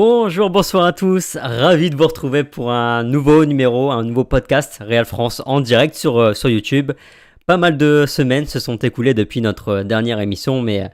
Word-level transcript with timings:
Bonjour, 0.00 0.48
bonsoir 0.48 0.84
à 0.84 0.92
tous. 0.92 1.36
Ravi 1.42 1.90
de 1.90 1.96
vous 1.96 2.06
retrouver 2.06 2.44
pour 2.44 2.70
un 2.70 3.02
nouveau 3.02 3.44
numéro, 3.44 3.90
un 3.90 4.04
nouveau 4.04 4.22
podcast 4.22 4.80
Real 4.80 5.04
France 5.04 5.42
en 5.44 5.60
direct 5.60 5.96
sur, 5.96 6.18
euh, 6.18 6.32
YouTube. 6.44 6.92
Pas 7.46 7.56
mal 7.56 7.76
de 7.76 8.04
semaines 8.06 8.46
se 8.46 8.60
sont 8.60 8.76
écoulées 8.76 9.12
depuis 9.12 9.40
notre 9.40 9.82
dernière 9.82 10.20
émission, 10.20 10.62
mais, 10.62 10.88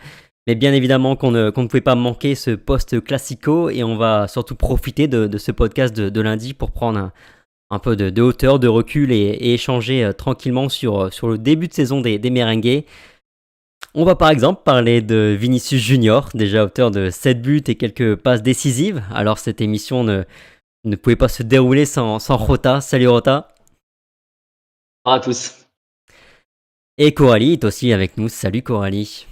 bien 0.46 0.72
évidemment 0.72 1.16
qu'on 1.16 1.32
ne, 1.32 1.44
ne 1.44 1.50
pouvait 1.50 1.82
pas 1.82 1.96
manquer 1.96 2.34
ce 2.34 2.52
post 2.52 3.04
classico 3.04 3.68
et 3.68 3.84
on 3.84 3.98
va 3.98 4.26
surtout 4.26 4.54
profiter 4.54 5.06
de, 5.06 5.36
ce 5.36 5.52
podcast 5.52 5.94
de, 5.94 6.20
lundi 6.22 6.54
pour 6.54 6.70
prendre 6.70 7.10
un, 7.68 7.78
peu 7.78 7.96
de, 7.96 8.22
hauteur, 8.22 8.58
de 8.58 8.68
recul 8.68 9.12
et, 9.12 9.52
échanger 9.52 10.02
euh, 10.02 10.12
tranquillement 10.14 10.70
sur, 10.70 11.12
sur 11.12 11.28
le 11.28 11.36
début 11.36 11.68
de 11.68 11.74
saison 11.74 12.00
des, 12.00 12.18
des 12.18 12.30
merengues. 12.30 12.84
On 13.96 14.04
va 14.04 14.16
par 14.16 14.30
exemple 14.30 14.62
parler 14.64 15.02
de 15.02 15.36
Vinicius 15.38 15.80
Junior, 15.80 16.28
déjà 16.34 16.64
auteur 16.64 16.90
de 16.90 17.10
7 17.10 17.40
buts 17.40 17.62
et 17.68 17.76
quelques 17.76 18.16
passes 18.16 18.42
décisives. 18.42 19.04
Alors 19.12 19.38
cette 19.38 19.60
émission 19.60 20.02
ne, 20.02 20.24
ne 20.82 20.96
pouvait 20.96 21.14
pas 21.14 21.28
se 21.28 21.44
dérouler 21.44 21.86
sans, 21.86 22.18
sans 22.18 22.36
Rota. 22.36 22.80
Salut 22.80 23.06
Rota. 23.06 23.54
Bonjour 25.04 25.20
à 25.20 25.20
tous. 25.20 25.66
Et 26.98 27.14
Coralie 27.14 27.52
est 27.52 27.64
aussi 27.64 27.92
avec 27.92 28.16
nous. 28.16 28.28
Salut 28.28 28.62
Coralie. 28.62 29.28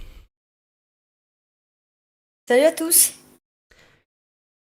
Salut 2.47 2.63
à 2.63 2.71
tous. 2.71 3.15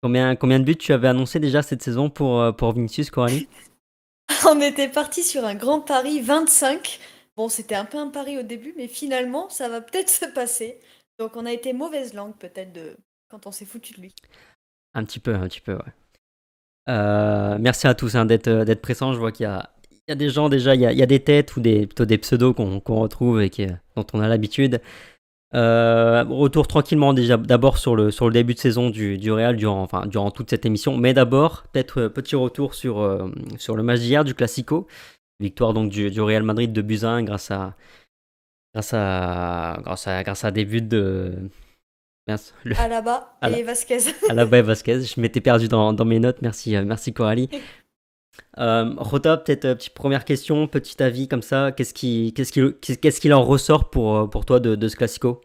Combien, 0.02 0.34
combien 0.34 0.58
de 0.58 0.64
buts 0.64 0.76
tu 0.76 0.92
avais 0.92 1.08
annoncé 1.08 1.38
déjà 1.38 1.62
cette 1.62 1.82
saison 1.82 2.10
pour, 2.10 2.40
euh, 2.40 2.50
pour 2.50 2.72
Vinicius, 2.72 3.10
Coralie? 3.10 3.48
On 4.44 4.60
était 4.60 4.88
parti 4.88 5.22
sur 5.22 5.44
un 5.44 5.54
grand 5.54 5.80
pari 5.80 6.20
25. 6.20 6.98
Bon, 7.36 7.48
c'était 7.48 7.74
un 7.74 7.84
peu 7.84 7.98
un 7.98 8.08
pari 8.08 8.38
au 8.38 8.42
début, 8.42 8.74
mais 8.76 8.88
finalement, 8.88 9.48
ça 9.48 9.68
va 9.68 9.80
peut-être 9.80 10.08
se 10.08 10.26
passer. 10.26 10.78
Donc 11.18 11.36
on 11.36 11.46
a 11.46 11.52
été 11.52 11.72
mauvaise 11.72 12.14
langue 12.14 12.36
peut-être 12.36 12.72
de 12.72 12.96
quand 13.28 13.46
on 13.46 13.52
s'est 13.52 13.64
foutu 13.64 13.94
de 13.94 14.00
lui. 14.00 14.14
Un 14.94 15.04
petit 15.04 15.18
peu, 15.18 15.34
un 15.34 15.48
petit 15.48 15.60
peu, 15.60 15.74
ouais. 15.74 15.92
Euh, 16.88 17.56
merci 17.58 17.86
à 17.86 17.94
tous 17.94 18.14
hein, 18.14 18.26
d'être 18.26 18.48
euh, 18.48 18.64
d'être 18.64 18.82
présents. 18.82 19.14
Je 19.14 19.18
vois 19.18 19.32
qu'il 19.32 19.46
y 19.46 20.08
y 20.08 20.12
a 20.12 20.14
des 20.14 20.28
gens 20.28 20.48
déjà, 20.50 20.74
il 20.74 20.82
y 20.82 20.86
a, 20.86 20.92
il 20.92 20.98
y 20.98 21.02
a 21.02 21.06
des 21.06 21.20
têtes 21.20 21.56
ou 21.56 21.60
des, 21.60 21.86
plutôt 21.86 22.04
des 22.04 22.18
pseudos 22.18 22.52
qu'on 22.54 22.80
retrouve 23.00 23.40
et 23.40 23.48
qui, 23.48 23.66
dont 23.96 24.06
on 24.12 24.20
a 24.20 24.28
l'habitude. 24.28 24.80
Euh, 25.54 26.24
retour 26.28 26.66
tranquillement 26.66 27.12
déjà 27.14 27.36
d'abord 27.36 27.78
sur 27.78 27.94
le, 27.94 28.10
sur 28.10 28.26
le 28.26 28.32
début 28.32 28.54
de 28.54 28.58
saison 28.58 28.90
du, 28.90 29.18
du 29.18 29.30
Real 29.30 29.54
durant, 29.56 29.82
enfin, 29.82 30.06
durant 30.06 30.32
toute 30.32 30.50
cette 30.50 30.66
émission. 30.66 30.96
Mais 30.96 31.14
d'abord, 31.14 31.64
peut-être 31.72 32.00
euh, 32.02 32.08
petit 32.08 32.34
retour 32.34 32.74
sur, 32.74 33.00
euh, 33.00 33.28
sur 33.56 33.76
le 33.76 33.84
match 33.84 34.00
d'hier 34.00 34.24
du 34.24 34.34
Classico. 34.34 34.88
Victoire 35.40 35.72
donc 35.74 35.90
du, 35.90 36.10
du 36.10 36.20
Real 36.20 36.42
Madrid 36.42 36.72
de 36.72 36.82
Buzyn 36.82 37.22
grâce 37.22 37.50
à, 37.50 37.74
grâce 38.74 38.92
à, 38.94 39.78
grâce 39.82 40.06
à, 40.06 40.22
grâce 40.22 40.44
à 40.44 40.50
des 40.50 40.64
buts 40.64 40.80
de. 40.82 41.50
Mince, 42.26 42.54
le- 42.64 42.78
Alaba 42.78 43.36
Ala- 43.42 43.58
et 43.58 43.62
Vasquez. 43.62 43.98
Alaba 44.30 44.58
et 44.58 44.62
Vasquez. 44.62 45.02
Je 45.02 45.20
m'étais 45.20 45.40
perdu 45.40 45.68
dans, 45.68 45.92
dans 45.92 46.04
mes 46.04 46.20
notes. 46.20 46.40
Merci, 46.42 46.76
euh, 46.76 46.84
merci 46.84 47.12
Coralie. 47.12 47.48
Euh, 48.58 48.92
Rota, 48.96 49.36
peut-être 49.36 49.64
euh, 49.64 49.74
petite 49.76 49.94
première 49.94 50.24
question, 50.24 50.66
petit 50.66 51.00
avis 51.00 51.28
comme 51.28 51.42
ça. 51.42 51.70
Qu'est-ce 51.70 51.94
qui, 51.94 52.32
qu'est-ce 52.34 52.50
qui, 52.52 52.96
qu'est-ce 52.98 53.20
qu'il 53.20 53.32
en 53.32 53.44
ressort 53.44 53.90
pour, 53.90 54.16
euh, 54.16 54.26
pour 54.26 54.44
toi 54.44 54.58
de, 54.58 54.74
de 54.74 54.88
ce 54.88 54.96
Classico? 54.96 55.40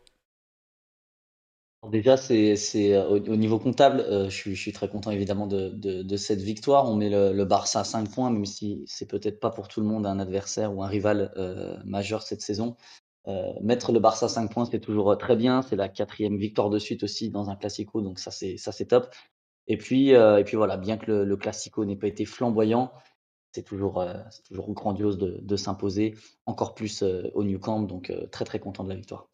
Déjà, 1.88 2.18
c'est, 2.18 2.56
c'est, 2.56 2.94
euh, 2.94 3.08
au, 3.08 3.18
au 3.18 3.36
niveau 3.38 3.58
comptable, 3.58 4.02
euh, 4.02 4.26
je, 4.26 4.36
suis, 4.36 4.56
je 4.56 4.62
suis 4.62 4.74
très 4.74 4.90
content 4.90 5.12
évidemment 5.12 5.48
de, 5.48 5.70
de, 5.70 6.18
cette 6.18 6.42
victoire. 6.42 6.90
On 6.90 6.96
met 6.96 7.10
le, 7.10 7.46
Barça 7.46 7.80
à 7.80 7.84
5 7.84 8.10
points, 8.12 8.30
même 8.30 8.46
si 8.46 8.84
c'est 8.86 9.08
peut-être 9.08 9.40
pas 9.40 9.50
pour 9.50 9.68
tout 9.68 9.80
le 9.80 9.88
monde 9.88 10.06
un 10.06 10.20
adversaire 10.20 10.76
ou 10.76 10.84
un 10.84 10.88
rival 10.88 11.32
euh, 11.38 11.78
majeur 11.86 12.22
cette 12.22 12.42
saison. 12.42 12.76
Mettre 13.62 13.92
le 13.92 14.00
Barça 14.00 14.26
à 14.26 14.30
5 14.30 14.52
points, 14.52 14.66
c'est 14.66 14.80
toujours 14.80 15.16
très 15.16 15.36
bien. 15.36 15.62
C'est 15.62 15.76
la 15.76 15.88
quatrième 15.88 16.38
victoire 16.38 16.72
de 16.72 16.80
suite 16.80 17.04
aussi 17.04 17.30
dans 17.30 17.52
un 17.52 17.56
Classico, 17.56 18.02
donc 18.02 18.18
ça 18.18 18.32
c'est, 18.32 18.58
ça 18.58 18.72
c'est 18.72 18.88
top. 18.88 19.14
Et 19.68 19.78
puis, 19.78 20.10
et 20.10 20.44
puis 20.46 20.58
voilà, 20.58 20.78
bien 20.78 20.98
que 20.98 21.12
le, 21.12 21.26
le 21.26 21.38
Classico 21.38 21.86
n'ait 21.86 21.96
pas 21.96 22.08
été 22.08 22.26
flamboyant, 22.26 22.92
c'est 23.52 23.62
toujours, 23.62 24.04
c'est 24.32 24.42
toujours 24.46 24.74
grandiose 24.74 25.20
de, 25.20 25.38
de 25.44 25.56
s'imposer, 25.56 26.16
encore 26.48 26.74
plus 26.74 27.04
au 27.04 27.44
New 27.44 27.60
Camp, 27.60 27.84
donc 27.84 28.12
très 28.32 28.46
très 28.46 28.58
content 28.58 28.84
de 28.84 28.90
la 28.90 28.96
victoire. 28.96 29.30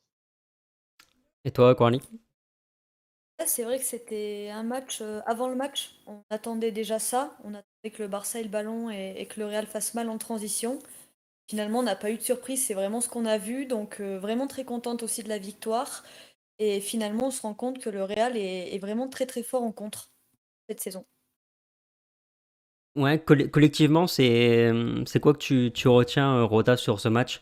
Et 1.46 1.52
toi, 1.52 1.74
Là, 1.74 2.25
C'est 3.46 3.64
vrai 3.64 3.80
que 3.80 3.84
c'était 3.86 4.50
un 4.52 4.64
match, 4.64 5.02
euh, 5.02 5.22
avant 5.26 5.50
le 5.50 5.56
match, 5.56 5.96
on 6.08 6.24
attendait 6.30 6.72
déjà 6.72 7.00
ça. 7.00 7.38
On 7.44 7.50
attendait 7.54 7.92
que 7.92 8.02
le 8.02 8.08
Barça 8.08 8.40
ait 8.40 8.44
le 8.44 8.50
ballon 8.50 8.90
et, 8.90 9.28
que 9.30 9.40
le 9.40 9.46
Real 9.46 9.68
fasse 9.68 9.94
mal 9.94 10.10
en 10.10 10.18
transition. 10.18 10.80
Finalement, 11.50 11.80
on 11.80 11.84
n'a 11.84 11.96
pas 11.96 12.12
eu 12.12 12.18
de 12.18 12.22
surprise, 12.24 12.66
c'est 12.66 12.74
vraiment 12.74 13.02
ce 13.02 13.10
qu'on 13.10 13.26
a 13.26 13.38
vu. 13.38 13.66
Donc 13.66 14.00
euh, 14.02 14.20
vraiment 14.20 14.48
très 14.48 14.66
contente 14.66 15.04
aussi 15.04 15.24
de 15.24 15.30
la 15.30 15.38
victoire. 15.40 16.04
Et 16.60 16.82
finalement, 16.82 17.28
on 17.28 17.32
se 17.32 17.42
rend 17.42 17.54
compte 17.56 17.80
que 17.80 17.90
le 17.90 18.04
Real 18.04 18.38
est, 18.38 18.78
vraiment 18.80 19.10
très 19.10 19.26
très 19.26 19.44
fort 19.44 19.64
en 19.64 19.72
contre 19.74 20.12
cette 20.70 20.82
saison. 20.82 21.06
Ouais, 22.96 23.20
coll- 23.20 23.50
collectivement, 23.52 24.08
c'est, 24.08 24.72
c'est 25.06 25.20
quoi 25.20 25.34
que 25.34 25.38
tu, 25.40 25.72
tu 25.74 25.90
retiens, 25.90 26.38
euh, 26.38 26.46
Rota, 26.46 26.78
sur 26.78 27.02
ce 27.02 27.10
match? 27.10 27.42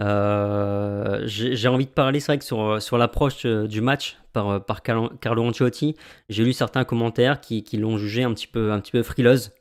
Euh, 0.00 1.20
J'ai 1.26 1.68
envie 1.68 1.86
de 1.86 1.90
parler, 1.90 2.20
c'est 2.20 2.34
vrai 2.34 2.40
sur, 2.40 2.80
sur 2.80 2.96
l'approche 2.96 3.44
euh, 3.44 3.66
du 3.68 3.80
match 3.80 4.18
par, 4.32 4.48
euh, 4.48 4.58
par 4.58 4.82
Carlo 4.82 5.44
Ancelotti, 5.44 5.96
j'ai 6.30 6.44
lu 6.44 6.52
certains 6.54 6.84
commentaires 6.84 7.40
qui, 7.40 7.62
qui 7.62 7.76
l'ont 7.76 7.98
jugé 7.98 8.22
un 8.22 8.32
petit 8.32 8.46
peu, 8.46 8.72
un 8.72 8.80
petit 8.80 8.92
peu 8.92 9.02
frileuse. 9.02 9.52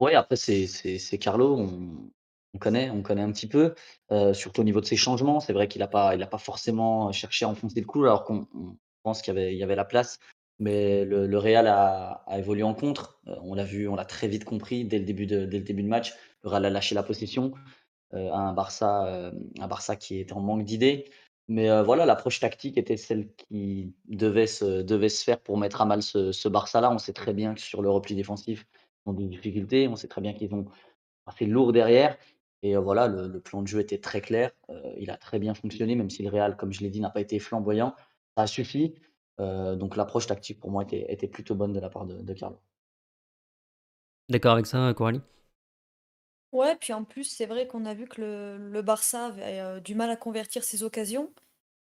Ouais, 0.00 0.14
après 0.14 0.36
c'est 0.36 1.18
Carlo, 1.18 1.56
on 1.56 2.10
on 2.54 2.58
connaît 2.58 2.88
on 2.90 3.02
connaît 3.02 3.22
un 3.22 3.30
petit 3.30 3.46
peu, 3.46 3.74
surtout 4.32 4.62
au 4.62 4.64
niveau 4.64 4.80
de 4.80 4.86
ses 4.86 4.96
changements. 4.96 5.38
C'est 5.40 5.52
vrai 5.52 5.68
qu'il 5.68 5.82
a 5.82 5.88
pas 5.88 6.16
pas 6.26 6.38
forcément 6.38 7.12
cherché 7.12 7.44
à 7.44 7.48
enfoncer 7.48 7.80
le 7.80 7.86
clou 7.86 8.04
alors 8.04 8.24
qu'on 8.24 8.48
on 8.54 8.76
pense 9.02 9.22
qu'il 9.22 9.34
y 9.34 9.38
avait 9.38 9.52
il 9.54 9.58
y 9.58 9.62
avait 9.62 9.76
la 9.76 9.84
place. 9.84 10.18
Mais 10.60 11.04
le 11.04 11.38
Real 11.38 11.66
a 11.66 12.22
a 12.26 12.38
évolué 12.38 12.62
en 12.62 12.74
contre, 12.74 13.20
on 13.26 13.54
l'a 13.54 13.64
vu, 13.64 13.88
on 13.88 13.96
l'a 13.96 14.04
très 14.04 14.28
vite 14.28 14.44
compris 14.44 14.84
dès 14.84 14.98
le 14.98 15.04
début 15.04 15.26
de 15.26 15.44
dès 15.46 15.58
le 15.58 15.64
début 15.64 15.82
de 15.82 15.88
match. 15.88 16.14
Le 16.42 16.50
Real 16.50 16.64
a 16.64 16.70
lâché 16.70 16.94
la 16.94 17.02
possession, 17.02 17.52
heu, 18.14 18.30
à 18.32 18.38
un 18.38 18.52
Barça, 18.52 19.30
hem, 19.32 19.50
un 19.60 19.68
Barça 19.68 19.96
qui 19.96 20.18
était 20.20 20.32
en 20.32 20.40
manque 20.40 20.64
d'idées. 20.64 21.10
Mais, 21.48 21.68
heu, 21.70 21.82
voilà, 21.82 22.06
l'approche 22.06 22.40
tactique 22.40 22.76
était 22.78 22.96
celle 22.96 23.28
qui 23.34 23.94
devait 24.06 24.46
se 24.46 25.24
faire 25.24 25.40
pour 25.40 25.58
mettre 25.58 25.80
à 25.80 25.86
mal 25.86 26.02
ce 26.02 26.48
Barça-là. 26.48 26.90
On 26.92 26.98
sait 26.98 27.12
très 27.12 27.32
bien 27.34 27.54
que 27.54 27.60
sur 27.60 27.82
le 27.82 27.90
repli 27.90 28.14
défensif, 28.14 28.66
ils 29.06 29.10
ont 29.10 29.12
des 29.14 29.26
difficultés. 29.26 29.88
On 29.88 29.96
sait 29.96 30.08
très 30.08 30.20
bien 30.20 30.34
qu'ils 30.34 30.54
ont 30.54 30.66
assez 31.26 31.46
lourd 31.46 31.72
derrière 31.72 32.16
et 32.62 32.76
voilà, 32.76 33.06
le 33.06 33.40
plan 33.40 33.62
de 33.62 33.68
jeu 33.68 33.80
était 33.80 33.98
très 33.98 34.20
clair, 34.20 34.50
il 34.96 35.10
a 35.10 35.16
très 35.16 35.38
bien 35.38 35.54
fonctionné, 35.54 35.94
même 35.94 36.10
si 36.10 36.24
le 36.24 36.28
Real, 36.30 36.56
comme 36.56 36.72
je 36.72 36.80
l'ai 36.80 36.90
dit, 36.90 37.00
n'a 37.00 37.10
pas 37.10 37.20
été 37.20 37.38
flamboyant. 37.38 37.94
Ça 38.36 38.42
a 38.42 38.46
suffi, 38.48 38.94
donc 39.38 39.96
l'approche 39.96 40.26
tactique 40.26 40.58
pour 40.58 40.70
moi 40.70 40.82
était 40.82 41.06
était 41.12 41.28
plutôt 41.28 41.54
bonne 41.54 41.72
de 41.72 41.80
la 41.80 41.88
part 41.88 42.04
de 42.06 42.20
de 42.20 42.32
Carlo. 42.34 42.58
D'accord 44.28 44.52
avec 44.52 44.66
ça, 44.66 44.92
Coralie? 44.94 45.20
Ouais, 46.52 46.76
puis 46.76 46.92
en 46.94 47.04
plus, 47.04 47.24
c'est 47.24 47.44
vrai 47.46 47.66
qu'on 47.66 47.84
a 47.84 47.92
vu 47.94 48.06
que 48.08 48.20
le, 48.22 48.82
Barça 48.82 49.26
avait 49.26 49.60
euh, 49.60 49.80
du 49.80 49.94
mal 49.94 50.08
à 50.10 50.16
convertir 50.16 50.64
ses 50.64 50.82
occasions. 50.82 51.32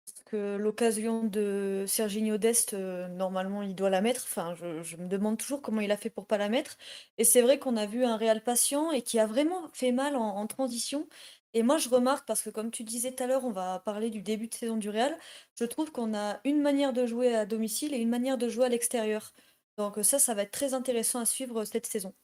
Parce 0.07 0.25
que 0.25 0.57
l'occasion 0.57 1.25
de 1.25 1.85
Serginho 1.89 2.39
Dest, 2.39 2.75
euh, 2.75 3.09
normalement, 3.09 3.63
il 3.63 3.75
doit 3.77 3.91
la 3.91 4.01
mettre. 4.03 4.25
Enfin, 4.25 4.55
je, 4.83 4.97
me 4.97 5.09
demande 5.09 5.39
toujours 5.39 5.63
comment 5.63 5.81
il 5.81 5.93
a 5.93 5.97
fait 5.97 6.11
pour 6.11 6.27
pas 6.27 6.39
la 6.39 6.49
mettre. 6.49 6.79
Et 7.19 7.25
c'est 7.25 7.43
vrai 7.43 7.59
qu'on 7.61 7.77
a 7.77 7.87
vu 7.87 8.05
un 8.05 8.17
Real 8.17 8.43
patient 8.43 8.93
et 8.93 9.03
qui 9.03 9.19
a 9.21 9.27
vraiment 9.27 9.69
fait 9.73 9.93
mal 9.93 10.17
en, 10.17 10.37
en 10.37 10.47
transition. 10.49 11.09
Et 11.55 11.63
moi, 11.63 11.79
je 11.79 11.89
remarque, 11.89 12.27
parce 12.27 12.43
que 12.43 12.51
comme 12.51 12.71
tu 12.73 12.85
disais 12.85 13.13
tout 13.15 13.23
à 13.25 13.27
l'heure, 13.29 13.45
on 13.45 13.53
va 13.53 13.81
parler 13.81 14.11
du 14.11 14.23
début 14.23 14.49
de 14.49 14.55
saison 14.55 14.77
du 14.77 14.91
Real, 14.91 15.17
je 15.59 15.65
trouve 15.65 15.93
qu'on 15.93 16.15
a 16.15 16.41
une 16.45 16.63
manière 16.63 16.93
de 16.93 17.07
jouer 17.07 17.35
à 17.35 17.47
domicile 17.47 17.95
et 17.95 17.99
une 17.99 18.11
manière 18.11 18.39
de 18.39 18.49
jouer 18.49 18.67
à 18.67 18.69
l'extérieur. 18.69 19.33
Donc 19.79 19.99
ça, 20.05 20.19
ça 20.19 20.35
va 20.35 20.43
être 20.43 20.53
très 20.53 20.75
intéressant 20.75 21.21
à 21.21 21.27
suivre 21.27 21.65
cette 21.65 21.87
saison. 21.87 22.15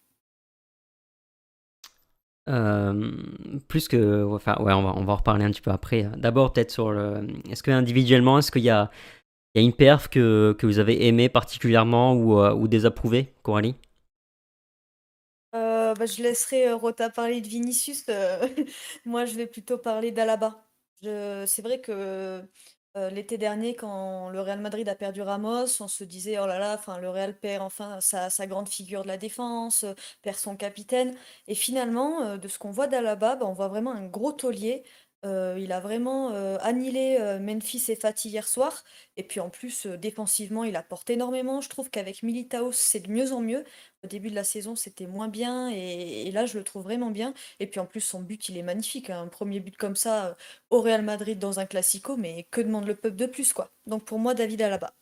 Euh, 2.49 3.13
plus 3.69 3.89
que, 3.89 4.25
enfin, 4.25 4.57
ouais, 4.61 4.73
on 4.73 4.83
va, 4.83 4.93
on 4.97 5.05
va 5.05 5.13
en 5.15 5.17
reparler 5.17 5.45
un 5.45 5.51
petit 5.51 5.61
peu 5.63 5.71
après. 5.73 6.05
D'abord, 6.17 6.53
peut-être 6.53 6.71
sur 6.71 6.93
le, 6.93 7.27
est-ce 7.51 7.63
que 7.63 7.71
individuellement, 7.71 8.39
est-ce 8.39 8.53
qu'il 8.53 8.63
y 8.63 8.71
a, 8.71 8.91
il 9.55 9.63
y 9.63 9.65
a 9.65 9.67
une 9.67 9.75
perf 9.75 10.09
que, 10.09 10.55
que 10.59 10.67
vous 10.67 10.79
avez 10.79 11.07
aimé 11.07 11.29
particulièrement 11.29 12.15
ou, 12.15 12.41
euh, 12.41 12.55
ou 12.55 12.69
désapprouvé, 12.69 13.35
Coralie? 13.43 13.75
Euh, 15.55 15.95
bah, 15.95 16.07
je 16.07 16.23
laisserai 16.23 16.73
Rota 16.73 17.11
parler 17.11 17.41
de 17.41 17.49
Vinicius. 17.49 18.07
moi, 19.05 19.25
je 19.25 19.35
vais 19.35 19.47
plutôt 19.47 19.79
parler 19.79 20.11
d'Alaba. 20.13 20.63
C'est 21.03 21.63
vrai 21.63 21.81
que 21.81 22.43
euh, 22.97 23.11
l'été 23.11 23.37
dernier, 23.39 23.75
quand 23.77 24.31
le 24.31 24.41
Real 24.41 24.61
Madrid 24.61 24.89
a 24.89 24.95
perdu 24.95 25.21
Ramos, 25.23 25.67
on 25.81 25.89
se 25.89 26.03
disait, 26.05 26.39
oh 26.39 26.47
là 26.47 26.59
là, 26.59 26.81
le 27.01 27.11
Real 27.11 27.39
perd 27.39 27.63
enfin 27.63 28.01
sa, 28.01 28.31
sa 28.31 28.47
grande 28.47 28.69
figure 28.69 29.03
de 29.03 29.09
la 29.09 29.19
défense, 29.19 29.85
euh, 29.85 29.93
perd 30.23 30.37
son 30.37 30.57
capitaine. 30.57 31.15
Et 31.47 31.55
finalement, 31.55 32.23
euh, 32.23 32.37
de 32.39 32.49
ce 32.49 32.59
qu'on 32.59 32.71
voit 32.71 32.87
d'Alaba, 32.87 33.37
bah, 33.37 33.47
on 33.47 33.53
voit 33.53 33.69
vraiment 33.69 33.93
un 33.93 34.07
gros 34.07 34.33
taulier. 34.33 34.83
Euh, 35.25 35.57
il 35.59 35.73
a 35.73 35.81
vraiment 35.81 36.31
euh, 36.33 36.57
annihilé 36.61 37.17
euh, 37.21 37.39
Memphis 37.41 37.85
et 37.89 37.97
Fati 37.97 38.29
hier 38.29 38.47
soir. 38.47 38.85
Et 39.17 39.23
puis 39.25 39.41
en 39.41 39.51
plus, 39.51 39.87
défensivement, 39.87 40.63
il 40.65 40.77
apporte 40.77 41.11
énormément. 41.11 41.61
Je 41.61 41.69
trouve 41.69 41.91
qu'avec 41.91 42.23
Militao, 42.23 42.71
c'est 42.73 43.01
de 43.01 43.11
mieux 43.11 43.33
en 43.33 43.41
mieux. 43.41 43.65
Au 44.05 44.07
début 44.07 44.31
de 44.31 44.35
la 44.35 44.45
saison, 44.45 44.77
c'était 44.77 45.07
moins 45.07 45.29
bien 45.29 45.69
et, 45.71 46.31
là, 46.31 46.47
je 46.47 46.59
le 46.59 46.65
trouve 46.65 46.85
vraiment 46.85 47.11
bien. 47.11 47.35
Et 47.61 47.67
puis 47.67 47.81
en 47.81 47.87
plus, 47.87 48.01
son 48.01 48.21
but, 48.23 48.49
il 48.49 48.57
est 48.59 48.63
magnifique. 48.63 49.11
hein. 49.11 49.23
Un 49.23 49.29
premier 49.29 49.61
but 49.61 49.77
comme 49.77 49.97
ça 49.97 50.37
au 50.71 50.81
Real 50.83 51.03
Madrid 51.03 51.39
dans 51.39 51.59
un 51.61 51.67
Classico, 51.67 52.17
mais 52.17 52.45
que 52.51 52.61
demande 52.61 52.87
le 52.87 52.95
peuple 52.95 53.17
de 53.17 53.27
plus, 53.27 53.53
quoi. 53.53 53.73
Donc 53.87 54.05
pour 54.05 54.19
moi, 54.19 54.35
David 54.35 54.63
Alaba. 54.63 54.95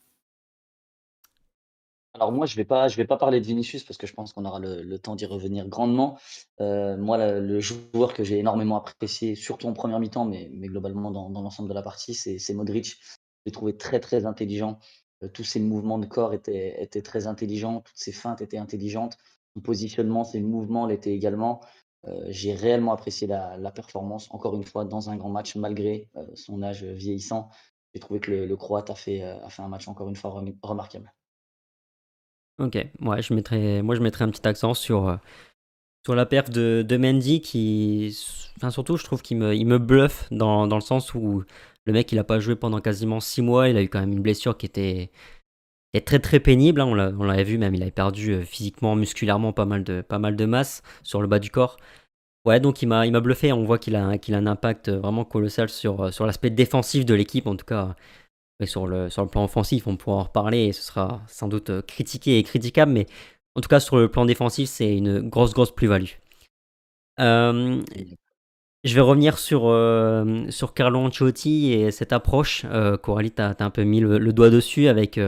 Alors 2.15 2.31
moi, 2.33 2.47
je 2.47 2.55
vais 2.57 2.65
vais 2.97 3.05
pas 3.07 3.17
parler 3.17 3.41
de 3.41 3.47
Vinicius 3.47 3.83
parce 3.85 3.99
que 3.99 4.07
je 4.07 4.15
pense 4.15 4.33
qu'on 4.33 4.45
aura 4.45 4.59
le 4.61 4.99
temps 4.99 5.17
d'y 5.17 5.27
revenir 5.27 5.69
grandement. 5.69 6.17
Heu, 6.61 6.97
moi, 6.97 7.19
le 7.19 7.41
le 7.41 7.61
joueur 7.61 8.15
que 8.15 8.23
j'ai 8.25 8.39
énormément 8.39 8.77
apprécié, 8.77 9.35
surtout 9.35 9.67
en 9.67 9.73
première 9.73 9.99
mi-temps, 10.01 10.25
mais 10.25 10.49
mais 10.53 10.69
globalement 10.69 11.11
dans 11.11 11.29
l'ensemble 11.43 11.69
de 11.69 11.75
la 11.75 11.83
partie, 11.83 12.15
c'est 12.15 12.55
Modric. 12.55 12.87
Je 13.01 13.17
l'ai 13.47 13.53
trouvé 13.53 13.77
très, 13.77 13.99
très 14.01 14.27
intelligent. 14.27 14.79
Heu, 15.23 15.29
tous 15.31 15.45
ses 15.45 15.61
mouvements 15.61 15.99
de 15.99 16.07
corps 16.07 16.35
étaient 16.35 16.81
étaient 16.83 17.03
très 17.03 17.27
intelligents, 17.27 17.81
toutes 17.81 17.97
ses 17.99 18.13
feintes 18.13 18.41
étaient 18.43 18.59
intelligentes. 18.59 19.17
Son 19.57 19.61
positionnement, 19.63 20.23
ses 20.25 20.41
mouvements 20.41 20.87
l'étaient 20.87 21.15
également. 21.15 21.61
Heu, 22.07 22.13
j'ai 22.29 22.55
réellement 22.55 22.93
apprécié 22.93 23.27
la 23.59 23.71
performance, 23.73 24.29
encore 24.31 24.55
une 24.57 24.65
fois, 24.65 24.85
dans 24.85 25.11
un 25.11 25.17
grand 25.17 25.31
match 25.31 25.57
malgré, 25.57 26.09
heu, 26.17 26.31
son 26.37 26.63
âge, 26.63 26.85
vieillissant. 26.85 27.49
J'ai 27.93 27.99
trouvé 28.01 28.21
que 28.21 28.31
le 28.31 28.47
le 28.47 28.57
croate 28.57 28.91
a 28.91 28.95
fait, 28.95 29.23
un 29.63 29.69
match 29.69 29.89
encore 29.89 30.09
une 30.09 30.17
fois 30.17 30.31
remarquable. 30.63 31.13
OK, 32.59 32.75
je 32.75 32.97
moi 33.01 33.21
je 33.21 34.01
mettrais 34.03 34.25
un 34.25 34.31
petit 34.31 34.47
accent 34.47 34.75
sur, 34.75 35.09
heu, 35.09 35.19
sur 36.05 36.15
la 36.15 36.27
perf 36.27 36.51
de 36.51 36.85
de 36.87 36.97
Mendy 36.99 37.41
qui 37.43 38.17
enfin 38.59 38.71
surtout 38.71 38.97
je 38.97 39.05
trouve 39.05 39.23
qu'il 39.23 39.39
me 39.39 39.55
il 39.55 39.67
me 39.67 39.79
bluffe 39.79 40.29
dans 40.33 40.67
dans 40.69 40.77
le 40.77 40.83
sens 40.83 41.15
où 41.15 41.45
le 41.87 41.93
mec 41.93 42.13
il 42.13 42.19
a 42.19 42.25
pas 42.25 42.41
joué 42.41 42.57
pendant 42.57 42.81
quasiment 42.81 43.21
6 43.21 43.43
mois, 43.43 43.69
il 43.69 43.77
a 43.77 43.83
eu 43.83 43.89
quand 43.89 44.01
même 44.01 44.13
une 44.13 44.23
blessure 44.23 44.57
qui 44.59 44.67
était 44.67 45.11
très, 46.07 46.19
très 46.19 46.41
pénible, 46.41 46.81
hein, 46.81 46.87
on 46.87 46.95
l'a 46.95 47.13
on 47.19 47.25
l'avait 47.25 47.45
vu 47.45 47.59
même, 47.59 47.75
il 47.75 47.83
avait 47.83 47.91
perdu, 47.93 48.33
heu, 48.33 48.43
physiquement, 48.45 48.97
musculairement 48.97 49.53
pas 49.53 49.65
mal 49.67 49.85
de 49.85 50.01
pas 50.03 50.19
mal 50.19 50.37
de 50.37 50.45
masse 50.47 50.83
sur 51.03 51.23
le 51.23 51.29
bas 51.29 51.39
du 51.39 51.51
corps. 51.51 51.77
Ouais, 52.47 52.61
donc 52.61 52.83
il 52.83 52.89
m'a 52.89 53.09
bluffé, 53.21 53.53
on 53.53 53.65
voit 53.65 53.79
qu'il 53.79 53.97
a 53.97 54.19
qu'il 54.19 54.35
a 54.35 54.39
un 54.39 54.47
impact, 54.47 54.89
heu, 54.91 54.97
vraiment 54.97 55.25
colossal 55.25 55.69
sur, 55.71 56.13
sur 56.13 56.27
l'aspect 56.27 56.51
défensif 56.51 57.07
de 57.07 57.15
l'équipe. 57.15 57.47
En 57.47 57.57
tout 57.57 57.65
cas, 57.67 57.97
sur 58.63 58.87
le 58.87 59.09
plan 59.27 59.45
offensif, 59.45 59.87
on 59.87 59.97
pourra 59.97 60.17
en 60.17 60.23
reparler 60.23 60.67
et 60.67 60.73
ce 60.73 60.83
sera 60.83 61.23
sans 61.27 61.49
doute, 61.49 61.71
heu, 61.71 61.83
critiqué 61.83 62.39
et 62.39 62.43
critiquable, 62.43 62.93
mais 62.93 63.07
en 63.57 63.61
tout 63.61 63.69
cas 63.69 63.81
sur 63.81 63.97
le 63.97 64.09
plan 64.09 64.25
défensif, 64.25 64.69
c'est 64.69 64.97
une 64.97 65.29
grosse, 65.29 65.53
grosse 65.53 65.75
plus-value. 65.75 66.13
Hem, 67.19 67.85
je 68.85 68.95
vais 68.95 69.01
revenir 69.01 69.39
sur, 69.39 69.73
hem, 69.75 70.51
sur 70.51 70.75
Carlo 70.75 71.01
Ancelotti 71.01 71.73
et 71.73 71.91
cette 71.91 72.13
approche, 72.13 72.65
Coralie, 73.03 73.33
tu 73.33 73.43
as 73.43 73.57
un 73.59 73.71
peu 73.71 73.83
mis 73.83 74.01
le 74.01 74.33
doigt 74.33 74.51
dessus 74.51 74.89
avec, 74.89 75.19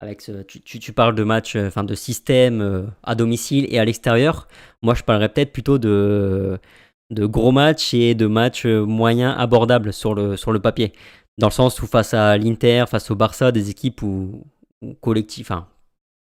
avec 0.00 0.20
ce 0.22 0.42
tu 0.42 0.60
tu 0.60 0.92
parles 0.92 1.14
de 1.14 1.24
match, 1.24 1.56
enfin 1.56 1.84
de 1.84 1.94
système, 1.94 2.90
à 3.02 3.14
domicile 3.14 3.66
et 3.68 3.78
à 3.78 3.84
l'extérieur. 3.84 4.48
Moi, 4.82 4.94
je 4.94 5.02
parlerais 5.02 5.28
peut-être 5.28 5.52
plutôt 5.52 5.78
de 5.78 6.58
gros 7.10 7.52
matchs 7.52 7.92
et 7.94 8.14
de 8.14 8.26
matchs, 8.26 8.66
moyens 8.66 9.34
abordables 9.36 9.92
sur 9.92 10.14
le 10.14 10.36
sur 10.36 10.52
le 10.52 10.60
papier. 10.60 10.92
Dans 11.38 11.48
le 11.48 11.52
sens 11.52 11.80
où 11.82 11.86
face 11.86 12.14
à 12.14 12.36
l'Inter, 12.38 12.84
face 12.88 13.10
au 13.10 13.14
Barça, 13.16 13.52
des 13.52 13.70
équipes 13.70 14.02
où 14.02 14.44
où 14.82 14.94
collectif 14.94 15.50
enfin, 15.50 15.68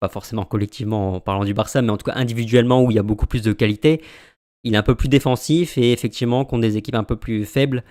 pas 0.01 0.09
forcément 0.09 0.45
collectivement 0.45 1.15
en 1.17 1.21
parlant 1.21 1.45
du 1.45 1.55
Barça, 1.55 1.83
mais 1.83 1.91
en 1.91 1.97
tout 1.99 2.07
cas 2.07 2.17
individuellement 2.17 2.83
où 2.85 2.91
il 2.91 2.97
y 2.97 2.99
a 3.01 3.03
beaucoup 3.05 3.27
plus 3.27 3.43
de 3.43 3.53
qualité, 3.53 4.03
il 4.65 4.75
est 4.75 4.79
un 4.79 4.83
peu 4.85 4.95
plus 4.97 5.09
défensif 5.09 5.79
et 5.79 5.93
effectivement 5.93 6.45
contre 6.45 6.63
des 6.63 6.77
équipes 6.77 6.97
un 6.97 7.05
peu 7.05 7.17
plus 7.17 7.45
faibles, 7.47 7.85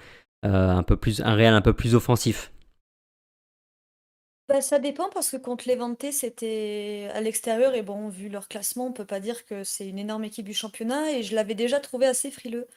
heu, 0.45 0.49
un 0.51 0.83
peu 0.83 0.97
plus 0.97 1.21
un 1.21 1.35
Real 1.35 1.53
un 1.55 1.61
peu 1.61 1.73
plus 1.73 1.95
offensif. 1.95 2.51
Bah, 4.47 4.61
ça 4.61 4.79
dépend 4.79 5.09
parce 5.09 5.29
que 5.29 5.37
contre 5.37 5.67
Levante, 5.69 6.11
c'était 6.11 7.07
à 7.13 7.21
l'extérieur 7.21 7.75
et 7.75 7.83
bon, 7.83 8.09
vu 8.09 8.29
leur 8.29 8.47
classement, 8.47 8.87
on 8.87 8.93
peut 8.93 9.05
pas 9.05 9.19
dire 9.19 9.45
que 9.45 9.63
c'est 9.63 9.87
une 9.87 9.99
énorme 9.99 10.23
équipe 10.23 10.45
du 10.47 10.55
championnat 10.55 11.11
et 11.11 11.21
je 11.21 11.35
l'avais 11.35 11.53
déjà 11.53 11.79
trouvé 11.79 12.07
assez 12.07 12.31
frileux. 12.31 12.67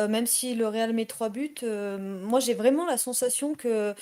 Heu, 0.00 0.08
même 0.08 0.26
si 0.26 0.54
le 0.54 0.68
Real 0.68 0.92
met 0.92 1.06
3 1.06 1.28
buts, 1.30 1.54
heu, 1.62 1.98
moi 1.98 2.40
j'ai 2.40 2.54
vraiment 2.54 2.86
la 2.86 2.96
sensation 2.96 3.54
qu'il 3.54 3.94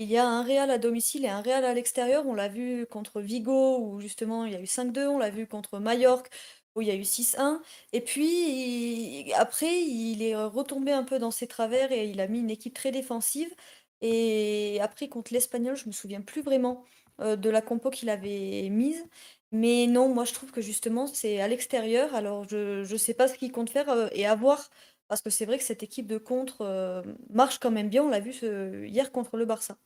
y 0.00 0.16
a 0.16 0.26
un 0.26 0.42
Real 0.42 0.70
à 0.70 0.78
domicile 0.78 1.24
et 1.24 1.28
un 1.28 1.40
Real 1.42 1.64
à 1.64 1.74
l'extérieur. 1.74 2.26
On 2.26 2.34
l'a 2.34 2.48
vu 2.48 2.86
contre 2.86 3.20
Vigo 3.20 3.78
où 3.80 4.00
justement 4.00 4.44
il 4.44 4.52
y 4.52 4.56
a 4.56 4.60
eu 4.60 4.66
5-2, 4.66 5.06
on 5.08 5.18
l'a 5.18 5.30
vu 5.30 5.46
contre 5.46 5.78
Majorque 5.78 6.30
où 6.74 6.82
il 6.82 6.88
y 6.88 6.90
a 6.90 6.94
eu 6.94 7.04
6-1 7.04 7.62
et 7.92 8.00
puis 8.02 9.32
après 9.36 9.72
il 9.82 10.22
est 10.22 10.36
retombé 10.36 10.92
un 10.92 11.04
peu 11.04 11.18
dans 11.18 11.30
ses 11.30 11.46
travers 11.46 11.90
et 11.92 12.06
il 12.08 12.20
a 12.20 12.26
mis 12.28 12.40
une 12.40 12.50
équipe 12.50 12.74
très 12.74 12.90
défensive 12.92 13.54
et 14.02 14.78
après 14.82 15.08
contre 15.08 15.32
l'Espagnol, 15.32 15.76
je 15.76 15.86
me 15.86 15.92
souviens 15.92 16.20
plus 16.20 16.42
vraiment, 16.42 16.84
heu, 17.22 17.36
de 17.36 17.48
la 17.50 17.62
compo 17.62 17.88
qu'il 17.90 18.10
avait 18.10 18.68
mise. 18.70 19.04
Mais 19.52 19.86
non, 19.86 20.08
moi 20.12 20.24
je 20.26 20.34
trouve 20.34 20.50
que 20.52 20.60
justement 20.60 21.06
c'est 21.06 21.40
à 21.40 21.48
l'extérieur. 21.48 22.14
Alors 22.14 22.46
je 22.48 22.84
je 22.84 22.96
sais 22.96 23.14
pas 23.14 23.28
ce 23.28 23.34
qu'il 23.38 23.52
compte 23.52 23.70
faire, 23.70 24.08
et 24.12 24.26
à 24.26 24.34
voir 24.34 24.68
parce 25.08 25.22
que 25.22 25.30
c'est 25.30 25.46
vrai 25.46 25.58
que 25.58 25.64
cette 25.64 25.82
équipe 25.82 26.06
de 26.06 26.18
contre, 26.18 26.62
heu, 26.62 27.16
marche 27.30 27.58
quand 27.58 27.70
même 27.70 27.88
bien. 27.88 28.02
On 28.04 28.08
l'a 28.10 28.20
vu 28.20 28.32
ce 28.32 28.84
hier 28.86 29.12
contre 29.12 29.36
le 29.36 29.44
Barça. 29.46 29.78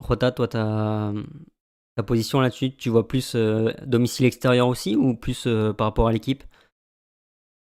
Rota, 0.00 0.32
toi, 0.32 0.48
ta, 0.48 1.12
ta 1.96 2.02
position 2.02 2.40
là-dessus, 2.40 2.76
tu 2.76 2.90
vois 2.90 3.08
plus, 3.08 3.34
heu, 3.34 3.74
domicile 3.86 4.26
extérieur 4.26 4.68
aussi 4.68 4.96
ou 4.96 5.14
plus, 5.16 5.46
heu, 5.46 5.72
par 5.72 5.86
rapport 5.86 6.08
à 6.08 6.12
l'équipe? 6.12 6.44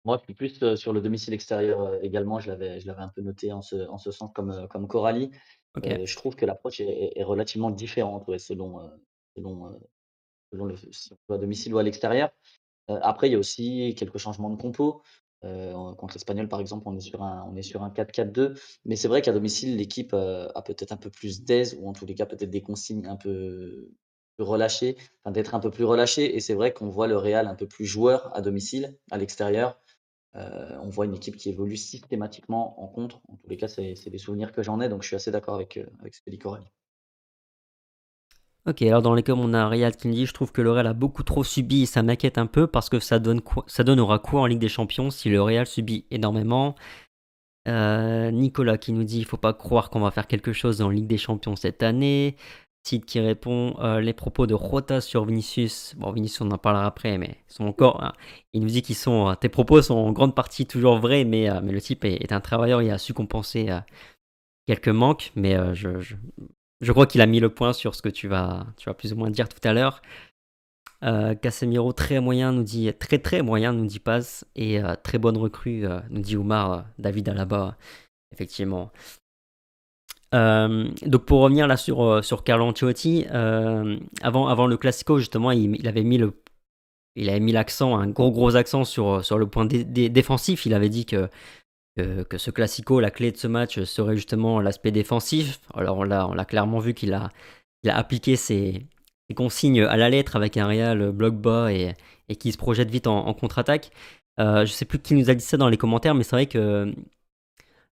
Moi, 0.06 0.18
je 0.20 0.24
suis 0.24 0.34
plus, 0.34 0.76
sur 0.76 0.94
le 0.94 1.02
domicile 1.02 1.34
extérieur, 1.34 2.02
également. 2.04 2.40
Je 2.40 2.48
l'avais 2.50 2.80
je 2.80 2.88
l'avais 2.88 3.02
un 3.02 3.10
peu 3.10 3.22
noté 3.22 3.52
en 3.52 3.62
ce 3.62 3.88
en 3.90 3.98
ce 3.98 4.12
sens 4.12 4.32
comme, 4.34 4.68
comme 4.70 4.88
Coralie. 4.88 5.30
OK. 5.76 5.86
Je 5.86 6.16
trouve 6.16 6.36
que 6.36 6.46
l'approche 6.46 6.80
est 6.82 6.88
est 6.88 7.20
est 7.20 7.24
relativement 7.24 7.70
différente, 7.70 8.28
ouais, 8.28 8.40
selon, 8.40 8.80
selon, 9.36 9.80
selon 10.52 10.66
le 10.66 10.78
si 10.78 11.14
on 11.14 11.18
joue 11.30 11.34
à 11.36 11.38
domicile 11.40 11.74
ou 11.74 11.80
à 11.80 11.84
l'extérieur. 11.84 12.32
Après, 13.02 13.30
il 13.30 13.34
y 13.34 13.36
a 13.36 13.40
aussi 13.40 13.96
quelques 13.98 14.18
changements 14.18 14.50
de 14.50 14.56
compo. 14.62 15.02
Contre 15.42 16.16
l'Espagnol, 16.16 16.48
par 16.50 16.60
exemple, 16.60 16.84
on 16.88 16.96
est 16.96 17.00
sur 17.02 17.24
un 17.24 17.54
un 17.82 17.90
4-4-2. 17.92 18.54
Mais 18.86 18.96
c'est 18.96 19.08
vrai 19.08 19.22
qu'à 19.22 19.32
domicile, 19.34 19.78
l'équipe, 19.78 20.14
a 20.14 20.62
peut-être 20.66 20.92
un 20.92 20.98
peu 20.98 21.10
plus 21.10 21.44
d'aise 21.44 21.78
ou 21.80 21.88
en 21.90 21.94
tous 21.94 22.06
les 22.06 22.16
cas, 22.16 22.26
peut-être 22.26 22.50
des 22.50 22.62
consignes 22.62 23.06
un 23.08 23.16
peu 23.16 23.90
plus 24.38 24.44
relâchées, 24.46 24.98
d'être 25.30 25.54
un 25.56 25.60
peu 25.60 25.70
plus 25.72 25.84
relâché 25.84 26.36
et 26.36 26.40
c'est 26.40 26.54
vrai 26.54 26.74
qu'on 26.74 26.90
voit 26.90 27.08
le 27.08 27.18
Real 27.18 27.48
un 27.48 27.56
peu 27.56 27.68
plus 27.68 27.86
joueur 27.86 28.36
à 28.36 28.42
domicile. 28.42 28.98
À 29.12 29.18
l'extérieur, 29.18 29.80
on 30.36 30.90
voit 30.90 31.06
une 31.06 31.16
équipe 31.16 31.38
qui 31.38 31.50
évolue 31.50 31.78
systématiquement 31.78 32.82
en 32.82 32.88
contre. 32.88 33.22
En 33.30 33.36
tous 33.38 33.50
les 33.50 33.58
cas, 33.58 33.68
c'est 33.68 34.10
des 34.10 34.18
souvenirs 34.18 34.52
que 34.52 34.64
j'en 34.64 34.82
ai, 34.82 34.90
donc 34.90 35.04
je 35.04 35.08
suis 35.08 35.16
assez 35.16 35.32
d'accord 35.32 35.56
avec, 35.56 35.78
heu, 35.78 35.90
avec 36.00 36.16
ce 36.16 36.22
que 36.22 36.30
dit 36.30 36.40
Coralie. 36.40 36.68
OK, 38.70 38.84
alors 38.84 39.02
dans 39.02 39.16
les 39.16 39.24
com, 39.24 39.40
on 39.40 39.54
a 39.54 39.68
Riyad 39.68 39.96
qui 39.96 40.08
me 40.08 40.14
dit: 40.14 40.26
«Je 40.28 40.34
trouve 40.34 40.52
que 40.52 40.62
le 40.62 40.72
Real 40.72 40.86
a 40.86 40.94
beaucoup 40.94 41.24
trop 41.24 41.44
subi 41.44 41.84
et 41.84 41.86
ça 41.88 42.04
m'inquiète 42.04 42.38
un 42.38 42.46
peu 42.46 42.68
parce 42.68 42.88
que 42.90 43.00
ça 43.00 43.18
donne 43.18 43.42
donnera 43.80 44.20
quoi 44.20 44.42
en 44.42 44.46
Ligue 44.46 44.60
des 44.60 44.70
Champions 44.70 45.10
si 45.10 45.30
le 45.30 45.42
Real 45.42 45.66
subit 45.66 46.06
énormément?» 46.12 46.76
Heu, 47.68 48.30
Nicolas 48.32 48.78
qui 48.78 48.94
nous 48.94 49.04
dit: 49.04 49.20
«Il 49.20 49.26
faut 49.26 49.38
pas 49.38 49.54
croire 49.54 49.90
qu'on 49.90 50.00
va 50.02 50.12
faire 50.12 50.28
quelque 50.28 50.54
chose 50.54 50.82
en 50.82 50.90
Ligue 50.90 51.08
des 51.08 51.18
Champions 51.18 51.56
cette 51.56 51.84
année». 51.84 52.36
Sid 52.88 53.06
qui 53.06 53.20
répond: 53.20 53.76
«Heu, 53.82 54.00
les 54.00 54.14
propos 54.14 54.46
de 54.48 54.56
Jota 54.56 55.02
sur 55.02 55.26
Vinicius» 55.26 55.96
bon 55.98 56.12
Vinicius 56.12 56.42
on 56.42 56.52
en 56.52 56.58
parlera 56.58 56.86
après, 56.86 57.18
mais 57.18 57.38
ils 57.50 57.54
sont 57.54 57.66
encore 57.66 58.04
hein, 58.04 58.14
il 58.54 58.62
nous 58.62 58.68
dit 58.70 58.82
qu'ils 58.84 58.96
sont, 58.96 59.30
heu: 59.32 59.36
«Tes 59.36 59.50
propos 59.50 59.82
sont 59.82 59.96
en 59.96 60.12
grande 60.12 60.36
partie 60.36 60.66
toujours 60.68 61.00
vrais, 61.00 61.26
mais 61.26 61.50
heu, 61.50 61.60
mais 61.64 61.72
le 61.72 61.82
type 61.82 62.06
est 62.06 62.32
un 62.32 62.40
travailleur, 62.42 62.82
il 62.82 62.92
a 62.92 62.98
su 63.00 63.14
compenser, 63.14 63.70
quelques 64.68 64.90
manques». 64.90 65.32
Mais 65.36 65.58
je 65.76 66.16
je 66.82 66.92
crois 66.92 67.08
qu'il 67.08 67.22
a 67.22 67.26
mis 67.26 67.40
le 67.40 67.50
point 67.50 67.74
sur 67.74 67.96
ce 67.96 68.02
que 68.02 68.10
tu 68.10 68.28
vas 68.28 68.68
tu 68.78 68.90
vas 68.90 68.94
plus 68.94 69.14
ou 69.14 69.16
moins 69.16 69.30
dire 69.30 69.50
tout 69.50 69.66
à 69.68 69.74
l'heure. 69.74 70.02
Heu, 71.04 71.36
Casemiro 71.36 71.94
très 71.94 72.20
moyen 72.20 72.52
nous 72.52 72.64
dit 72.64 72.92
très, 73.00 73.20
très 73.20 73.42
moyen 73.42 73.72
nous 73.74 73.86
dit 73.86 74.00
Paz 74.00 74.46
et 74.56 74.80
heu, 74.82 74.96
très 75.04 75.18
bonne 75.18 75.38
recrue, 75.38 75.86
heu, 75.86 76.02
nous 76.10 76.22
dit 76.22 76.36
Oumar, 76.38 76.86
David 76.98 77.30
Alaba, 77.30 77.78
effectivement. 78.34 78.92
Donc 80.32 81.26
pour 81.26 81.42
revenir 81.42 81.68
là 81.68 81.76
sur, 81.76 82.24
sur 82.24 82.44
Carlo 82.44 82.66
Ancelotti, 82.66 83.26
avant 84.22 84.48
avant 84.48 84.68
le 84.68 84.78
Classico 84.78 85.18
justement, 85.18 85.52
il 85.52 85.88
avait 85.88 86.04
mis 86.04 86.18
le 86.18 86.34
il 87.16 87.42
mis 87.42 87.52
l'accent, 87.52 87.98
un 87.98 88.08
gros, 88.08 88.32
gros 88.32 88.56
accent 88.56 88.86
sur, 88.86 89.26
sur 89.26 89.38
le 89.38 89.48
point 89.48 89.66
dé 89.66 89.84
dé 89.84 90.10
défensif. 90.10 90.66
Il 90.66 90.74
avait 90.74 90.90
dit 90.90 91.06
que 91.06 91.30
que 91.98 92.38
ce 92.38 92.52
Classico, 92.52 93.00
la 93.00 93.12
clé 93.12 93.32
de 93.32 93.38
ce 93.38 93.48
match, 93.48 93.82
serait 93.84 94.16
justement 94.16 94.62
l'aspect 94.62 94.92
défensif. 94.92 95.60
Alors 95.74 95.98
on 95.98 96.04
l'a 96.04 96.46
clairement 96.46 96.80
vu 96.80 96.94
qu'il 96.94 97.14
a 97.14 97.30
appliqué 97.86 98.36
ses 98.36 98.88
consignes 99.36 99.84
à 99.84 99.98
la 99.98 100.10
lettre 100.10 100.36
avec 100.36 100.58
un 100.58 100.68
Real, 100.68 101.12
bloc 101.12 101.36
bas 101.36 101.72
et 101.72 101.96
qui 102.38 102.52
se 102.52 102.58
projette 102.58 102.90
vite 102.90 103.08
en 103.08 103.34
contre-attaque. 103.34 103.92
Heu, 104.40 104.66
je 104.66 104.72
sais 104.72 104.86
plus 104.86 105.00
qui 105.00 105.14
nous 105.16 105.30
a 105.30 105.34
dit 105.34 105.44
ça 105.44 105.58
dans 105.58 105.68
les 105.70 105.78
commentaires, 105.78 106.16
mais 106.16 106.24
c'est 106.24 106.36
vrai 106.36 106.46
que 106.46 106.94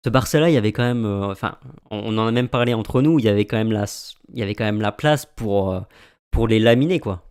ce 0.05 0.11
Barça-là, 0.11 0.51
il 0.51 0.55
y 0.55 0.57
avait 0.57 0.73
quand 0.73 0.83
même, 0.83 1.07
enfin, 1.07 1.59
on 1.91 2.19
en 2.19 2.27
a 2.27 2.33
même 2.33 2.49
parlé 2.49 2.75
entre 2.75 3.03
nous, 3.03 3.19
il 3.21 3.25
y 3.25 3.29
avait 3.29 3.45
quand 3.45 3.57
même 3.57 3.71
la 3.73 3.85
il 4.33 4.39
y 4.39 4.43
avait 4.43 4.55
quand 4.55 4.65
même 4.65 4.81
la 4.81 4.93
place 4.93 5.27
pour, 5.27 5.81
pour 6.31 6.49
les 6.49 6.59
laminer, 6.59 6.99
quoi. 6.99 7.23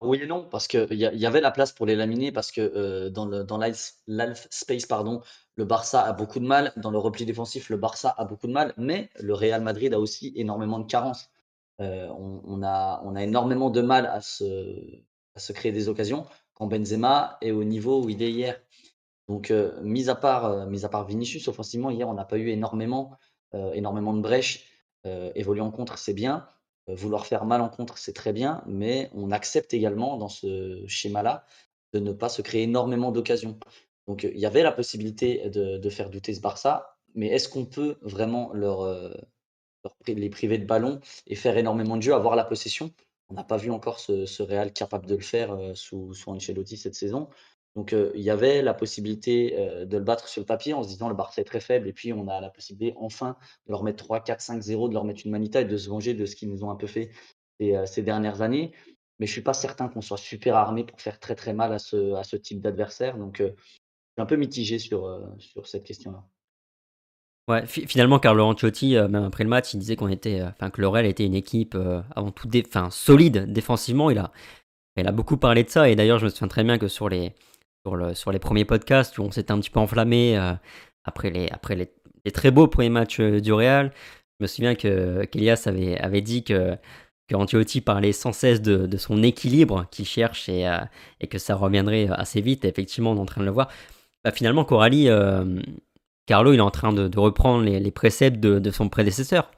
Oui 0.00 0.18
et 0.22 0.26
non, 0.26 0.44
parce 0.44 0.68
qu'il 0.68 0.86
y 0.92 1.04
il 1.06 1.18
y 1.18 1.26
avait 1.26 1.40
la 1.40 1.50
place 1.50 1.72
pour 1.72 1.84
les 1.84 1.96
laminer 1.96 2.30
parce 2.30 2.52
que, 2.52 2.60
heu, 2.60 3.10
dans 3.10 3.26
le 3.26 3.42
dans 3.42 3.58
l'half 3.58 4.46
space 4.50 4.86
pardon, 4.86 5.22
le 5.56 5.64
Barça 5.64 6.02
a 6.02 6.12
beaucoup 6.12 6.38
de 6.38 6.46
mal. 6.46 6.72
Dans 6.76 6.92
le 6.92 6.98
repli 6.98 7.26
défensif, 7.26 7.68
le 7.68 7.76
Barça 7.76 8.14
a 8.16 8.24
beaucoup 8.24 8.46
de 8.46 8.52
mal, 8.52 8.74
mais 8.76 9.10
le 9.18 9.34
Real 9.34 9.60
Madrid 9.60 9.92
a 9.92 9.98
aussi 9.98 10.32
énormément 10.36 10.78
de 10.78 10.86
carences. 10.86 11.30
Heu, 11.80 12.08
on 12.12 12.62
a 12.62 13.02
on 13.04 13.16
a 13.16 13.22
énormément 13.24 13.70
de 13.70 13.80
mal 13.82 14.06
à 14.06 14.20
se 14.20 15.52
créer 15.52 15.72
des 15.72 15.88
occasions 15.88 16.26
quand 16.54 16.66
Benzema 16.68 17.36
est 17.40 17.50
au 17.52 17.64
niveau 17.64 18.02
où 18.04 18.08
il 18.08 18.22
est 18.22 18.30
hier. 18.32 18.60
Donc, 19.28 19.50
heu, 19.52 19.74
mis 19.82 20.08
à 20.10 20.14
part, 20.16 20.66
mis 20.68 20.84
à 20.84 20.88
part 20.90 21.06
Vinicius, 21.06 21.48
offensivement, 21.48 21.90
hier, 21.90 22.08
on 22.08 22.14
n'a 22.14 22.24
pas 22.26 22.38
eu 22.38 22.48
énormément, 22.50 23.16
énormément 23.74 24.14
de 24.14 24.22
brèches. 24.22 24.66
évoluer 25.34 25.62
en 25.62 25.70
contre, 25.72 25.98
c'est 25.98 26.14
bien. 26.14 26.48
Vouloir 26.94 27.26
faire 27.26 27.44
mal 27.44 27.60
en 27.60 27.68
contre, 27.68 27.98
c'est 27.98 28.12
très 28.12 28.32
bien, 28.32 28.62
mais 28.66 29.10
on 29.14 29.30
accepte 29.30 29.74
également 29.74 30.16
dans 30.16 30.28
ce 30.28 30.84
schéma-là 30.86 31.44
de 31.92 32.00
ne 32.00 32.12
pas 32.12 32.28
se 32.28 32.42
créer 32.42 32.64
énormément 32.64 33.12
d'occasions. 33.12 33.58
Donc 34.06 34.24
il 34.24 34.38
y 34.38 34.46
avait 34.46 34.62
la 34.62 34.72
possibilité 34.72 35.48
de, 35.50 35.90
faire 35.90 36.10
douter 36.10 36.34
ce 36.34 36.40
Barça, 36.40 36.96
mais 37.14 37.28
est-ce 37.28 37.48
qu'on 37.48 37.64
peut 37.64 37.98
vraiment 38.02 38.52
leur, 38.52 39.14
les 40.06 40.30
priver 40.30 40.58
de 40.58 40.66
ballon 40.66 41.00
et 41.26 41.34
faire 41.34 41.56
énormément 41.56 41.96
de 41.96 42.02
jeux, 42.02 42.14
avoir 42.14 42.36
la 42.36 42.44
possession? 42.44 42.92
On 43.30 43.34
n'a 43.34 43.44
pas 43.44 43.58
vu 43.58 43.70
encore 43.70 44.00
ce, 44.00 44.42
Real 44.42 44.72
capable 44.72 45.06
de 45.06 45.14
le 45.14 45.20
faire 45.20 45.56
sous, 45.74 46.14
sous 46.14 46.30
Ancelotti 46.30 46.78
cette 46.78 46.94
saison. 46.94 47.28
Donc 47.78 47.94
il 48.16 48.20
y 48.20 48.28
avait 48.30 48.60
la 48.60 48.74
possibilité 48.74 49.52
de 49.86 49.98
le 49.98 50.02
battre 50.02 50.26
sur 50.26 50.40
le 50.40 50.46
papier 50.46 50.74
en 50.74 50.82
se 50.82 50.88
disant 50.88 51.08
le 51.08 51.14
Barça 51.14 51.42
est 51.42 51.44
très 51.44 51.60
faible 51.60 51.86
et 51.86 51.92
puis 51.92 52.12
on 52.12 52.26
a 52.26 52.40
la 52.40 52.50
possibilité 52.50 52.92
enfin 52.98 53.36
de 53.66 53.70
leur 53.70 53.84
mettre 53.84 54.02
3, 54.02 54.18
4, 54.18 54.40
5, 54.40 54.60
0, 54.60 54.88
de 54.88 54.94
leur 54.94 55.04
mettre 55.04 55.20
une 55.24 55.30
manita 55.30 55.60
et 55.60 55.64
de 55.64 55.76
se 55.76 55.88
venger 55.88 56.12
de 56.12 56.26
ce 56.26 56.34
qu'ils 56.34 56.50
nous 56.50 56.64
ont 56.64 56.72
un 56.72 56.74
peu 56.74 56.88
fait 56.88 57.12
ces, 57.60 58.02
dernières 58.02 58.42
années. 58.42 58.72
Mais 59.20 59.26
je 59.26 59.30
ne 59.30 59.34
suis 59.34 59.42
pas 59.42 59.54
certain 59.54 59.86
qu'on 59.86 60.00
soit 60.00 60.16
super 60.16 60.56
armé 60.56 60.82
pour 60.82 61.00
faire 61.00 61.20
très 61.20 61.36
très 61.36 61.52
mal 61.52 61.72
à 61.72 61.78
ce, 61.78 62.14
à 62.14 62.24
ce 62.24 62.34
type 62.34 62.60
d'adversaire. 62.60 63.16
Donc 63.16 63.36
je 63.38 63.44
suis 63.44 63.54
un 64.16 64.26
peu 64.26 64.34
mitigé 64.34 64.80
sur, 64.80 65.16
sur 65.38 65.68
cette 65.68 65.84
question-là. 65.84 66.24
Ouais, 67.46 67.64
finalement, 67.64 68.18
Carlo 68.18 68.42
Ancelotti, 68.42 68.96
même 68.96 69.22
après 69.22 69.44
le 69.44 69.50
match, 69.50 69.72
il 69.72 69.78
disait 69.78 69.94
qu'on 69.94 70.08
était, 70.08 70.42
que 70.72 70.80
le 70.80 70.88
Real 70.88 71.06
était 71.06 71.24
une 71.24 71.36
équipe 71.36 71.78
avant 72.16 72.32
tout, 72.32 72.48
solide 72.90 73.52
défensivement. 73.52 74.10
Il 74.10 74.18
a, 74.18 74.32
il 74.96 75.06
a 75.06 75.12
beaucoup 75.12 75.36
parlé 75.36 75.62
de 75.62 75.70
ça 75.70 75.88
et 75.88 75.94
d'ailleurs, 75.94 76.18
je 76.18 76.24
me 76.24 76.30
souviens 76.30 76.48
très 76.48 76.64
bien 76.64 76.76
que 76.76 76.88
sur 76.88 77.08
les, 77.08 77.34
sur, 78.14 78.32
les 78.32 78.38
premiers 78.38 78.64
podcasts 78.64 79.18
où 79.18 79.22
on 79.22 79.30
s'était 79.30 79.52
un 79.52 79.60
petit 79.60 79.70
peu 79.70 79.80
enflammé 79.80 80.36
euh, 80.36 80.52
après, 81.04 81.30
les, 81.30 81.48
après 81.50 81.74
les, 81.76 82.32
très 82.32 82.50
beaux 82.50 82.68
premiers 82.68 82.90
matchs 82.90 83.20
euh, 83.20 83.40
du 83.40 83.52
Real. 83.52 83.92
Je 84.38 84.44
me 84.44 84.46
souviens 84.46 84.74
que 84.74 85.24
qu'Elias 85.24 85.64
avait, 85.66 85.98
avait 85.98 86.20
dit 86.20 86.44
que, 86.44 86.76
que 87.28 87.80
parlait 87.80 88.12
sans 88.12 88.32
cesse 88.32 88.62
de, 88.62 88.96
son 88.96 89.22
équilibre 89.22 89.86
qu'il 89.90 90.06
cherche 90.06 90.48
et, 90.48 90.66
euh, 90.66 90.78
et, 91.20 91.26
que 91.26 91.38
ça 91.38 91.54
reviendrait 91.54 92.08
assez 92.10 92.40
vite. 92.40 92.64
effectivement, 92.64 93.12
on 93.12 93.16
est 93.16 93.20
en 93.20 93.26
train 93.26 93.40
de 93.40 93.46
le 93.46 93.52
voir. 93.52 93.68
Bah, 94.24 94.30
finalement, 94.32 94.64
Coralie, 94.64 95.08
Carlo, 96.26 96.52
il 96.52 96.58
est 96.58 96.60
en 96.60 96.70
train 96.70 96.92
de, 96.92 97.18
reprendre 97.18 97.64
les, 97.64 97.80
les 97.80 97.90
préceptes 97.90 98.38
de, 98.40 98.58
de, 98.58 98.70
son 98.70 98.88
prédécesseur. 98.88 99.50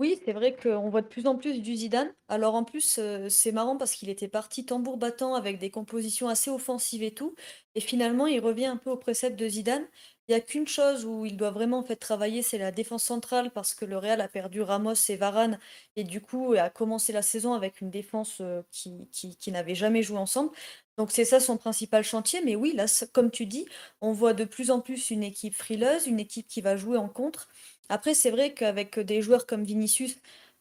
Oui, 0.00 0.20
c'est 0.24 0.32
vrai 0.32 0.56
qu'on 0.56 0.90
voit 0.90 1.02
de 1.02 1.06
plus 1.06 1.26
en 1.28 1.36
plus 1.36 1.60
du 1.62 1.76
Zidane. 1.76 2.12
Alors 2.28 2.56
en 2.56 2.64
plus, 2.64 2.98
c'est 3.28 3.52
marrant 3.52 3.76
parce 3.76 3.92
qu'il 3.94 4.08
était 4.10 4.26
parti 4.26 4.66
tambour 4.66 4.96
battant 4.96 5.34
avec 5.36 5.58
des 5.60 5.70
compositions 5.70 6.28
assez 6.28 6.50
offensives 6.50 7.04
et 7.04 7.14
tout. 7.14 7.36
Et 7.76 7.80
finalement, 7.80 8.26
il 8.26 8.40
revient 8.40 8.66
un 8.66 8.76
peu 8.76 8.90
au 8.90 8.96
précepte 8.96 9.38
de 9.38 9.48
Zidane. 9.48 9.86
Il 10.26 10.32
y 10.32 10.34
a 10.34 10.40
qu'une 10.40 10.66
chose 10.66 11.04
où 11.04 11.24
il 11.26 11.36
doit 11.36 11.50
vraiment 11.52 11.78
en 11.78 11.82
travailler, 11.94 12.42
c'est 12.42 12.58
la 12.58 12.72
défense 12.72 13.04
centrale 13.04 13.52
parce 13.52 13.72
que 13.74 13.84
le 13.84 13.96
Real 13.98 14.20
a 14.20 14.26
perdu 14.28 14.62
Ramos 14.62 14.94
et 15.10 15.16
Varane 15.16 15.60
et 15.96 16.02
du 16.02 16.20
coup 16.20 16.54
a 16.54 16.70
commencé 16.70 17.12
la 17.12 17.22
saison 17.22 17.52
avec 17.52 17.80
une 17.80 17.90
défense 17.90 18.40
qui, 18.72 19.08
qui 19.12 19.52
n'avait 19.52 19.74
jamais 19.76 20.02
joué 20.02 20.18
ensemble. 20.18 20.50
Donc 20.96 21.10
c'est 21.10 21.24
ça 21.24 21.40
son 21.40 21.56
principal 21.56 22.04
chantier. 22.04 22.40
Mais 22.44 22.56
oui, 22.56 22.72
là, 22.74 22.86
comme 23.12 23.30
tu 23.30 23.46
dis, 23.46 23.66
on 24.00 24.12
voit 24.12 24.34
de 24.34 24.44
plus 24.44 24.70
en 24.70 24.80
plus 24.80 25.10
une 25.10 25.22
équipe 25.22 25.54
frileuse, 25.54 26.06
une 26.06 26.20
équipe 26.20 26.46
qui 26.46 26.60
va 26.60 26.76
jouer 26.76 26.98
en 26.98 27.08
contre. 27.08 27.48
Après, 27.88 28.14
c'est 28.14 28.30
vrai 28.30 28.54
qu'avec 28.54 28.98
des 29.00 29.20
joueurs 29.22 29.46
comme 29.46 29.64
Vinicius 29.64 30.16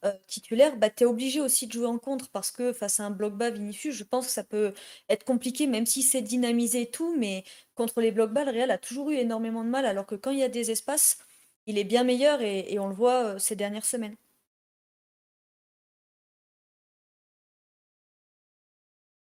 euh, 0.05 0.11
titulaire, 0.27 0.75
bah, 0.77 0.89
tu 0.89 1.03
es 1.03 1.05
obligé 1.05 1.39
aussi 1.39 1.67
de 1.67 1.71
jouer 1.73 1.85
en 1.85 1.97
contre 1.97 2.29
parce 2.29 2.51
que 2.51 2.73
face 2.73 2.99
à 2.99 3.05
un 3.05 3.11
bloc 3.11 3.33
bas 3.35 3.51
Vinicius, 3.51 3.95
je 3.95 4.03
pense 4.03 4.25
que 4.27 4.31
ça 4.31 4.43
peut 4.43 4.73
être 5.09 5.23
compliqué, 5.23 5.65
même 5.67 5.85
si 5.85 6.01
c'est 6.03 6.21
dynamisé 6.21 6.81
et 6.81 6.91
tout, 6.91 7.15
mais 7.17 7.43
contre 7.75 8.01
les 8.01 8.11
blocs 8.11 8.33
bas, 8.33 8.43
le 8.43 8.51
Real 8.51 8.71
a 8.71 8.77
toujours 8.77 9.11
eu 9.11 9.15
énormément 9.15 9.63
de 9.63 9.69
mal, 9.69 9.85
alors 9.85 10.05
que 10.05 10.15
quand 10.15 10.31
il 10.31 10.39
y 10.39 10.43
a 10.43 10.49
des 10.49 10.71
espaces, 10.71 11.19
il 11.67 11.77
est 11.77 11.83
bien 11.85 12.03
meilleur 12.03 12.41
et, 12.41 12.77
on 12.79 12.87
le 12.89 12.95
voit 12.95 13.35
euh, 13.35 13.39
ces 13.39 13.55
dernières 13.55 13.85
semaines. 13.85 14.17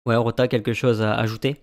Ouais, 0.05 0.15
Rota, 0.15 0.47
quelque 0.47 0.73
chose 0.73 1.01
à 1.01 1.15
ajouter? 1.15 1.57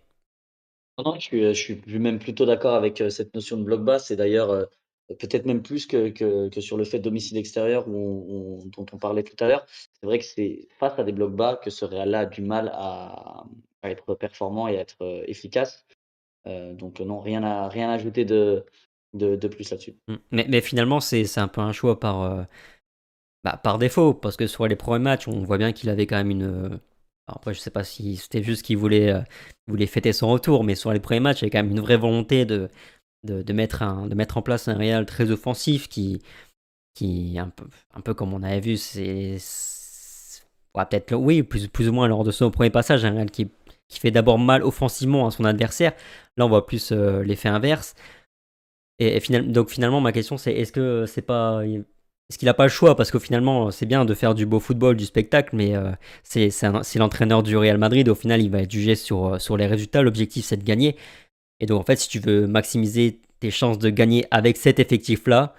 Non, 0.98 1.14
je 1.16 1.20
suis, 1.20 1.42
je 1.42 1.52
suis 1.52 1.98
même 1.98 2.18
plutôt 2.18 2.46
d'accord 2.46 2.74
avec 2.74 3.00
euh, 3.00 3.10
cette 3.10 3.34
notion 3.34 3.56
de 3.56 3.64
bloc 3.64 3.82
bas. 3.82 3.98
C'est 3.98 4.16
d'ailleurs 4.16 4.68
peut-être 5.08 5.46
même 5.46 5.62
plus 5.62 5.86
que, 5.86 6.08
que, 6.08 6.60
sur 6.60 6.76
le 6.76 6.84
fait 6.84 6.98
domicile 6.98 7.38
extérieur 7.38 7.86
où 7.88 8.62
dont 8.76 8.86
on 8.92 8.98
parlait 8.98 9.22
tout 9.22 9.36
à 9.42 9.48
l'heure. 9.48 9.66
C'est 9.68 10.06
vrai 10.06 10.18
que 10.18 10.24
c'est 10.24 10.68
face 10.78 10.98
à 10.98 11.04
des 11.04 11.12
blocs 11.12 11.34
bas 11.34 11.56
que 11.56 11.70
ce 11.70 11.84
Real-là 11.84 12.20
a 12.20 12.26
du 12.26 12.42
mal 12.42 12.70
à, 12.74 13.44
à, 13.82 13.90
être 13.90 14.14
performant 14.14 14.68
et 14.68 14.76
à 14.76 14.80
être 14.80 15.02
euh, 15.02 15.22
efficace. 15.26 15.86
Euh, 16.46 16.74
donc 16.74 17.00
non, 17.00 17.20
rien 17.20 17.42
à, 17.42 17.68
rien 17.68 17.90
à 17.90 17.94
ajouter 17.94 18.24
de, 18.24 18.64
de, 19.14 19.36
de 19.36 19.48
plus 19.48 19.70
là-dessus. 19.70 19.96
Mmh. 20.08 20.14
Mais, 20.32 20.46
mais, 20.48 20.60
finalement, 20.60 21.00
c'est 21.00 21.38
un 21.38 21.48
peu 21.48 21.60
un 21.60 21.72
choix 21.72 22.00
par, 22.00 22.22
euh, 22.22 22.42
bah, 23.44 23.60
par 23.62 23.78
défaut, 23.78 24.14
parce 24.14 24.36
que 24.36 24.46
sur 24.46 24.66
les 24.66 24.76
premiers 24.76 25.02
matchs, 25.02 25.28
on 25.28 25.44
voit 25.44 25.58
bien 25.58 25.72
qu'il 25.72 25.88
avait 25.88 26.06
quand 26.06 26.16
même 26.16 26.30
une... 26.30 26.80
après, 27.26 27.54
je 27.54 27.60
sais 27.60 27.70
pas 27.70 27.84
si 27.84 28.16
c'était 28.16 28.42
juste 28.42 28.62
qu'il 28.62 28.76
voulait, 28.76 29.14
voulait 29.66 29.86
fêter 29.86 30.12
son 30.12 30.28
retour, 30.28 30.64
mais 30.64 30.74
sur 30.74 30.92
les 30.92 31.00
premiers 31.00 31.20
matchs, 31.20 31.38
il 31.38 31.42
y 31.42 31.44
avait 31.46 31.50
quand 31.50 31.62
même 31.62 31.72
une 31.72 31.80
vraie 31.80 31.96
volonté 31.96 32.44
de, 32.44 32.68
mettre 33.52 33.82
en 33.82 34.42
place 34.42 34.68
un 34.68 34.74
Real 34.76 35.06
très 35.06 35.30
offensif 35.30 35.88
qui, 35.88 36.20
un, 37.38 37.50
peu, 38.00 38.14
comme 38.14 38.32
on 38.32 38.42
avait 38.42 38.60
vu, 38.60 38.76
c'est. 38.76 39.38
peut-être, 40.74 41.14
oui, 41.14 41.42
plus, 41.42 41.88
ou 41.88 41.92
moins 41.92 42.08
lors 42.08 42.24
de 42.24 42.30
son 42.30 42.50
premier 42.50 42.70
passage, 42.70 43.04
un 43.04 43.12
Real 43.12 43.30
qui, 43.30 43.48
qui 43.88 44.00
fait 44.00 44.10
d'abord 44.10 44.38
mal 44.38 44.62
offensivement 44.62 45.26
à 45.26 45.30
son 45.30 45.44
adversaire. 45.44 45.94
Là, 46.36 46.46
on 46.46 46.48
voit 46.48 46.66
plus 46.66 46.92
euh, 46.92 47.22
l'effet 47.22 47.48
inverse. 47.48 47.94
Et, 48.98 49.20
donc 49.42 49.70
finalement, 49.70 50.00
ma 50.00 50.12
question 50.12 50.38
c'est 50.38 50.54
est-ce 50.54 50.72
que 50.72 51.04
c'est 51.06 51.22
pas 51.22 51.62
est-ce 52.28 52.38
qu'il 52.38 52.46
n'a 52.46 52.54
pas 52.54 52.64
le 52.64 52.70
choix 52.70 52.96
Parce 52.96 53.12
que 53.12 53.20
finalement, 53.20 53.70
c'est 53.70 53.86
bien 53.86 54.04
de 54.04 54.12
faire 54.12 54.34
du 54.34 54.46
beau 54.46 54.58
football, 54.58 54.96
du 54.96 55.04
spectacle, 55.04 55.54
mais 55.54 55.76
euh, 55.76 55.92
c'est 56.24 56.98
l'entraîneur 56.98 57.44
du 57.44 57.56
Real 57.56 57.78
Madrid. 57.78 58.08
Au 58.08 58.16
final, 58.16 58.42
il 58.42 58.50
va 58.50 58.62
être 58.62 58.70
jugé 58.70 58.96
sur, 58.96 59.34
euh, 59.34 59.38
sur 59.38 59.56
les 59.56 59.66
résultats. 59.66 60.02
L'objectif, 60.02 60.44
c'est 60.44 60.56
de 60.56 60.64
gagner. 60.64 60.96
Et 61.60 61.66
donc, 61.66 61.80
en 61.80 61.84
fait, 61.84 61.96
si 61.96 62.08
tu 62.08 62.18
veux 62.18 62.48
maximiser 62.48 63.20
tes 63.38 63.52
chances 63.52 63.78
de 63.78 63.90
gagner 63.90 64.26
avec 64.32 64.56
cet 64.56 64.80
effectif-là, 64.80 65.54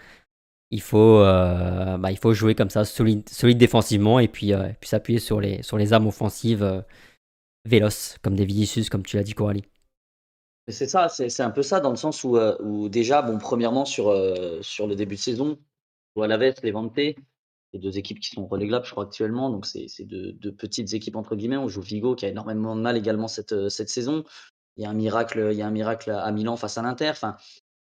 il 0.71 0.81
faut, 0.81 1.19
euh, 1.21 1.97
bah, 1.97 2.09
jouer 2.33 2.53
comme 2.53 2.69
ça, 2.69 2.83
solide, 2.83 3.23
défensivement, 3.57 4.19
et 4.19 4.27
puis, 4.27 4.51
s'appuyer 4.81 5.19
sur 5.19 5.39
les, 5.39 5.93
armes 5.93 6.07
offensives 6.07 6.83
véloces, 7.63 8.17
comme 8.21 8.35
des 8.35 8.43
Vinicius, 8.43 8.89
comme 8.89 9.03
tu 9.03 9.15
l'as 9.15 9.23
dit, 9.23 9.33
Coralie. 9.33 9.63
C'est 10.67 10.87
ça, 10.87 11.07
c'est 11.07 11.41
un 11.41 11.51
peu 11.51 11.63
ça, 11.63 11.79
dans 11.79 11.91
le 11.91 11.95
sens 11.95 12.25
où, 12.25 12.89
déjà, 12.89 13.21
bon, 13.21 13.37
premièrement, 13.37 13.85
sur 13.85 14.11
le 14.11 14.95
début 14.95 15.15
de 15.15 15.21
saison, 15.21 15.57
Alaves, 16.23 16.55
Levante, 16.63 16.95
les 16.97 17.15
deux 17.79 17.97
équipes 17.97 18.19
qui 18.19 18.29
sont 18.29 18.47
reléglables, 18.47 18.85
je 18.85 18.91
crois, 18.91 19.03
actuellement. 19.03 19.49
Donc, 19.49 19.65
c'est 19.65 20.05
deux, 20.05 20.33
deux, 20.33 20.53
petites 20.53 20.93
équipes, 20.93 21.15
entre 21.15 21.35
guillemets. 21.35 21.57
On 21.57 21.67
joue 21.67 21.81
Vigo, 21.81 22.15
qui 22.15 22.25
a 22.25 22.29
énormément 22.29 22.75
de 22.75 22.81
mal 22.81 22.97
également 22.97 23.27
cette, 23.27 23.69
cette 23.69 23.89
saison 23.89 24.23
il 24.77 24.83
y 24.83 24.85
a 24.85 24.89
un 24.89 24.93
miracle, 24.93 25.49
il 25.51 25.57
y 25.57 25.61
a 25.61 25.67
un 25.67 25.71
miracle 25.71 26.11
à 26.11 26.31
Milan 26.31 26.55
face 26.55 26.77
à 26.77 26.81
l'Inter. 26.81 27.09
Enfin, 27.09 27.35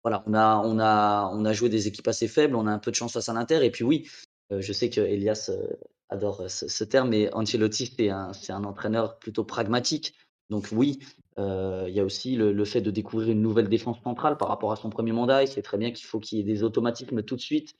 voilà, 0.03 0.23
on 0.27 0.35
a, 0.35 0.59
on 0.65 0.79
a, 0.79 1.31
on 1.33 1.45
a 1.45 1.53
joué 1.53 1.69
des 1.69 1.89
équipes 1.89 2.09
assez 2.09 2.29
faibles, 2.29 2.55
on 2.55 2.67
a 2.67 2.71
un 2.71 2.79
peu 2.79 2.91
de 2.91 2.97
chance 2.97 3.15
face 3.15 3.29
à 3.29 3.33
l'Inter. 3.33 3.65
Et 3.65 3.71
puis 3.71 3.85
oui, 3.85 4.09
euh, 4.53 4.61
je 4.61 4.73
sais 4.73 4.91
que 4.91 5.01
Elias 5.01 5.51
euh, 5.51 5.67
adore 6.11 6.43
euh, 6.43 6.49
ce, 6.49 6.85
terme, 6.85 7.09
mais 7.11 7.33
Ancelotti 7.33 7.93
c'est 7.97 8.11
un, 8.11 8.33
un 8.51 8.65
entraîneur 8.65 9.19
plutôt 9.19 9.45
pragmatique. 9.45 10.15
Donc 10.51 10.69
oui, 10.73 10.99
il 11.39 11.93
y 11.93 11.99
a 11.99 12.05
aussi 12.05 12.37
le, 12.37 12.65
fait 12.65 12.81
de 12.81 12.93
découvrir 12.93 13.31
une 13.31 13.43
nouvelle 13.43 13.69
défense 13.69 13.97
centrale 14.05 14.37
par 14.37 14.47
rapport 14.49 14.71
à 14.71 14.77
son 14.77 14.91
premier 14.91 15.11
mandat. 15.11 15.43
Il 15.43 15.49
sait 15.49 15.63
très 15.63 15.79
bien 15.79 15.91
qu'il 15.91 16.07
faut 16.07 16.21
qu'il 16.21 16.39
y 16.39 16.41
ait 16.43 16.45
des 16.45 16.63
automatismes 16.63 17.23
tout 17.23 17.35
de 17.35 17.41
suite. 17.41 17.75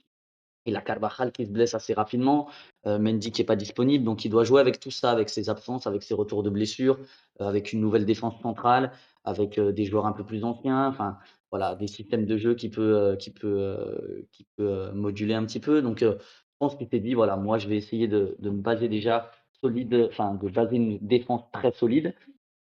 Il 0.67 0.77
a 0.77 0.81
Carvajal 0.81 1.31
qui 1.33 1.45
se 1.47 1.51
blesse 1.51 1.75
assez 1.75 1.93
rapidement, 1.95 2.49
Mendy 2.87 3.31
qui 3.31 3.43
n'est 3.43 3.47
pas 3.47 3.57
disponible, 3.57 4.05
donc 4.05 4.25
il 4.25 4.31
doit 4.31 4.45
jouer 4.45 4.61
avec 4.61 4.81
tout 4.81 4.91
ça, 4.91 5.11
avec 5.11 5.29
ses 5.29 5.51
absences, 5.51 5.87
avec 5.87 6.03
ses 6.03 6.15
retours 6.15 6.43
de 6.43 6.51
blessures, 6.51 6.99
avec 7.39 7.73
une 7.73 7.81
nouvelle 7.81 8.07
défense 8.07 8.41
centrale, 8.41 8.93
avec 9.25 9.61
des 9.61 9.85
joueurs 9.85 10.07
un 10.07 10.13
peu 10.13 10.25
plus 10.25 10.43
anciens, 10.45 10.89
enfin 10.89 11.19
voilà, 11.51 11.75
des 11.75 11.87
systèmes 11.87 12.25
de 12.25 12.37
jeu 12.37 12.55
qui 12.55 12.71
peut, 12.71 13.17
qui 13.19 13.31
peut, 13.31 14.27
qui 14.33 14.47
peut 14.57 14.91
moduler 14.93 15.35
un 15.35 15.45
petit 15.45 15.61
peu. 15.61 15.83
Donc 15.83 15.99
je 16.01 16.17
pense 16.59 16.77
qu'il 16.77 16.89
s'est 16.89 17.01
dit 17.01 17.15
voilà, 17.15 17.37
moi 17.37 17.59
je 17.59 17.69
vais 17.69 17.77
essayer 17.77 18.09
de, 18.09 18.35
de, 18.39 18.51
me 18.51 18.63
baser 18.63 18.89
déjà 18.89 19.31
solide, 19.61 20.09
enfin 20.11 20.35
de 20.35 20.49
baser 20.49 20.77
une 20.77 20.99
défense 20.99 21.43
très 21.53 21.73
solide, 21.73 22.15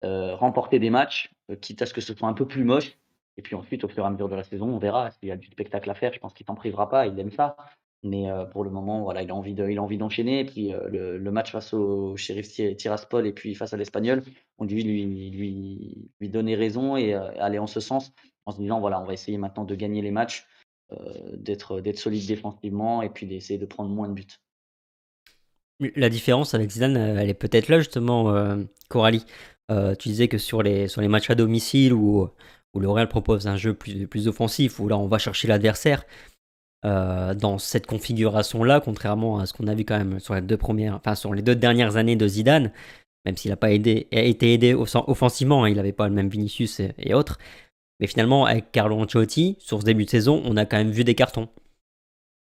remporter 0.03 0.79
des 0.79 0.91
matchs, 0.91 1.33
quitte 1.61 1.83
à 1.83 1.87
ce 1.87 1.95
que 1.95 2.01
ce 2.01 2.15
soit 2.15 2.29
un 2.29 2.35
peu 2.35 2.47
plus 2.47 2.65
moche. 2.65 2.97
Et 3.37 3.43
puis 3.43 3.55
ensuite, 3.55 3.85
au 3.85 3.89
fur 3.89 4.05
et 4.05 4.07
à 4.07 4.11
mesure 4.11 4.29
de 4.29 4.35
la 4.35 4.45
saison, 4.45 4.69
on 4.69 4.79
verra 4.79 5.11
s'il 5.11 5.29
y 5.29 5.33
a 5.33 5.37
du 5.37 5.47
spectacle 5.47 5.89
à 5.91 5.95
faire. 5.95 6.13
Je 6.13 6.19
pense 6.19 6.35
qu'il 6.35 6.45
s'en 6.45 6.55
privera 6.55 6.89
pas, 6.89 7.07
il 7.07 7.19
aime 7.19 7.31
ça. 7.31 7.57
Mais 8.05 8.27
pour 8.51 8.65
le 8.65 8.71
moment, 8.71 9.03
voilà, 9.03 9.23
il 9.23 9.31
a 9.31 9.35
envie 9.35 9.55
de, 9.55 9.69
il 9.69 9.79
a 9.79 9.83
envie 9.83 9.99
d'enchaîner. 9.99 10.41
Et 10.41 10.45
puis 10.45 10.73
le, 10.91 11.19
le, 11.19 11.31
match 11.31 11.53
face 11.53 11.73
au 11.73 12.17
shérif 12.17 12.49
Tiraspol 12.77 13.27
et 13.27 13.33
puis 13.33 13.55
face 13.55 13.73
à 13.73 13.77
l'Espagnol, 13.77 14.23
on 14.59 14.65
lui, 14.65 14.83
lui, 14.83 15.31
lui, 15.31 16.11
lui 16.21 16.29
donner 16.29 16.57
raison 16.57 16.97
et 16.97 17.15
aller 17.15 17.59
en 17.59 17.69
ce 17.69 17.79
sens 17.79 18.13
en 18.45 18.51
se 18.51 18.59
disant 18.59 18.81
voilà, 18.81 19.01
on 19.01 19.05
va 19.05 19.13
essayer 19.13 19.39
maintenant 19.39 19.65
de 19.65 19.75
gagner 19.77 20.03
les 20.03 20.11
matchs, 20.11 20.47
d'être, 21.35 21.81
d'être 21.81 21.99
solide 21.99 22.27
défensivement 22.27 23.03
et 23.03 23.09
puis 23.09 23.27
d'essayer 23.27 23.59
de 23.59 23.67
prendre 23.67 23.91
moins 23.91 24.09
de 24.09 24.15
buts. 24.15 24.27
La 25.95 26.09
différence 26.09 26.55
avec 26.55 26.71
Zidane, 26.71 26.97
elle 26.97 27.31
est 27.31 27.35
peut-être 27.35 27.69
là 27.69 27.79
justement, 27.79 28.35
Coralie. 28.89 29.25
tu 29.69 30.09
disais 30.09 30.27
que 30.27 30.39
sur 30.39 30.65
les, 30.65 30.89
sur 30.89 31.01
les 31.01 31.09
matchs 31.09 31.31
à 31.31 31.37
domicile 31.37 31.93
où, 31.93 32.29
où 32.75 32.81
le 32.81 32.88
Real 32.88 33.09
propose 33.09 33.47
un 33.47 33.57
jeu 33.57 33.75
plus, 33.75 34.07
plus 34.07 34.29
offensif, 34.29 34.81
où 34.81 34.88
là 34.88 34.97
on 34.97 35.07
va 35.07 35.19
chercher 35.19 35.49
l'adversaire, 35.49 36.05
dans 36.85 37.59
cette 37.59 37.87
configuration-là, 37.87 38.81
contrairement 38.81 39.38
à 39.38 39.47
ce 39.47 39.53
qu'on 39.53 39.68
a 39.68 39.75
vu 39.75 39.85
quand 39.85 39.99
même 39.99 40.18
sur 40.18 40.35
les 40.35 40.40
deux 40.40 40.57
premières, 40.57 40.97
enfin 40.97 41.14
sur 41.14 41.33
les 41.33 41.42
deux 41.42 41.55
dernières 41.55 41.97
années 41.97 42.16
de 42.16 42.27
Zidane, 42.27 42.73
même 43.25 43.37
s'il 43.37 43.51
n'a 43.51 43.57
pas 43.57 43.71
été 43.71 44.09
aidé 44.12 44.75
offensivement, 44.75 45.64
hein, 45.64 45.68
il 45.68 45.77
n'avait 45.77 45.92
pas 45.92 46.09
le 46.09 46.14
même 46.14 46.29
Vinicius 46.29 46.81
et, 46.81 47.14
autres. 47.14 47.38
Mais 48.01 48.07
finalement, 48.07 48.47
avec 48.47 48.73
Carlo 48.73 48.99
Ancelotti, 48.99 49.57
sur 49.61 49.81
ce 49.81 49.85
début 49.85 50.05
de 50.05 50.11
saison, 50.11 50.42
on 50.45 50.57
a 50.57 50.66
quand 50.66 50.77
même 50.77 50.90
vu 50.90 51.05
des 51.05 51.14
cartons. 51.14 51.49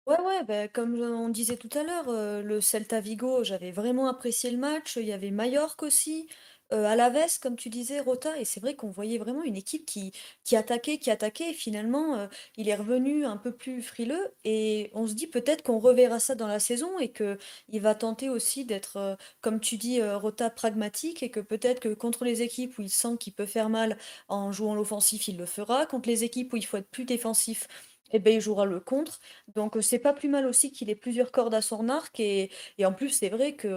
Ouais, 0.07 0.20
ouais, 0.20 0.44
bah, 0.46 0.68
comme 0.68 0.94
on 1.01 1.29
disait 1.29 1.57
tout 1.57 1.70
à 1.77 1.83
l'heure, 1.83 2.09
euh, 2.09 2.42
le 2.42 2.61
Celta 2.61 3.01
Vigo, 3.01 3.42
j'avais 3.42 3.72
vraiment 3.72 4.09
apprécié 4.09 4.51
le 4.51 4.57
match. 4.57 4.96
Il 4.96 5.07
y 5.07 5.12
avait 5.12 5.31
Mallorca 5.31 5.85
aussi. 5.85 6.29
À 6.70 6.96
la 6.96 7.09
veste, 7.09 7.42
comme 7.42 7.57
tu 7.57 7.70
disais, 7.70 7.98
Rota, 7.98 8.38
et 8.38 8.44
c'est 8.44 8.61
vrai 8.61 8.76
qu'on 8.76 8.90
voyait 8.90 9.16
vraiment 9.16 9.42
une 9.42 9.57
équipe 9.57 9.87
qui, 9.87 10.12
qui 10.44 10.54
attaquait, 10.54 10.98
qui 10.98 11.11
attaquait, 11.11 11.50
et 11.50 11.54
finalement, 11.54 12.28
il 12.59 12.68
est 12.68 12.74
revenu 12.74 13.24
un 13.24 13.38
peu 13.38 13.52
plus 13.57 13.81
frileux, 13.83 14.35
et 14.44 14.90
on 14.92 15.07
se 15.07 15.14
dit 15.14 15.26
peut-être 15.28 15.62
qu'on 15.62 15.78
reverra 15.78 16.20
ça 16.20 16.35
dans 16.35 16.46
la 16.46 16.61
saison, 16.61 16.98
et 16.98 17.11
que 17.11 17.38
il 17.70 17.81
va 17.81 17.94
tenter 17.94 18.28
aussi 18.28 18.66
d'être, 18.66 19.16
comme 19.40 19.61
tu 19.61 19.78
dis, 19.78 20.02
Rota 20.02 20.50
pragmatique, 20.50 21.22
et 21.22 21.31
que 21.31 21.40
peut-être 21.40 21.81
que 21.81 21.94
contre 21.94 22.24
les 22.26 22.42
équipes 22.42 22.76
où 22.78 22.83
il 22.83 22.90
sent 22.90 23.16
qu'il 23.18 23.33
peut 23.33 23.46
faire 23.46 23.70
mal 23.70 23.96
en 24.28 24.52
jouant 24.52 24.74
l'offensif, 24.74 25.26
il 25.28 25.38
le 25.38 25.46
fera, 25.46 25.87
contre 25.87 26.09
les 26.11 26.22
équipes 26.24 26.52
où 26.52 26.57
il 26.59 26.66
faut 26.66 26.76
être 26.76 26.90
plus 26.90 27.04
défensif, 27.07 27.66
eh 28.12 28.18
ben, 28.18 28.35
il 28.35 28.40
jouera 28.40 28.64
le 28.64 28.81
contre. 28.81 29.21
Donc, 29.55 29.77
c'est 29.83 29.99
pas 29.99 30.12
plus 30.12 30.29
mal 30.29 30.47
aussi 30.47 30.73
qu'il 30.73 30.90
ait 30.90 30.94
plusieurs 30.94 31.33
cordes 31.33 31.55
à 31.55 31.62
son 31.62 31.88
arc. 31.88 32.18
Et, 32.21 32.51
en 32.85 32.92
plus, 32.92 33.11
c'est 33.11 33.29
vrai 33.29 33.57
qu'on 33.57 33.68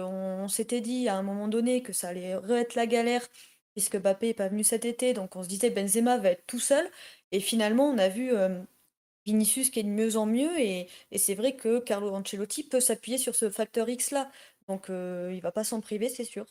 on, 0.44 0.48
s'était 0.48 0.80
dit 0.80 1.08
à 1.08 1.16
un 1.16 1.22
moment 1.22 1.48
donné 1.48 1.82
que 1.82 1.92
ça 1.92 2.08
allait 2.08 2.36
être 2.50 2.74
la 2.74 2.86
galère, 2.86 3.26
puisque 3.74 3.96
Mbappé 3.96 4.28
n'est 4.28 4.34
pas 4.34 4.48
venu 4.48 4.64
cet 4.64 4.84
été. 4.84 5.12
Donc, 5.14 5.36
on 5.36 5.42
se 5.42 5.48
disait 5.48 5.70
Benzema 5.70 6.18
va 6.18 6.30
être 6.30 6.46
tout 6.46 6.60
seul. 6.60 6.88
Et 7.32 7.40
finalement, 7.40 7.88
on 7.88 7.98
a 7.98 8.08
vu 8.08 8.32
Vinicius 9.26 9.70
qui 9.70 9.80
est 9.80 9.82
de 9.84 9.88
mieux 9.88 10.16
en 10.16 10.26
mieux. 10.26 10.58
Et, 10.60 10.88
c'est 11.16 11.34
vrai 11.34 11.56
que 11.56 11.78
Carlo 11.80 12.14
Ancelotti 12.14 12.64
peut 12.64 12.80
s'appuyer 12.80 13.18
sur 13.18 13.34
ce 13.34 13.50
facteur 13.50 13.88
X-là. 13.88 14.30
Donc, 14.68 14.86
il 14.88 15.40
va 15.42 15.52
pas 15.52 15.64
s'en 15.64 15.80
priver, 15.80 16.08
c'est 16.08 16.24
sûr. 16.24 16.46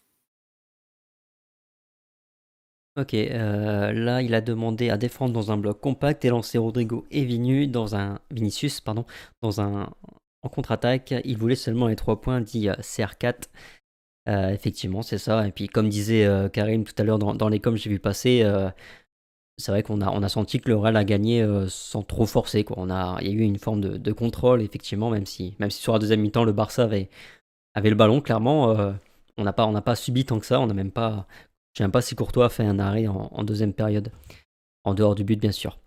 Ok, 2.98 3.14
euh, 3.14 3.94
là 3.94 4.22
il 4.22 4.34
a 4.34 4.42
demandé 4.42 4.90
à 4.90 4.98
défendre 4.98 5.32
dans 5.32 5.50
un 5.52 5.58
bloc 5.58 5.80
compact 5.80 6.26
et 6.26 6.30
lancer 6.30 6.58
Rodrigo 6.58 7.06
et 7.10 7.24
Vinu 7.24 7.68
dans 7.68 7.96
un 7.96 8.20
Vinicius 8.32 8.82
pardon 8.82 9.06
dans 9.42 9.62
un 9.62 9.90
en 10.44 10.50
contre-attaque. 10.50 11.14
Il 11.24 11.38
voulait 11.38 11.56
seulement 11.56 11.88
les 11.88 11.96
trois 11.96 12.20
points, 12.20 12.42
dit 12.42 12.68
euh, 12.70 12.74
CR4. 12.82 13.44
Euh, 14.28 14.50
effectivement, 14.50 15.04
c'est 15.04 15.18
ça. 15.20 15.48
Et 15.48 15.52
puis 15.54 15.68
comme 15.68 15.88
disait 15.88 16.28
Karim 16.52 16.84
tout 16.84 16.94
à 16.98 17.04
l'heure 17.04 17.20
dans, 17.20 17.50
les 17.50 17.60
coms, 17.60 17.78
j'ai 17.78 17.90
vu 17.90 18.00
passer. 18.00 18.44
c'est 19.58 19.72
vrai 19.72 19.84
qu'on 19.84 20.02
a, 20.02 20.10
on 20.12 20.24
a 20.24 20.30
senti 20.30 20.60
que 20.60 20.70
le 20.70 20.76
Real 20.76 20.98
a 20.98 21.04
gagné 21.06 21.48
sans 21.70 22.04
trop 22.04 22.26
forcer. 22.26 22.64
Quoi. 22.64 22.78
On 22.80 22.90
a, 22.90 23.18
il 23.22 23.28
y 23.28 23.30
a 23.32 23.34
eu 23.34 23.40
une 23.42 23.58
forme 23.58 23.82
de, 23.82 24.12
contrôle, 24.12 24.62
effectivement, 24.62 25.10
même 25.10 25.26
si, 25.26 25.56
même 25.60 25.72
si 25.72 25.82
sur 25.82 25.94
la 25.94 26.00
deuxième 26.00 26.22
mi-temps, 26.22 26.44
le 26.44 26.52
Barça 26.54 26.84
avait, 26.84 27.10
avait 27.74 27.90
le 27.90 27.96
ballon, 27.96 28.22
clairement. 28.22 28.76
on 29.38 29.44
n'a 29.44 29.54
pas, 29.54 29.66
on 29.66 29.82
pas 29.82 29.96
subi 29.96 30.26
tant 30.26 30.40
que 30.40 30.46
ça. 30.46 30.60
On 30.60 30.68
n'a 30.68 30.74
même 30.74 30.92
pas 30.92 31.28
je 31.74 31.84
ne 31.84 31.88
sais 31.88 31.92
pas 31.92 32.02
si 32.02 32.16
Courtois 32.16 32.50
fait 32.50 32.66
un 32.66 32.80
arrêt 32.80 33.08
en, 33.08 33.44
deuxième 33.44 33.74
période, 33.74 34.12
en 34.84 34.94
dehors 34.94 35.16
du 35.16 35.24
but 35.24 35.40
bien 35.40 35.52
sûr. 35.52 35.80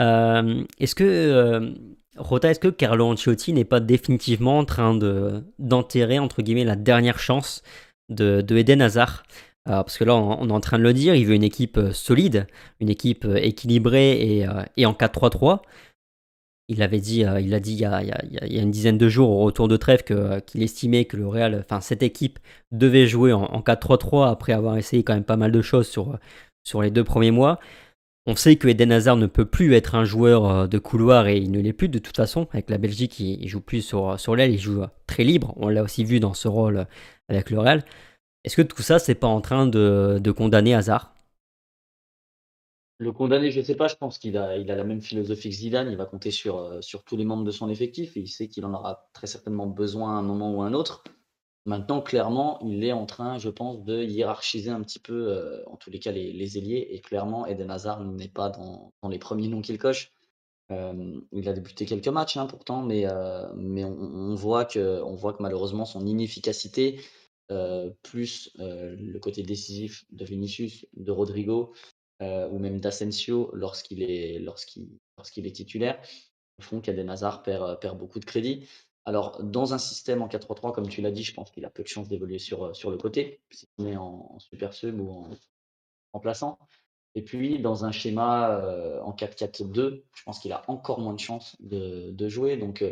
Euh, 0.00 0.64
est-ce 0.78 0.94
que 0.94 1.04
euh, 1.04 1.74
Rota, 2.16 2.50
est-ce 2.50 2.60
que 2.60 2.68
Carlo 2.68 3.06
Ancelotti 3.06 3.52
n'est 3.52 3.64
pas 3.64 3.80
définitivement 3.80 4.58
en 4.58 4.64
train 4.64 4.94
de 4.94 5.44
d'enterrer 5.58 6.18
entre 6.18 6.42
guillemets 6.42 6.64
la 6.64 6.76
dernière 6.76 7.18
chance 7.18 7.62
de, 8.08 8.40
de 8.40 8.56
Eden 8.56 8.82
Hazard? 8.82 9.24
Parce 9.64 9.96
que 9.96 10.02
là, 10.02 10.16
on, 10.16 10.48
est 10.48 10.52
en 10.52 10.60
train 10.60 10.76
de 10.76 10.82
le 10.82 10.92
dire, 10.92 11.14
il 11.14 11.24
veut 11.24 11.34
une 11.34 11.44
équipe 11.44 11.78
euh, 11.78 11.92
solide, 11.92 12.48
une 12.80 12.88
équipe 12.88 13.24
équilibrée 13.36 14.44
et 14.76 14.86
en 14.86 14.92
4-3-3 14.92 15.62
il 16.72 16.82
avait 16.82 17.00
dit, 17.00 17.24
euh, 17.24 17.40
il 17.40 17.58
dit 17.60 17.74
il 17.74 17.80
y 17.80 17.84
a, 17.84 18.62
une 18.62 18.70
dizaine 18.70 18.98
de 18.98 19.08
jours 19.08 19.30
au 19.30 19.44
retour 19.44 19.68
de 19.68 19.76
trêve 19.76 20.02
euh, 20.10 20.40
qu'il 20.40 20.62
estimait 20.62 21.04
que 21.04 21.16
le 21.16 21.26
Real, 21.28 21.60
enfin 21.64 21.80
cette 21.80 22.02
équipe 22.02 22.38
devait 22.72 23.06
jouer 23.06 23.32
en, 23.32 23.60
4-3-3 23.60 24.30
après 24.30 24.52
avoir 24.52 24.76
essayé 24.76 25.02
quand 25.04 25.14
même 25.14 25.24
pas 25.24 25.36
mal 25.36 25.52
de 25.52 25.62
choses 25.62 25.88
sur, 25.88 26.18
sur 26.64 26.82
les 26.82 26.90
deux 26.90 27.04
premiers 27.04 27.30
mois. 27.30 27.60
On 28.26 28.36
sait 28.36 28.56
que 28.56 28.68
Eden 28.68 28.92
Hazard 28.92 29.16
ne 29.16 29.26
peut 29.26 29.44
plus 29.44 29.74
être 29.74 29.94
un 29.94 30.04
joueur 30.04 30.48
euh, 30.48 30.66
de 30.66 30.78
couloir 30.78 31.26
et 31.26 31.38
il 31.38 31.50
ne 31.50 31.60
l'est 31.60 31.72
plus 31.72 31.88
de 31.88 31.98
toute 31.98 32.16
façon. 32.16 32.48
Avec 32.52 32.70
la 32.70 32.78
Belgique, 32.78 33.18
il, 33.20 33.46
joue 33.48 33.60
plus 33.60 33.82
sur, 33.82 34.18
sur 34.18 34.36
l'aile, 34.36 34.52
il 34.52 34.60
joue 34.60 34.84
très 35.06 35.24
libre. 35.24 35.54
On 35.56 35.68
l'a 35.68 35.82
aussi 35.82 36.04
vu 36.04 36.20
dans 36.20 36.34
ce 36.34 36.48
rôle 36.48 36.86
avec 37.28 37.50
le 37.50 37.58
Real. 37.58 37.84
Est-ce 38.44 38.56
que 38.56 38.62
tout 38.62 38.82
ça, 38.82 38.98
c'est 38.98 39.14
pas 39.14 39.26
en 39.28 39.40
train 39.40 39.66
de, 39.66 40.18
de 40.20 40.30
condamner 40.32 40.74
Hazard? 40.74 41.12
Le 43.02 43.12
condamner, 43.12 43.50
je 43.50 43.60
ne 43.60 43.64
sais 43.64 43.74
pas, 43.74 43.88
je 43.88 43.96
pense 43.96 44.18
qu'il 44.18 44.36
a, 44.38 44.56
il 44.56 44.70
a 44.70 44.76
la 44.76 44.84
même 44.84 45.00
philosophie 45.00 45.50
que 45.50 45.56
Zidane, 45.56 45.90
il 45.90 45.96
va 45.96 46.06
compter 46.06 46.30
sur, 46.30 46.58
euh, 46.58 46.80
sur 46.80 47.02
tous 47.02 47.16
les 47.16 47.24
membres 47.24 47.44
de 47.44 47.50
son 47.50 47.68
effectif 47.68 48.16
et 48.16 48.20
il 48.20 48.28
sait 48.28 48.46
qu'il 48.48 48.64
en 48.64 48.72
aura 48.72 49.08
très 49.12 49.26
certainement 49.26 49.66
besoin 49.66 50.16
à 50.16 50.18
un 50.18 50.22
moment 50.22 50.54
ou 50.54 50.62
à 50.62 50.66
un 50.66 50.72
autre. 50.72 51.02
Maintenant, 51.66 52.00
clairement, 52.00 52.60
il 52.62 52.84
est 52.84 52.92
en 52.92 53.06
train, 53.06 53.38
je 53.38 53.48
pense, 53.48 53.84
de 53.84 54.02
hiérarchiser 54.02 54.70
un 54.70 54.80
petit 54.82 55.00
peu, 55.00 55.32
euh, 55.32 55.62
en 55.66 55.76
tous 55.76 55.90
les 55.90 55.98
cas, 55.98 56.12
les, 56.12 56.32
les, 56.32 56.58
ailiers. 56.58 56.88
Et 56.90 57.00
clairement, 57.00 57.46
Eden 57.46 57.70
Hazard 57.70 58.04
n'est 58.04 58.28
pas 58.28 58.50
dans, 58.50 58.92
dans, 59.02 59.08
les 59.08 59.18
premiers 59.18 59.48
noms 59.48 59.62
qu'il 59.62 59.78
coche. 59.78 60.12
Euh, 60.70 61.20
il 61.32 61.48
a 61.48 61.52
débuté 61.52 61.86
quelques 61.86 62.08
matchs 62.08 62.36
hein, 62.36 62.46
pourtant, 62.46 62.82
mais, 62.82 63.06
mais 63.56 63.84
on, 63.84 64.34
voit 64.34 64.64
que, 64.64 65.02
on 65.02 65.14
voit 65.14 65.34
que 65.34 65.42
malheureusement 65.42 65.84
son 65.84 66.06
inefficacité, 66.06 67.00
plus 68.02 68.50
le 68.58 69.18
côté 69.18 69.42
décisif 69.42 70.04
de 70.10 70.24
Vinicius, 70.24 70.86
de 70.94 71.10
Rodrigo, 71.10 71.74
euh, 72.22 72.48
ou 72.50 72.58
même 72.58 72.78
d'Asensio 72.78 73.50
lorsqu'il 73.52 74.02
est, 74.02 74.38
lorsqu'il, 74.38 74.88
lorsqu'il 75.16 75.44
est 75.46 75.52
titulaire, 75.52 76.00
font 76.60 76.80
qu'Aden 76.80 77.10
Hazard 77.10 77.42
perd, 77.42 77.62
euh, 77.62 77.74
perd 77.74 77.98
beaucoup 77.98 78.20
de 78.20 78.24
crédit. 78.24 78.68
Alors, 79.04 79.42
dans 79.42 79.74
un 79.74 79.78
système 79.78 80.22
en 80.22 80.28
4-3-3, 80.28 80.72
comme 80.72 80.88
tu 80.88 81.00
l'as 81.00 81.10
dit, 81.10 81.24
je 81.24 81.34
pense 81.34 81.50
qu'il 81.50 81.64
a 81.64 81.70
peu 81.70 81.82
de 81.82 81.88
chances 81.88 82.06
d'évoluer 82.06 82.38
sur, 82.38 82.66
euh, 82.66 82.74
sur 82.74 82.92
le 82.92 82.96
côté, 82.96 83.40
si 83.50 83.66
est 83.84 83.96
en, 83.96 84.38
super 84.38 84.72
sub 84.72 85.00
ou 85.00 85.10
en 85.10 85.30
remplaçant. 86.12 86.58
Et 87.16 87.22
puis, 87.22 87.58
dans 87.58 87.84
un 87.84 87.90
schéma 87.90 88.62
en 89.02 89.12
4-4-2, 89.12 90.04
je 90.14 90.22
pense 90.22 90.38
qu'il 90.38 90.52
a 90.52 90.62
encore 90.68 91.00
moins 91.00 91.12
de 91.12 91.20
chances 91.20 91.56
de, 91.60 92.10
de 92.12 92.28
jouer. 92.28 92.56
Donc, 92.56 92.82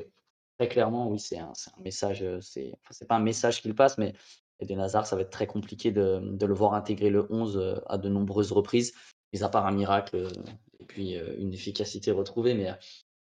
très 0.58 0.68
clairement, 0.68 1.08
oui, 1.08 1.18
c'est 1.18 1.38
un, 1.38 1.52
un, 1.52 1.82
message, 1.82 2.22
c'est 2.40 2.74
enfin, 2.90 3.06
pas 3.06 3.14
un 3.14 3.20
message 3.20 3.62
qu'il 3.62 3.74
passe, 3.74 3.96
mais 3.96 4.12
Eden 4.58 4.80
Hazard, 4.80 5.06
ça 5.06 5.16
va 5.16 5.22
être 5.22 5.30
très 5.30 5.46
compliqué 5.46 5.90
de, 5.90 6.20
de, 6.22 6.44
le 6.44 6.52
voir 6.52 6.74
intégrer 6.74 7.08
le 7.08 7.26
11 7.32 7.82
à 7.86 7.96
de 7.96 8.10
nombreuses 8.10 8.52
reprises 8.52 8.92
mis 9.32 9.42
à 9.42 9.48
part 9.48 9.66
un 9.66 9.72
miracle 9.72 10.16
euh, 10.16 10.30
et 10.78 10.84
puis 10.84 11.16
euh, 11.16 11.34
une 11.38 11.52
efficacité 11.52 12.10
retrouvée. 12.10 12.54
Mais 12.54 12.70
euh, 12.70 12.74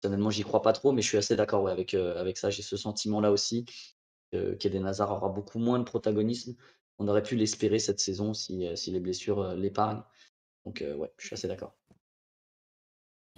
personnellement, 0.01 0.29
j'y 0.29 0.43
crois 0.43 0.61
pas 0.61 0.73
trop, 0.73 0.91
mais 0.91 1.01
je 1.01 1.07
suis 1.07 1.17
assez 1.17 1.35
d'accord 1.35 1.67
avec, 1.67 1.93
avec 1.93 2.37
ça. 2.37 2.49
J'ai 2.49 2.63
ce 2.63 2.77
sentiment-là 2.77 3.31
aussi 3.31 3.65
qu'Eden 4.31 4.85
Hazard 4.85 5.11
aura 5.11 5.29
beaucoup 5.29 5.59
moins 5.59 5.77
de 5.77 5.83
protagonisme. 5.83 6.55
On 6.97 7.07
aurait 7.07 7.23
pu 7.23 7.35
l'espérer 7.35 7.79
cette 7.79 7.99
saison 7.99 8.33
si, 8.33 8.65
si 8.75 8.91
les 8.91 8.99
blessures 8.99 9.53
l'épargnent. 9.55 10.03
Donc, 10.65 10.83
ouais, 10.97 11.11
je 11.17 11.27
suis 11.27 11.33
assez 11.33 11.47
d'accord. 11.47 11.75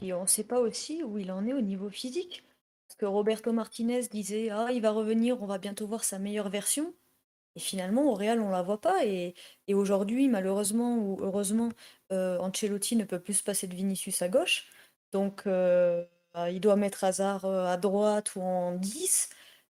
Et 0.01 0.13
on 0.13 0.21
ne 0.21 0.27
sait 0.27 0.43
pas 0.43 0.59
aussi 0.59 1.03
où 1.03 1.17
il 1.17 1.31
en 1.31 1.45
est 1.45 1.53
au 1.53 1.61
niveau 1.61 1.89
physique. 1.89 2.45
Parce 2.87 2.97
que 2.97 3.05
Roberto 3.05 3.51
Martinez 3.51 4.07
disait 4.07 4.49
Ah, 4.49 4.69
il 4.71 4.81
va 4.81 4.91
revenir, 4.91 5.41
on 5.41 5.47
va 5.47 5.57
bientôt 5.57 5.87
voir 5.87 6.03
sa 6.03 6.19
meilleure 6.19 6.49
version. 6.49 6.93
Et 7.55 7.59
finalement, 7.59 8.11
au 8.11 8.15
Real, 8.15 8.39
on 8.41 8.49
la 8.49 8.61
voit 8.63 8.81
pas. 8.81 9.05
Et, 9.05 9.35
et 9.67 9.73
aujourd'hui, 9.73 10.27
malheureusement 10.27 10.97
ou 10.97 11.17
heureusement, 11.21 11.69
euh, 12.11 12.37
Ancelotti 12.39 12.95
ne 12.95 13.03
peut 13.05 13.19
plus 13.19 13.35
se 13.35 13.43
passer 13.43 13.67
de 13.67 13.75
Vinicius 13.75 14.21
à 14.21 14.29
gauche. 14.29 14.65
Donc, 15.11 15.43
euh, 15.47 16.03
bah, 16.33 16.49
il 16.49 16.59
doit 16.61 16.75
mettre 16.75 17.03
Hazard 17.03 17.45
euh, 17.45 17.65
à 17.67 17.77
droite 17.77 18.35
ou 18.35 18.41
en 18.41 18.73
10. 18.75 19.29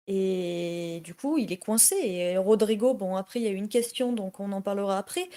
Et 0.08 1.02
du 1.04 1.16
coup, 1.16 1.38
il 1.38 1.52
est 1.52 1.58
coincé. 1.58 1.96
Et 1.96 2.38
Rodrigo, 2.38 2.94
bon, 2.94 3.16
après, 3.16 3.40
il 3.40 3.44
y 3.44 3.48
a 3.48 3.52
eu 3.52 3.56
une 3.56 3.70
question, 3.70 4.14
donc 4.14 4.40
on 4.40 4.52
en 4.52 4.62
parlera 4.62 4.98
après. 5.00 5.30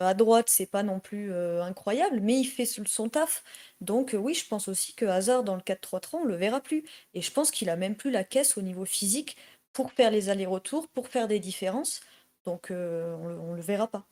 à 0.00 0.14
droite, 0.14 0.48
c'est 0.50 0.66
pas 0.66 0.82
non 0.82 1.00
plus 1.00 1.32
incroyable, 1.34 2.20
mais 2.20 2.38
il 2.38 2.44
fait 2.44 2.66
son 2.66 3.08
taf. 3.08 3.42
Donc, 3.80 4.14
oui, 4.18 4.34
je 4.34 4.46
pense 4.46 4.68
aussi 4.68 4.94
que 4.94 5.04
Hazard, 5.06 5.44
dans 5.44 5.56
le 5.56 5.62
4-3-3, 5.62 6.20
on 6.20 6.24
le 6.24 6.36
verra 6.36 6.60
plus. 6.60 6.84
Et 7.14 7.22
je 7.22 7.32
pense 7.32 7.50
qu'il 7.50 7.70
a 7.70 7.76
même 7.76 7.96
plus 7.96 8.10
la 8.10 8.22
caisse 8.24 8.56
au 8.58 8.62
niveau 8.62 8.84
physique 8.84 9.36
pour 9.72 9.92
faire 9.92 10.10
les 10.10 10.28
allers-retours, 10.28 10.88
pour 10.88 11.08
faire 11.08 11.28
des 11.28 11.38
différences. 11.38 12.00
Donc 12.44 12.70
euh, 12.70 13.14
on, 13.16 13.52
ne 13.52 13.56
le 13.56 13.62
verra 13.62 13.88
pas. 13.88 14.06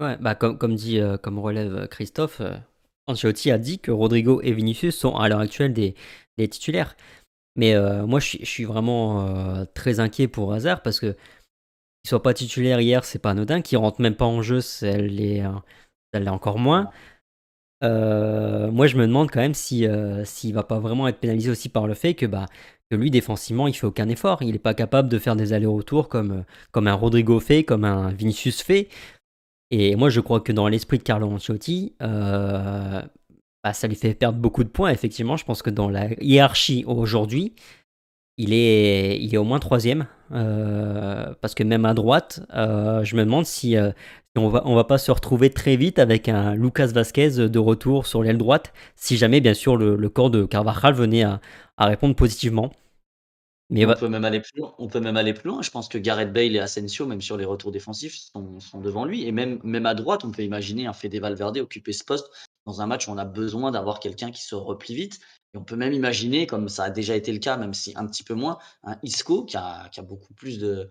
Ouais, 0.00 0.16
bah 0.18 0.34
comme, 0.34 0.74
dit, 0.74 0.98
euh, 0.98 1.16
comme 1.16 1.38
relève 1.38 1.74
euh, 1.74 1.86
Christophe, 1.86 2.42
Ancelotti 3.06 3.50
a 3.50 3.58
dit 3.58 3.78
que 3.78 3.90
Rodrigo 3.90 4.40
et 4.42 4.52
Vinicius 4.52 4.96
sont 4.96 5.16
à 5.16 5.28
l'heure 5.28 5.40
actuelle 5.40 5.72
des, 5.72 5.94
titulaires. 6.48 6.96
Mais 7.56 7.74
moi, 8.06 8.18
je, 8.18 8.44
suis 8.44 8.64
vraiment 8.64 9.66
très 9.74 10.00
inquiet 10.00 10.26
pour 10.26 10.54
Hazard 10.54 10.82
parce 10.82 10.98
que 10.98 11.12
qu'il 11.12 12.08
soit 12.08 12.22
pas 12.22 12.34
titulaire 12.34 12.80
hier, 12.80 13.04
c'est 13.04 13.18
pas 13.18 13.30
anodin. 13.30 13.60
Qu'il 13.60 13.78
rentre 13.78 14.00
même 14.00 14.16
pas 14.16 14.24
en 14.24 14.40
jeu, 14.42 14.60
c'est 14.60 14.96
l'est 15.02 15.44
encore 16.28 16.58
moins. 16.58 16.90
moi, 17.82 18.86
je 18.86 18.96
me 18.96 19.06
demande 19.06 19.30
quand 19.30 19.40
même 19.40 19.54
si 19.54 19.86
s'il 20.24 20.54
va 20.54 20.62
pas 20.62 20.78
vraiment 20.80 21.06
être 21.08 21.20
pénalisé 21.20 21.50
aussi 21.50 21.68
par 21.68 21.86
le 21.86 21.94
fait 21.94 22.14
que 22.14 22.26
bah 22.26 22.46
lui, 22.96 23.10
défensivement, 23.10 23.66
il 23.66 23.74
fait 23.74 23.86
aucun 23.86 24.08
effort. 24.08 24.42
Il 24.42 24.52
n'est 24.52 24.58
pas 24.58 24.74
capable 24.74 25.08
de 25.08 25.18
faire 25.18 25.36
des 25.36 25.52
allers-retours 25.52 26.08
comme, 26.08 26.44
un 26.74 26.94
Rodrigo 26.94 27.40
fait, 27.40 27.64
comme 27.64 27.84
un 27.84 28.10
Vinicius 28.10 28.62
fait. 28.62 28.88
Et 29.70 29.96
moi, 29.96 30.10
je 30.10 30.20
crois 30.20 30.40
que 30.40 30.52
dans 30.52 30.68
l'esprit 30.68 30.98
de 30.98 31.02
Carlo 31.02 31.28
Ancelotti, 31.30 31.94
euh, 32.02 33.00
bah, 33.64 33.72
ça 33.72 33.88
lui 33.88 33.96
fait 33.96 34.14
perdre 34.14 34.38
beaucoup 34.38 34.64
de 34.64 34.68
points. 34.68 34.90
Effectivement, 34.90 35.36
je 35.36 35.44
pense 35.44 35.62
que 35.62 35.70
dans 35.70 35.88
la 35.88 36.08
hiérarchie 36.22 36.84
aujourd'hui, 36.86 37.54
il 38.36 38.52
est, 38.52 39.18
il 39.20 39.34
est 39.34 39.38
au 39.38 39.44
moins 39.44 39.58
troisième. 39.58 40.06
Euh, 40.32 41.34
parce 41.40 41.54
que 41.54 41.62
même 41.62 41.84
à 41.84 41.94
droite, 41.94 42.40
euh, 42.54 43.04
je 43.04 43.16
me 43.16 43.24
demande 43.24 43.44
si, 43.44 43.76
euh, 43.76 43.92
on 44.36 44.48
va, 44.48 44.62
on 44.64 44.74
va 44.74 44.84
pas 44.84 44.98
se 44.98 45.10
retrouver 45.10 45.50
très 45.50 45.76
vite 45.76 45.98
avec 45.98 46.28
un 46.28 46.54
Lucas 46.54 46.86
Vasquez 46.86 47.48
de 47.48 47.58
retour 47.58 48.06
sur 48.06 48.22
l'aile 48.22 48.38
droite, 48.38 48.72
si 48.96 49.16
jamais, 49.18 49.40
bien 49.40 49.54
sûr, 49.54 49.76
le, 49.76 50.08
corps 50.08 50.30
de 50.30 50.44
Carvajal 50.44 50.94
venait 50.94 51.24
à, 51.24 51.40
répondre 51.78 52.14
positivement. 52.14 52.72
Mais 53.68 53.86
on, 53.86 53.94
peut 53.94 54.08
même 54.08 54.24
aller 54.24 54.40
plus 54.40 54.58
loin. 54.58 54.74
on 54.78 54.88
peut 54.88 55.00
même 55.00 55.16
aller 55.16 55.32
plus 55.32 55.48
loin. 55.48 55.62
Je 55.62 55.70
pense 55.70 55.88
que 55.88 55.96
Gareth 55.96 56.32
Bale 56.32 56.54
et 56.54 56.58
Asensio, 56.58 57.06
même 57.06 57.22
sur 57.22 57.38
les 57.38 57.46
retours 57.46 57.72
défensifs, 57.72 58.14
sont, 58.14 58.60
sont 58.60 58.80
devant 58.80 59.06
lui. 59.06 59.26
Et 59.26 59.32
même, 59.32 59.60
même 59.64 59.86
à 59.86 59.94
droite, 59.94 60.24
on 60.24 60.30
peut 60.30 60.42
imaginer 60.42 60.86
un 60.86 60.92
Fede 60.92 61.18
Valverde 61.18 61.56
occuper 61.58 61.94
ce 61.94 62.04
poste 62.04 62.28
dans 62.66 62.82
un 62.82 62.86
match 62.86 63.08
où 63.08 63.12
on 63.12 63.18
a 63.18 63.24
besoin 63.24 63.70
d'avoir 63.70 63.98
quelqu'un 63.98 64.30
qui 64.30 64.42
se 64.42 64.54
replie 64.54 64.94
vite. 64.94 65.20
Et 65.54 65.58
on 65.58 65.64
peut 65.64 65.76
même 65.76 65.92
imaginer, 65.92 66.46
comme 66.46 66.68
ça 66.68 66.84
a 66.84 66.90
déjà 66.90 67.14
été 67.14 67.32
le 67.32 67.38
cas, 67.38 67.56
même 67.56 67.74
si 67.74 67.92
un 67.96 68.06
petit 68.06 68.24
peu 68.24 68.34
moins, 68.34 68.58
un 68.84 68.98
Isco 69.02 69.44
qui 69.44 69.56
a, 69.56 69.90
beaucoup 70.02 70.32
plus 70.34 70.58
de, 70.58 70.88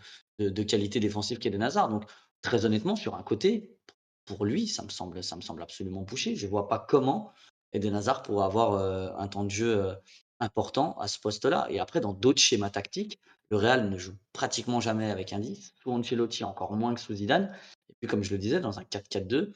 qualité 0.63 0.99
défensive 0.99 1.39
qu'Eden 1.39 1.63
Hazard. 1.63 1.89
Donc, 1.89 2.03
très 2.41 2.65
honnêtement, 2.65 2.95
sur 2.95 3.15
un 3.15 3.23
côté, 3.23 3.75
pour 4.25 4.45
lui, 4.45 4.67
ça 4.67 4.83
me 4.83 4.89
semble, 4.89 5.61
absolument 5.61 6.01
bouché. 6.01 6.35
Je 6.35 6.45
ne 6.45 6.51
vois 6.51 6.67
pas 6.67 6.79
comment 6.79 7.31
Eden 7.73 7.95
Hazard 7.95 8.21
pourrait 8.23 8.45
avoir 8.45 8.73
euh, 8.73 9.09
un 9.17 9.27
temps 9.27 9.43
de 9.43 9.49
jeu 9.49 9.77
euh, 9.77 9.95
important 10.39 10.97
à 10.99 11.07
ce 11.07 11.19
poste-là. 11.19 11.67
Et 11.69 11.79
après, 11.79 11.99
dans 11.99 12.13
d'autres 12.13 12.41
schémas 12.41 12.69
tactiques, 12.69 13.19
le 13.49 13.57
Real 13.57 13.89
ne 13.89 13.97
joue 13.97 14.15
pratiquement 14.31 14.79
jamais 14.79 15.09
avec 15.09 15.33
un 15.33 15.39
10, 15.39 15.73
sous 15.81 15.91
Ancelotti, 15.91 16.43
encore 16.43 16.75
moins 16.75 16.93
que 16.93 17.01
sous 17.01 17.15
Zidane. 17.15 17.53
Et 17.89 17.93
puis, 17.99 18.07
comme 18.07 18.23
je 18.23 18.31
le 18.31 18.37
disais, 18.37 18.59
dans 18.59 18.79
un 18.79 18.83
4-4-2, 18.83 19.53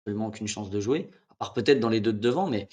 absolument 0.00 0.28
aucune 0.28 0.46
chance 0.46 0.70
de 0.70 0.80
jouer, 0.80 1.10
à 1.30 1.34
part 1.34 1.52
peut-être 1.52 1.80
dans 1.80 1.88
les 1.88 2.00
deux 2.00 2.12
de 2.12 2.18
devant, 2.18 2.48
mais 2.48 2.68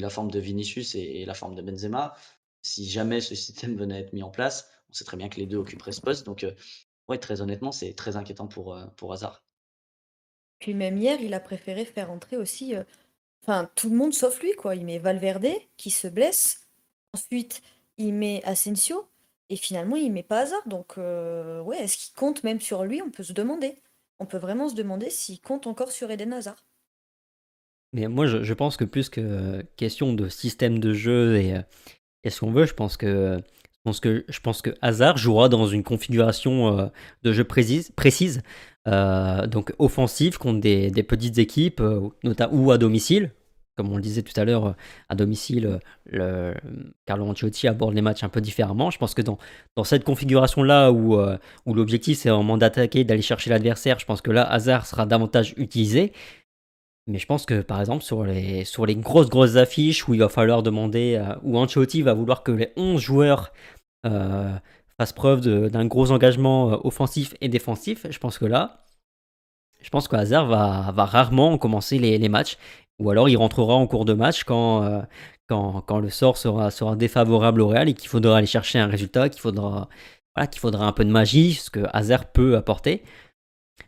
la 0.00 0.10
forme 0.10 0.30
de 0.30 0.38
Vinicius 0.38 0.94
et, 0.94 1.24
la 1.24 1.34
forme 1.34 1.54
de 1.54 1.62
Benzema, 1.62 2.14
si 2.62 2.88
jamais 2.88 3.20
ce 3.20 3.34
système 3.34 3.76
venait 3.76 3.96
à 3.96 3.98
être 4.00 4.12
mis 4.12 4.22
en 4.22 4.30
place, 4.30 4.68
on 4.90 4.92
sait 4.92 5.04
très 5.04 5.16
bien 5.16 5.28
que 5.28 5.38
les 5.38 5.46
deux 5.46 5.56
occuperaient 5.56 5.92
ce 5.92 6.00
poste. 6.00 6.24
Donc, 6.26 6.44
euh, 6.44 6.52
ouais, 7.08 7.18
très 7.18 7.40
honnêtement, 7.40 7.72
c'est 7.72 7.92
très 7.94 8.16
inquiétant 8.16 8.46
pour, 8.46 8.74
euh, 8.74 8.86
pour 8.96 9.12
Hazard. 9.12 9.44
Puis 10.58 10.74
même 10.74 10.96
hier, 10.96 11.20
il 11.20 11.34
a 11.34 11.40
préféré 11.40 11.84
faire 11.84 12.10
entrer 12.10 12.36
aussi, 12.36 12.76
euh, 12.76 12.84
enfin 13.42 13.68
tout 13.74 13.90
le 13.90 13.96
monde 13.96 14.14
sauf 14.14 14.40
lui, 14.40 14.52
quoi. 14.52 14.76
Il 14.76 14.84
met 14.84 14.98
Valverde 14.98 15.48
qui 15.76 15.90
se 15.90 16.06
blesse. 16.06 16.68
Ensuite, 17.14 17.62
il 17.98 18.14
met 18.14 18.42
Asensio 18.44 19.08
et 19.48 19.56
finalement, 19.56 19.96
il 19.96 20.12
met 20.12 20.22
pas 20.22 20.40
Hazard. 20.40 20.66
Donc, 20.66 20.96
ouais, 20.96 21.82
est-ce 21.82 21.96
qu'il 21.96 22.14
compte 22.14 22.44
même 22.44 22.60
sur 22.60 22.84
lui? 22.84 23.02
On 23.02 23.10
peut 23.10 23.24
se 23.24 23.32
demander. 23.32 23.76
On 24.20 24.26
peut 24.26 24.38
vraiment 24.38 24.68
se 24.68 24.74
demander 24.74 25.10
s'il 25.10 25.40
compte 25.40 25.66
encore 25.66 25.90
sur 25.90 26.10
Eden 26.10 26.32
Hazard. 26.32 26.64
Mais 27.92 28.08
moi, 28.08 28.26
je, 28.26 28.54
pense 28.54 28.76
que 28.76 28.84
plus 28.84 29.08
que 29.10 29.62
question 29.76 30.14
de 30.14 30.28
système 30.28 30.78
de 30.78 30.94
jeu 30.94 31.36
et, 31.36 31.54
et 32.24 32.30
ce 32.30 32.40
qu'on 32.40 32.50
veut, 32.50 32.64
je 32.64 32.74
pense 32.74 32.96
que 32.96 33.42
je 33.84 34.40
pense 34.40 34.62
que, 34.62 34.74
Hazard 34.80 35.16
jouera 35.16 35.48
dans 35.48 35.66
une 35.66 35.82
configuration 35.82 36.78
euh, 36.78 36.86
de 37.22 37.32
jeu 37.32 37.44
précise, 37.44 38.42
euh, 38.88 39.46
donc 39.46 39.74
offensive 39.78 40.38
contre 40.38 40.60
des, 40.60 40.90
petites 41.02 41.38
équipes, 41.38 41.80
euh, 41.80 42.08
notamment 42.22 42.54
ou 42.54 42.70
à 42.70 42.78
domicile. 42.78 43.32
Comme 43.74 43.90
on 43.90 43.96
le 43.96 44.02
disait 44.02 44.20
tout 44.20 44.38
à 44.38 44.44
l'heure, 44.44 44.76
à 45.08 45.14
domicile, 45.14 45.80
le, 46.04 46.52
Carlo 47.06 47.24
Ancelotti 47.26 47.66
aborde 47.66 47.94
les 47.94 48.02
matchs 48.02 48.22
un 48.22 48.28
peu 48.28 48.42
différemment. 48.42 48.90
Je 48.90 48.98
pense 48.98 49.14
que 49.14 49.22
dans, 49.22 49.38
dans 49.76 49.84
cette 49.84 50.04
configuration-là 50.04 50.92
où, 50.92 51.18
où 51.64 51.74
l'objectif 51.74 52.18
c'est 52.18 52.28
vraiment 52.28 52.58
d'attaquer, 52.58 53.02
d'aller 53.04 53.22
chercher 53.22 53.48
l'adversaire, 53.48 53.98
je 53.98 54.04
pense 54.04 54.20
que 54.20 54.30
là, 54.30 54.44
Hazard 54.44 54.84
sera 54.84 55.06
davantage 55.06 55.54
utilisé. 55.56 56.12
Mais 57.08 57.18
je 57.18 57.26
pense 57.26 57.46
que 57.46 57.60
par 57.62 57.80
exemple 57.80 58.04
sur 58.04 58.24
les, 58.24 58.64
sur 58.64 58.86
les 58.86 58.94
grosses 58.94 59.28
grosses 59.28 59.56
affiches 59.56 60.06
où 60.06 60.14
il 60.14 60.20
va 60.20 60.28
falloir 60.28 60.62
demander, 60.62 61.16
euh, 61.16 61.34
où 61.42 61.58
Ancelotti 61.58 62.02
va 62.02 62.14
vouloir 62.14 62.42
que 62.44 62.52
les 62.52 62.72
11 62.76 63.00
joueurs 63.00 63.52
euh, 64.06 64.56
fassent 64.98 65.12
preuve 65.12 65.40
d'un 65.40 65.86
gros 65.86 66.12
engagement 66.12 66.72
euh, 66.72 66.76
offensif 66.84 67.34
et 67.40 67.48
défensif, 67.48 68.06
je 68.08 68.18
pense 68.18 68.38
que 68.38 68.44
là, 68.44 68.84
je 69.80 69.90
pense 69.90 70.06
que 70.06 70.14
Hazard 70.14 70.46
va, 70.46 70.92
va 70.94 71.04
rarement 71.04 71.58
commencer 71.58 71.98
les, 71.98 72.18
les, 72.18 72.28
matchs. 72.28 72.56
Ou 73.00 73.10
alors 73.10 73.28
il 73.28 73.36
rentrera 73.36 73.74
en 73.74 73.88
cours 73.88 74.04
de 74.04 74.12
match 74.12 74.44
quand, 74.44 75.02
quand, 75.48 75.80
quand, 75.80 75.98
le 75.98 76.08
sort 76.10 76.36
sera, 76.36 76.70
sera 76.70 76.94
défavorable 76.94 77.60
au 77.60 77.68
Real 77.68 77.88
et 77.88 77.94
qu'il 77.94 78.08
faudra 78.08 78.38
aller 78.38 78.46
chercher 78.46 78.78
un 78.78 78.86
résultat, 78.86 79.28
qu'il 79.28 79.40
faudra, 79.40 79.88
voilà, 80.36 80.46
qu'il 80.46 80.60
faudra 80.60 80.86
un 80.86 80.92
peu 80.92 81.04
de 81.04 81.10
magie, 81.10 81.54
ce 81.54 81.70
que 81.70 81.80
Hazard 81.92 82.30
peut 82.30 82.56
apporter. 82.56 83.02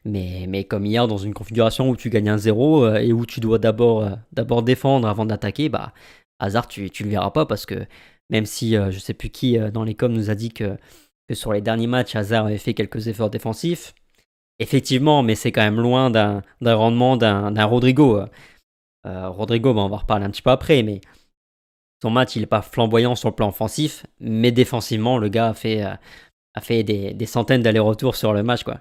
Mais, 0.04 0.46
mais 0.48 0.64
comme 0.64 0.84
hier, 0.86 1.08
dans 1.08 1.16
une 1.16 1.34
configuration 1.34 1.88
où 1.88 1.96
tu 1.96 2.10
gagnes 2.10 2.28
un 2.28 2.38
0 2.38 2.84
euh, 2.84 2.96
et 2.96 3.12
où 3.12 3.24
tu 3.26 3.40
dois 3.40 3.58
d'abord 3.58 4.02
euh, 4.02 4.10
d'abord 4.32 4.62
défendre 4.62 5.08
avant 5.08 5.24
d'attaquer, 5.26 5.68
bah, 5.68 5.92
hasard, 6.38 6.68
tu, 6.68 6.90
tu 6.90 7.04
le 7.04 7.10
verras 7.10 7.30
pas 7.30 7.46
parce 7.46 7.66
que 7.66 7.86
même 8.30 8.46
si 8.46 8.76
euh, 8.76 8.90
je 8.90 8.98
sais 8.98 9.14
plus 9.14 9.30
qui 9.30 9.58
dans 9.72 9.84
les 9.84 9.94
coms 9.94 10.12
nous 10.12 10.30
a 10.30 10.34
dit 10.34 10.50
que, 10.50 10.76
que 11.28 11.34
sur 11.34 11.52
les 11.52 11.60
derniers 11.62 11.86
matchs, 11.86 12.16
Hazard 12.16 12.46
avait 12.46 12.58
fait 12.58 12.74
quelques 12.74 13.08
efforts 13.08 13.30
défensifs, 13.30 13.94
effectivement, 14.58 15.22
mais 15.22 15.34
c'est 15.34 15.52
quand 15.52 15.62
même 15.62 15.80
loin 15.80 16.10
d'un 16.10 16.42
rendement 16.62 17.16
d'un 17.16 17.64
Rodrigo. 17.64 18.20
Rodrigo, 19.04 19.74
bah, 19.74 19.82
on 19.82 19.88
va 19.88 19.96
en 19.96 19.98
reparler 19.98 20.24
un 20.26 20.30
petit 20.30 20.42
peu 20.42 20.50
après, 20.50 20.82
mais 20.82 21.00
son 22.02 22.10
match, 22.10 22.36
il 22.36 22.40
n'est 22.40 22.46
pas 22.46 22.62
flamboyant 22.62 23.14
sur 23.14 23.30
le 23.30 23.34
plan 23.34 23.48
offensif, 23.48 24.06
mais 24.20 24.52
défensivement, 24.52 25.18
le 25.18 25.28
gars 25.28 25.48
a 25.48 25.54
fait, 25.54 25.82
a 25.82 26.60
fait 26.60 26.82
des, 26.82 27.14
des 27.14 27.26
centaines 27.26 27.62
d'allers-retours 27.62 28.16
sur 28.16 28.32
le 28.32 28.42
match. 28.42 28.64
quoi. 28.64 28.80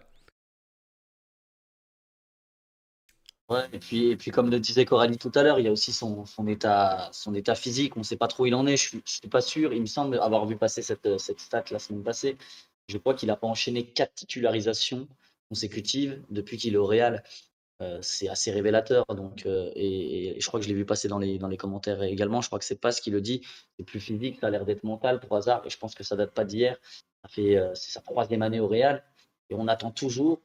Et 3.71 3.79
puis, 3.79 4.07
et 4.07 4.17
puis 4.17 4.31
comme 4.31 4.49
le 4.49 4.59
disait 4.59 4.85
Coralie 4.85 5.17
tout 5.17 5.31
à 5.35 5.43
l'heure, 5.43 5.59
il 5.59 5.65
y 5.65 5.67
a 5.67 5.71
aussi 5.71 5.93
son, 5.93 6.25
état, 6.47 7.09
son 7.11 7.35
état 7.35 7.55
physique. 7.55 7.95
On 7.97 7.99
ne 7.99 8.05
sait 8.05 8.17
pas 8.17 8.27
trop 8.27 8.43
où 8.43 8.45
il 8.45 8.55
en 8.55 8.65
est. 8.65 8.77
Je 8.77 8.95
ne 8.95 9.01
suis 9.05 9.27
pas 9.29 9.41
sûr. 9.41 9.73
Il 9.73 9.81
me 9.81 9.85
semble 9.85 10.19
avoir 10.19 10.45
vu 10.45 10.57
passer 10.57 10.81
cette, 10.81 11.17
cette 11.19 11.39
stat 11.39 11.63
la 11.71 11.79
semaine 11.79 12.03
passée. 12.03 12.37
Je 12.87 12.97
crois 12.97 13.13
qu'il 13.13 13.27
n'a 13.27 13.35
pas 13.35 13.47
enchaîné 13.47 13.85
quatre 13.85 14.13
titularisations 14.15 15.07
consécutives 15.49 16.21
depuis 16.29 16.57
qu'il 16.57 16.73
est 16.73 16.77
au 16.77 16.85
Real. 16.85 17.23
Euh, 17.81 17.99
c'est 18.01 18.29
assez 18.29 18.51
révélateur. 18.51 19.05
Donc, 19.09 19.45
euh, 19.45 19.71
et, 19.75 20.39
je 20.39 20.47
crois 20.47 20.59
que 20.59 20.65
je 20.65 20.69
l'ai 20.69 20.75
vu 20.75 20.85
passer 20.85 21.07
dans 21.07 21.19
les, 21.19 21.37
dans 21.37 21.47
les 21.47 21.57
commentaires 21.57 22.01
également. 22.03 22.41
Je 22.41 22.47
crois 22.47 22.59
que 22.59 22.65
c'est 22.65 22.79
pas 22.79 22.91
ce 22.91 23.01
qu'il 23.01 23.13
le 23.13 23.21
dit. 23.21 23.41
C'est 23.77 23.85
plus 23.85 23.99
physique, 23.99 24.39
ça 24.39 24.47
a 24.47 24.49
l'air 24.49 24.65
d'être 24.65 24.83
mental 24.83 25.19
pour 25.19 25.35
hasard. 25.35 25.61
Et 25.65 25.69
je 25.69 25.77
pense 25.77 25.95
que 25.95 26.03
ça 26.03 26.15
date 26.15 26.31
pas 26.33 26.45
d'hier. 26.45 26.77
Euh, 27.37 27.71
c'est 27.75 27.91
sa 27.91 28.01
troisième 28.01 28.41
année 28.41 28.59
au 28.59 28.67
Real. 28.67 29.03
Et 29.49 29.55
on 29.55 29.67
attend 29.67 29.91
toujours 29.91 30.41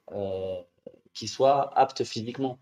qu'il 1.14 1.28
soit 1.28 1.72
apte 1.78 2.04
physiquement 2.04 2.58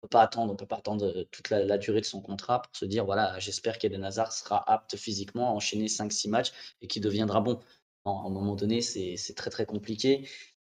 peut 0.00 0.08
pas 0.08 0.22
attendre, 0.22 0.52
on 0.52 0.56
peut 0.56 0.66
pas 0.66 0.76
attendre 0.76 1.06
euh, 1.06 1.24
toute 1.30 1.50
la, 1.50 1.78
durée 1.78 2.00
de 2.00 2.06
son 2.06 2.20
contrat 2.20 2.62
pour 2.62 2.74
se 2.74 2.84
dire 2.84 3.04
voilà, 3.04 3.38
j'espère 3.38 3.78
qu'Eden 3.78 4.04
Hazard 4.04 4.32
sera 4.32 4.70
apte 4.70 4.96
physiquement 4.96 5.50
à 5.50 5.52
enchaîner 5.52 5.86
5-6 5.86 6.28
matchs 6.30 6.52
et 6.80 6.86
qu'il 6.86 7.02
deviendra 7.02 7.40
bon. 7.40 7.60
à 8.04 8.10
un 8.10 8.30
moment 8.30 8.54
donné, 8.56 8.80
c'est 8.80 9.34
très 9.36 9.50
très 9.50 9.66
compliqué. 9.66 10.28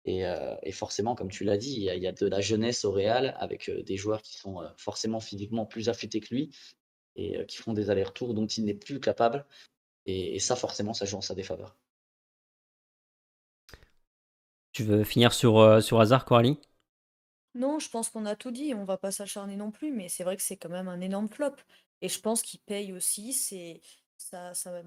Euh, 0.07 0.55
et, 0.61 0.71
forcément, 0.71 1.15
comme 1.15 1.31
tu 1.31 1.43
l'as 1.43 1.57
dit, 1.57 1.73
il 1.73 2.03
y, 2.03 2.07
a, 2.07 2.11
de 2.11 2.27
la 2.27 2.39
jeunesse 2.39 2.85
au 2.85 2.91
Real 2.91 3.35
avec 3.39 3.69
euh, 3.69 3.81
des 3.81 3.97
joueurs 3.97 4.21
qui 4.21 4.37
sont 4.37 4.61
forcément 4.77 5.19
physiquement 5.19 5.65
plus 5.65 5.89
affûtés 5.89 6.19
que 6.19 6.33
lui 6.33 6.55
et 7.15 7.45
qui 7.47 7.57
font 7.57 7.73
des 7.73 7.89
allers-retours 7.89 8.33
dont 8.33 8.45
il 8.45 8.65
n'est 8.65 8.73
plus 8.73 8.99
capable. 8.99 9.45
Et, 10.05 10.39
ça, 10.39 10.55
forcément, 10.55 10.93
ça 10.93 11.05
joue 11.05 11.17
en 11.17 11.21
sa 11.21 11.33
défaveur. 11.33 11.75
Tu 14.73 14.83
veux 14.83 15.03
finir 15.03 15.33
sur, 15.33 15.81
sur 15.81 15.99
Hazard, 16.01 16.25
Coralie? 16.25 16.59
Non, 17.55 17.79
je 17.79 17.89
pense 17.89 18.09
qu'on 18.09 18.25
a 18.25 18.35
tout 18.35 18.51
dit, 18.51 18.73
on 18.73 18.85
va 18.85 18.97
pas 18.97 19.11
s'acharner 19.11 19.55
non 19.55 19.71
plus, 19.71 19.91
mais 19.91 20.09
c'est 20.09 20.23
vrai 20.23 20.35
que 20.35 20.43
c'est 20.43 20.57
quand 20.57 20.69
même 20.69 20.89
un 20.89 21.01
énorme 21.01 21.29
flop. 21.29 21.55
Et 22.01 22.09
je 22.09 22.19
pense 22.19 22.41
qu'il 22.41 22.59
paye 22.59 22.93
aussi, 22.93 23.33
c'est 23.33 23.81
ça, 24.17 24.53
ça 24.53 24.71
va 24.71 24.81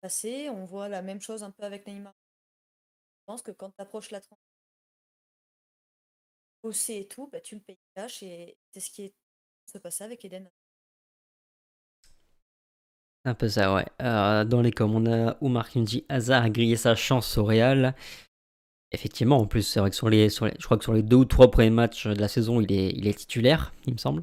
passer. 0.00 0.48
On 0.50 0.64
voit 0.64 0.88
la 0.88 1.02
même 1.02 1.20
chose 1.20 1.42
un 1.42 1.50
peu 1.50 1.62
avec 1.62 1.86
Neymar. 1.86 2.14
Je 3.20 3.24
pense 3.26 3.42
que 3.42 3.50
quand 3.50 3.70
tu 3.70 3.82
approches 3.82 4.10
la 4.10 4.20
transition 4.20 4.36
et 6.94 7.06
tout, 7.06 7.28
bah, 7.28 7.40
tu 7.40 7.54
le 7.54 7.60
payes 7.60 7.78
cash 7.94 8.22
et 8.22 8.56
c'est 8.72 8.80
ce 8.80 8.90
qui 8.90 9.02
est 9.02 9.14
se 9.66 9.78
passer 9.78 10.04
avec 10.04 10.24
Eden. 10.24 10.48
Un 13.24 13.34
peu 13.34 13.48
ça, 13.48 13.74
ouais. 13.74 13.86
Euh, 14.00 14.44
dans 14.44 14.62
les 14.62 14.70
coms, 14.70 15.36
on 15.40 15.56
a 15.56 15.64
dit 15.76 16.04
Hazard 16.08 16.44
a 16.44 16.50
grillé 16.50 16.76
sa 16.76 16.94
chance 16.94 17.36
au 17.38 17.44
Real. 17.44 17.94
Effectivement, 18.92 19.38
en 19.38 19.46
plus, 19.46 19.62
c'est 19.62 19.80
vrai 19.80 19.90
que 19.90 19.96
sur 19.96 20.08
les, 20.08 20.28
je 20.28 20.64
crois 20.64 20.76
que 20.78 20.84
sur 20.84 20.92
les 20.92 21.02
deux 21.02 21.16
ou 21.16 21.24
trois 21.24 21.50
premiers 21.50 21.70
matchs 21.70 22.06
de 22.06 22.20
la 22.20 22.28
saison, 22.28 22.60
il 22.60 22.72
est, 22.72 22.90
il 22.90 23.06
est 23.08 23.14
titulaire, 23.14 23.72
il 23.86 23.94
me 23.94 23.98
semble. 23.98 24.22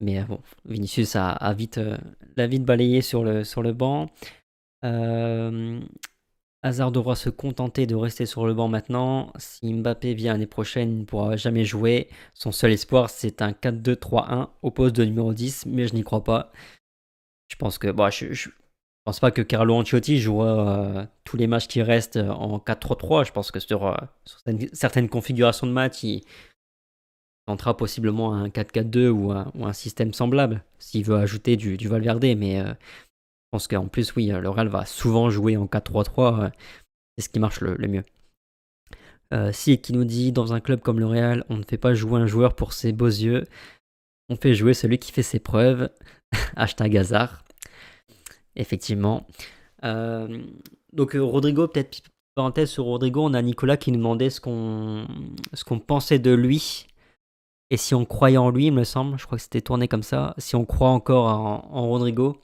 Mais 0.00 0.18
euh, 0.18 0.24
bon, 0.24 0.40
Vinicius 0.64 1.16
a, 1.16 1.54
vite, 1.54 1.78
euh, 1.78 1.96
l'a 2.36 2.46
vite 2.46 2.64
balayé 2.64 3.02
sur 3.02 3.24
le, 3.24 3.44
sur 3.44 3.62
le 3.62 3.72
banc. 3.72 4.10
Euh, 4.84 5.80
Hazard 6.62 6.92
devra 6.92 7.14
se 7.14 7.28
contenter 7.28 7.86
de 7.86 7.94
rester 7.94 8.26
sur 8.26 8.46
le 8.46 8.54
banc 8.54 8.68
maintenant. 8.68 9.32
Si 9.38 9.72
Mbappé 9.72 10.14
vient 10.14 10.32
l'année 10.32 10.46
prochaine, 10.46 10.90
il 10.92 10.98
ne 11.00 11.04
pourra 11.04 11.36
jamais 11.36 11.64
jouer. 11.64 12.08
Son 12.32 12.52
seul 12.52 12.72
espoir, 12.72 13.10
c'est 13.10 13.42
un 13.42 13.52
4-2-3-1 13.52 14.48
au 14.62 14.70
poste 14.70 14.96
de 14.96 15.04
numéro 15.04 15.34
10, 15.34 15.66
mais 15.66 15.86
je 15.86 15.94
n'y 15.94 16.02
crois 16.02 16.24
pas. 16.24 16.52
Je 17.48 17.56
pense 17.56 17.78
que 17.78 17.90
bon, 17.90 18.10
je 18.10 18.48
pense 19.04 19.20
pas 19.20 19.30
que 19.30 19.42
Carlo 19.42 19.74
Ancelotti 19.74 20.18
jouera 20.18 20.78
euh, 20.78 21.06
tous 21.24 21.36
les 21.36 21.46
matchs 21.46 21.68
qui 21.68 21.82
restent 21.82 22.16
euh, 22.16 22.30
en 22.30 22.58
4-3-3. 22.58 23.26
Je 23.26 23.32
pense 23.32 23.50
que 23.50 23.60
sur, 23.60 23.86
euh, 23.86 23.94
certaines, 24.72 25.08
configurations 25.08 25.66
de 25.66 25.72
match, 25.72 26.02
il, 26.02 26.22
tentera 27.46 27.76
possiblement 27.76 28.34
un 28.34 28.48
4-4-2 28.48 29.08
ou 29.08 29.30
un, 29.30 29.72
système 29.74 30.14
semblable 30.14 30.64
s'il 30.78 31.04
veut 31.04 31.16
ajouter 31.16 31.56
du, 31.56 31.76
Valverde. 31.88 32.24
Mais 32.38 32.56
je 32.56 32.74
pense 33.50 33.68
qu'en 33.68 33.86
plus, 33.86 34.16
oui, 34.16 34.28
le 34.28 34.48
Real 34.48 34.68
va 34.68 34.86
souvent 34.86 35.28
jouer 35.28 35.58
en 35.58 35.66
4-3-3. 35.66 36.52
c'est 37.18 37.24
ce 37.26 37.28
qui 37.28 37.38
marche 37.38 37.60
le, 37.60 37.76
mieux. 37.86 38.04
si 39.52 39.76
qui 39.76 39.92
nous 39.92 40.06
dit 40.06 40.32
dans 40.32 40.54
un 40.54 40.60
club 40.60 40.80
comme 40.80 40.98
le 40.98 41.06
Real, 41.06 41.44
on 41.50 41.58
ne 41.58 41.64
fait 41.64 41.76
pas 41.76 41.92
jouer 41.92 42.18
un 42.18 42.26
joueur 42.26 42.56
pour 42.56 42.72
ses 42.72 42.92
beaux 42.92 43.08
yeux, 43.08 43.44
on 44.30 44.36
fait 44.36 44.54
jouer 44.54 44.72
celui 44.72 44.98
qui 44.98 45.12
fait 45.12 45.22
ses 45.22 45.38
preuves. 45.38 45.90
Hashtag 46.56 46.96
hasard. 46.96 47.43
Effectivement. 48.56 49.26
Euh, 49.84 50.42
donc 50.92 51.16
euh, 51.16 51.22
Rodrigo, 51.22 51.68
peut-être 51.68 52.02
parenthèse 52.34 52.70
sur 52.70 52.84
Rodrigo, 52.84 53.22
on 53.24 53.34
a 53.34 53.42
Nicolas 53.42 53.76
qui 53.76 53.92
nous 53.92 53.98
demandait 53.98 54.30
ce 54.30 54.40
qu'on 54.40 55.06
ce 55.52 55.64
qu'on 55.64 55.78
pensait 55.78 56.18
de 56.18 56.32
lui 56.32 56.86
et 57.70 57.76
si 57.76 57.94
on 57.94 58.04
croyait 58.04 58.36
en 58.36 58.50
lui, 58.50 58.66
il 58.66 58.72
me 58.72 58.84
semble. 58.84 59.18
Je 59.18 59.26
crois 59.26 59.38
que 59.38 59.42
c'était 59.42 59.60
tourné 59.60 59.88
comme 59.88 60.02
ça. 60.02 60.34
Si 60.38 60.54
on 60.54 60.64
croit 60.64 60.90
encore 60.90 61.26
en, 61.26 61.88
Rodrigo. 61.88 62.36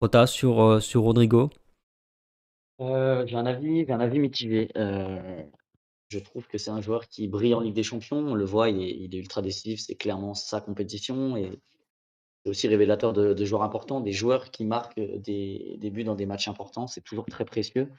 Rota 0.00 0.26
sur, 0.26 0.60
euh, 0.60 0.80
sur 0.80 1.02
Rodrigo. 1.02 1.50
j'ai 2.78 3.36
un 3.36 3.46
avis, 3.46 3.86
un 3.90 4.00
avis 4.00 4.30
je 6.08 6.18
trouve 6.20 6.46
que 6.46 6.58
c'est 6.58 6.70
un 6.70 6.80
joueur 6.80 7.08
qui 7.08 7.26
brille 7.26 7.54
en 7.54 7.60
Ligue 7.60 7.74
des 7.74 7.82
Champions. 7.82 8.18
On 8.18 8.34
le 8.34 8.44
voit, 8.44 8.70
il 8.70 8.82
est, 8.82 8.96
il 8.96 9.14
est 9.14 9.18
ultra 9.18 9.42
décisif. 9.42 9.80
C'est 9.80 9.96
clairement 9.96 10.34
sa 10.34 10.60
compétition 10.60 11.36
et 11.36 11.52
c'est 12.46 12.50
aussi 12.50 12.68
révélateur 12.68 13.12
de, 13.12 13.44
joueurs 13.44 13.64
importants, 13.64 14.00
des 14.00 14.12
joueurs 14.12 14.52
qui 14.52 14.64
marquent 14.64 14.98
euh, 14.98 15.18
des, 15.18 15.90
buts 15.90 16.04
dans 16.04 16.14
des 16.14 16.26
matchs 16.26 16.46
importants. 16.46 16.86
C'est 16.86 17.00
toujours 17.00 17.26
très 17.26 17.44
précieux. 17.44 17.90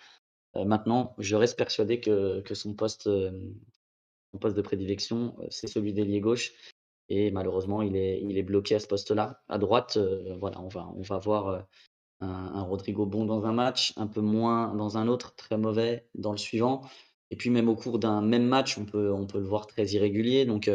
Euh, 0.55 0.63
maintenant, 0.63 1.15
je 1.17 1.35
reste 1.35 1.57
persuadé 1.57 1.99
que, 1.99 2.41
son, 2.53 2.73
poste, 2.73 3.07
euh, 3.07 3.51
son 4.31 4.39
poste 4.39 4.55
de 4.55 4.61
prédilection, 4.61 5.35
c'est 5.49 5.67
celui 5.67 5.91
d'ailier 5.91 6.21
gauche. 6.21 6.53
Et 7.09 7.29
malheureusement, 7.29 7.81
il 7.81 7.97
est, 7.97 8.43
bloqué 8.43 8.75
à 8.75 8.79
ce 8.79 8.87
poste-là. 8.87 9.41
À 9.49 9.57
droite, 9.57 9.97
voilà, 10.39 10.61
on 10.61 10.69
va, 10.69 10.93
on 10.95 11.19
voir 11.19 11.65
un, 12.21 12.61
Rodrigo 12.61 13.05
bon 13.05 13.25
dans 13.25 13.45
un 13.45 13.53
match, 13.53 13.93
un 13.97 14.07
peu 14.07 14.21
moins 14.21 14.73
dans 14.75 14.97
un 14.97 15.09
autre, 15.09 15.35
très 15.35 15.57
mauvais 15.57 16.07
dans 16.15 16.31
le 16.31 16.37
suivant. 16.37 16.83
Et 17.31 17.35
puis 17.35 17.49
même 17.49 17.67
au 17.67 17.75
cours 17.75 17.99
d'un 17.99 18.21
même 18.21 18.45
match, 18.45 18.77
on 18.77 18.85
peut, 18.85 19.11
on 19.11 19.25
peut 19.25 19.39
le 19.39 19.45
voir 19.45 19.67
très 19.67 19.87
irrégulier. 19.87 20.45
Donc 20.45 20.69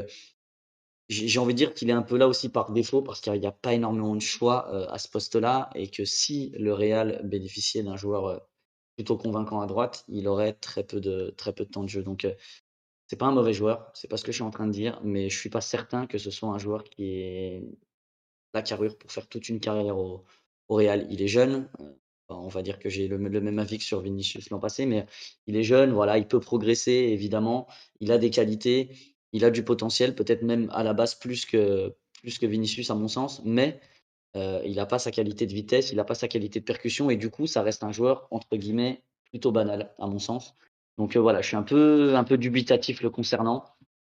j'ai 1.12 1.38
envie 1.38 1.55
de 1.55 1.59
dire 1.59 1.75
qu'il 1.75 1.90
est 1.90 1.94
un 1.94 2.03
peu 2.03 2.16
là 2.16 2.27
aussi 2.27 2.48
par 2.48 2.72
défaut 2.72 3.03
parce 3.03 3.20
qu'il 3.20 3.33
n'y 3.35 3.46
a 3.46 3.53
pas 3.53 3.75
énormément 3.75 4.14
de 4.14 4.20
choix 4.20 4.68
euh, 4.75 4.87
à 4.88 4.98
ce 4.98 5.09
poste-là 5.09 5.70
et 5.75 5.88
que 5.88 6.05
si 6.05 6.51
le 6.59 6.72
Real 6.75 7.20
bénéficiait 7.25 7.83
d'un 7.83 7.96
joueur 7.96 8.27
euh, 8.27 8.38
plutôt 8.96 9.16
convaincant 9.16 9.61
à 9.61 9.66
droite, 9.66 10.05
il 10.09 10.29
aurait 10.29 10.55
très 10.55 10.85
peu 10.85 11.01
de, 11.01 11.35
très 11.37 11.53
peu 11.53 11.64
de 11.64 11.70
temps 11.70 11.83
de 11.85 11.88
jeu. 11.88 12.03
Donc, 12.03 12.25
euh, 12.25 12.35
c'est 13.07 13.16
pas 13.16 13.27
un 13.27 13.33
mauvais 13.33 13.53
joueur, 13.53 13.90
c'est 13.94 14.09
pas 14.09 14.16
ce 14.16 14.25
que 14.25 14.33
je 14.33 14.37
suis 14.37 14.44
en 14.44 14.51
train 14.51 14.66
de 14.66 14.72
dire, 14.72 15.01
mais 15.05 15.29
je 15.29 15.38
suis 15.38 15.51
pas 15.51 15.61
certain 15.61 16.07
que 16.07 16.18
ce 16.18 16.31
soit 16.31 16.48
un 16.48 16.59
joueur 16.59 16.85
qui 16.85 17.05
ait 17.05 17.64
la 18.55 18.62
carrure 18.62 18.98
pour 18.98 19.12
faire 19.12 19.29
toute 19.29 19.48
une 19.48 19.61
carrière 19.61 19.98
au, 19.98 20.25
Real. 20.68 21.07
Il 21.11 21.20
est 21.20 21.29
jeune, 21.29 21.68
on 22.31 22.48
va 22.48 22.62
dire 22.62 22.79
que 22.79 22.88
j'ai 22.88 23.07
le, 23.07 23.18
le, 23.18 23.40
même 23.42 23.59
avis 23.59 23.77
que 23.77 23.85
sur 23.85 24.01
Vinicius 24.01 24.48
l'an 24.48 24.59
passé, 24.59 24.87
mais 24.87 25.05
il 25.46 25.57
est 25.57 25.64
jeune, 25.64 25.92
voilà, 25.92 26.16
il 26.16 26.27
peut 26.27 26.40
progresser 26.40 26.92
évidemment, 26.92 27.66
il 28.01 28.11
a 28.11 28.16
des 28.16 28.31
qualités 28.31 28.90
il 29.33 29.45
a 29.45 29.51
du 29.51 29.64
potentiel, 29.64 30.14
peut-être 30.14 30.42
même 30.42 30.68
à 30.73 30.83
la 30.83 30.92
base 30.92 31.14
plus 31.14 31.47
que, 31.47 31.95
Vinicius 32.25 32.90
à 32.90 32.95
mon 32.95 33.09
sens, 33.09 33.42
mais 33.45 33.81
euh, 34.37 34.61
il 34.64 34.77
n'a 34.77 34.87
pas 34.87 34.99
sa 34.99 35.11
qualité 35.11 35.47
de 35.47 35.53
vitesse, 35.53 35.90
il 35.90 35.97
n'a 35.97 36.05
pas 36.05 36.14
sa 36.14 36.29
qualité 36.29 36.61
de 36.61 36.64
percussion, 36.64 37.11
et 37.11 37.16
du 37.16 37.31
coup, 37.31 37.47
ça 37.47 37.62
reste 37.62 37.83
un 37.83 37.92
joueur, 37.92 38.29
entre 38.31 38.57
guillemets, 38.57 39.03
plutôt 39.31 39.53
banal, 39.53 39.92
à 39.99 40.07
mon 40.07 40.18
sens. 40.18 40.55
Donc 40.99 41.16
euh, 41.16 41.21
voilà, 41.21 41.40
je 41.40 41.49
suis 41.49 41.57
un 41.57 41.62
peu, 41.62 42.14
un 42.14 42.25
peu 42.25 42.38
dubitatif 42.38 43.03
le 43.03 43.11
concernant. 43.11 43.64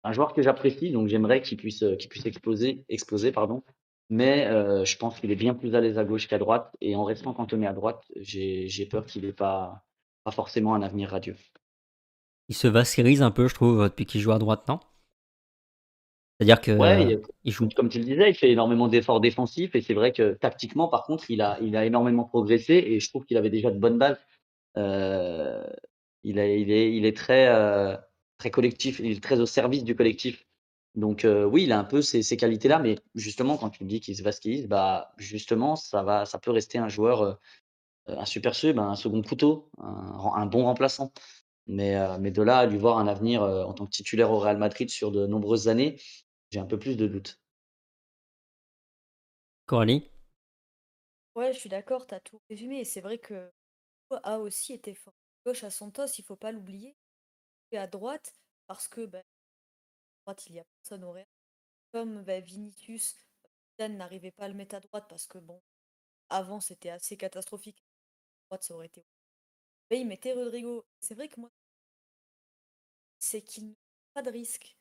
Un 0.04 0.14
joueur 0.14 0.34
que 0.34 0.42
j'apprécie, 0.42 0.92
donc 0.92 1.08
j'aimerais 1.08 1.42
qu'il 1.42 1.58
puisse, 1.58 1.84
exploser, 2.90 3.32
pardon. 3.32 3.64
mais 4.10 4.48
euh, 4.48 4.84
je 4.84 4.98
pense 4.98 5.20
qu'il 5.20 5.32
est 5.32 5.36
bien 5.36 5.54
plus 5.54 5.76
à 5.76 5.80
l'aise 5.80 6.00
à 6.00 6.04
gauche 6.04 6.28
qu'à 6.28 6.40
droite, 6.40 6.72
et 6.82 6.96
en 6.96 7.04
restant 7.04 7.34
cantonné 7.34 7.68
à 7.68 7.74
droite, 7.74 8.04
j'ai 8.16 8.88
peur 8.90 9.06
qu'il 9.06 9.24
n'ait 9.24 9.32
pas, 9.32 9.84
forcément 10.32 10.74
un 10.74 10.82
avenir 10.82 11.10
radieux. 11.10 11.36
Il 12.50 12.56
se 12.56 12.68
vasquerise 12.68 13.22
un 13.22 13.32
peu, 13.32 13.48
je 13.48 13.54
trouve, 13.54 13.84
depuis 13.84 14.06
qu'il 14.06 14.22
joue 14.22 14.32
à 14.32 14.40
droite, 14.40 14.68
non? 14.68 14.80
C'est-à-dire 16.42 16.62
que 16.62 17.22
il 17.44 17.52
joue. 17.52 17.70
Comme 17.76 17.90
tu 17.90 18.00
le 18.00 18.06
disais, 18.06 18.32
il 18.32 18.34
fait 18.34 18.50
énormément 18.50 18.88
d'efforts 18.88 19.22
défensifs 19.22 19.76
et 19.76 19.82
c'est 19.82 19.94
vrai 19.94 20.12
que 20.12 20.34
tactiquement, 20.34 20.88
par 20.88 21.04
contre, 21.04 21.30
il 21.30 21.40
a, 21.40 21.60
il 21.62 21.76
a 21.76 21.86
énormément 21.86 22.24
progressé 22.24 22.74
et 22.74 23.00
je 23.00 23.10
trouve 23.10 23.26
qu'il 23.26 23.38
avait 23.38 23.52
déjà 23.52 23.70
de 23.70 23.78
bonnes 23.78 24.00
bases. 24.00 24.18
Euh, 24.76 25.64
il, 26.24 26.40
a, 26.40 26.48
il, 26.48 26.72
est, 26.72 26.96
il 26.96 27.06
est 27.06 27.16
très, 27.16 27.48
euh, 27.48 27.96
très 28.40 28.50
collectif, 28.50 29.00
il 29.00 29.12
est 29.12 29.24
très 29.24 29.40
au 29.40 29.46
service 29.46 29.84
du 29.84 29.96
collectif. 29.96 30.48
Donc 30.96 31.26
euh, 31.26 31.46
oui, 31.46 31.64
il 31.64 31.72
a 31.72 31.78
un 31.78 31.84
peu 31.84 32.02
ces, 32.02 32.24
ces 32.24 32.38
qualités-là, 32.38 32.80
mais 32.80 32.98
justement, 33.14 33.58
quand 33.58 33.70
tu 33.70 33.84
dis 33.84 34.00
qu'il 34.00 34.16
se 34.16 34.24
vasquise, 34.24 34.68
bah 34.68 35.14
justement, 35.18 35.76
ça 35.76 36.02
va, 36.02 36.26
ça 36.26 36.40
peut 36.40 36.52
rester 36.52 36.80
un 36.80 36.90
joueur, 36.90 37.38
un 38.08 38.26
super 38.26 38.56
sub, 38.56 38.80
un 38.80 38.96
second 38.96 39.22
couteau, 39.22 39.70
un, 39.78 40.32
un 40.36 40.46
bon 40.48 40.64
remplaçant. 40.64 41.12
Mais, 41.68 41.96
mais 42.20 42.32
de 42.32 42.42
là 42.42 42.58
à 42.58 42.66
lui 42.66 42.78
voir 42.80 42.98
un 42.98 43.08
avenir 43.08 43.44
en 43.44 43.74
tant 43.74 43.86
que 43.86 43.92
titulaire 43.92 44.32
au 44.32 44.40
Real 44.40 44.58
Madrid 44.58 44.90
sur 44.90 45.12
de 45.12 45.28
nombreuses 45.28 45.68
années, 45.68 45.98
j'ai 46.52 46.60
un 46.60 46.66
peu 46.66 46.78
plus 46.78 46.98
de 46.98 47.08
doutes. 47.08 47.40
Coralie? 49.66 50.10
Ouais, 51.36 51.54
je 51.54 51.60
suis 51.60 51.70
d'accord, 51.70 52.06
tu 52.06 52.14
as 52.14 52.20
tout 52.20 52.42
résumé. 52.50 52.82
Et 52.82 52.86
c'est 52.86 53.02
vrai 53.02 53.18
que 53.18 53.52
a 54.24 54.40
aussi 54.40 54.74
été 54.74 54.94
fort 54.94 55.14
gauche 55.46 55.64
à 55.64 55.72
son 55.72 55.90
toss, 55.92 56.20
il 56.20 56.26
faut 56.26 56.36
pas 56.36 56.52
l'oublier. 56.52 56.96
Et 57.72 57.78
à 57.78 57.88
droite, 57.88 58.34
parce 58.68 58.88
que 58.88 59.06
bah, 59.06 59.20
à 59.20 59.24
droite, 60.26 60.46
il 60.48 60.56
y 60.56 60.60
a 60.60 60.66
personne 60.66 61.04
au 61.04 61.12
Real. 61.12 61.26
Comme 61.94 62.24
bah, 62.24 62.40
Vinicius, 62.42 63.16
Dan 63.80 63.98
n'arrivait 63.98 64.32
pas 64.32 64.46
à 64.46 64.48
le 64.50 64.54
mettre 64.56 64.76
à 64.76 64.80
droite 64.82 65.06
parce 65.10 65.26
que 65.28 65.38
bon, 65.40 65.62
avant 66.30 66.60
c'était 66.60 66.90
assez 66.90 67.18
catastrophique. 67.18 67.84
À 68.46 68.56
droite, 68.56 68.64
ça 68.64 68.76
aurait 68.76 68.88
été. 68.88 69.06
Mais 69.90 70.02
il 70.02 70.08
mettait 70.08 70.34
Rodrigo. 70.34 70.86
C'est 71.02 71.16
vrai 71.16 71.30
que 71.30 71.40
moi, 71.40 71.52
c'est 73.20 73.42
qu'il 73.42 73.70
n'a 73.70 73.76
pas 74.14 74.22
de 74.22 74.32
risque 74.32 74.78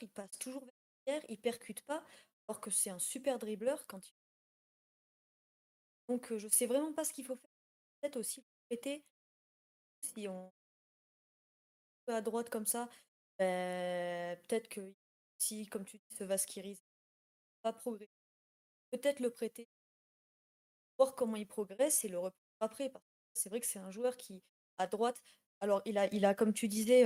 il 0.00 0.08
passe 0.08 0.38
toujours 0.38 0.64
vers 1.06 1.22
il 1.28 1.40
percute 1.40 1.82
pas, 1.82 2.04
alors 2.48 2.60
que 2.60 2.70
c'est 2.70 2.90
un 2.90 2.98
super 2.98 3.38
dribbleur 3.38 3.86
quand 3.86 4.06
il... 4.08 4.12
Donc 6.08 6.36
je 6.36 6.48
sais 6.48 6.66
vraiment 6.66 6.92
pas 6.92 7.04
ce 7.04 7.12
qu'il 7.12 7.24
faut 7.24 7.36
faire. 7.36 7.50
Peut-être 8.00 8.16
aussi 8.16 8.44
prêter, 8.68 9.04
si 10.02 10.28
on 10.28 10.52
à 12.08 12.20
droite 12.22 12.50
comme 12.50 12.66
ça, 12.66 12.88
ben, 13.38 14.36
peut-être 14.48 14.68
que 14.68 14.94
si, 15.38 15.66
comme 15.68 15.84
tu 15.84 15.98
dis, 15.98 16.16
ce 16.18 16.24
Vasquiris 16.24 16.80
pas 17.62 17.72
progresser, 17.72 18.10
peut-être 18.90 19.20
le 19.20 19.30
prêter, 19.30 19.68
voir 20.98 21.14
comment 21.14 21.36
il 21.36 21.46
progresse 21.46 22.04
et 22.04 22.08
le 22.08 22.18
reprendre 22.18 22.34
après. 22.60 22.92
C'est 23.34 23.48
vrai 23.48 23.60
que 23.60 23.66
c'est 23.66 23.78
un 23.78 23.90
joueur 23.90 24.16
qui, 24.16 24.42
à 24.78 24.86
droite, 24.86 25.22
alors 25.60 25.82
il 25.84 25.98
a, 25.98 26.12
il 26.14 26.24
a 26.24 26.34
comme 26.34 26.52
tu 26.52 26.68
disais, 26.68 27.04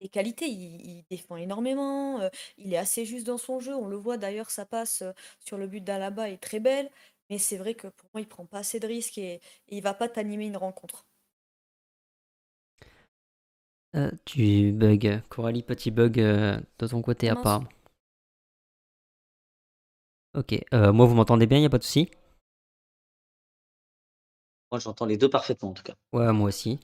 des 0.00 0.08
qualités, 0.08 0.48
il, 0.48 1.04
défend 1.10 1.36
énormément, 1.36 2.20
euh, 2.20 2.28
il 2.58 2.72
est 2.72 2.78
assez 2.78 3.04
juste 3.04 3.26
dans 3.26 3.38
son 3.38 3.60
jeu. 3.60 3.74
On 3.74 3.86
le 3.86 3.96
voit 3.96 4.16
d'ailleurs, 4.16 4.50
ça 4.50 4.64
passe 4.64 5.02
euh, 5.02 5.12
sur 5.38 5.58
le 5.58 5.66
but 5.66 5.82
d'Alaba 5.82 6.28
est 6.30 6.38
très 6.38 6.60
belle, 6.60 6.90
mais 7.28 7.38
c'est 7.38 7.56
vrai 7.56 7.74
que 7.74 7.88
pour 7.88 8.08
moi, 8.14 8.20
il 8.20 8.28
prend 8.28 8.46
pas 8.46 8.58
assez 8.58 8.80
de 8.80 8.86
risques 8.86 9.18
et, 9.18 9.40
il 9.68 9.78
il 9.78 9.82
va 9.82 9.94
pas 9.94 10.08
t'animer 10.08 10.46
une 10.46 10.56
rencontre. 10.56 11.04
Euh, 13.96 14.10
tu 14.24 14.72
bugs, 14.72 15.20
Coralie, 15.28 15.62
petit 15.62 15.90
bug 15.90 16.14
de 16.14 16.86
ton 16.86 17.02
côté 17.02 17.28
à 17.28 17.36
part. 17.36 17.64
Ok, 20.34 20.54
moi 20.72 21.06
vous 21.06 21.14
m'entendez 21.14 21.46
bien, 21.46 21.58
il 21.58 21.62
n'y 21.62 21.66
a 21.66 21.70
pas 21.70 21.78
de 21.78 21.82
souci? 21.82 22.08
Moi, 24.70 24.78
j'entends 24.78 25.06
les 25.06 25.16
deux 25.16 25.28
parfaitement 25.28 25.70
en 25.70 25.72
tout 25.72 25.82
cas. 25.82 25.94
Ouais, 26.12 26.32
moi 26.32 26.46
aussi. 26.46 26.78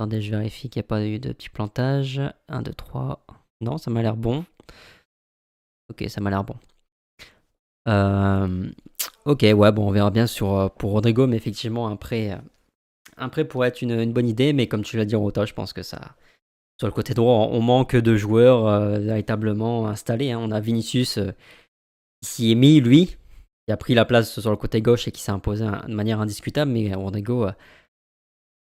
Attendez, 0.00 0.22
je 0.22 0.30
vérifie 0.30 0.70
qu'il 0.70 0.80
n'y 0.80 0.86
a 0.86 0.88
pas 0.88 1.04
eu 1.04 1.18
de 1.18 1.30
petit 1.30 1.50
plantage. 1.50 2.22
1, 2.48 2.62
2, 2.62 2.72
3. 2.72 3.22
Non, 3.60 3.76
ça 3.76 3.90
m'a 3.90 4.00
l'air 4.00 4.16
bon. 4.16 4.46
Ok, 5.90 6.02
ça 6.08 6.22
m'a 6.22 6.30
l'air 6.30 6.42
bon. 6.42 6.56
Euh, 7.86 8.70
ok, 9.26 9.42
ouais, 9.42 9.72
bon, 9.72 9.88
on 9.88 9.90
verra 9.90 10.10
bien 10.10 10.26
sur, 10.26 10.54
euh, 10.54 10.68
pour 10.70 10.92
Rodrigo, 10.92 11.26
mais 11.26 11.36
effectivement, 11.36 11.86
un 11.86 11.96
prêt, 11.96 12.32
euh, 12.32 12.38
un 13.18 13.28
prêt 13.28 13.44
pourrait 13.44 13.68
être 13.68 13.82
une, 13.82 14.10
bonne 14.10 14.26
idée, 14.26 14.54
mais 14.54 14.68
comme 14.68 14.82
tu 14.82 14.96
l'as 14.96 15.04
dit, 15.04 15.16
Rota, 15.16 15.44
je 15.44 15.52
pense 15.52 15.74
que 15.74 15.82
ça. 15.82 16.16
Sur 16.78 16.88
le 16.88 16.94
côté 16.94 17.12
droit, 17.12 17.48
on 17.50 17.60
manque 17.60 17.94
de 17.94 18.16
joueurs 18.16 18.98
véritablement 19.00 19.86
installés. 19.86 20.32
Hein. 20.32 20.40
On 20.40 20.50
a 20.50 20.60
Vinicius 20.60 21.18
qui 22.22 22.30
s'y 22.30 22.52
est 22.52 22.54
mis, 22.54 22.80
lui, 22.80 23.18
qui 23.66 23.72
a 23.72 23.76
pris 23.76 23.92
la 23.92 24.06
place 24.06 24.40
sur 24.40 24.50
le 24.50 24.56
côté 24.56 24.80
gauche 24.80 25.06
et 25.08 25.12
qui 25.12 25.20
s'est 25.20 25.30
imposé 25.30 25.66
de 25.66 25.92
manière 25.92 26.22
indiscutable, 26.22 26.70
mais 26.70 26.94
Rodrigo 26.94 27.48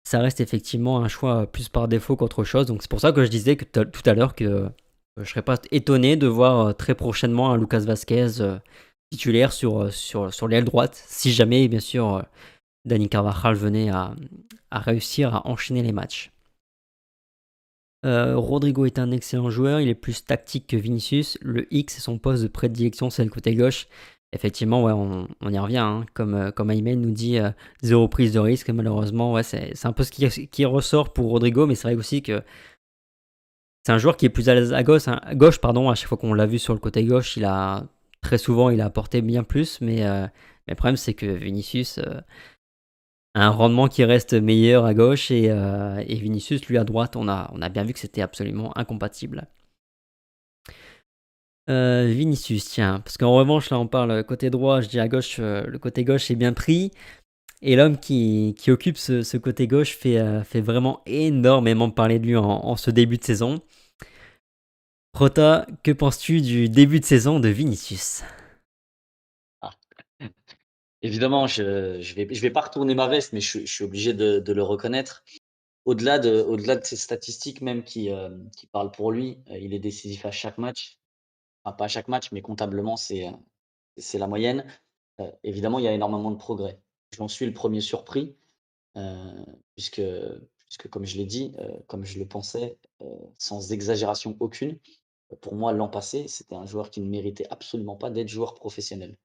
ça 0.03 0.19
reste 0.19 0.41
effectivement 0.41 1.03
un 1.03 1.07
choix 1.07 1.47
plus 1.47 1.69
par 1.69 1.87
défaut 1.87 2.15
qu'autre 2.15 2.43
chose. 2.43 2.65
Donc 2.65 2.81
c'est 2.81 2.89
pour 2.89 2.99
ça 3.01 3.11
que 3.11 3.23
je 3.23 3.29
disais 3.29 3.55
que 3.55 3.83
tout 3.83 4.01
à 4.05 4.13
l'heure 4.13 4.35
que 4.35 4.43
euh, 4.43 4.69
je 5.17 5.29
serais 5.29 5.41
pas 5.41 5.57
étonné 5.71 6.15
de 6.15 6.27
voir 6.27 6.67
euh, 6.67 6.73
très 6.73 6.95
prochainement 6.95 7.51
un 7.51 7.57
Lucas 7.57 7.79
Vasquez 7.79 8.41
euh, 8.41 8.57
titulaire 9.11 9.51
sur, 9.53 9.91
sur, 9.93 10.33
sur 10.33 10.47
l'aile 10.47 10.65
droite, 10.65 11.01
si 11.07 11.31
jamais 11.31 11.67
bien 11.67 11.79
sûr 11.79 12.23
Dani 12.85 13.09
Carvajal 13.09 13.55
venait 13.55 13.89
à, 13.89 14.15
à 14.71 14.79
réussir 14.79 15.35
à 15.35 15.47
enchaîner 15.47 15.81
les 15.81 15.91
matchs. 15.91 16.31
Rodrigo 18.03 18.85
est 18.85 18.97
un 18.97 19.11
excellent 19.11 19.49
joueur, 19.49 19.81
il 19.81 19.89
est 19.89 19.95
plus 19.95 20.23
tactique 20.23 20.67
que 20.67 20.77
Vinicius. 20.77 21.37
Le 21.41 21.67
X, 21.73 21.99
son 21.99 22.17
poste 22.17 22.43
de 22.43 22.47
prédilection, 22.47 23.09
c'est 23.09 23.25
le 23.25 23.29
côté 23.29 23.55
gauche. 23.55 23.87
Effectivement, 24.31 24.83
ouais, 24.83 24.91
on, 24.91 25.27
y 25.49 25.57
revient. 25.57 25.77
Hein. 25.77 26.05
Comme, 26.13 26.35
euh, 26.35 26.51
comme 26.51 26.69
Aymen 26.69 27.01
nous 27.01 27.11
dit, 27.11 27.39
euh, 27.39 27.49
zéro 27.81 28.07
prise 28.07 28.33
de 28.33 28.39
risque. 28.39 28.69
Malheureusement, 28.69 29.33
ouais, 29.33 29.43
c'est, 29.43 29.73
un 29.85 29.91
peu 29.91 30.03
ce 30.03 30.11
qui, 30.11 30.47
qui, 30.47 30.65
ressort 30.65 31.13
pour 31.13 31.29
Rodrigo, 31.31 31.65
mais 31.65 31.73
c'est 31.73 31.87
vrai 31.87 31.95
aussi 31.95 32.21
que 32.21 32.43
c'est 33.83 33.91
un 33.91 33.97
joueur 33.97 34.17
qui 34.17 34.27
est 34.27 34.29
plus 34.29 34.49
à 34.49 34.53
l'aise 34.55 34.73
à 34.73 34.83
gauche. 34.83 35.07
Hein. 35.07 35.19
gauche 35.33 35.59
pardon, 35.59 35.89
à 35.89 35.95
chaque 35.95 36.09
fois 36.09 36.17
qu'on 36.17 36.33
l'a 36.35 36.45
vu 36.45 36.59
sur 36.59 36.73
le 36.73 36.79
côté 36.79 37.03
gauche, 37.05 37.37
il 37.37 37.45
a 37.45 37.85
très 38.21 38.37
souvent 38.37 38.69
il 38.69 38.81
a 38.81 38.85
apporté 38.85 39.21
bien 39.21 39.43
plus. 39.43 39.81
Mais, 39.81 40.05
euh, 40.05 40.27
le 40.67 40.75
problème, 40.75 40.97
c'est 40.97 41.15
que 41.15 41.25
Vinicius 41.25 41.97
a 41.97 43.45
un 43.45 43.49
rendement 43.49 43.87
qui 43.87 44.03
reste 44.03 44.33
meilleur 44.33 44.85
à 44.85 44.93
gauche 44.93 45.31
et, 45.31 45.45
et 45.45 46.15
Vinicius, 46.15 46.67
lui, 46.67 46.77
à 46.77 46.83
droite, 46.83 47.15
on 47.15 47.27
a, 47.27 47.49
on 47.53 47.61
a 47.63 47.69
bien 47.69 47.83
vu 47.83 47.93
que 47.93 47.99
c'était 47.99 48.21
absolument 48.21 48.77
incompatible. 48.77 49.47
Euh, 51.69 52.07
Vinicius, 52.07 52.65
tiens, 52.65 52.99
parce 53.01 53.17
qu'en 53.17 53.35
revanche, 53.35 53.69
là, 53.69 53.79
on 53.79 53.87
parle 53.87 54.23
côté 54.23 54.49
droit, 54.49 54.81
je 54.81 54.87
dis 54.87 54.99
à 54.99 55.07
gauche, 55.07 55.37
euh, 55.39 55.63
le 55.67 55.77
côté 55.77 56.03
gauche 56.03 56.31
est 56.31 56.35
bien 56.35 56.53
pris. 56.53 56.91
Et 57.61 57.75
l'homme 57.75 57.99
qui, 57.99 58.55
occupe 58.69 58.97
ce, 58.97 59.37
côté 59.37 59.67
gauche 59.67 59.95
fait, 59.95 60.17
euh, 60.17 60.43
fait 60.43 60.61
vraiment 60.61 61.01
énormément 61.05 61.91
parler 61.91 62.17
de 62.17 62.25
lui 62.25 62.37
en, 62.37 62.75
ce 62.75 62.89
début 62.89 63.17
de 63.17 63.23
saison. 63.23 63.61
Rota, 65.13 65.67
que 65.83 65.91
penses-tu 65.91 66.41
du 66.41 66.69
début 66.69 66.99
de 67.01 67.05
saison 67.05 67.39
de 67.39 67.49
Vinicius? 67.49 68.23
Ah. 69.61 69.71
Évidemment, 71.01 71.47
je 71.47 71.97
ne 71.97 72.39
vais, 72.39 72.49
pas 72.49 72.61
retourner 72.61 72.95
ma 72.95 73.07
veste, 73.07 73.33
mais 73.33 73.41
je, 73.41 73.65
suis 73.65 73.83
obligé 73.83 74.13
de, 74.13 74.51
le 74.51 74.63
reconnaître. 74.63 75.23
Au-delà 75.85 76.17
de, 76.17 76.41
au 76.41 76.57
-delà 76.57 76.79
de 76.79 76.85
ces 76.85 76.95
statistiques 76.95 77.61
même 77.61 77.83
qui 77.83 78.09
parlent 78.71 78.91
pour 78.91 79.11
lui, 79.11 79.37
il 79.49 79.73
est 79.73 79.79
décisif 79.79 80.25
à 80.25 80.31
chaque 80.31 80.57
match 80.57 80.98
pas 81.63 81.85
à 81.85 81.87
chaque 81.87 82.07
match, 82.07 82.31
mais 82.31 82.41
comptablement, 82.41 82.95
c'est, 82.95 83.27
euh, 83.27 84.17
la 84.17 84.27
moyenne. 84.27 84.65
Euh, 85.19 85.31
évidemment, 85.43 85.79
il 85.79 85.85
y 85.85 85.87
a 85.87 85.93
énormément 85.93 86.31
de 86.31 86.37
progrès. 86.37 86.79
J'en 87.15 87.27
suis 87.27 87.45
le 87.45 87.53
premier 87.53 87.81
surpris, 87.81 88.35
euh, 88.97 89.45
puisque 89.75 90.01
comme 90.91 91.05
je 91.05 91.17
l'ai 91.17 91.25
dit, 91.25 91.55
comme 91.87 92.05
je 92.05 92.19
le 92.19 92.27
pensais, 92.27 92.77
sans 93.39 93.71
exagération 93.71 94.37
aucune, 94.39 94.77
pour 95.41 95.55
moi, 95.55 95.73
l'an 95.73 95.89
passé, 95.89 96.27
c'était 96.27 96.55
un 96.55 96.65
joueur 96.67 96.91
qui 96.91 97.01
ne 97.01 97.09
méritait 97.09 97.47
absolument 97.49 97.95
pas 97.95 98.11
d'être 98.11 98.27
joueur 98.27 98.53
professionnel. 98.53 99.17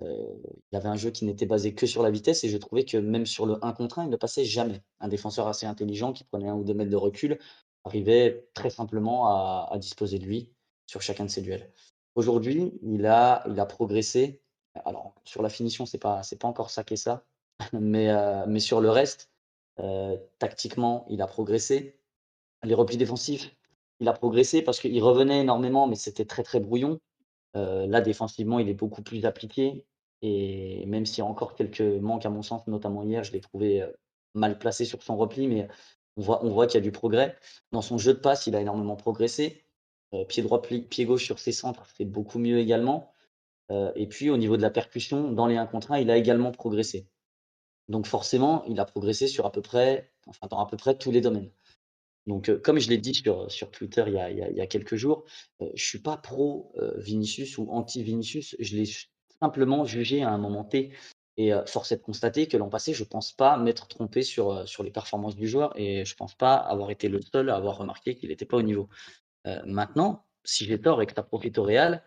il 0.00 0.76
avait 0.76 0.88
un 0.88 0.96
jeu 0.96 1.10
qui 1.10 1.26
n'était 1.26 1.46
basé 1.46 1.74
que 1.74 1.86
sur 1.86 2.02
la 2.02 2.10
vitesse 2.10 2.42
et 2.44 2.48
je 2.48 2.56
trouvais 2.56 2.84
que 2.86 2.96
même 2.96 3.26
sur 3.26 3.44
le 3.44 3.62
1 3.62 3.72
contre 3.74 3.98
1, 3.98 4.04
il 4.04 4.10
ne 4.10 4.16
passait 4.16 4.44
jamais. 4.46 4.82
Un 5.00 5.08
défenseur 5.08 5.46
assez 5.46 5.66
intelligent 5.66 6.14
qui 6.14 6.24
prenait 6.24 6.48
un 6.48 6.54
ou 6.54 6.64
deux 6.64 6.74
mètres 6.74 6.90
de 6.90 6.96
recul 6.96 7.38
arrivait 7.84 8.48
très 8.54 8.70
simplement 8.70 9.28
à 9.28 9.76
disposer 9.78 10.18
de 10.18 10.24
lui 10.24 10.52
sur 10.88 11.02
chacun 11.02 11.24
de 11.24 11.30
ses 11.30 11.42
duels. 11.42 11.70
Aujourd'hui, 12.16 12.72
il 12.82 13.06
a, 13.06 13.44
progressé. 13.68 14.42
Alors, 14.84 15.14
sur 15.22 15.42
la 15.42 15.48
finition, 15.48 15.86
c'est 15.86 15.98
pas, 15.98 16.24
c'est 16.24 16.40
pas 16.40 16.48
encore 16.48 16.70
ça 16.70 16.82
qu'est 16.82 16.96
ça, 16.96 17.24
mais, 17.72 18.10
euh, 18.10 18.44
mais 18.48 18.58
sur 18.58 18.80
le 18.80 18.90
reste, 18.90 19.30
euh, 19.78 20.16
tactiquement, 20.40 21.06
il 21.08 21.22
a 21.22 21.28
progressé. 21.28 22.00
Les 22.64 22.74
replis 22.74 22.96
défensifs, 22.96 23.54
il 24.00 24.08
a 24.08 24.12
progressé 24.12 24.62
parce 24.62 24.80
qu'il 24.80 25.00
revenait 25.02 25.40
énormément, 25.40 25.86
mais 25.86 25.94
c'était 25.94 26.24
très 26.24 26.42
très 26.42 26.58
brouillon. 26.58 26.98
Euh, 27.56 27.86
là, 27.86 28.00
défensivement, 28.00 28.58
il 28.58 28.68
est 28.68 28.74
beaucoup 28.74 29.02
plus 29.02 29.24
appliqué. 29.24 29.84
Et 30.22 30.84
même 30.86 31.06
s'il 31.06 31.18
y 31.18 31.26
a 31.26 31.30
encore 31.30 31.54
quelques 31.54 31.80
manques 31.80 32.26
à 32.26 32.30
mon 32.30 32.42
sens, 32.42 32.66
notamment 32.66 33.04
hier, 33.04 33.22
je 33.22 33.32
l'ai 33.32 33.40
trouvé 33.40 33.86
mal 34.34 34.58
placé 34.58 34.84
sur 34.84 35.02
son 35.04 35.16
repli, 35.16 35.46
mais 35.46 35.68
on 36.16 36.22
voit, 36.22 36.44
on 36.44 36.50
voit 36.50 36.66
qu'il 36.66 36.80
y 36.80 36.82
a 36.82 36.84
du 36.84 36.90
progrès. 36.90 37.36
Dans 37.70 37.82
son 37.82 37.98
jeu 37.98 38.14
de 38.14 38.18
passe, 38.18 38.48
il 38.48 38.56
a 38.56 38.60
énormément 38.60 38.96
progressé. 38.96 39.64
Euh, 40.14 40.24
pied 40.24 40.42
droit, 40.42 40.62
pied 40.62 41.04
gauche 41.04 41.24
sur 41.24 41.38
ses 41.38 41.52
centres, 41.52 41.86
c'est 41.96 42.06
beaucoup 42.06 42.38
mieux 42.38 42.58
également. 42.58 43.12
Euh, 43.70 43.92
et 43.94 44.06
puis 44.06 44.30
au 44.30 44.38
niveau 44.38 44.56
de 44.56 44.62
la 44.62 44.70
percussion, 44.70 45.30
dans 45.32 45.46
les 45.46 45.56
1 45.56 45.66
contre 45.66 45.92
1, 45.92 45.98
il 45.98 46.10
a 46.10 46.16
également 46.16 46.50
progressé. 46.50 47.06
Donc 47.88 48.06
forcément, 48.06 48.64
il 48.66 48.80
a 48.80 48.86
progressé 48.86 49.28
sur 49.28 49.44
à 49.44 49.52
peu 49.52 49.60
près, 49.60 50.10
enfin 50.26 50.46
dans 50.48 50.58
à 50.60 50.66
peu 50.66 50.76
près 50.76 50.96
tous 50.96 51.10
les 51.10 51.20
domaines. 51.20 51.50
Donc, 52.26 52.48
euh, 52.48 52.58
comme 52.58 52.78
je 52.78 52.88
l'ai 52.88 52.98
dit 52.98 53.14
sur, 53.14 53.70
Twitter 53.70 54.04
il 54.06 54.56
y, 54.56 54.60
a, 54.60 54.66
quelques 54.66 54.96
jours, 54.96 55.24
je 55.60 55.66
ne 55.66 55.76
suis 55.76 56.00
pas 56.00 56.16
pro 56.16 56.74
Vinicius 56.96 57.56
ou 57.58 57.70
anti-Vinicius. 57.70 58.56
Je 58.58 58.76
l'ai 58.76 58.84
simplement 59.40 59.84
jugé 59.84 60.22
à 60.22 60.30
un 60.30 60.38
moment 60.38 60.64
T. 60.64 60.92
Et 61.38 61.52
force 61.66 61.92
est 61.92 61.98
de 61.98 62.02
constater 62.02 62.48
que 62.48 62.56
l'an 62.56 62.68
passé, 62.68 62.92
je 62.92 63.04
ne 63.04 63.08
pense 63.08 63.32
pas 63.32 63.56
m'être 63.56 63.86
trompé 63.86 64.22
sur 64.22 64.66
les 64.82 64.90
performances 64.90 65.36
du 65.36 65.48
joueur 65.48 65.72
et 65.76 66.04
je 66.04 66.12
ne 66.12 66.16
pense 66.16 66.34
pas 66.34 66.56
avoir 66.56 66.90
été 66.90 67.08
le 67.08 67.22
seul 67.22 67.48
à 67.48 67.56
avoir 67.56 67.78
remarqué 67.78 68.14
qu'il 68.16 68.28
n'était 68.28 68.44
pas 68.44 68.56
au 68.56 68.62
niveau. 68.62 68.88
Euh, 69.46 69.60
maintenant, 69.64 70.24
si 70.44 70.64
j'ai 70.64 70.80
tort 70.80 71.02
et 71.02 71.06
que 71.06 71.14
ça 71.14 71.22
profite 71.22 71.58
au 71.58 71.64
Real, 71.64 72.02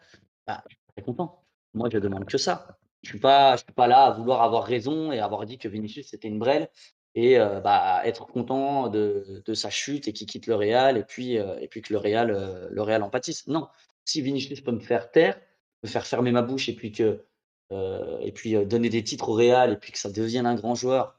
bah, 0.48 0.64
je 0.68 0.76
suis 0.76 0.86
très 0.96 1.04
content. 1.04 1.44
Moi, 1.74 1.90
je 1.92 1.98
demande 1.98 2.26
que 2.26 2.38
ça. 2.38 2.80
Je 3.04 3.10
ne 3.10 3.12
suis, 3.12 3.20
pas, 3.20 3.88
là 3.88 4.06
à 4.06 4.12
vouloir 4.12 4.44
avoir 4.44 4.64
raison 4.64 5.12
et 5.12 5.20
avoir 5.20 5.46
dit 5.46 5.58
que 5.58 5.68
Vinicius 5.68 6.10
c'était 6.10 6.28
une 6.28 6.38
brêle 6.38 6.70
et 7.16 7.40
euh, 7.40 7.60
bah, 7.60 8.02
être 8.06 8.28
content 8.28 8.90
de, 8.90 9.42
sa 9.54 9.72
chute 9.72 10.08
et 10.08 10.14
qu'il 10.14 10.28
quitte 10.28 10.46
le 10.46 10.54
Real 10.54 10.98
et 10.98 11.04
puis, 11.04 11.40
euh, 11.40 11.66
que 11.68 11.80
le 11.92 11.98
Real, 11.98 12.70
le 12.70 12.82
Real 12.82 13.02
en 13.02 13.10
pâtisse. 13.10 13.48
Non, 13.48 13.68
si 14.06 14.22
Vinicius 14.22 14.62
peut 14.62 14.72
me 14.72 14.80
faire 14.80 15.10
taire, 15.12 15.40
me 15.84 15.90
faire 15.90 16.06
fermer 16.06 16.32
ma 16.32 16.44
bouche 16.44 16.70
et 16.70 16.76
puis, 16.76 16.92
que, 16.92 17.24
et 17.72 18.32
puis 18.32 18.66
donner 18.66 18.90
des 18.90 19.04
titres 19.04 19.30
au 19.30 19.34
Real 19.34 19.74
et 19.74 19.78
puis 19.78 19.92
que 19.92 19.98
ça 19.98 20.12
devienne 20.12 20.46
un 20.46 20.56
grand 20.56 20.76
joueur, 20.76 21.18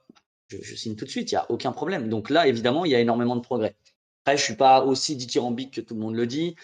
je, 0.49 0.59
je 0.63 0.77
signe 0.77 0.95
tout 0.95 1.05
de 1.05 1.11
suite, 1.11 1.33
il 1.33 1.35
n'y 1.35 1.41
a 1.41 1.51
aucun 1.51 1.73
problème. 1.73 2.09
Donc 2.09 2.31
là, 2.31 2.47
évidemment, 2.47 2.85
il 2.85 2.93
y 2.93 2.95
a 2.95 3.01
énormément 3.01 3.35
de 3.35 3.41
progrès. 3.41 3.75
Après, 4.25 4.37
je 4.37 4.43
suis 4.43 4.57
pas 4.57 4.85
aussi 4.85 5.17
dithyrambique 5.17 5.75
que 5.75 5.81
tout 5.81 5.95
le 5.95 6.01
monde 6.01 6.15
le 6.15 6.27
dit. 6.27 6.57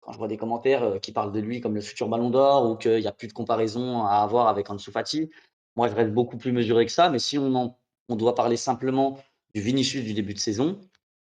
Quand 0.00 0.12
je 0.12 0.18
vois 0.18 0.28
des 0.28 0.36
commentaires 0.36 0.82
euh, 0.82 0.98
qui 0.98 1.12
parlent 1.12 1.32
de 1.32 1.40
lui 1.40 1.60
comme 1.60 1.74
le 1.74 1.80
futur 1.80 2.08
Ballon 2.08 2.30
d'Or 2.30 2.70
ou 2.70 2.76
qu'il 2.76 3.00
n'y 3.00 3.06
a 3.06 3.12
plus 3.12 3.28
de 3.28 3.32
comparaison 3.32 4.04
à 4.04 4.16
avoir 4.16 4.48
avec 4.48 4.70
Ansu 4.70 4.90
Fati, 4.90 5.30
moi, 5.76 5.88
je 5.88 5.94
reste 5.94 6.12
beaucoup 6.12 6.36
plus 6.36 6.52
mesuré 6.52 6.86
que 6.86 6.92
ça. 6.92 7.08
Mais 7.10 7.18
si 7.18 7.38
on, 7.38 7.74
on 8.08 8.16
doit 8.16 8.34
parler 8.34 8.56
simplement 8.56 9.18
du 9.54 9.60
Vinicius 9.60 10.04
du 10.04 10.14
début 10.14 10.34
de 10.34 10.38
saison, 10.38 10.78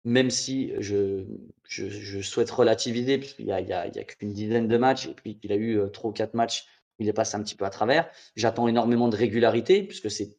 même 0.03 0.29
si 0.29 0.73
je, 0.79 1.25
je, 1.63 2.21
souhaite 2.21 2.49
relativiser, 2.49 3.17
puisqu'il 3.17 3.45
n'y 3.45 3.51
a, 3.51 3.57
a, 3.57 3.83
a 3.83 4.03
qu'une 4.03 4.33
dizaine 4.33 4.67
de 4.67 4.77
matchs 4.77 5.07
et 5.07 5.13
puis 5.13 5.37
qu'il 5.37 5.51
a 5.51 5.55
eu 5.55 5.79
euh, 5.79 5.87
trois 5.87 6.09
ou 6.09 6.13
quatre 6.13 6.33
matchs 6.33 6.65
il 7.01 7.09
est 7.09 7.13
passé 7.13 7.35
un 7.35 7.43
petit 7.43 7.55
peu 7.55 7.65
à 7.65 7.69
travers, 7.69 8.09
j'attends 8.35 8.67
énormément 8.67 9.09
de 9.09 9.15
régularité, 9.15 9.83
puisque 9.83 10.11
c'est 10.11 10.37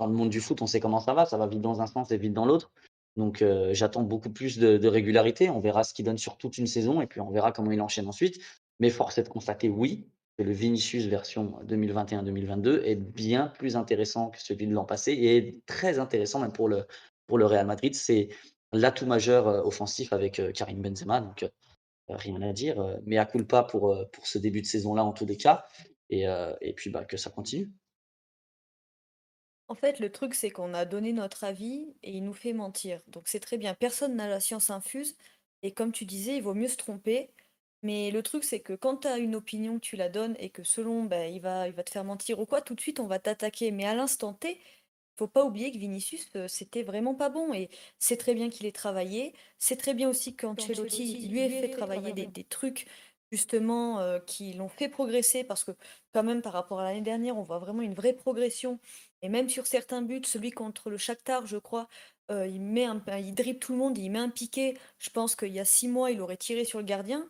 dans 0.00 0.06
le 0.06 0.12
monde 0.12 0.30
du 0.30 0.40
foot, 0.40 0.62
on 0.62 0.66
sait 0.66 0.80
comment 0.80 1.00
ça 1.00 1.14
va, 1.14 1.26
ça 1.26 1.36
va 1.36 1.46
vite 1.46 1.60
dans 1.60 1.80
un 1.80 1.86
sens 1.86 2.10
et 2.10 2.16
vite 2.16 2.32
dans 2.32 2.46
l'autre. 2.46 2.72
Donc 3.16 3.42
euh, 3.42 3.74
j'attends 3.74 4.02
beaucoup 4.02 4.30
plus 4.30 4.58
de, 4.58 4.88
régularité. 4.88 5.50
On 5.50 5.60
verra 5.60 5.84
ce 5.84 5.94
qu'il 5.94 6.04
donne 6.04 6.18
sur 6.18 6.38
toute 6.38 6.58
une 6.58 6.66
saison 6.66 7.00
et 7.00 7.06
puis 7.06 7.20
on 7.20 7.30
verra 7.30 7.52
comment 7.52 7.70
il 7.70 7.80
enchaîne 7.80 8.08
ensuite. 8.08 8.40
Mais 8.80 8.90
force 8.90 9.18
est 9.18 9.22
de 9.22 9.28
constater, 9.28 9.68
oui, 9.68 10.08
que 10.38 10.42
le 10.42 10.52
Vinicius 10.52 11.06
version 11.06 11.58
2021-2022 11.66 12.82
est 12.84 12.96
bien 12.96 13.48
plus 13.48 13.76
intéressant 13.76 14.30
que 14.30 14.40
celui 14.40 14.66
de 14.66 14.72
l'an 14.72 14.84
passé 14.84 15.12
et 15.12 15.60
très 15.66 15.98
intéressant 15.98 16.40
même 16.40 16.52
pour 16.52 16.68
le, 16.68 16.86
pour 17.26 17.38
le 17.38 17.46
Real 17.46 17.66
Madrid. 17.66 17.94
C'est 17.94 18.28
l'atout 18.72 19.06
majeur 19.06 19.46
euh, 19.46 19.62
offensif 19.62 20.12
avec 20.12 20.40
euh, 20.40 20.52
Karim 20.52 20.80
Benzema. 20.80 21.20
Donc 21.20 21.48
rien 22.08 22.40
à 22.42 22.52
dire. 22.52 22.98
Mais 23.06 23.18
à 23.18 23.26
culpa 23.26 23.62
pour, 23.62 23.96
pour 24.12 24.26
ce 24.26 24.38
début 24.38 24.60
de 24.60 24.66
saison-là 24.66 25.04
en 25.04 25.12
tous 25.12 25.26
les 25.26 25.36
cas. 25.36 25.64
Et, 26.10 26.26
et 26.60 26.74
puis 26.74 26.90
bah, 26.90 27.06
que 27.06 27.16
ça 27.16 27.30
continue. 27.30 27.72
En 29.72 29.74
fait, 29.74 30.00
le 30.00 30.12
truc, 30.12 30.34
c'est 30.34 30.50
qu'on 30.50 30.74
a 30.74 30.84
donné 30.84 31.14
notre 31.14 31.44
avis 31.44 31.94
et 32.02 32.12
il 32.12 32.24
nous 32.24 32.34
fait 32.34 32.52
mentir. 32.52 33.00
Donc 33.06 33.26
c'est 33.26 33.40
très 33.40 33.56
bien. 33.56 33.72
Personne 33.74 34.14
n'a 34.16 34.28
la 34.28 34.38
science 34.38 34.68
infuse. 34.68 35.16
Et 35.62 35.72
comme 35.72 35.92
tu 35.92 36.04
disais, 36.04 36.36
il 36.36 36.42
vaut 36.42 36.52
mieux 36.52 36.68
se 36.68 36.76
tromper. 36.76 37.30
Mais 37.82 38.10
le 38.10 38.22
truc, 38.22 38.44
c'est 38.44 38.60
que 38.60 38.74
quand 38.74 38.98
tu 38.98 39.08
as 39.08 39.16
une 39.16 39.34
opinion, 39.34 39.78
tu 39.78 39.96
la 39.96 40.10
donnes 40.10 40.36
et 40.38 40.50
que 40.50 40.62
selon, 40.62 41.04
ben, 41.04 41.32
il 41.32 41.40
va, 41.40 41.68
il 41.68 41.72
va 41.74 41.84
te 41.84 41.90
faire 41.90 42.04
mentir 42.04 42.38
ou 42.38 42.44
quoi, 42.44 42.60
tout 42.60 42.74
de 42.74 42.82
suite, 42.82 43.00
on 43.00 43.06
va 43.06 43.18
t'attaquer. 43.18 43.70
Mais 43.70 43.86
à 43.86 43.94
l'instant 43.94 44.34
T, 44.34 44.60
faut 45.16 45.26
pas 45.26 45.42
oublier 45.44 45.72
que 45.72 45.78
Vinicius, 45.78 46.28
euh, 46.36 46.48
c'était 46.48 46.82
vraiment 46.82 47.14
pas 47.14 47.30
bon. 47.30 47.54
Et 47.54 47.70
c'est 47.98 48.18
très 48.18 48.34
bien 48.34 48.50
qu'il 48.50 48.66
ait 48.66 48.72
travaillé. 48.72 49.34
C'est 49.58 49.76
très 49.76 49.94
bien 49.94 50.10
aussi 50.10 50.36
qu'Ancelotti 50.36 51.16
lui 51.28 51.40
ait 51.40 51.48
fait 51.48 51.70
travailler 51.70 52.12
des, 52.12 52.26
des 52.26 52.44
trucs 52.44 52.86
justement 53.32 54.00
euh, 54.00 54.18
qui 54.20 54.52
l'ont 54.52 54.68
fait 54.68 54.90
progresser 54.90 55.44
parce 55.44 55.64
que 55.64 55.72
quand 56.12 56.22
même 56.22 56.42
par 56.42 56.52
rapport 56.52 56.80
à 56.80 56.84
l'année 56.84 57.00
dernière, 57.00 57.38
on 57.38 57.42
voit 57.42 57.58
vraiment 57.58 57.80
une 57.82 57.94
vraie 57.94 58.12
progression 58.12 58.78
et 59.22 59.28
même 59.28 59.48
sur 59.48 59.66
certains 59.66 60.02
buts, 60.02 60.22
celui 60.24 60.50
contre 60.50 60.90
le 60.90 60.98
Shakhtar, 60.98 61.46
je 61.46 61.56
crois, 61.56 61.88
euh, 62.30 62.46
il 62.46 62.60
met 62.60 62.84
un 62.84 63.02
il 63.18 63.34
dribble 63.34 63.60
tout 63.60 63.72
le 63.72 63.78
monde, 63.78 63.96
il 63.98 64.10
met 64.10 64.18
un 64.18 64.30
piqué. 64.30 64.76
Je 64.98 65.10
pense 65.10 65.36
qu'il 65.36 65.52
y 65.52 65.60
a 65.60 65.64
six 65.64 65.88
mois, 65.88 66.10
il 66.10 66.20
aurait 66.20 66.36
tiré 66.36 66.64
sur 66.64 66.78
le 66.80 66.84
gardien. 66.84 67.28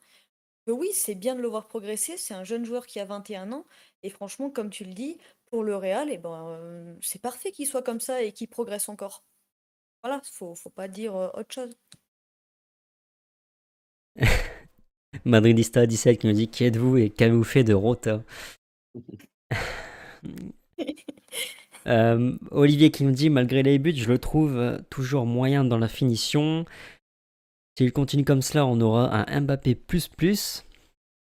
oui, 0.66 0.88
c'est 0.94 1.14
bien 1.14 1.34
de 1.34 1.40
le 1.42 1.48
voir 1.48 1.68
progresser, 1.68 2.16
c'est 2.16 2.34
un 2.34 2.44
jeune 2.44 2.64
joueur 2.64 2.86
qui 2.86 3.00
a 3.00 3.04
21 3.04 3.52
ans 3.52 3.66
et 4.02 4.10
franchement, 4.10 4.50
comme 4.50 4.70
tu 4.70 4.84
le 4.84 4.94
dis, 4.94 5.18
pour 5.46 5.64
le 5.64 5.76
Real 5.76 6.10
et 6.10 6.18
ben, 6.18 6.46
euh, 6.48 6.96
c'est 7.02 7.20
parfait 7.20 7.52
qu'il 7.52 7.66
soit 7.66 7.82
comme 7.82 8.00
ça 8.00 8.22
et 8.22 8.32
qu'il 8.32 8.48
progresse 8.48 8.88
encore. 8.88 9.24
Voilà, 10.02 10.20
faut 10.24 10.54
faut 10.54 10.70
pas 10.70 10.88
dire, 10.88 11.14
autre 11.14 11.52
chose. 11.54 11.70
Madridista 15.24 15.86
17 15.86 16.18
qui 16.18 16.26
nous 16.26 16.32
dit 16.32 16.48
qui 16.48 16.64
êtes-vous 16.64 16.96
et 16.96 17.10
qu'avez-vous 17.10 17.44
fait 17.44 17.64
de 17.64 17.74
Rota? 17.74 18.22
euh, 21.86 22.36
Olivier 22.50 22.90
qui 22.90 23.04
nous 23.04 23.12
dit 23.12 23.30
malgré 23.30 23.62
les 23.62 23.78
buts, 23.78 23.94
je 23.94 24.08
le 24.08 24.18
trouve 24.18 24.80
toujours 24.90 25.26
moyen 25.26 25.64
dans 25.64 25.78
la 25.78 25.88
finition. 25.88 26.64
S'il 27.78 27.92
continue 27.92 28.24
comme 28.24 28.42
cela, 28.42 28.66
on 28.66 28.80
aura 28.80 29.30
un 29.30 29.40
Mbappé 29.40 29.74
plus 29.74 30.08
plus. 30.08 30.64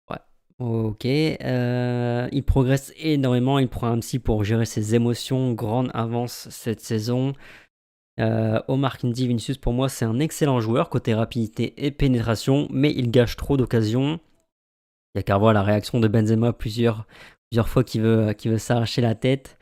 Ouais, 0.10 0.20
ok. 0.60 1.06
Euh, 1.06 2.30
il 2.32 2.44
progresse 2.44 2.94
énormément. 2.98 3.60
Il 3.60 3.68
prend 3.68 3.88
un 3.88 4.00
psy 4.00 4.20
pour 4.20 4.44
gérer 4.44 4.66
ses 4.66 4.96
émotions. 4.96 5.52
Grande 5.54 5.92
avance 5.94 6.48
cette 6.50 6.80
saison. 6.80 7.34
Euh, 8.20 8.62
Omar 8.68 8.98
Kindi 8.98 9.28
Vinicius, 9.28 9.58
pour 9.58 9.74
moi, 9.74 9.90
c'est 9.90 10.06
un 10.06 10.20
excellent 10.20 10.60
joueur 10.60 10.90
côté 10.90 11.14
rapidité 11.14 11.74
et 11.86 11.92
pénétration, 11.92 12.68
mais 12.70 12.92
il 12.92 13.12
gâche 13.12 13.36
trop 13.38 13.58
d'occasions. 13.58 14.20
Il 15.14 15.18
y 15.18 15.20
a 15.20 15.24
qu'à 15.24 15.38
voir 15.38 15.54
la 15.54 15.64
réaction 15.64 16.00
de 16.00 16.08
Benzema 16.08 16.54
plusieurs, 16.54 17.06
plusieurs 17.50 17.70
fois 17.70 17.84
qui 17.84 18.00
veut, 18.00 18.34
qui 18.34 18.50
veut 18.50 18.58
s'arracher 18.58 19.02
la 19.02 19.16
tête. 19.16 19.58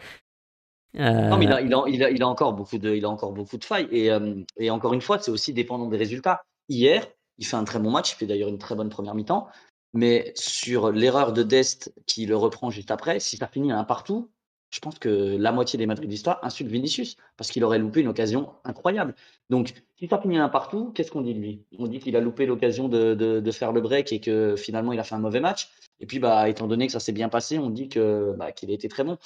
Non, 0.98 1.38
mais 1.38 1.46
il 1.46 2.24
a, 2.24 2.28
encore 2.28 2.54
beaucoup 2.54 2.78
de, 2.78 3.64
failles. 3.64 3.88
Et, 3.92 4.12
euh, 4.12 4.36
et 4.58 4.70
encore 4.70 4.94
une 4.94 5.02
fois, 5.02 5.20
c'est 5.20 5.32
aussi 5.32 5.54
dépendant 5.54 5.88
des 5.88 5.98
résultats. 5.98 6.44
Hier, 6.70 7.08
il 7.38 7.46
fait 7.46 7.56
un 7.56 7.64
très 7.64 7.80
bon 7.80 7.92
match, 7.92 8.14
il 8.14 8.16
fait 8.16 8.26
d'ailleurs 8.26 8.50
une 8.50 8.58
très 8.58 8.76
bonne 8.76 8.90
première 8.90 9.16
mi-temps. 9.16 9.48
Mais 9.94 10.34
sur 10.36 10.92
l'erreur 10.92 11.34
de 11.34 11.44
Dest 11.44 11.94
qui 12.06 12.26
le 12.26 12.36
reprend 12.36 12.70
juste 12.72 12.92
après, 12.92 13.20
si 13.20 13.38
ça 13.38 13.48
finit 13.48 13.72
à 13.72 13.80
un 13.80 13.84
partout, 13.84 14.30
je 14.70 14.80
pense 14.80 15.00
que 15.00 15.38
la 15.38 15.52
moitié 15.52 15.80
des 15.80 15.86
Madridistas 15.86 16.40
insultent 16.44 16.70
Vinicius 16.70 17.16
parce 17.38 17.52
qu'il 17.52 17.64
aurait 17.64 17.80
loupé 17.80 18.02
une 18.02 18.10
occasion 18.10 18.54
incroyable. 18.66 19.16
Donc, 19.50 19.74
si 19.96 20.08
ça 20.08 20.20
finit 20.20 20.38
un 20.38 20.50
partout, 20.50 20.92
qu'est-ce 20.94 21.10
qu'on 21.10 21.22
dit 21.22 21.34
de 21.34 21.40
lui? 21.40 21.64
On 21.80 21.88
dit 21.88 22.00
qu'il 22.00 22.16
a 22.18 22.20
loupé 22.20 22.46
l'occasion 22.46 22.90
de, 22.90 23.52
faire 23.52 23.72
le 23.72 23.82
break 23.82 24.12
et 24.12 24.20
que 24.20 24.56
finalement 24.58 24.92
il 24.92 25.00
a 25.00 25.04
fait 25.04 25.16
un 25.16 25.20
mauvais 25.20 25.40
match. 25.40 25.70
Et 26.00 26.06
puis, 26.06 26.20
bah, 26.20 26.50
étant 26.50 26.68
donné 26.68 26.86
que 26.88 26.92
ça 26.92 27.00
s'est 27.00 27.14
bien 27.14 27.30
passé, 27.30 27.58
on 27.58 27.70
dit 27.70 27.90
bah, 28.38 28.52
qu'il 28.52 28.70
a 28.70 28.74
été 28.74 28.90
très 28.90 29.04
bon. 29.04 29.18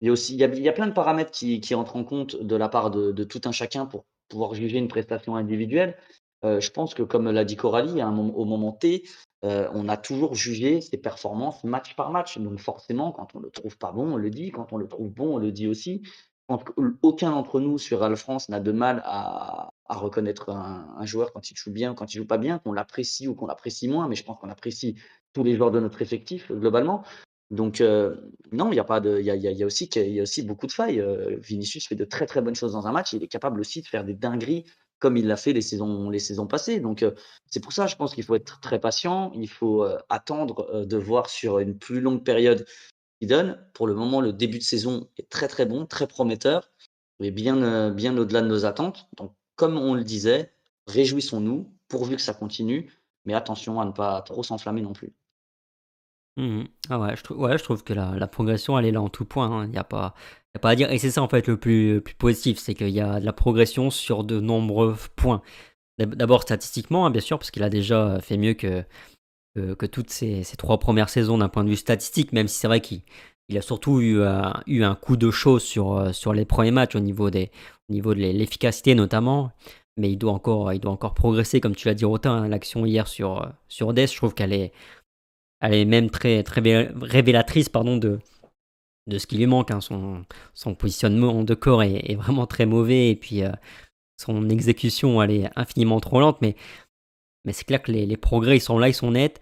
Il 0.00 0.06
y 0.06 0.08
a 0.08 0.12
aussi 0.12 0.34
il 0.34 0.40
y 0.40 0.68
a, 0.68 0.72
plein 0.72 0.86
de 0.86 0.92
paramètres 0.92 1.32
qui, 1.32 1.74
entrent 1.74 1.96
en 1.96 2.04
compte 2.04 2.36
de 2.36 2.56
la 2.56 2.68
part 2.68 2.90
de, 2.90 3.24
tout 3.24 3.40
un 3.44 3.52
chacun 3.52 3.86
pour 3.86 4.04
pouvoir 4.28 4.54
juger 4.54 4.78
une 4.78 4.88
prestation 4.88 5.36
individuelle. 5.36 5.96
Euh, 6.44 6.60
je 6.60 6.70
pense 6.70 6.94
que, 6.94 7.02
comme 7.02 7.28
l'a 7.30 7.44
dit 7.44 7.56
Coralie, 7.56 8.00
au 8.02 8.44
moment 8.44 8.72
T, 8.72 9.02
euh, 9.44 9.68
on 9.72 9.88
a 9.88 9.96
toujours 9.96 10.34
jugé 10.34 10.80
ses 10.80 10.98
performances 10.98 11.64
match 11.64 11.96
par 11.96 12.10
match. 12.10 12.38
Donc 12.38 12.58
forcément, 12.58 13.12
quand 13.12 13.34
on 13.34 13.40
le 13.40 13.50
trouve 13.50 13.76
pas 13.76 13.92
bon, 13.92 14.14
on 14.14 14.16
le 14.16 14.30
dit. 14.30 14.50
Quand 14.50 14.72
on 14.72 14.76
le 14.76 14.86
trouve 14.86 15.10
bon, 15.10 15.34
on 15.34 15.38
le 15.38 15.50
dit 15.50 15.66
aussi. 15.66 16.02
aucun 17.02 17.30
d'entre 17.30 17.60
nous 17.60 17.78
sur 17.78 18.00
Real 18.00 18.16
France 18.16 18.48
n'a 18.48 18.60
de 18.60 18.72
mal 18.72 19.02
à, 19.04 19.70
reconnaître 19.88 20.50
un, 20.50 21.04
joueur 21.06 21.32
quand 21.32 21.50
il 21.50 21.56
joue 21.56 21.72
bien 21.72 21.92
ou 21.92 21.94
quand 21.94 22.12
il 22.14 22.18
joue 22.18 22.26
pas 22.26 22.38
bien, 22.38 22.58
qu'on 22.58 22.72
l'apprécie 22.72 23.26
ou 23.26 23.34
qu'on 23.34 23.46
l'apprécie 23.46 23.88
moins, 23.88 24.06
mais 24.06 24.14
je 24.14 24.24
pense 24.24 24.38
qu'on 24.38 24.50
apprécie 24.50 24.96
tous 25.32 25.42
les 25.42 25.56
joueurs 25.56 25.70
de 25.70 25.80
notre 25.80 26.02
effectif 26.02 26.52
globalement. 26.52 27.02
Donc 27.50 27.80
euh, 27.80 28.14
non, 28.52 28.70
il 28.72 28.76
y 28.76 28.80
a 28.80 28.84
pas 28.84 29.00
de, 29.00 29.20
y 29.20 29.30
a, 29.30 29.36
y 29.36 29.62
a 29.62 29.66
aussi 29.66 30.42
beaucoup 30.42 30.66
de 30.66 30.72
failles. 30.72 31.02
Vinicius 31.40 31.86
fait 31.86 31.94
de 31.94 32.04
très 32.04 32.26
très 32.26 32.42
bonnes 32.42 32.54
choses 32.54 32.72
dans 32.72 32.86
un 32.86 32.92
match. 32.92 33.12
Il 33.12 33.22
est 33.22 33.28
capable 33.28 33.60
aussi 33.60 33.80
de 33.82 33.86
faire 33.86 34.04
des 34.04 34.14
dingueries 34.14 34.64
comme 34.98 35.16
il 35.16 35.26
l'a 35.26 35.36
fait 35.36 35.52
les 35.52 35.62
saisons, 35.62 36.10
les 36.10 36.18
saisons 36.18 36.46
passées. 36.46 36.80
Donc, 36.80 37.02
euh, 37.02 37.12
c'est 37.46 37.60
pour 37.60 37.72
ça, 37.72 37.86
je 37.86 37.96
pense 37.96 38.14
qu'il 38.14 38.24
faut 38.24 38.34
être 38.34 38.60
très 38.60 38.80
patient. 38.80 39.32
Il 39.34 39.48
faut 39.48 39.84
euh, 39.84 39.98
attendre 40.08 40.68
euh, 40.72 40.84
de 40.84 40.96
voir 40.96 41.30
sur 41.30 41.58
une 41.58 41.78
plus 41.78 42.00
longue 42.00 42.24
période 42.24 42.66
qu'il 43.18 43.28
donne. 43.28 43.58
Pour 43.74 43.86
le 43.86 43.94
moment, 43.94 44.20
le 44.20 44.32
début 44.32 44.58
de 44.58 44.64
saison 44.64 45.08
est 45.16 45.28
très, 45.28 45.48
très 45.48 45.66
bon, 45.66 45.86
très 45.86 46.06
prometteur, 46.06 46.70
mais 47.20 47.30
bien, 47.30 47.90
bien 47.90 48.16
au-delà 48.16 48.42
de 48.42 48.48
nos 48.48 48.64
attentes. 48.64 49.08
Donc, 49.16 49.34
comme 49.56 49.76
on 49.76 49.94
le 49.94 50.04
disait, 50.04 50.52
réjouissons-nous, 50.86 51.72
pourvu 51.88 52.16
que 52.16 52.22
ça 52.22 52.34
continue, 52.34 52.92
mais 53.24 53.34
attention 53.34 53.80
à 53.80 53.84
ne 53.84 53.92
pas 53.92 54.22
trop 54.22 54.42
s'enflammer 54.42 54.82
non 54.82 54.92
plus. 54.92 55.12
Mmh 56.38 56.64
ah 56.90 57.00
ouais, 57.00 57.16
je, 57.16 57.22
trouve, 57.22 57.38
ouais, 57.40 57.58
je 57.58 57.64
trouve 57.64 57.82
que 57.82 57.92
la, 57.92 58.26
progression, 58.28 58.78
elle 58.78 58.86
est 58.86 58.92
là 58.92 59.02
en 59.02 59.08
tout 59.08 59.24
point. 59.24 59.50
Hein. 59.50 59.64
Il 59.64 59.70
n'y 59.70 59.76
a 59.76 59.84
pas 59.84 60.14
pas 60.60 60.70
à 60.70 60.74
dire. 60.76 60.90
Et 60.90 60.98
c'est 60.98 61.10
ça 61.10 61.22
en 61.22 61.28
fait 61.28 61.46
le 61.46 61.56
plus, 61.56 62.00
positif, 62.18 62.58
c'est 62.58 62.74
qu'il 62.74 62.90
y 62.90 63.00
a 63.00 63.20
de 63.20 63.24
la 63.24 63.32
progression 63.32 63.90
sur 63.90 64.24
de 64.24 64.40
nombreux 64.40 64.96
points. 65.16 65.42
D'abord 65.98 66.42
statistiquement, 66.42 67.06
hein, 67.06 67.10
bien 67.10 67.20
sûr, 67.20 67.38
parce 67.38 67.50
qu'il 67.50 67.62
a 67.64 67.70
déjà 67.70 68.20
fait 68.20 68.36
mieux 68.36 68.54
que, 68.54 68.84
que, 69.56 69.86
toutes 69.86 70.10
ces, 70.10 70.44
trois 70.56 70.78
premières 70.78 71.08
saisons 71.08 71.38
d'un 71.38 71.48
point 71.48 71.64
de 71.64 71.70
vue 71.70 71.76
statistique, 71.76 72.32
même 72.32 72.46
si 72.46 72.58
c'est 72.58 72.68
vrai 72.68 72.80
qu'il 72.80 73.02
a 73.56 73.62
surtout 73.62 74.00
eu, 74.00 74.22
un, 74.22 74.62
eu 74.66 74.84
un 74.84 74.94
coup 74.94 75.16
de 75.16 75.30
chaud 75.32 75.58
sur, 75.58 76.14
sur 76.14 76.32
les 76.32 76.44
premiers 76.44 76.70
matchs 76.70 76.94
au 76.94 77.00
niveau, 77.00 77.30
des, 77.30 77.50
au 77.88 77.92
niveau 77.92 78.14
de 78.14 78.20
l'efficacité 78.20 78.94
notamment. 78.94 79.50
Mais 79.96 80.12
il 80.12 80.16
doit 80.16 80.32
encore, 80.32 80.72
il 80.72 80.78
doit 80.78 80.92
encore 80.92 81.14
progresser, 81.14 81.60
comme 81.60 81.74
tu 81.74 81.88
l'as 81.88 81.94
dit, 81.94 82.04
Rotin. 82.04 82.30
Hein, 82.30 82.48
l'action 82.48 82.86
hier 82.86 83.08
sur, 83.08 83.52
sur 83.66 83.92
Death, 83.92 84.12
je 84.12 84.16
trouve 84.16 84.34
qu'elle 84.34 84.52
est, 84.52 84.72
elle 85.60 85.74
est 85.74 85.84
même 85.84 86.10
très, 86.10 86.42
très 86.42 86.60
révélatrice 87.00 87.68
pardon, 87.68 87.96
de, 87.96 88.18
de 89.06 89.18
ce 89.18 89.26
qui 89.26 89.36
lui 89.36 89.46
manque. 89.46 89.70
Hein. 89.70 89.80
Son, 89.80 90.24
son, 90.54 90.74
positionnement 90.74 91.42
de 91.42 91.54
corps 91.54 91.82
est, 91.82 92.14
vraiment 92.14 92.46
très 92.46 92.66
mauvais 92.66 93.10
et 93.10 93.16
puis 93.16 93.42
euh, 93.42 93.50
son 94.16 94.48
exécution 94.48 95.22
elle 95.22 95.30
est 95.30 95.50
infiniment 95.56 96.00
trop 96.00 96.20
lente. 96.20 96.38
Mais, 96.42 96.54
mais 97.44 97.52
c'est 97.52 97.64
clair 97.64 97.82
que 97.82 97.90
les, 97.90 98.16
progrès 98.16 98.58
ils 98.58 98.60
sont 98.60 98.78
là, 98.78 98.88
ils 98.88 98.94
sont 98.94 99.12
nets. 99.12 99.40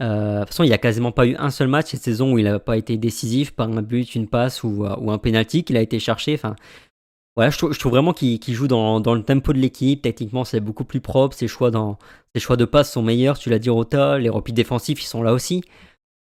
Euh, 0.00 0.36
de 0.36 0.40
toute 0.40 0.50
façon, 0.50 0.62
il 0.62 0.68
n'y 0.68 0.74
a 0.74 0.78
quasiment 0.78 1.10
pas 1.10 1.26
eu 1.26 1.34
un 1.36 1.50
seul 1.50 1.66
match 1.66 1.90
cette 1.90 2.02
saison 2.02 2.32
où 2.32 2.38
il 2.38 2.44
n'a 2.44 2.60
pas 2.60 2.76
été 2.76 2.96
décisif 2.96 3.50
par 3.50 3.68
un 3.68 3.82
but, 3.82 4.14
une 4.14 4.28
passe 4.28 4.62
ou, 4.62 4.84
euh, 4.84 5.08
un 5.08 5.18
penalty 5.18 5.64
qu'il 5.64 5.76
a 5.76 5.80
été 5.80 5.98
cherché. 5.98 6.34
Enfin, 6.34 6.54
voilà, 7.38 7.52
je, 7.52 7.56
trouve, 7.56 7.92
vraiment 7.92 8.12
qu'il 8.12 8.52
joue 8.52 8.66
dans, 8.66 8.98
le 8.98 9.22
tempo 9.22 9.52
de 9.52 9.58
l'équipe. 9.58 10.02
Techniquement, 10.02 10.42
c'est 10.42 10.58
beaucoup 10.58 10.84
plus 10.84 11.00
propre. 11.00 11.36
Ses 11.36 11.46
choix, 11.46 11.70
de 11.70 12.64
passe 12.64 12.90
sont 12.90 13.00
meilleurs. 13.00 13.38
Tu 13.38 13.48
l'as 13.48 13.60
dit, 13.60 13.70
Rota. 13.70 14.18
Les 14.18 14.28
repies 14.28 14.52
défensifs, 14.52 15.00
ils 15.00 15.06
sont 15.06 15.22
là 15.22 15.32
aussi. 15.32 15.62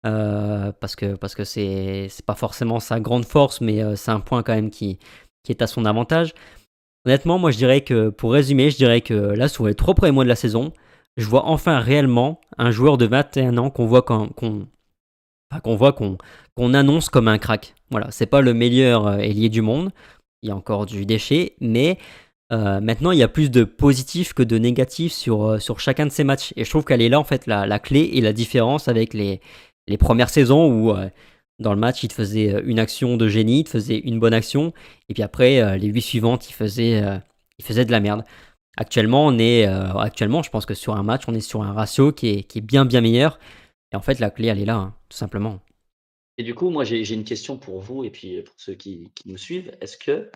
Euh, 0.05 0.71
parce 0.79 0.95
que 0.95 1.15
parce 1.15 1.35
que 1.35 1.43
c'est 1.43 2.07
pas 2.25 2.35
forcément 2.35 2.79
sa 2.79 3.01
grande 3.01 3.25
force, 3.25 3.59
mais 3.59 3.83
euh, 3.83 3.97
c'est 3.97 4.11
un 4.11 4.21
point 4.21 4.43
quand 4.43 4.55
même 4.55 4.69
qui, 4.69 4.97
qui 5.43 5.51
est 5.51 5.61
à 5.61 5.67
son 5.67 5.83
avantage. 5.83 6.33
Honnêtement, 7.05 7.37
moi 7.37 7.51
je 7.51 7.57
dirais 7.57 7.81
que 7.81 8.07
pour 8.07 8.31
résumer, 8.31 8.69
je 8.69 8.77
dirais 8.77 9.01
que 9.01 9.13
là 9.13 9.49
sur 9.49 9.67
les 9.67 9.75
trois 9.75 9.95
premiers 9.95 10.13
mois 10.13 10.23
de 10.23 10.29
la 10.29 10.37
saison, 10.37 10.71
je 11.17 11.25
vois 11.25 11.45
enfin 11.47 11.79
réellement 11.79 12.39
un 12.57 12.71
joueur 12.71 12.97
de 12.97 13.05
21 13.05 13.57
ans 13.57 13.69
qu'on 13.69 13.85
voit 13.85 14.03
qu'on 14.03 14.65
voit 15.65 15.91
qu'on 15.93 16.73
annonce 16.73 17.09
comme 17.09 17.27
un 17.27 17.37
crack. 17.37 17.75
Voilà, 17.91 18.09
c'est 18.11 18.25
pas 18.25 18.39
le 18.39 18.53
meilleur 18.53 19.07
euh, 19.07 19.17
ailier 19.17 19.49
du 19.49 19.61
monde, 19.61 19.91
il 20.43 20.49
y 20.49 20.51
a 20.51 20.55
encore 20.55 20.85
du 20.85 21.05
déchet, 21.05 21.55
mais 21.59 21.97
maintenant 22.51 23.09
il 23.09 23.17
y 23.17 23.23
a 23.23 23.27
plus 23.27 23.49
de 23.49 23.63
positifs 23.63 24.33
que 24.33 24.43
de 24.43 24.59
négatifs 24.59 25.13
sur, 25.13 25.59
sur 25.59 25.79
chacun 25.79 26.05
de 26.05 26.11
ces 26.11 26.23
matchs. 26.23 26.53
Et 26.55 26.63
je 26.63 26.69
trouve 26.69 26.85
qu'elle 26.85 27.01
est 27.01 27.09
là 27.09 27.19
en 27.19 27.23
fait 27.23 27.47
la, 27.47 27.79
clé 27.79 28.11
et 28.13 28.21
la 28.21 28.31
différence 28.31 28.87
avec 28.87 29.13
les, 29.13 29.41
premières 29.97 30.29
saisons 30.29 30.67
où 30.67 30.91
euh, 30.91 31.09
dans 31.59 31.73
le 31.73 31.79
match, 31.79 32.03
il 32.03 32.09
te 32.09 32.13
faisait 32.13 32.53
euh, 32.53 32.61
une 32.65 32.79
action 32.79 33.17
de 33.17 33.27
génie, 33.27 33.61
il 33.61 33.63
te 33.63 33.69
faisait 33.69 33.97
une 33.97 34.19
bonne 34.19 34.33
action, 34.33 34.73
et 35.09 35.13
puis 35.13 35.23
après, 35.23 35.61
euh, 35.61 35.77
les 35.77 35.87
huit 35.87 36.01
suivantes, 36.01 36.49
il 36.49 36.53
faisait, 36.53 37.01
de 37.01 37.91
la 37.91 37.99
merde. 37.99 38.23
Actuellement, 38.77 39.25
on 39.27 39.37
est, 39.37 39.65
actuellement, 39.65 40.41
je 40.41 40.49
pense 40.49 40.65
que 40.65 40.73
sur 40.73 40.95
un 40.95 41.03
match, 41.03 41.23
on 41.27 41.35
est 41.35 41.41
sur 41.41 41.61
un 41.61 41.73
ratio 41.73 42.11
qui 42.11 42.29
est, 42.29 42.43
qui 42.43 42.57
est 42.57 42.61
bien, 42.61 42.85
bien 42.85 43.01
meilleur. 43.01 43.39
Et 43.91 43.95
en 43.95 44.01
fait, 44.01 44.19
la 44.19 44.31
clé, 44.31 44.47
elle 44.47 44.59
est 44.59 44.65
là, 44.65 44.75
hein, 44.75 44.95
tout 45.09 45.17
simplement. 45.17 45.59
Et 46.37 46.43
du 46.43 46.55
coup, 46.55 46.69
moi, 46.69 46.83
j'ai 46.83 47.13
une 47.13 47.23
question 47.23 47.57
pour 47.57 47.79
vous 47.79 48.03
et 48.03 48.09
puis 48.09 48.41
pour 48.41 48.55
ceux 48.57 48.73
qui, 48.73 49.11
qui 49.15 49.29
nous 49.29 49.37
suivent. 49.37 49.75
Est-ce 49.81 49.97
que, 49.97 50.31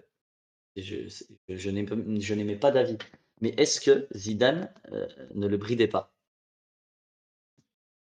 je, 0.75 1.07
je 1.49 2.33
n'aimais 2.33 2.55
pas 2.55 2.71
d'avis, 2.71 2.97
mais 3.41 3.53
est-ce 3.57 3.81
que 3.81 4.07
Zidane 4.15 4.71
ne 5.33 5.47
le 5.47 5.57
bridait 5.57 5.87
pas? 5.87 6.13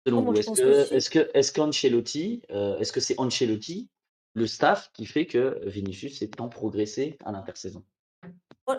Selon 0.05 0.19
oh, 0.19 0.31
vous, 0.31 0.37
est-ce 0.37 1.09
que, 1.09 1.31
est-ce 1.33 1.51
qu'Ancelotti, 1.51 2.43
euh, 2.51 2.77
est-ce 2.77 2.91
que 2.91 2.99
c'est 2.99 3.19
Ancelotti, 3.19 3.89
le 4.33 4.45
staff, 4.45 4.91
qui 4.93 5.05
fait 5.05 5.25
que 5.25 5.59
Vinicius 5.65 6.21
est 6.21 6.35
tant 6.35 6.47
progressé 6.47 7.17
à 7.25 7.31
l'intersaison? 7.31 7.83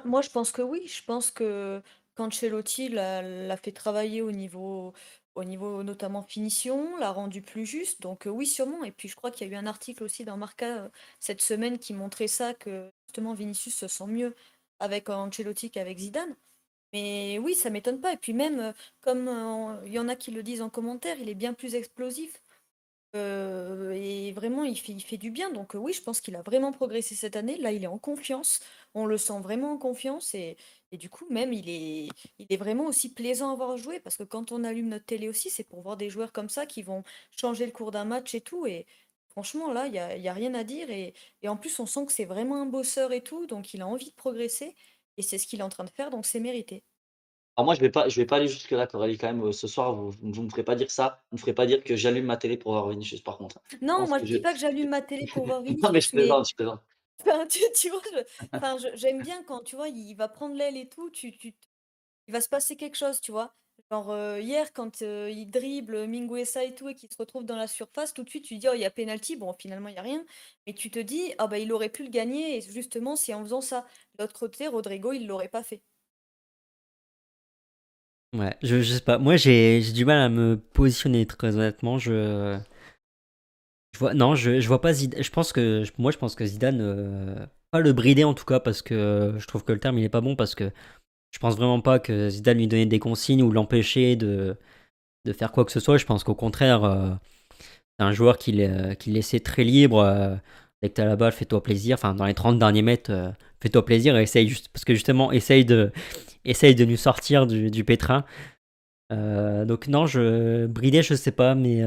Moi, 0.04 0.22
je 0.22 0.30
pense 0.30 0.52
que 0.52 0.62
oui. 0.62 0.86
Je 0.86 1.02
pense 1.04 1.30
que 1.30 1.82
qu'Ancelotti 2.14 2.90
l'a 2.90 3.56
fait 3.56 3.72
travailler 3.72 4.22
au 4.22 4.30
niveau, 4.30 4.92
au 5.36 5.44
niveau 5.44 5.82
notamment 5.84 6.22
finition, 6.22 6.96
l'a 6.98 7.12
rendu 7.12 7.42
plus 7.42 7.66
juste. 7.66 8.02
Donc 8.02 8.26
euh, 8.26 8.30
oui, 8.30 8.46
sûrement. 8.46 8.84
Et 8.84 8.92
puis 8.92 9.08
je 9.08 9.16
crois 9.16 9.30
qu'il 9.30 9.46
y 9.46 9.50
a 9.50 9.54
eu 9.54 9.56
un 9.56 9.66
article 9.66 10.02
aussi 10.04 10.24
dans 10.24 10.36
Marca 10.36 10.84
euh, 10.84 10.88
cette 11.20 11.42
semaine 11.42 11.78
qui 11.78 11.94
montrait 11.94 12.28
ça, 12.28 12.54
que 12.54 12.90
justement 13.06 13.34
Vinicius 13.34 13.76
se 13.76 13.88
sent 13.88 14.06
mieux 14.06 14.34
avec 14.80 15.08
Ancelotti 15.10 15.70
qu'avec 15.70 15.98
Zidane. 15.98 16.34
Mais 16.92 17.38
oui, 17.40 17.54
ça 17.54 17.70
m'étonne 17.70 18.00
pas 18.00 18.12
et 18.14 18.16
puis 18.16 18.32
même, 18.34 18.72
comme, 19.00 19.28
il 19.86 19.92
y 19.92 19.98
en 19.98 20.08
a 20.08 20.16
qui 20.16 20.30
le 20.30 20.42
disent 20.42 20.62
en 20.62 20.70
commentaire, 20.70 21.18
il 21.20 21.28
est 21.28 21.34
bien 21.34 21.52
plus 21.54 21.74
explosif, 21.74 22.40
et 23.14 24.32
vraiment 24.32 24.64
il 24.64 24.78
fait 24.78 24.92
il 24.92 25.00
fait 25.00 25.16
du 25.16 25.30
bien 25.30 25.50
donc 25.50 25.74
oui, 25.74 25.92
je 25.92 26.02
pense 26.02 26.20
qu'il 26.20 26.36
a 26.36 26.42
vraiment 26.42 26.72
progressé 26.72 27.14
cette 27.14 27.36
année. 27.36 27.56
Là, 27.58 27.72
il 27.72 27.84
est 27.84 27.88
en 27.88 27.98
confiance, 27.98 28.60
on 28.94 29.06
le 29.06 29.18
sent 29.18 29.40
vraiment 29.40 29.72
en 29.72 29.78
confiance 29.78 30.34
et 30.34 30.56
et 30.92 30.96
du 30.98 31.10
coup 31.10 31.26
même 31.30 31.52
il 31.52 31.68
est 31.68 32.08
il 32.38 32.46
est 32.50 32.56
vraiment 32.56 32.86
aussi 32.86 33.12
plaisant 33.12 33.52
à 33.52 33.54
voir 33.56 33.76
jouer 33.76 34.00
parce 34.00 34.16
que 34.16 34.22
quand 34.24 34.52
on 34.52 34.64
allume 34.64 34.88
notre 34.88 35.06
télé 35.06 35.28
aussi, 35.28 35.50
c'est 35.50 35.64
pour 35.64 35.82
voir 35.82 35.96
des 35.96 36.10
joueurs 36.10 36.32
comme 36.32 36.48
ça 36.48 36.66
qui 36.66 36.82
vont 36.82 37.02
changer 37.36 37.66
le 37.66 37.72
cours 37.72 37.90
d'un 37.90 38.04
match 38.04 38.34
et 38.34 38.40
tout 38.40 38.66
et 38.66 38.86
franchement 39.28 39.72
là, 39.72 39.86
il 39.86 39.94
y 39.94 39.98
a 39.98 40.16
y 40.16 40.28
a 40.28 40.32
rien 40.32 40.54
à 40.54 40.64
dire 40.64 40.90
et 40.90 41.14
et 41.42 41.48
en 41.48 41.56
plus 41.56 41.78
on 41.80 41.86
sent 41.86 42.06
que 42.06 42.12
c'est 42.12 42.24
vraiment 42.24 42.60
un 42.62 42.66
bosseur 42.66 43.12
et 43.12 43.22
tout, 43.22 43.46
donc 43.46 43.74
il 43.74 43.82
a 43.82 43.86
envie 43.86 44.10
de 44.10 44.14
progresser 44.16 44.74
et 45.16 45.22
c'est 45.22 45.38
ce 45.38 45.46
qu'il 45.46 45.60
est 45.60 45.62
en 45.62 45.68
train 45.68 45.84
de 45.84 45.90
faire, 45.90 46.10
donc 46.10 46.26
c'est 46.26 46.40
mérité. 46.40 46.84
Alors 47.56 47.64
moi, 47.64 47.74
je 47.74 47.80
vais 47.80 47.90
pas 47.90 48.08
je 48.08 48.20
vais 48.20 48.26
pas 48.26 48.36
aller 48.36 48.48
jusque-là, 48.48 48.86
Coralie, 48.86 49.16
quand 49.16 49.28
même, 49.28 49.42
euh, 49.44 49.52
ce 49.52 49.66
soir, 49.66 49.94
vous 49.94 50.10
vous 50.20 50.42
me 50.42 50.50
ferez 50.50 50.62
pas 50.62 50.74
dire 50.74 50.90
ça. 50.90 51.24
Vous 51.30 51.36
me 51.36 51.40
ferez 51.40 51.54
pas 51.54 51.64
dire 51.64 51.82
que 51.82 51.96
j'allume 51.96 52.26
ma 52.26 52.36
télé 52.36 52.58
pour 52.58 52.72
voir 52.72 52.88
Vinicius, 52.88 53.22
par 53.22 53.38
contre. 53.38 53.60
Non, 53.80 54.06
moi 54.06 54.18
je 54.18 54.24
dis 54.24 54.40
pas 54.40 54.52
que 54.52 54.58
j'allume 54.58 54.90
ma 54.90 55.00
télé 55.00 55.26
pour 55.26 55.46
voir 55.46 55.62
Non, 55.82 55.90
mais 55.90 56.02
je 56.02 56.10
Vinicius, 56.10 56.10
plaisante, 56.10 56.48
je 56.50 56.54
plaisante. 56.54 56.82
Enfin, 57.24 57.46
tu 57.46 57.60
j'aime 58.94 59.22
bien 59.22 59.42
quand, 59.44 59.60
tu 59.62 59.76
vois, 59.76 59.88
il 59.88 60.14
va 60.14 60.28
prendre 60.28 60.54
l'aile 60.56 60.76
et 60.76 60.88
tout, 60.88 61.10
tu 61.10 61.36
tu 61.36 61.54
il 62.28 62.32
va 62.32 62.40
se 62.40 62.48
passer 62.48 62.76
quelque 62.76 62.96
chose, 62.96 63.20
tu 63.20 63.32
vois? 63.32 63.54
Genre, 63.90 64.12
heu, 64.12 64.40
hier 64.40 64.72
quand, 64.72 65.02
heu, 65.02 65.30
il 65.30 65.46
dribble 65.50 66.06
Mingueza 66.08 66.64
et 66.64 66.74
tout 66.74 66.88
et 66.88 66.94
qu'il 66.94 67.10
se 67.12 67.16
retrouve 67.18 67.44
dans 67.44 67.56
la 67.56 67.66
surface, 67.68 68.14
tout 68.14 68.24
de 68.24 68.28
suite 68.28 68.44
tu 68.44 68.56
dis: 68.58 68.68
«Oh 68.68 68.74
il 68.74 68.80
y 68.80 68.84
a 68.84 68.90
penalty». 68.90 69.36
Bon 69.36 69.52
finalement 69.52 69.88
il 69.88 69.94
y 69.94 69.98
a 69.98 70.02
rien, 70.02 70.24
mais 70.66 70.74
tu 70.74 70.90
te 70.90 70.98
dis: 70.98 71.34
«Ah 71.38 71.46
bah 71.46 71.58
il 71.58 71.72
aurait 71.72 71.88
pu 71.90 72.02
le 72.04 72.10
gagner 72.10 72.56
et 72.56 72.60
justement 72.62 73.16
c'est 73.16 73.34
en 73.34 73.42
faisant 73.44 73.60
ça». 73.60 73.86
De 74.16 74.24
l'autre 74.24 74.38
côté, 74.38 74.66
Rodrigo 74.68 75.12
il 75.12 75.26
l'aurait 75.26 75.48
pas 75.48 75.62
fait. 75.62 75.82
Ouais, 78.32 78.56
je, 78.62 78.82
sais 78.82 79.00
pas. 79.00 79.18
Moi, 79.18 79.36
j'ai 79.36 79.80
du 79.92 80.04
mal 80.04 80.18
à 80.18 80.28
me 80.28 80.56
positionner, 80.56 81.26
très 81.26 81.56
honnêtement. 81.56 81.96
Je 83.98 84.14
non, 84.14 84.34
je, 84.34 84.66
vois 84.66 84.80
pas 84.80 84.92
Zidane. 84.92 85.22
Je 85.22 85.30
pense 85.30 85.52
que, 85.52 85.84
moi, 85.98 86.10
je 86.10 86.18
pense 86.18 86.34
que 86.34 86.44
Zidane, 86.44 86.80
euh, 86.80 87.46
pas 87.70 87.80
le 87.80 87.92
brider 87.92 88.24
en 88.24 88.34
tout 88.34 88.44
cas, 88.44 88.60
parce 88.60 88.82
que 88.82 89.34
je 89.38 89.46
trouve 89.46 89.64
que 89.64 89.72
le 89.72 89.80
terme 89.80 89.98
il 89.98 90.04
est 90.04 90.08
pas 90.08 90.20
bon, 90.20 90.36
parce 90.36 90.54
que 90.54 90.70
je 91.32 91.38
pense 91.38 91.56
vraiment 91.56 91.80
pas 91.80 91.98
que 91.98 92.28
Zidane 92.30 92.58
lui 92.58 92.68
donnait 92.68 92.86
des 92.86 92.98
consignes 92.98 93.42
ou 93.42 93.52
l'empêcher 93.52 94.16
de, 94.16 94.56
de 95.26 95.32
faire 95.32 95.52
quoi 95.52 95.64
que 95.64 95.72
ce 95.72 95.80
soit. 95.80 95.98
Je 95.98 96.06
pense 96.06 96.24
qu'au 96.24 96.34
contraire, 96.34 96.84
euh, 96.84 97.10
c'est 97.98 98.04
un 98.06 98.12
joueur 98.12 98.38
qui, 98.38 98.60
qui 98.98 99.10
laissait 99.10 99.40
très 99.40 99.64
libre. 99.64 99.98
Euh, 100.00 100.36
dès 100.82 100.90
que 100.90 100.94
t'as 100.94 101.04
la 101.04 101.16
balle, 101.16 101.32
fais-toi 101.32 101.62
plaisir. 101.62 101.94
Enfin, 101.94 102.14
dans 102.14 102.26
les 102.26 102.34
30 102.34 102.58
derniers 102.58 102.82
mètres, 102.82 103.34
fais-toi 103.62 103.84
plaisir 103.84 104.16
et 104.16 104.22
essaye 104.22 104.48
juste, 104.48 104.68
parce 104.72 104.84
que 104.84 104.94
justement, 104.94 105.32
essaye 105.32 105.64
de, 105.64 105.92
essaye 106.44 106.74
de 106.74 106.84
nous 106.84 106.96
sortir 106.96 107.46
du, 107.46 107.70
du 107.70 107.84
pétrin. 107.84 108.24
Donc 109.10 109.88
non, 109.88 110.06
je 110.06 110.66
brider, 110.66 111.02
je 111.02 111.14
sais 111.14 111.32
pas, 111.32 111.54
mais 111.54 111.82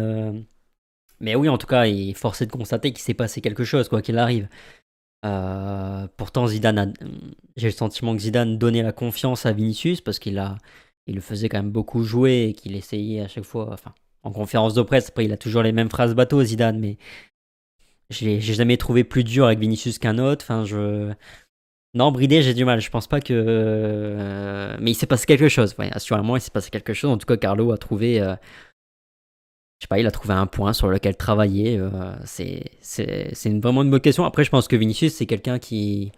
mais 1.20 1.36
oui, 1.36 1.49
en 1.49 1.57
tout 1.57 1.67
cas, 1.67 1.86
il 1.86 2.11
est 2.11 2.13
forcé 2.13 2.45
de 2.45 2.51
constater 2.51 2.91
qu'il 2.93 3.01
s'est 3.03 3.13
passé 3.13 3.41
quelque 3.41 3.63
chose, 3.63 3.89
quoi 3.89 4.01
qu'il 4.01 4.17
arrive. 4.17 4.47
Euh, 5.26 6.07
pourtant, 6.17 6.47
Zidane, 6.47 6.80
a- 6.80 6.88
j'ai 7.57 7.67
le 7.67 7.74
sentiment 7.74 8.15
que 8.15 8.22
Zidane 8.22 8.57
donnait 8.57 8.84
la 8.84 8.93
confiance 8.93 9.45
à 9.45 9.51
Vinicius 9.53 10.01
parce 10.01 10.20
qu'il 10.20 10.38
a, 10.39 10.57
il 11.07 11.15
le 11.15 11.22
faisait 11.22 11.49
quand 11.49 11.57
même 11.59 11.72
beaucoup 11.72 12.03
jouer 12.03 12.47
et 12.49 12.53
qu'il 12.53 12.76
essayait 12.76 13.22
à 13.22 13.28
chaque 13.28 13.43
fois, 13.45 13.70
enfin, 13.74 13.93
en 14.24 14.32
conférence 14.32 14.74
de 14.76 14.82
presse. 14.82 15.09
Après, 15.09 15.26
il 15.26 15.34
a 15.34 15.38
toujours 15.38 15.63
les 15.63 15.72
mêmes 15.74 15.89
phrases 15.89 16.15
bateau, 16.15 16.43
Zidane, 16.43 16.80
mais 16.80 16.97
j'ai 18.09 18.39
jamais 18.41 18.78
trouvé 18.78 19.03
plus 19.03 19.24
dur 19.24 19.45
avec 19.45 19.59
Vinicius 19.59 19.99
qu'un 19.99 20.17
autre. 20.17 20.43
Enfin, 20.45 20.65
je 20.65 21.11
non, 21.95 22.11
bridé, 22.11 22.43
j'ai 22.43 22.53
du 22.53 22.65
mal. 22.65 22.82
Je 22.82 22.89
pense 22.91 23.07
pas 23.07 23.20
que. 23.22 23.34
euh, 23.36 24.78
Mais 24.82 24.91
il 24.91 24.95
s'est 24.95 25.07
passé 25.07 25.26
quelque 25.26 25.49
chose. 25.49 25.76
Ouais, 25.80 25.89
assurément, 25.91 26.36
il 26.38 26.41
s'est 26.41 26.51
passé 26.51 26.70
quelque 26.70 26.93
chose. 26.93 27.11
En 27.11 27.17
tout 27.17 27.26
cas, 27.28 27.38
Carlo 27.38 27.72
a 27.72 27.78
trouvé. 27.78 28.22
euh, 28.22 28.36
Je 29.80 29.86
sais 29.86 29.88
pas, 29.88 29.99
il 29.99 30.07
a 30.07 30.11
trouvé 30.11 30.34
un 30.34 30.45
point 30.45 30.73
sur 30.73 30.89
lequel 30.89 31.15
travailler. 31.15 31.77
euh, 31.80 32.13
C'est 32.23 33.59
vraiment 33.61 33.84
une 33.84 33.89
bonne 33.89 34.01
question. 34.01 34.25
Après, 34.25 34.43
je 34.43 34.49
pense 34.49 34.67
que 34.67 34.75
Vinicius, 34.75 35.13
c'est 35.13 35.25
quelqu'un 35.25 35.57
qui 35.57 36.11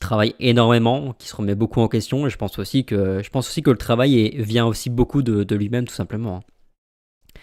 travaille 0.00 0.34
énormément, 0.38 1.12
qui 1.14 1.26
se 1.26 1.34
remet 1.34 1.56
beaucoup 1.56 1.80
en 1.80 1.88
question. 1.88 2.26
Et 2.26 2.30
je 2.30 2.36
pense 2.36 2.58
aussi 2.58 2.84
que 2.84 3.20
je 3.22 3.30
pense 3.30 3.48
aussi 3.48 3.62
que 3.62 3.70
le 3.70 3.76
travail 3.76 4.30
vient 4.40 4.64
aussi 4.64 4.90
beaucoup 4.90 5.22
de, 5.22 5.54
lui-même, 5.56 5.88
tout 5.88 5.94
simplement. 5.94 6.42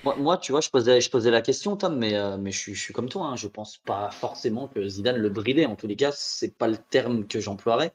Moi, 0.03 0.37
tu 0.37 0.53
vois, 0.53 0.61
je 0.61 0.69
posais, 0.69 1.31
la 1.31 1.41
question, 1.41 1.75
Tom, 1.75 1.97
mais, 1.97 2.15
euh, 2.15 2.37
je, 2.45 2.73
suis, 2.73 2.93
comme 2.93 3.09
toi. 3.09 3.27
Hein, 3.27 3.35
je 3.35 3.47
pense 3.47 3.77
pas 3.77 4.09
forcément 4.09 4.69
que 4.69 4.87
Zidane 4.87 5.17
le 5.17 5.29
bridait. 5.29 5.65
En 5.65 5.75
tous 5.75 5.85
les 5.85 5.97
cas, 5.97 6.11
c'est 6.13 6.57
pas 6.57 6.69
le 6.69 6.77
terme 6.77 7.27
que 7.27 7.41
j'emploierais. 7.41 7.93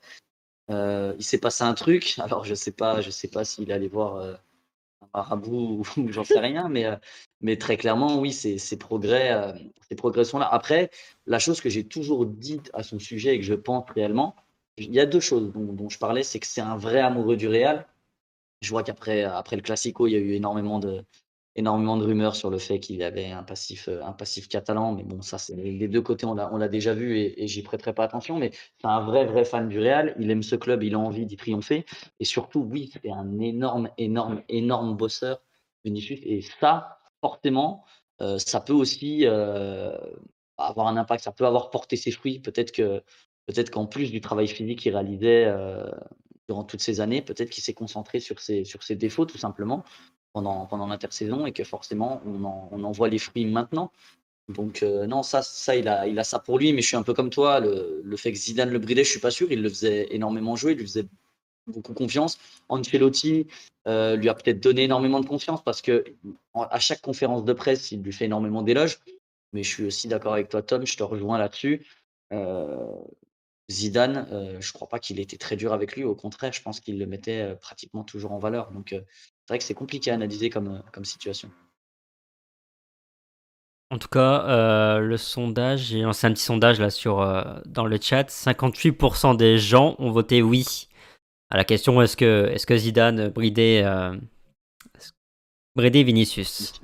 Euh, 0.71 1.15
il 1.19 1.25
s'est 1.25 1.39
passé 1.39 1.65
un 1.65 1.75
truc. 1.75 2.17
Alors, 2.23 2.45
je 2.45 2.55
sais 2.55 2.71
pas, 2.73 3.01
je 3.01 3.11
sais 3.11 3.29
pas 3.29 3.45
s'il 3.45 3.73
allait 3.73 3.89
voir 3.89 4.19
un 4.21 5.09
marabout 5.15 5.85
ou, 5.97 6.13
j'en 6.13 6.23
sais 6.23 6.39
rien, 6.39 6.69
mais, 6.69 6.87
mais 7.41 7.57
très 7.57 7.77
clairement, 7.77 8.19
oui, 8.19 8.33
ces, 8.33 8.79
progrès, 8.79 9.33
euh, 9.33 9.53
ces 9.89 9.97
progrès 9.97 10.25
sont 10.25 10.39
là. 10.39 10.49
Après, 10.51 10.91
la 11.27 11.39
chose 11.39 11.61
que 11.61 11.69
j'ai 11.69 11.85
toujours 11.85 12.27
dit 12.27 12.61
à 12.73 12.83
son 12.83 12.99
sujet 12.99 13.35
et 13.35 13.39
que 13.39 13.45
je 13.45 13.55
pense 13.55 13.85
réellement, 13.91 14.35
il 14.79 14.95
y 14.95 15.01
a 15.01 15.07
deux 15.07 15.21
choses 15.21 15.53
dont, 15.53 15.89
je 15.89 15.99
parlais, 15.99 16.23
c'est 16.23 16.41
que 16.41 16.47
c'est 16.47 16.61
un 16.61 16.77
vrai 16.77 17.01
amoureux 17.01 17.37
du 17.37 17.49
Real. 17.49 17.87
Je 18.63 18.71
vois 18.71 18.83
qu'après 18.83 19.25
après 19.25 19.57
le 19.57 19.63
Classico, 19.63 20.07
il 20.07 20.13
y 20.13 20.17
a 20.17 20.19
eu 20.19 20.33
énormément 20.33 20.79
de, 20.79 21.05
énormément 21.57 21.97
de 21.97 22.05
rumeurs 22.05 22.37
sur 22.37 22.51
le 22.51 22.59
fait 22.59 22.81
qu'il 22.81 23.03
avait 23.03 23.31
un 23.31 23.43
passif, 23.43 23.89
un 23.89 24.13
passif 24.13 24.49
catalan. 24.49 24.95
Mais 24.95 25.03
bon, 25.05 25.23
ça, 25.23 25.39
c'est 25.39 25.57
les 25.57 25.89
deux 25.89 26.03
côtés, 26.03 26.27
on 26.27 26.35
l'a, 26.35 26.53
on 26.53 26.59
l'a 26.59 26.69
déjà 26.69 26.95
vu 26.95 27.19
et, 27.19 27.43
et 27.43 27.49
j'y 27.49 27.63
prêterai 27.63 27.95
pas 27.95 28.05
attention. 28.05 28.39
Mais 28.39 28.51
c'est 28.81 28.87
un 28.87 29.01
vrai, 29.01 29.25
vrai 29.27 29.45
fan 29.45 29.69
du 29.69 29.79
Real. 29.79 30.15
Il 30.19 30.31
aime 30.31 30.43
ce 30.43 30.57
club, 30.57 30.83
il 30.83 30.95
a 30.95 30.99
envie 30.99 31.27
d'y 31.27 31.37
triompher. 31.37 31.85
Et 32.21 32.25
surtout, 32.25 32.61
oui, 32.61 32.91
c'est 32.93 33.11
un 33.11 33.39
énorme, 33.41 33.91
énorme, 33.99 34.43
énorme 34.49 34.97
bosseur, 34.97 35.43
Vinicius. 35.85 36.21
Et 36.25 36.43
ça, 36.61 36.99
forcément, 37.21 37.85
euh, 38.21 38.39
ça 38.39 38.61
peut 38.61 38.73
aussi 38.73 39.23
euh, 39.25 39.97
avoir 40.57 40.87
un 40.89 40.97
impact. 40.97 41.25
Ça 41.25 41.33
peut 41.33 41.47
avoir 41.47 41.71
porté 41.71 41.97
ses 41.97 42.11
fruits. 42.11 42.39
Peut-être 42.39 42.73
que, 42.73 43.03
peut-être 43.47 43.71
qu'en 43.71 43.87
plus 43.87 44.11
du 44.11 44.21
travail 44.21 44.49
physique 44.49 44.81
qu'il 44.81 44.93
réalisait 44.93 45.45
euh, 45.47 45.91
durant 46.49 46.65
toutes 46.65 46.81
ces 46.83 47.01
années, 47.01 47.23
peut-être 47.23 47.51
qu'il 47.51 47.63
s'est 47.63 47.75
concentré 47.75 48.21
sur 48.21 48.41
ses, 48.41 48.65
sur 48.65 48.83
ses 48.83 48.97
défauts, 48.97 49.27
tout 49.27 49.39
simplement 49.39 49.85
pendant, 50.33 50.67
pendant 50.67 50.87
l'intersaison 50.87 51.47
et 51.47 51.53
que 51.53 51.65
forcément 51.65 52.21
on 52.27 52.45
en, 52.45 52.69
on 52.71 52.85
en 52.85 52.93
voit 52.93 53.09
les 53.09 53.19
fruits 53.19 53.47
maintenant. 53.47 53.91
Donc 54.49 54.83
non, 54.83 55.25
ça, 55.25 55.43
ça 55.43 55.75
il, 55.75 55.89
a, 55.89 56.07
il 56.07 56.17
a 56.21 56.23
ça 56.23 56.39
pour 56.39 56.59
lui, 56.59 56.73
mais 56.73 56.81
je 56.81 56.87
suis 56.87 56.97
un 56.97 57.03
peu 57.03 57.15
comme 57.15 57.31
toi. 57.31 57.59
Le, 57.59 58.01
le 58.05 58.17
fait 58.17 58.31
que 58.31 58.39
Zidane 58.39 58.71
le 58.71 58.79
bridait, 58.79 59.03
je 59.03 59.11
suis 59.11 59.19
pas 59.19 59.33
sûr. 59.33 59.51
Il 59.51 59.61
le 59.61 59.69
faisait 59.69 60.07
énormément 60.15 60.55
jouer, 60.55 60.73
il 60.73 60.79
lui 60.79 60.87
faisait 60.87 61.07
beaucoup 61.67 61.95
confiance. 61.95 62.39
Ancelotti 62.69 63.47
euh, 63.87 64.17
lui 64.17 64.29
a 64.29 64.35
peut-être 64.35 64.61
donné 64.61 64.85
énormément 64.85 65.21
de 65.21 65.27
confiance 65.27 65.63
parce 65.63 65.83
que 65.83 66.05
à 66.55 66.81
chaque 66.81 67.01
conférence 67.01 67.45
de 67.45 67.53
presse, 67.53 67.93
il 67.93 68.03
lui 68.03 68.13
fait 68.13 68.27
énormément 68.27 68.63
d'éloges. 68.63 68.99
Mais 69.53 69.63
je 69.63 69.69
suis 69.69 69.85
aussi 69.85 70.09
d'accord 70.09 70.33
avec 70.33 70.49
toi, 70.49 70.63
Tom. 70.63 70.87
Je 70.87 70.97
te 70.97 71.03
rejoins 71.03 71.39
là-dessus. 71.39 71.87
Euh, 72.33 72.77
Zidane, 73.71 74.29
euh, 74.33 74.61
je 74.61 74.73
crois 74.73 74.89
pas 74.89 74.99
qu'il 74.99 75.19
était 75.21 75.37
très 75.37 75.57
dur 75.57 75.73
avec 75.73 75.97
lui. 75.97 76.05
Au 76.05 76.15
contraire, 76.15 76.53
je 76.53 76.63
pense 76.63 76.81
qu'il 76.81 76.99
le 76.99 77.07
mettait 77.07 77.57
pratiquement 77.61 78.05
toujours 78.05 78.33
en 78.33 78.39
valeur. 78.39 78.71
Donc 78.73 78.89
c'est 78.91 79.49
vrai 79.49 79.59
que 79.59 79.65
c'est 79.65 79.75
compliqué 79.75 80.11
à 80.11 80.15
analyser 80.15 80.51
comme, 80.51 80.83
comme 80.93 81.05
situation. 81.05 81.51
En 83.91 83.99
tout 83.99 84.09
cas, 84.09 84.99
le 84.99 85.17
sondage, 85.17 85.81
j'ai 85.87 86.03
un 86.03 86.11
petit 86.11 86.43
sondage 86.43 86.81
là 86.81 86.91
sur 86.91 87.19
dans 87.67 87.87
le 87.87 87.99
chat. 88.01 88.29
58% 88.29 89.37
des 89.37 89.59
gens 89.59 89.95
ont 90.01 90.11
voté 90.11 90.43
oui 90.43 90.89
à 91.51 91.57
la 91.57 91.65
question 91.65 92.01
est-ce 92.03 92.17
que 92.17 92.51
est-ce 92.53 92.67
que 92.67 92.77
Zidane 92.77 93.29
bridait 93.29 93.83
euh, 93.85 94.17
Vinicius? 95.77 96.81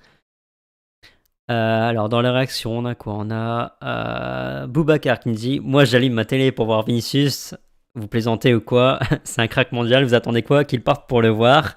Euh, 1.51 1.89
alors 1.89 2.09
dans 2.09 2.21
les 2.23 2.29
réactions, 2.29 2.79
on 2.79 2.85
a 2.85 2.95
quoi? 2.95 3.15
On 3.15 3.31
a 3.31 3.77
euh, 3.83 4.67
Boubacar 4.67 5.19
qui 5.21 5.29
nous 5.29 5.35
dit 5.35 5.61
moi 5.61 5.85
j'allume 5.85 6.15
ma 6.15 6.25
télé 6.25 6.53
pour 6.53 6.67
voir 6.67 6.85
Vinicius. 6.85 7.55
Vous 7.95 8.09
plaisantez 8.09 8.55
ou 8.55 8.61
quoi? 8.61 9.01
C'est 9.25 9.41
un 9.43 9.49
crack 9.49 9.73
mondial. 9.73 10.05
Vous 10.05 10.15
attendez 10.15 10.43
quoi? 10.43 10.65
Qu'il 10.65 10.83
parte 10.83 11.09
pour 11.09 11.21
le 11.21 11.29
voir. 11.29 11.77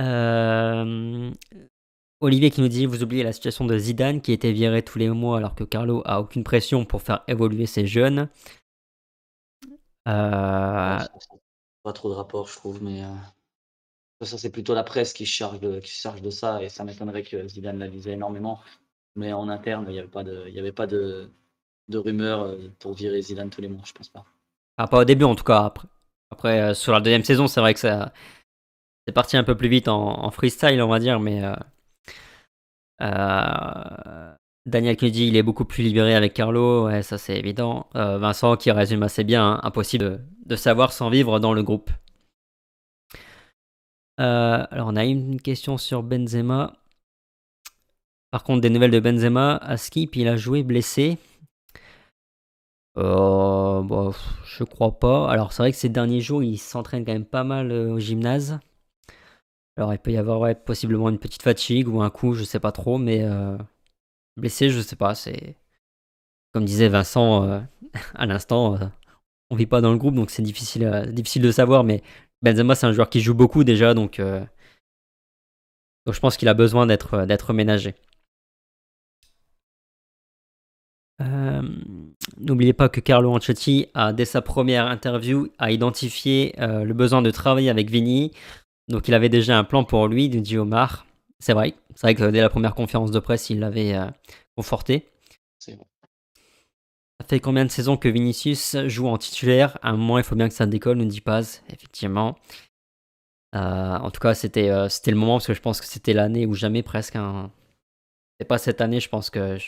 Euh, 0.00 1.30
Olivier 2.20 2.50
qui 2.50 2.60
nous 2.60 2.68
dit 2.68 2.86
Vous 2.86 3.02
oubliez 3.02 3.22
la 3.22 3.32
situation 3.32 3.66
de 3.66 3.78
Zidane 3.78 4.20
qui 4.20 4.32
était 4.32 4.52
viré 4.52 4.82
tous 4.82 4.98
les 4.98 5.10
mois 5.10 5.36
alors 5.36 5.54
que 5.54 5.64
Carlo 5.64 6.02
a 6.06 6.20
aucune 6.20 6.44
pression 6.44 6.84
pour 6.84 7.02
faire 7.02 7.22
évoluer 7.28 7.66
ses 7.66 7.86
jeunes. 7.86 8.28
Euh, 10.08 10.12
Ouais, 10.84 10.98
ça- 10.98 11.08
ça- 11.20 11.36
pas 11.82 11.92
trop 11.94 12.10
de 12.10 12.14
rapport, 12.14 12.46
je 12.48 12.56
trouve, 12.56 12.82
mais 12.82 13.02
euh, 13.04 13.08
ça 14.22 14.38
c'est 14.38 14.50
plutôt 14.52 14.74
la 14.74 14.84
presse 14.84 15.12
qui 15.12 15.26
se 15.26 15.32
charge 15.32 15.60
de, 15.60 15.80
qui 15.80 15.90
charge 15.90 16.22
de 16.22 16.30
ça 16.30 16.62
et 16.62 16.68
ça 16.68 16.84
m'étonnerait 16.84 17.22
que 17.22 17.46
Zidane 17.48 17.78
la 17.78 17.86
lisait 17.86 18.12
énormément. 18.12 18.60
Mais 19.16 19.32
en 19.34 19.48
interne, 19.48 19.86
il 19.88 19.92
n'y 19.94 19.98
avait 20.00 20.08
pas 20.08 20.24
de, 20.24 20.44
il 20.48 20.54
y 20.54 20.58
avait 20.60 20.72
pas 20.72 20.86
de, 20.88 21.30
de 21.88 21.98
rumeurs 21.98 22.42
euh, 22.42 22.70
pour 22.80 22.94
virer 22.94 23.22
Zidane 23.22 23.50
tous 23.50 23.60
les 23.62 23.68
mois, 23.68 23.82
je 23.86 23.92
pense 23.94 24.08
pas. 24.10 24.26
ah, 24.78 24.86
pas 24.88 24.98
au 25.00 25.04
début 25.04 25.24
en 25.24 25.34
tout 25.34 25.44
cas. 25.44 25.64
Après, 25.64 25.88
après 26.30 26.60
euh, 26.60 26.74
sur 26.74 26.92
la 26.92 27.00
deuxième 27.00 27.24
saison, 27.24 27.46
c'est 27.46 27.60
vrai 27.60 27.74
que 27.74 27.80
ça 27.80 28.12
c'est 29.06 29.12
parti 29.14 29.36
un 29.36 29.44
peu 29.44 29.56
plus 29.56 29.68
vite 29.68 29.88
en, 29.88 30.24
en 30.24 30.30
freestyle, 30.30 30.82
on 30.82 30.88
va 30.88 30.98
dire, 31.00 31.20
mais. 31.20 31.44
euh, 31.44 31.54
euh, 33.00 34.36
Daniel 34.66 34.96
qui 34.96 35.10
dit 35.10 35.26
il 35.26 35.36
est 35.36 35.42
beaucoup 35.42 35.64
plus 35.64 35.82
libéré 35.82 36.14
avec 36.14 36.34
Carlo, 36.34 36.90
ça 37.02 37.18
c'est 37.18 37.36
évident. 37.36 37.86
Euh, 37.96 38.18
Vincent 38.18 38.56
qui 38.56 38.70
résume 38.70 39.02
assez 39.02 39.24
bien, 39.24 39.52
hein, 39.52 39.60
impossible 39.62 40.24
de, 40.44 40.56
savoir 40.56 40.92
sans 40.92 41.08
vivre 41.08 41.38
dans 41.40 41.54
le 41.54 41.62
groupe. 41.62 41.90
Euh, 44.20 44.66
alors 44.70 44.88
on 44.88 44.96
a 44.96 45.04
une 45.04 45.40
question 45.40 45.78
sur 45.78 46.02
Benzema. 46.02 46.74
Par 48.30 48.44
contre, 48.44 48.60
des 48.60 48.70
nouvelles 48.70 48.90
de 48.90 49.00
Benzema, 49.00 49.56
à 49.56 49.76
Skip, 49.76 50.14
il 50.14 50.28
a 50.28 50.36
joué 50.36 50.62
blessé. 50.62 51.18
Euh, 52.98 53.80
bon, 53.82 54.12
je 54.44 54.64
crois 54.64 54.98
pas. 54.98 55.30
Alors 55.30 55.52
c'est 55.52 55.62
vrai 55.62 55.72
que 55.72 55.78
ces 55.78 55.88
derniers 55.88 56.20
jours, 56.20 56.42
il 56.42 56.58
s'entraîne 56.58 57.04
quand 57.04 57.12
même 57.12 57.24
pas 57.24 57.44
mal 57.44 57.72
au 57.72 57.98
gymnase. 57.98 58.60
Alors 59.76 59.94
il 59.94 59.98
peut 59.98 60.12
y 60.12 60.18
avoir 60.18 60.38
ouais, 60.40 60.54
possiblement 60.54 61.08
une 61.08 61.18
petite 61.18 61.42
fatigue 61.42 61.88
ou 61.88 62.02
un 62.02 62.10
coup, 62.10 62.34
je 62.34 62.44
sais 62.44 62.60
pas 62.60 62.72
trop, 62.72 62.98
mais 62.98 63.24
blessé, 64.36 64.70
je 64.70 64.80
sais 64.80 64.96
pas. 64.96 65.14
C'est 65.14 65.56
comme 66.52 66.64
disait 66.64 66.88
Vincent 66.88 67.44
euh, 67.44 67.60
à 68.14 68.26
l'instant, 68.26 68.74
euh, 68.74 68.86
on 69.50 69.56
vit 69.56 69.66
pas 69.66 69.80
dans 69.80 69.92
le 69.92 69.98
groupe, 69.98 70.14
donc 70.14 70.30
c'est 70.30 70.42
difficile, 70.42 70.84
euh, 70.84 71.06
difficile 71.06 71.42
de 71.42 71.52
savoir. 71.52 71.84
Mais 71.84 72.02
Benzema, 72.42 72.74
c'est 72.74 72.86
un 72.86 72.92
joueur 72.92 73.10
qui 73.10 73.20
joue 73.20 73.34
beaucoup 73.34 73.64
déjà, 73.64 73.94
donc, 73.94 74.20
euh, 74.20 74.44
je 76.10 76.18
pense 76.18 76.36
qu'il 76.36 76.48
a 76.48 76.54
besoin 76.54 76.86
d'être 76.86 77.52
ménagé. 77.52 77.94
N'oubliez 82.38 82.72
pas 82.72 82.88
que 82.88 83.00
Carlo 83.00 83.30
Ancelotti 83.34 83.88
a, 83.92 84.14
dès 84.14 84.24
sa 84.24 84.40
première 84.40 84.86
interview, 84.86 85.48
a 85.58 85.70
identifié 85.70 86.54
le 86.58 86.92
besoin 86.94 87.20
de 87.20 87.30
travailler 87.30 87.68
avec 87.68 87.90
Vini. 87.90 88.32
Donc 88.88 89.06
il 89.06 89.14
avait 89.14 89.28
déjà 89.28 89.58
un 89.58 89.64
plan 89.64 89.84
pour 89.84 90.08
lui, 90.08 90.30
nous 90.30 90.40
dit 90.40 90.56
Omar. 90.56 91.04
C'est 91.40 91.52
vrai, 91.54 91.74
c'est 91.94 92.02
vrai 92.02 92.14
que 92.14 92.30
dès 92.30 92.40
la 92.40 92.50
première 92.50 92.74
conférence 92.74 93.10
de 93.10 93.18
presse, 93.18 93.50
il 93.50 93.60
l'avait 93.60 93.96
conforté. 94.56 95.08
C'est 95.58 95.72
Ça 95.72 97.26
fait 97.26 97.40
combien 97.40 97.64
de 97.64 97.70
saisons 97.70 97.96
que 97.96 98.08
Vinicius 98.08 98.76
joue 98.86 99.08
en 99.08 99.18
titulaire? 99.18 99.78
À 99.82 99.90
un 99.90 99.96
moment, 99.96 100.18
il 100.18 100.24
faut 100.24 100.36
bien 100.36 100.48
que 100.48 100.54
ça 100.54 100.66
décolle, 100.66 100.98
nous 100.98 101.06
dit 101.06 101.20
Paz, 101.20 101.62
effectivement. 101.72 102.36
en 103.54 104.10
tout 104.10 104.20
cas, 104.20 104.34
c'était 104.34 104.70
c'était 104.88 105.10
le 105.10 105.16
moment 105.16 105.36
parce 105.36 105.46
que 105.46 105.54
je 105.54 105.62
pense 105.62 105.80
que 105.80 105.86
c'était 105.86 106.12
l'année 106.12 106.46
ou 106.46 106.54
jamais 106.54 106.82
presque. 106.82 107.16
Hein. 107.16 107.50
C'est 108.38 108.46
pas 108.46 108.58
cette 108.58 108.80
année, 108.80 109.00
je 109.00 109.08
pense 109.08 109.30
que 109.30 109.58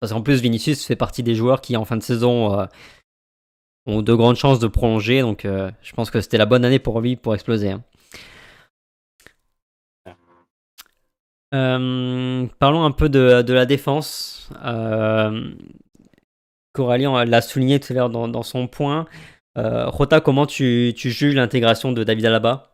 parce 0.00 0.12
qu'en 0.12 0.22
plus, 0.22 0.40
Vinicius 0.40 0.84
fait 0.86 0.96
partie 0.96 1.22
des 1.22 1.34
joueurs 1.34 1.60
qui, 1.60 1.76
en 1.76 1.84
fin 1.84 1.96
de 1.96 2.02
saison, 2.02 2.58
euh, 2.58 2.66
ont 3.86 4.02
de 4.02 4.14
grandes 4.14 4.36
chances 4.36 4.58
de 4.58 4.66
prolonger. 4.66 5.20
Donc, 5.20 5.44
euh, 5.44 5.70
je 5.82 5.92
pense 5.92 6.10
que 6.10 6.20
c'était 6.22 6.38
la 6.38 6.46
bonne 6.46 6.64
année 6.64 6.78
pour 6.78 7.00
lui 7.00 7.16
pour 7.16 7.34
exploser. 7.34 7.70
Hein. 7.72 7.84
Euh, 11.52 12.46
parlons 12.58 12.84
un 12.84 12.92
peu 12.92 13.08
de, 13.08 13.52
la 13.52 13.66
défense. 13.66 14.50
Coralie 16.72 17.06
l'a 17.26 17.42
souligné 17.42 17.80
tout 17.80 17.92
à 17.92 17.96
l'heure 17.96 18.10
dans, 18.10 18.42
son 18.42 18.66
point. 18.68 19.06
Rota, 19.56 20.20
comment 20.20 20.46
tu, 20.46 20.94
tu 20.96 21.10
juges 21.10 21.34
l'intégration 21.34 21.92
de 21.92 22.04
David 22.04 22.26
Alaba? 22.26 22.70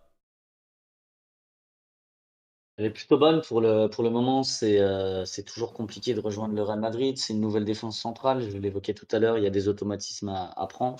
Elle 2.78 2.86
est 2.86 2.90
plutôt 2.90 3.16
bonne 3.16 3.40
pour 3.40 3.60
le, 3.62 3.88
pour 3.88 4.04
le 4.04 4.10
moment. 4.10 4.42
C'est 4.42 4.80
euh, 4.80 5.24
toujours 5.46 5.72
compliqué 5.72 6.12
de 6.12 6.20
rejoindre 6.20 6.54
le 6.54 6.62
Real 6.62 6.78
Madrid. 6.78 7.16
C'est 7.16 7.32
une 7.32 7.40
nouvelle 7.40 7.64
défense 7.64 7.98
centrale. 7.98 8.42
Je 8.50 8.58
l'évoquais 8.58 8.92
tout 8.92 9.08
à 9.12 9.18
l'heure. 9.18 9.38
Il 9.38 9.44
y 9.44 9.46
a 9.46 9.50
des 9.50 9.68
automatismes 9.68 10.28
à, 10.28 10.52
apprendre. 10.60 10.98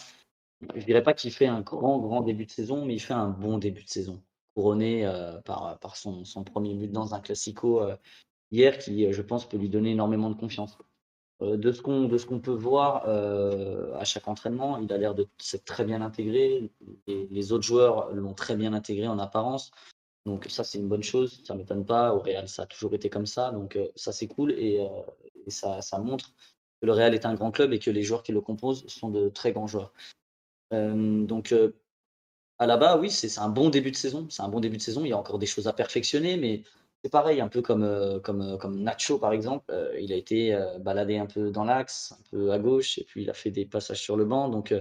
Je 0.74 0.85
dirais 0.87 1.03
pas 1.03 1.12
qu'il 1.12 1.33
fait 1.33 1.47
un 1.47 1.61
grand, 1.61 1.99
grand 1.99 2.22
début 2.22 2.47
de 2.47 2.51
saison, 2.51 2.87
mais 2.87 2.95
il 2.95 3.01
fait 3.01 3.14
un 3.14 3.29
bon 3.29 3.59
début 3.59 3.85
de 3.85 3.91
saison. 3.91 4.22
Couronné 4.57 5.07
euh, 5.07 5.41
par, 5.43 5.79
par 5.79 5.97
son, 5.97 6.25
premier 6.45 6.75
but 6.75 6.91
dans 6.91 7.15
un 7.15 7.21
classico 7.21 7.83
euh, 7.83 7.97
hier 8.51 8.79
qui, 8.79 9.13
je 9.13 9.23
pense, 9.23 9.49
peut 9.49 9.59
lui 9.59 9.69
donner 9.69 9.93
énormément 9.93 10.31
de 10.31 10.37
confiance. 10.37 10.77
de 11.41 11.73
ce 11.73 11.83
qu'on 11.83 12.41
peut 12.41 12.51
voir 12.51 13.07
à 14.01 14.05
chaque 14.05 14.27
entraînement, 14.29 14.79
il 14.79 14.93
a 14.93 14.99
l'air 14.99 15.15
de 15.15 15.29
s'être 15.39 15.65
très 15.65 15.85
bien 15.85 16.01
intégré. 16.03 16.71
Les 17.07 17.53
autres 17.53 17.65
joueurs 17.65 18.13
l'ont 18.13 18.35
très 18.35 18.57
bien 18.57 18.73
intégré 18.73 19.07
en 19.07 19.19
apparence. 19.19 19.71
Donc 20.27 20.47
ça, 20.49 20.65
c'est 20.65 20.79
une 20.79 20.89
bonne 20.89 21.05
chose, 21.05 21.41
ça 21.45 21.55
ne 21.55 21.61
m'étonne 21.61 21.87
pas. 21.87 22.13
Au 22.13 22.19
Real, 22.19 22.49
ça 22.49 22.63
a 22.63 22.67
toujours 22.67 22.93
été 22.95 23.09
comme 23.09 23.27
ça, 23.27 23.53
donc 23.53 23.77
euh, 23.77 23.87
ça, 23.95 24.13
c'est 24.13 24.27
cool 24.27 24.53
et, 24.53 24.81
euh, 24.81 25.03
ça, 25.49 25.81
montre 26.01 26.33
que 26.81 26.87
le 26.87 26.93
Real 26.93 27.15
est 27.15 27.25
un 27.25 27.35
grand 27.35 27.53
club 27.53 27.73
et 27.73 27.79
que 27.79 27.93
les 27.93 28.03
joueurs 28.03 28.25
qui 28.25 28.33
le 28.33 28.41
composent 28.41 28.85
sont 28.89 29.09
de 29.09 29.29
très 29.29 29.53
grands 29.53 29.69
joueurs. 29.69 29.93
Euh, 30.73 31.25
donc 31.25 31.55
à 32.59 32.67
la 32.67 32.77
bas, 32.77 32.99
oui, 32.99 33.11
c'est 33.11 33.39
un 33.39 33.49
bon 33.49 33.71
début 33.71 33.91
de 33.91 33.97
saison. 33.97 34.27
C'est 34.31 34.43
un 34.43 34.49
bon 34.49 34.61
début 34.61 34.77
de 34.77 34.83
saison. 34.83 35.05
Il 35.05 35.09
y 35.09 35.13
a 35.13 35.19
encore 35.19 35.39
des 35.39 35.47
choses 35.47 35.69
à 35.69 35.73
perfectionner, 35.73 36.37
mais 36.37 36.63
c'est 37.03 37.11
pareil, 37.11 37.41
un 37.41 37.49
peu 37.49 37.63
comme, 37.63 38.21
comme, 38.23 38.59
comme 38.59 38.83
Nacho 38.83 39.19
par 39.19 39.33
exemple. 39.33 39.73
il 40.01 40.13
a 40.13 40.17
été 40.17 40.59
baladé 40.81 41.19
un 41.19 41.27
peu 41.27 41.51
dans 41.51 41.65
l'axe, 41.65 42.13
un 42.13 42.23
peu 42.31 42.53
à 42.53 42.59
gauche, 42.59 42.99
et 42.99 43.05
puis 43.05 43.23
il 43.23 43.31
a 43.31 43.35
fait 43.35 43.51
des 43.51 43.67
passages 43.67 44.01
sur 44.01 44.17
le 44.17 44.25
banc. 44.25 44.49
Donc 44.49 44.73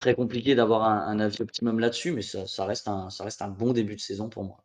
très 0.00 0.14
compliqué 0.14 0.54
d'avoir 0.54 0.82
un, 0.84 1.18
avis 1.20 1.42
optimum 1.42 1.80
là-dessus, 1.80 2.12
mais 2.12 2.22
ça, 2.22 2.64
reste 2.64 2.88
un, 2.88 3.10
ça 3.10 3.24
reste 3.24 3.42
un 3.42 3.48
bon 3.48 3.72
début 3.72 3.96
de 3.96 4.00
saison 4.00 4.28
pour 4.28 4.44
moi. 4.44 4.62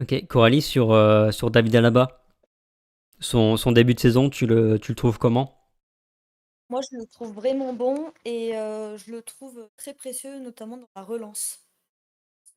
Ok, 0.00 0.26
Coralie, 0.26 0.62
sur, 0.62 0.92
euh, 0.92 1.30
sur 1.32 1.50
David 1.50 1.74
Alaba, 1.76 2.22
son, 3.18 3.56
son, 3.56 3.72
début 3.72 3.94
de 3.94 4.00
saison, 4.00 4.30
tu 4.30 4.46
le, 4.46 4.78
tu 4.78 4.92
le 4.92 4.96
trouves 4.96 5.18
comment? 5.18 5.57
Moi, 6.70 6.80
je 6.90 6.96
le 6.96 7.06
trouve 7.06 7.32
vraiment 7.32 7.72
bon 7.74 8.10
et 8.24 8.56
euh, 8.56 8.96
je 8.98 9.10
le 9.10 9.22
trouve 9.22 9.68
très 9.76 9.92
précieux, 9.94 10.38
notamment 10.38 10.76
dans 10.78 10.88
la 10.96 11.02
relance. 11.02 11.62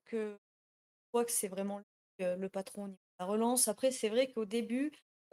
que 0.05 0.32
je 0.34 1.09
crois 1.12 1.26
que 1.26 1.32
c'est 1.32 1.47
vraiment 1.49 1.82
le, 2.20 2.47
patron 2.49 2.89
de 2.89 2.97
la 3.20 3.26
relance. 3.26 3.68
Après, 3.68 3.91
c'est 3.91 4.09
vrai 4.09 4.32
qu'au 4.32 4.45
début, 4.45 4.91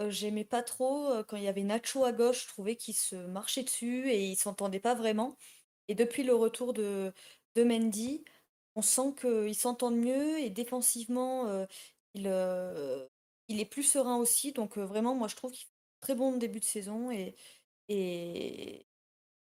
j'aimais 0.08 0.44
pas 0.44 0.62
trop, 0.62 1.12
quand 1.28 1.36
il 1.38 1.44
y 1.44 1.48
avait 1.48 1.64
Nacho 1.64 2.04
à 2.04 2.12
gauche, 2.12 2.44
je 2.44 2.48
trouvais 2.48 2.76
qu'il 2.76 2.94
se 2.96 3.16
marchait 3.16 3.64
dessus 3.64 4.10
et 4.10 4.26
ils 4.26 4.36
s'entendaient 4.36 4.80
pas 4.80 4.94
vraiment 4.94 5.36
et 5.88 5.94
depuis 5.94 6.24
le 6.24 6.34
retour 6.34 6.72
de 6.74 7.12
de 7.56 7.64
Mendy, 7.64 8.24
on 8.76 8.82
sent 8.82 9.14
qu'ils 9.20 9.54
s'entendent 9.56 9.98
mieux 9.98 10.38
et 10.40 10.50
défensivement, 10.50 11.66
il, 12.14 12.28
il 13.48 13.60
est 13.60 13.64
plus 13.64 13.82
serein 13.82 14.16
aussi 14.16 14.52
donc 14.52 14.78
vraiment 14.78 15.14
moi 15.14 15.28
je 15.28 15.36
trouve 15.36 15.52
qu'il 15.52 15.66
fait 15.66 15.72
un 15.72 16.00
très 16.00 16.14
bon 16.14 16.36
début 16.36 16.60
de 16.60 16.64
saison 16.64 17.10
et 17.10 17.34
et 17.88 18.84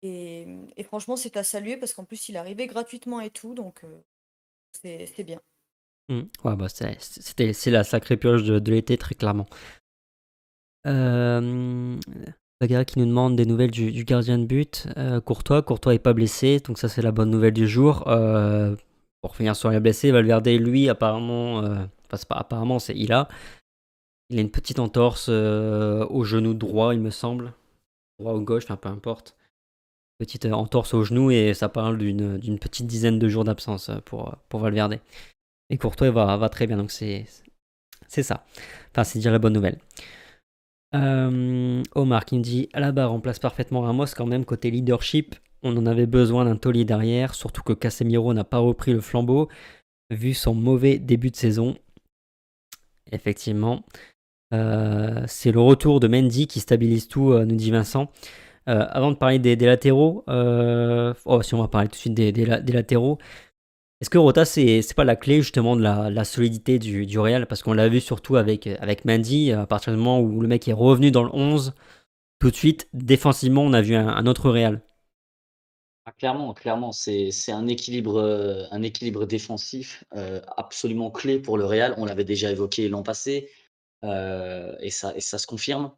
mmh 0.03 0.67
et 0.77 0.83
franchement 0.83 1.15
c'est 1.15 1.35
à 1.35 1.43
saluer 1.43 1.77
parce 1.77 1.93
qu'en 1.93 2.03
plus 2.03 2.29
il 2.29 2.35
est 2.35 2.37
arrivé 2.37 2.67
gratuitement 2.67 3.21
et 3.21 3.31
tout 3.31 3.55
donc 3.55 3.81
c'est 4.83 5.23
bien. 5.23 5.41
Mmh. 6.09 6.21
Ouais, 6.43 6.55
bah, 6.55 6.67
c'était 6.69 7.53
c'est 7.53 7.71
la 7.71 7.83
sacrée 7.83 8.17
pioche 8.17 8.43
de 8.43 8.71
l'été 8.71 8.97
très 8.97 9.15
clairement. 9.15 9.47
Euh, 10.85 11.97
qui 12.67 12.99
nous 12.99 13.05
demande 13.05 13.35
des 13.35 13.45
nouvelles 13.45 13.71
du, 13.71 14.03
gardien 14.03 14.37
de 14.37 14.45
but. 14.45 14.87
Euh, 14.97 15.21
Courtois, 15.21 15.61
Courtois 15.61 15.93
est 15.93 15.99
pas 15.99 16.13
blessé, 16.13 16.59
donc 16.59 16.77
ça 16.77 16.89
c'est 16.89 17.01
la 17.01 17.11
bonne 17.11 17.29
nouvelle 17.29 17.53
du 17.53 17.67
jour. 17.67 18.07
Euh, 18.07 18.75
pour 19.21 19.35
finir 19.35 19.55
sur 19.55 19.69
les 19.69 19.79
blessé, 19.79 20.11
Valverde, 20.11 20.47
lui, 20.47 20.89
apparemment, 20.89 21.63
euh, 21.63 21.85
enfin 22.11 22.23
pas 22.27 22.35
apparemment, 22.35 22.79
c'est 22.79 22.95
il 22.95 23.13
a. 23.13 23.27
Il 24.31 24.39
a 24.39 24.41
une 24.41 24.49
petite 24.49 24.79
entorse 24.79 25.29
au 25.29 26.23
genou 26.23 26.55
droit, 26.55 26.95
il 26.95 26.99
me 26.99 27.11
semble. 27.11 27.53
Droit 28.19 28.33
ou 28.33 28.41
gauche, 28.41 28.65
peu 28.67 28.89
importe. 28.89 29.35
Petite 30.17 30.45
entorse 30.45 30.93
au 30.93 31.03
genou 31.03 31.31
et 31.31 31.53
ça 31.53 31.67
parle 31.67 31.97
d'une 31.97 32.59
petite 32.59 32.87
dizaine 32.87 33.19
de 33.19 33.27
jours 33.27 33.43
d'absence 33.43 33.91
pour, 34.05 34.37
pour 34.47 34.61
Valverde. 34.61 34.99
Et 35.69 35.77
Courtois 35.77 36.11
va, 36.11 36.37
va 36.37 36.49
très 36.49 36.67
bien, 36.67 36.77
donc 36.77 36.91
c'est 36.91 37.25
ça. 38.07 38.45
Enfin, 38.91 39.03
c'est 39.03 39.19
dire 39.19 39.31
la 39.31 39.39
bonne 39.39 39.53
nouvelle. 39.53 39.79
Euh, 40.93 41.83
Omar 41.95 42.23
qui 42.23 42.37
me 42.37 42.43
dit 42.43 42.69
Alaba 42.71 43.07
remplace 43.07 43.39
parfaitement 43.39 43.81
Ramos 43.81 44.05
quand 44.15 44.25
même 44.25 44.45
côté 44.45 44.71
leadership. 44.71 45.35
On 45.63 45.75
en 45.75 45.85
avait 45.85 46.05
besoin 46.05 46.45
d'un 46.45 46.55
taulier 46.55 46.85
derrière, 46.85 47.33
surtout 47.33 47.63
que 47.63 47.73
Casemiro 47.73 48.33
n'a 48.33 48.43
pas 48.43 48.59
repris 48.59 48.93
le 48.93 49.01
flambeau 49.01 49.49
vu 50.11 50.33
son 50.33 50.53
mauvais 50.53 50.99
début 50.99 51.31
de 51.31 51.35
saison. 51.35 51.75
Effectivement, 53.11 53.83
euh, 53.83 54.14
c'est 55.27 55.51
le 55.51 55.59
retour 55.59 55.99
de 55.99 56.07
Mendy 56.07 56.47
qui 56.47 56.59
stabilise 56.59 57.07
tout, 57.07 57.31
euh, 57.31 57.45
nous 57.45 57.55
dit 57.55 57.71
Vincent. 57.71 58.11
avant 58.65 59.11
de 59.11 59.17
parler 59.17 59.39
des, 59.39 59.55
latéraux, 59.55 60.23
oh, 60.27 61.41
si 61.41 61.53
on 61.53 61.61
va 61.61 61.67
parler 61.67 61.87
tout 61.87 61.95
de 61.95 61.99
suite 61.99 62.13
des 62.13 62.45
latéraux, 62.73 63.17
est-ce 64.01 64.09
que 64.09 64.17
Rota, 64.17 64.43
c'est 64.45 64.81
pas 64.95 65.05
la 65.05 65.15
clé 65.15 65.41
justement 65.41 65.75
de 65.75 65.81
la, 65.81 66.23
solidité 66.25 66.79
du, 66.79 67.17
Real? 67.17 67.47
Parce 67.47 67.63
qu'on 67.63 67.73
l'a 67.73 67.87
vu 67.87 68.01
surtout 68.01 68.35
avec, 68.35 68.67
avec 68.67 69.05
Mandy, 69.05 69.51
à 69.51 69.65
partir 69.65 69.93
du 69.93 69.97
moment 69.97 70.19
où 70.19 70.41
le 70.41 70.47
mec 70.47 70.67
est 70.67 70.73
revenu 70.73 71.11
dans 71.11 71.23
le 71.23 71.29
11, 71.33 71.73
tout 72.39 72.51
de 72.51 72.55
suite, 72.55 72.89
défensivement, 72.93 73.63
on 73.63 73.73
a 73.73 73.81
vu 73.81 73.95
un, 73.95 74.27
autre 74.27 74.49
Real. 74.49 74.81
Ah, 76.05 76.11
clairement, 76.11 76.53
clairement, 76.53 76.91
c'est 76.91 77.31
un 77.49 77.67
équilibre, 77.67 78.17
euh, 78.19 78.65
un 78.69 78.83
équilibre 78.83 79.25
défensif 79.25 80.03
euh, 80.15 80.41
absolument 80.57 81.09
clé 81.09 81.39
pour 81.39 81.57
le 81.57 81.65
Real. 81.65 81.95
On 81.97 82.05
l'avait 82.05 82.25
déjà 82.25 82.51
évoqué 82.51 82.89
l'an 82.89 83.01
passé 83.01 83.49
euh, 84.05 84.75
et, 84.79 84.89
ça, 84.89 85.15
et 85.15 85.21
ça 85.21 85.37
se 85.37 85.47
confirme. 85.47 85.91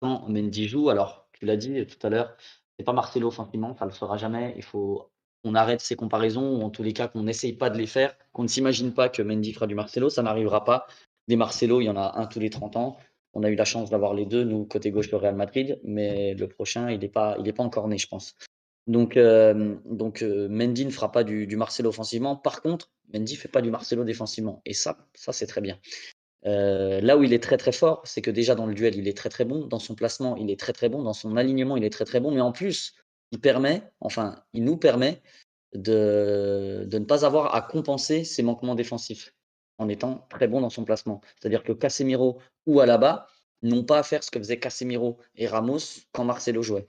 Quand 0.00 0.28
Mendy 0.28 0.68
joue, 0.68 0.90
alors 0.90 1.28
tu 1.32 1.46
l'as 1.46 1.56
dit 1.56 1.86
tout 1.86 2.06
à 2.06 2.10
l'heure, 2.10 2.36
c'est 2.78 2.84
pas 2.84 2.92
Marcelo 2.92 3.28
offensivement, 3.28 3.76
ça 3.76 3.84
le 3.84 3.92
fera 3.92 4.16
jamais. 4.16 4.54
Il 4.56 4.62
faut 4.62 5.10
on 5.44 5.54
arrête 5.54 5.80
ces 5.80 5.94
comparaisons, 5.94 6.56
ou 6.56 6.62
en 6.62 6.70
tous 6.70 6.82
les 6.82 6.92
cas 6.92 7.08
qu'on 7.08 7.22
n'essaye 7.22 7.52
pas 7.52 7.70
de 7.70 7.78
les 7.78 7.86
faire, 7.86 8.16
qu'on 8.32 8.42
ne 8.42 8.48
s'imagine 8.48 8.92
pas 8.92 9.08
que 9.08 9.22
Mendy 9.22 9.52
fera 9.52 9.66
du 9.66 9.74
Marcelo, 9.74 10.08
ça 10.08 10.22
n'arrivera 10.22 10.64
pas. 10.64 10.86
Des 11.28 11.36
Marcelo, 11.36 11.80
il 11.80 11.84
y 11.84 11.90
en 11.90 11.96
a 11.96 12.18
un 12.18 12.26
tous 12.26 12.40
les 12.40 12.50
30 12.50 12.76
ans. 12.76 12.96
On 13.34 13.42
a 13.42 13.50
eu 13.50 13.54
la 13.54 13.64
chance 13.64 13.90
d'avoir 13.90 14.14
les 14.14 14.26
deux, 14.26 14.44
nous, 14.44 14.64
côté 14.64 14.90
gauche, 14.90 15.10
le 15.10 15.18
Real 15.18 15.34
Madrid, 15.34 15.78
mais 15.84 16.34
le 16.34 16.48
prochain, 16.48 16.90
il 16.90 17.00
n'est 17.00 17.08
pas, 17.08 17.36
il 17.44 17.52
pas 17.52 17.62
encore 17.62 17.88
né, 17.88 17.98
je 17.98 18.08
pense. 18.08 18.34
Donc, 18.86 19.16
euh, 19.16 19.76
donc 19.84 20.22
euh, 20.22 20.48
Mendy 20.48 20.84
ne 20.84 20.90
fera 20.90 21.10
pas 21.10 21.24
du, 21.24 21.46
Marcelo 21.56 21.88
offensivement. 21.88 22.36
Par 22.36 22.62
contre, 22.62 22.90
Mendy 23.12 23.34
ne 23.34 23.38
fait 23.38 23.48
pas 23.48 23.62
du 23.62 23.70
Marcelo 23.70 24.04
défensivement. 24.04 24.62
Et 24.64 24.74
ça, 24.74 25.08
ça 25.14 25.32
c'est 25.32 25.46
très 25.46 25.60
bien. 25.60 25.78
Euh, 26.46 27.00
là 27.00 27.16
où 27.16 27.22
il 27.22 27.32
est 27.32 27.42
très 27.42 27.56
très 27.56 27.72
fort, 27.72 28.02
c'est 28.04 28.22
que 28.22 28.30
déjà 28.30 28.54
dans 28.54 28.66
le 28.66 28.74
duel, 28.74 28.96
il 28.96 29.08
est 29.08 29.16
très 29.16 29.30
très 29.30 29.44
bon. 29.44 29.66
Dans 29.66 29.78
son 29.78 29.94
placement, 29.94 30.36
il 30.36 30.50
est 30.50 30.58
très 30.58 30.72
très 30.72 30.88
bon. 30.88 31.02
Dans 31.02 31.12
son 31.12 31.36
alignement, 31.36 31.76
il 31.76 31.84
est 31.84 31.90
très 31.90 32.04
très 32.04 32.20
bon. 32.20 32.30
Mais 32.30 32.40
en 32.40 32.52
plus, 32.52 32.94
il 33.32 33.40
permet, 33.40 33.82
enfin, 34.00 34.42
il 34.52 34.64
nous 34.64 34.76
permet 34.76 35.22
de, 35.74 36.84
de 36.86 36.98
ne 36.98 37.04
pas 37.04 37.24
avoir 37.24 37.54
à 37.54 37.62
compenser 37.62 38.24
ses 38.24 38.42
manquements 38.42 38.74
défensifs 38.74 39.34
en 39.78 39.88
étant 39.88 40.26
très 40.30 40.46
bon 40.46 40.60
dans 40.60 40.70
son 40.70 40.84
placement. 40.84 41.20
C'est-à-dire 41.40 41.62
que 41.62 41.72
Casemiro 41.72 42.38
ou 42.66 42.80
Alaba 42.80 43.26
n'ont 43.62 43.84
pas 43.84 43.98
à 43.98 44.02
faire 44.02 44.22
ce 44.22 44.30
que 44.30 44.38
faisaient 44.38 44.60
Casemiro 44.60 45.18
et 45.36 45.46
Ramos 45.46 45.78
quand 46.12 46.24
Marcelo 46.24 46.62
jouait. 46.62 46.86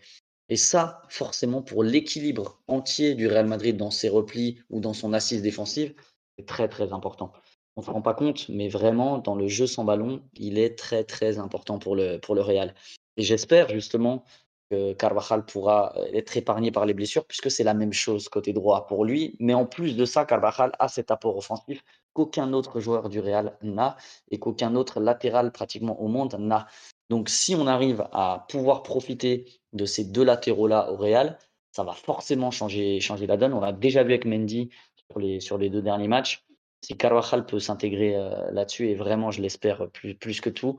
Et 0.49 0.57
ça, 0.57 1.01
forcément, 1.09 1.61
pour 1.61 1.83
l'équilibre 1.83 2.61
entier 2.67 3.15
du 3.15 3.27
Real 3.27 3.47
Madrid 3.47 3.77
dans 3.77 3.89
ses 3.89 4.09
replis 4.09 4.59
ou 4.69 4.79
dans 4.79 4.93
son 4.93 5.13
assise 5.13 5.41
défensive, 5.41 5.95
c'est 6.37 6.45
très 6.45 6.67
très 6.67 6.93
important. 6.93 7.31
On 7.77 7.81
ne 7.81 7.85
se 7.85 7.91
rend 7.91 8.01
pas 8.01 8.13
compte, 8.13 8.47
mais 8.47 8.69
vraiment, 8.69 9.17
dans 9.17 9.35
le 9.35 9.47
jeu 9.47 9.67
sans 9.67 9.83
ballon, 9.83 10.21
il 10.35 10.57
est 10.57 10.77
très 10.77 11.03
très 11.03 11.39
important 11.39 11.77
pour 11.77 11.95
le, 11.95 12.19
pour 12.19 12.33
le 12.33 12.41
Real. 12.41 12.73
Et 13.17 13.23
j'espère 13.23 13.69
justement 13.69 14.23
que 14.71 14.93
Carvajal 14.93 15.45
pourra 15.45 15.93
euh, 15.97 16.05
être 16.13 16.37
épargné 16.37 16.71
par 16.71 16.85
les 16.85 16.93
blessures, 16.93 17.25
puisque 17.25 17.51
c'est 17.51 17.63
la 17.63 17.73
même 17.73 17.93
chose 17.93 18.29
côté 18.29 18.53
droit 18.53 18.87
pour 18.87 19.05
lui. 19.05 19.35
Mais 19.39 19.53
en 19.53 19.65
plus 19.65 19.95
de 19.95 20.05
ça, 20.05 20.25
Carvajal 20.25 20.71
a 20.79 20.87
cet 20.87 21.11
apport 21.11 21.37
offensif 21.37 21.83
qu'aucun 22.13 22.53
autre 22.53 22.79
joueur 22.79 23.09
du 23.09 23.19
Real 23.19 23.57
n'a 23.61 23.97
et 24.31 24.39
qu'aucun 24.39 24.75
autre 24.75 24.99
latéral 24.99 25.51
pratiquement 25.51 26.01
au 26.01 26.07
monde 26.07 26.35
n'a. 26.39 26.67
Donc 27.09 27.29
si 27.29 27.55
on 27.55 27.67
arrive 27.67 28.07
à 28.13 28.45
pouvoir 28.49 28.83
profiter 28.83 29.45
de 29.73 29.85
ces 29.85 30.05
deux 30.05 30.23
latéraux-là 30.23 30.91
au 30.91 30.95
Real, 30.95 31.37
ça 31.71 31.83
va 31.83 31.91
forcément 31.91 32.51
changer, 32.51 32.99
changer 33.01 33.27
la 33.27 33.37
donne. 33.37 33.53
On 33.53 33.59
l'a 33.59 33.73
déjà 33.73 34.03
vu 34.03 34.11
avec 34.13 34.25
Mendy 34.25 34.69
sur 35.09 35.19
les, 35.19 35.39
sur 35.41 35.57
les 35.57 35.69
deux 35.69 35.81
derniers 35.81 36.07
matchs. 36.07 36.44
Si 36.85 36.95
Carvajal 36.95 37.47
peut 37.47 37.59
s'intégrer 37.59 38.15
euh, 38.15 38.51
là-dessus, 38.51 38.89
et 38.89 38.95
vraiment 38.95 39.31
je 39.31 39.41
l'espère 39.41 39.89
plus, 39.89 40.13
plus 40.13 40.39
que 40.39 40.51
tout, 40.51 40.77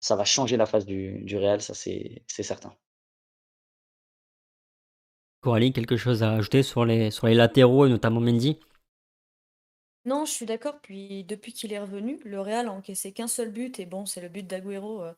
ça 0.00 0.16
va 0.16 0.24
changer 0.24 0.56
la 0.56 0.66
face 0.66 0.84
du, 0.84 1.20
du 1.22 1.36
Real, 1.36 1.60
ça 1.62 1.74
c'est 1.74 2.24
certain. 2.26 2.74
Coralie, 5.42 5.72
quelque 5.72 5.96
chose 5.96 6.24
à 6.24 6.32
ajouter 6.32 6.64
sur 6.64 6.84
les, 6.84 7.12
sur 7.12 7.28
les 7.28 7.34
latéraux 7.34 7.86
et 7.86 7.88
notamment 7.88 8.20
Mendy? 8.20 8.58
Non, 10.04 10.24
je 10.24 10.32
suis 10.32 10.46
d'accord. 10.46 10.80
Puis 10.82 11.24
depuis 11.24 11.52
qu'il 11.52 11.72
est 11.72 11.78
revenu, 11.78 12.18
le 12.24 12.40
Real 12.40 12.66
a 12.66 12.72
encaissé 12.72 13.12
qu'un 13.12 13.28
seul 13.28 13.50
but 13.50 13.78
et 13.78 13.86
bon, 13.86 14.06
c'est 14.06 14.20
le 14.20 14.28
but 14.28 14.46
d'Agüero 14.46 15.02
euh, 15.02 15.12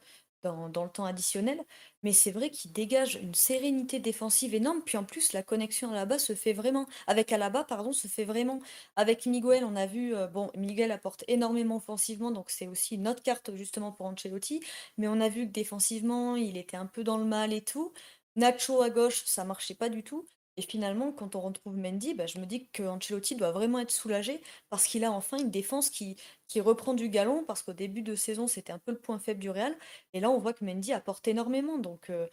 dans, 0.46 0.84
le 0.84 0.90
temps 0.90 1.04
additionnel. 1.04 1.60
Mais 2.02 2.12
c'est 2.12 2.30
vrai 2.30 2.50
qu'il 2.50 2.72
dégage 2.72 3.16
une 3.16 3.34
sérénité 3.34 3.98
défensive 3.98 4.54
énorme. 4.54 4.82
Puis 4.84 4.96
en 4.96 5.04
plus, 5.04 5.32
la 5.32 5.42
connexion 5.42 5.92
base 6.06 6.24
se 6.24 6.34
fait 6.34 6.52
vraiment 6.52 6.86
avec 7.06 7.32
Alaba, 7.32 7.64
pardon, 7.64 7.92
se 7.92 8.08
fait 8.08 8.24
vraiment 8.24 8.60
avec 8.96 9.26
Miguel. 9.26 9.64
On 9.64 9.76
a 9.76 9.86
vu, 9.86 10.14
euh, 10.14 10.26
bon, 10.26 10.50
Miguel 10.56 10.92
apporte 10.92 11.24
énormément 11.28 11.76
offensivement, 11.76 12.30
donc 12.30 12.50
c'est 12.50 12.66
aussi 12.68 12.96
une 12.96 13.08
autre 13.08 13.22
carte 13.22 13.54
justement 13.54 13.92
pour 13.92 14.06
Ancelotti. 14.06 14.60
Mais 14.98 15.08
on 15.08 15.20
a 15.20 15.28
vu 15.28 15.46
que 15.46 15.52
défensivement, 15.52 16.36
il 16.36 16.56
était 16.56 16.76
un 16.76 16.86
peu 16.86 17.04
dans 17.04 17.18
le 17.18 17.24
mal 17.24 17.52
et 17.52 17.62
tout. 17.62 17.92
Nacho 18.36 18.82
à 18.82 18.90
gauche, 18.90 19.24
ça 19.24 19.44
marchait 19.44 19.74
pas 19.74 19.88
du 19.88 20.02
tout. 20.04 20.26
Et 20.58 20.62
finalement, 20.62 21.12
quand 21.12 21.34
on 21.34 21.40
retrouve 21.40 21.76
Mendy, 21.76 22.14
bah, 22.14 22.26
je 22.26 22.38
me 22.38 22.46
dis 22.46 22.66
que 22.68 22.82
Ancelotti 22.82 23.36
doit 23.36 23.50
vraiment 23.52 23.78
être 23.78 23.90
soulagé 23.90 24.40
parce 24.70 24.86
qu'il 24.86 25.04
a 25.04 25.12
enfin 25.12 25.36
une 25.36 25.50
défense 25.50 25.90
qui, 25.90 26.16
reprend 26.56 26.94
du 26.94 27.10
galon, 27.10 27.44
parce 27.44 27.62
qu'au 27.62 27.74
début 27.74 28.00
de 28.00 28.14
saison, 28.14 28.46
c'était 28.46 28.72
un 28.72 28.78
peu 28.78 28.92
le 28.92 28.98
point 28.98 29.18
faible 29.18 29.40
du 29.40 29.50
Real. 29.50 29.76
Et 30.14 30.20
là, 30.20 30.30
on 30.30 30.38
voit 30.38 30.54
que 30.54 30.64
Mendy 30.64 30.92
apporte 30.94 31.28
énormément. 31.28 31.76
Donc, 31.78 32.08
euh, 32.08 32.26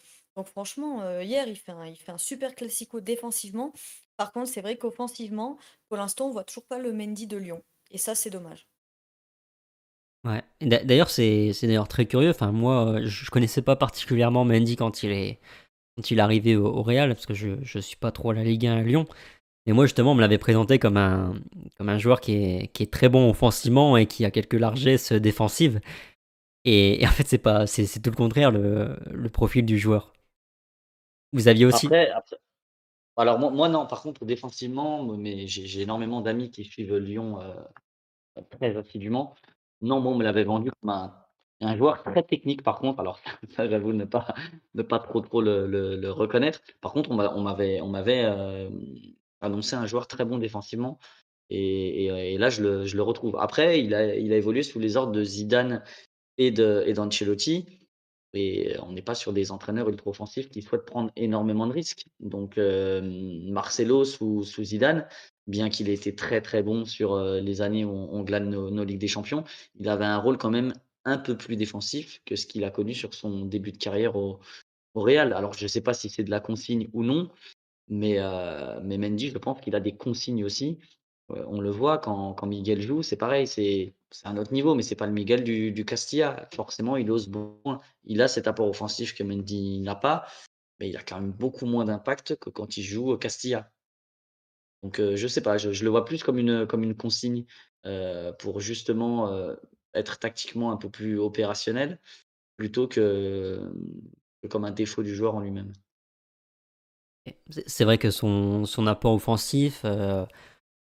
franchement, 0.46 1.02
euh, 1.02 1.24
hier, 1.24 1.48
il 1.48 1.58
fait, 1.58 1.74
un, 1.74 2.18
super 2.18 2.56
classico 2.56 3.02
défensivement. 3.02 3.74
Par 4.16 4.32
contre, 4.32 4.48
c'est 4.48 4.62
vrai 4.62 4.78
qu'offensivement, 4.78 5.58
pour 5.90 5.98
l'instant, 5.98 6.28
on 6.28 6.32
voit 6.32 6.46
toujours 6.46 6.66
pas 6.66 6.80
le 6.80 6.94
Mendy 6.94 7.28
de 7.28 7.38
Lyon. 7.38 7.62
Et 7.92 7.98
ça, 7.98 8.16
c'est 8.16 8.30
dommage. 8.30 8.68
Ouais. 10.24 10.42
D'ailleurs, 10.62 11.10
c'est 11.10 11.52
d'ailleurs 11.64 11.90
très 11.90 12.06
curieux. 12.06 12.30
Enfin, 12.30 12.54
moi, 12.54 13.02
je 13.04 13.30
connaissais 13.30 13.62
pas 13.62 13.76
particulièrement 13.76 14.46
Mendy 14.46 14.78
quand 14.78 15.04
il 15.04 15.12
est 15.12 15.40
quand 15.96 16.12
il 16.12 16.20
est 16.20 16.22
arrivé 16.22 16.56
au, 16.56 16.82
Real, 16.82 17.10
parce 17.10 17.26
que 17.26 17.34
je 17.34 17.50
ne 17.50 17.82
suis 17.82 17.98
pas 17.98 18.12
trop 18.12 18.32
à 18.32 18.34
la 18.34 18.44
Ligue 18.44 18.68
1 18.68 18.78
à 18.78 18.82
Lyon. 18.82 19.06
Mais 19.66 19.74
moi, 19.74 19.86
justement, 19.86 20.12
on 20.12 20.16
me 20.16 20.22
l'avait 20.22 20.38
présenté 20.38 20.78
comme 20.78 20.98
un, 20.98 21.36
comme 21.78 21.90
un 21.90 21.98
joueur 21.98 22.20
qui 22.20 22.34
est, 22.34 22.68
qui 22.74 22.84
est 22.84 22.92
très 22.92 23.08
bon 23.08 23.30
offensivement 23.30 23.96
et 23.96 24.08
qui 24.08 24.26
a 24.26 24.32
quelques 24.32 24.60
largesses 24.60 25.14
défensives. 25.14 25.80
Et, 26.66 27.02
en 27.06 27.12
fait, 27.12 27.28
c'est 27.28 27.38
pas, 27.38 27.68
c'est, 27.68 28.02
tout 28.02 28.10
le 28.10 28.16
contraire, 28.16 28.52
le, 28.52 28.98
le, 29.12 29.30
profil 29.30 29.66
du 29.66 29.78
joueur. 29.78 30.14
Vous 31.32 31.48
aviez 31.48 31.66
aussi. 31.66 31.88
Alors 33.16 33.38
moi, 33.38 33.70
non, 33.70 33.86
par 33.86 34.02
contre, 34.02 34.26
défensivement, 34.26 35.04
mais 35.04 35.46
j'ai, 35.48 35.82
énormément 35.82 36.22
d'amis 36.22 36.50
qui 36.50 36.64
suivent 36.64 36.96
Lyon 36.98 37.40
euh, 37.42 38.42
très 38.50 38.76
assidûment. 38.76 39.36
Non, 39.82 40.02
moi, 40.02 40.14
on 40.14 40.18
me 40.18 40.24
l'avait 40.24 40.44
vendu 40.44 40.72
comme 40.82 40.90
un 40.90 41.14
un 41.64 41.78
joueur 41.78 42.04
très 42.04 42.24
technique 42.24 42.64
par 42.64 42.80
contre, 42.80 43.00
alors 43.00 43.20
ça 43.56 43.68
j'avoue 43.70 43.94
ne 43.94 44.06
pas 44.06 44.34
ne 44.74 44.82
pas 44.84 45.00
trop 45.00 45.22
trop 45.22 45.42
le 45.42 46.10
reconnaître. 46.10 46.62
Par 46.82 46.94
contre 46.94 47.12
on 47.12 47.16
m'avait 47.16 47.82
on 47.82 47.88
m'avait, 47.90 48.26
annoncé 49.42 49.76
un 49.76 49.86
joueur 49.86 50.08
très 50.08 50.26
bon 50.26 50.38
défensivement 50.38 51.00
et 51.50 52.38
là 52.38 52.50
je 52.50 52.62
le 52.64 52.86
je 52.86 52.96
le 52.96 53.04
retrouve. 53.04 53.38
Après 53.40 53.82
il 53.82 53.94
a 53.94 54.16
il 54.16 54.34
a 54.34 54.38
évolué 54.38 54.64
sous 54.64 54.80
les 54.80 54.98
ordres 54.98 55.12
de 55.12 55.24
Zidane 55.24 55.84
et 56.38 56.52
de 56.52 56.84
et 56.86 56.94
d'Ancelotti 56.94 57.66
et 58.36 58.76
on 58.82 58.94
n'est 58.94 59.04
pas 59.04 59.14
sur 59.14 59.32
des 59.32 59.52
entraîneurs 59.52 59.90
ultra 59.90 60.10
offensifs 60.10 60.50
qui 60.50 60.64
souhaitent 60.64 60.86
prendre 60.86 61.12
énormément 61.16 61.68
de 61.68 61.74
risques. 61.74 62.08
Donc 62.20 62.58
Marcelo 62.58 64.06
sous 64.06 64.44
sous 64.44 64.64
Zidane, 64.64 65.08
bien 65.48 65.70
qu'il 65.70 65.90
ait 65.90 65.94
été 65.94 66.16
très, 66.16 66.42
très 66.42 66.64
bon 66.64 66.86
sur, 66.86 67.20
les 67.20 67.62
années 67.62 67.86
où 67.86 67.92
on 67.92 68.24
glane 68.24 68.50
nos 68.50 68.84
Ligues 68.84 69.00
des 69.00 69.08
champions, 69.08 69.44
il 69.80 69.88
avait 69.88 70.06
un 70.06 70.18
rôle 70.18 70.38
quand 70.38 70.50
même 70.50 70.74
un 71.06 71.18
peu 71.18 71.38
plus 71.38 71.56
défensif 71.56 72.22
que 72.26 72.36
ce 72.36 72.46
qu'il 72.46 72.64
a 72.64 72.72
connu 72.72 72.94
sur 72.94 73.14
son 73.14 73.46
début 73.46 73.72
de 73.72 73.78
carrière 73.78 74.16
au, 74.16 74.40
Real. 74.96 75.34
Alors, 75.34 75.54
je 75.54 75.64
ne 75.64 75.68
sais 75.68 75.82
pas 75.82 75.94
si 75.94 76.10
c'est 76.10 76.24
de 76.24 76.30
la 76.30 76.40
consigne 76.40 76.90
ou 76.94 77.04
non, 77.04 77.32
mais, 77.88 78.20
euh, 78.20 78.80
mais 78.84 78.98
Mendy, 78.98 79.30
je 79.30 79.38
pense 79.38 79.60
qu'il 79.60 79.76
a 79.76 79.80
des 79.80 79.96
consignes 79.96 80.46
aussi. 80.46 80.78
Euh, 81.32 81.44
on 81.48 81.62
le 81.62 81.72
voit 81.72 81.98
quand, 81.98 82.46
Miguel 82.46 82.82
joue, 82.82 83.02
c'est 83.02 83.18
pareil, 83.18 83.48
c'est 83.48 83.96
un 84.24 84.38
autre 84.38 84.54
niveau, 84.54 84.76
mais 84.76 84.84
c'est 84.84 84.96
pas 84.96 85.08
le 85.08 85.14
Miguel 85.14 85.44
du, 85.44 85.86
Castilla. 85.86 86.48
Forcément, 86.54 86.96
il 86.96 87.10
ose. 87.10 87.32
Il 88.04 88.22
a 88.22 88.28
cet 88.28 88.48
apport 88.48 88.68
offensif 88.68 89.16
que 89.16 89.24
Mendy 89.24 89.82
n'a 89.82 89.96
pas, 89.96 90.28
mais 90.80 90.90
il 90.90 90.98
a 90.98 91.02
quand 91.02 91.20
même 91.20 91.32
beaucoup 91.32 91.66
moins 91.66 91.86
d'impact 91.86 92.36
que 92.36 92.50
quand 92.50 92.78
il 92.78 92.84
joue 92.84 93.12
au 93.12 93.18
Castilla. 93.18 93.72
Donc, 94.84 95.00
euh, 95.00 95.16
je 95.16 95.28
sais 95.28 95.42
pas, 95.42 95.58
je, 95.58 95.84
le 95.84 95.90
vois 95.90 96.06
plus 96.06 96.24
comme 96.24 96.38
une, 96.38 96.68
comme 96.68 96.84
une 96.84 96.96
consigne 96.96 97.46
pour 98.40 98.62
justement 98.62 99.28
être 99.94 100.20
tactiquement 100.20 100.72
un 100.72 100.78
peu 100.78 100.90
plus 100.90 101.20
opérationnel, 101.20 102.00
plutôt 102.58 102.88
que, 102.88 103.72
comme 104.50 104.66
un 104.66 104.72
défaut 104.72 105.04
du 105.04 105.16
joueur 105.16 105.36
en 105.36 105.40
lui-même. 105.40 105.74
C'est 107.68 107.86
vrai 107.86 107.98
que 107.98 108.12
son, 108.12 108.66
son 108.66 108.86
apport 108.88 109.14
offensif 109.14 109.82
euh, 109.86 110.26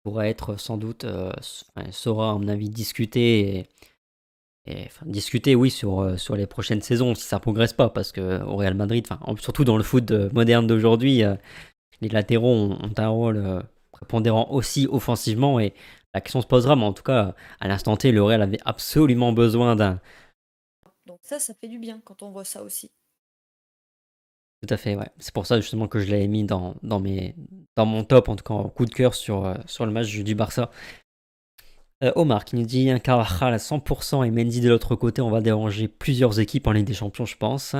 pourrait 0.02 0.28
être 0.28 0.56
sans 0.56 0.76
doute, 0.76 1.04
euh, 1.04 1.32
sera 1.90 2.32
à 2.32 2.34
mon 2.34 2.48
avis 2.48 2.68
discuté, 2.68 3.68
et, 4.66 4.86
enfin, 4.86 5.06
discuté 5.06 5.54
oui 5.54 5.70
sur, 5.70 6.00
euh, 6.00 6.16
sur 6.16 6.34
les 6.34 6.46
prochaines 6.46 6.82
saisons 6.82 7.14
si 7.14 7.24
ça 7.24 7.38
progresse 7.38 7.72
pas, 7.72 7.90
parce 7.90 8.10
que 8.10 8.42
au 8.42 8.56
Real 8.56 8.74
Madrid, 8.74 9.06
surtout 9.40 9.64
dans 9.64 9.76
le 9.76 9.84
foot 9.84 10.10
moderne 10.32 10.66
d'aujourd'hui, 10.66 11.22
les 12.00 12.08
latéraux 12.08 12.54
ont, 12.54 12.78
ont 12.82 12.94
un 12.96 13.08
rôle 13.08 13.62
prépondérant 13.92 14.48
aussi 14.50 14.88
offensivement 14.90 15.60
et 15.60 15.74
la 16.16 16.22
question 16.22 16.40
se 16.40 16.46
posera, 16.46 16.76
mais 16.76 16.84
en 16.84 16.94
tout 16.94 17.02
cas, 17.02 17.34
à 17.60 17.68
l'instant 17.68 17.94
T, 17.94 18.10
le 18.10 18.22
Real 18.22 18.40
avait 18.40 18.58
absolument 18.64 19.34
besoin 19.34 19.76
d'un. 19.76 20.00
Donc 21.04 21.18
ça, 21.22 21.38
ça 21.38 21.52
fait 21.52 21.68
du 21.68 21.78
bien 21.78 22.00
quand 22.02 22.22
on 22.22 22.30
voit 22.30 22.44
ça 22.44 22.62
aussi. 22.62 22.90
Tout 24.62 24.72
à 24.72 24.78
fait, 24.78 24.96
ouais. 24.96 25.10
C'est 25.18 25.34
pour 25.34 25.44
ça 25.44 25.60
justement 25.60 25.88
que 25.88 25.98
je 25.98 26.10
l'avais 26.10 26.26
mis 26.26 26.44
dans, 26.44 26.74
dans, 26.82 27.00
mes, 27.00 27.36
dans 27.76 27.84
mon 27.84 28.02
top, 28.02 28.30
en 28.30 28.36
tout 28.36 28.44
cas 28.44 28.54
en 28.54 28.70
coup 28.70 28.86
de 28.86 28.94
cœur 28.94 29.14
sur, 29.14 29.44
euh, 29.44 29.56
sur 29.66 29.84
le 29.84 29.92
match 29.92 30.10
du 30.10 30.34
Barça. 30.34 30.70
Euh, 32.02 32.12
Omar 32.16 32.46
qui 32.46 32.56
nous 32.56 32.64
dit 32.64 32.88
un 32.88 32.98
Carvajal 32.98 33.52
à 33.52 33.58
100% 33.58 34.26
et 34.26 34.30
Mendy 34.30 34.62
de 34.62 34.70
l'autre 34.70 34.96
côté, 34.96 35.20
on 35.20 35.30
va 35.30 35.42
déranger 35.42 35.86
plusieurs 35.86 36.40
équipes 36.40 36.66
en 36.66 36.72
Ligue 36.72 36.86
des 36.86 36.94
Champions, 36.94 37.26
je 37.26 37.36
pense. 37.36 37.76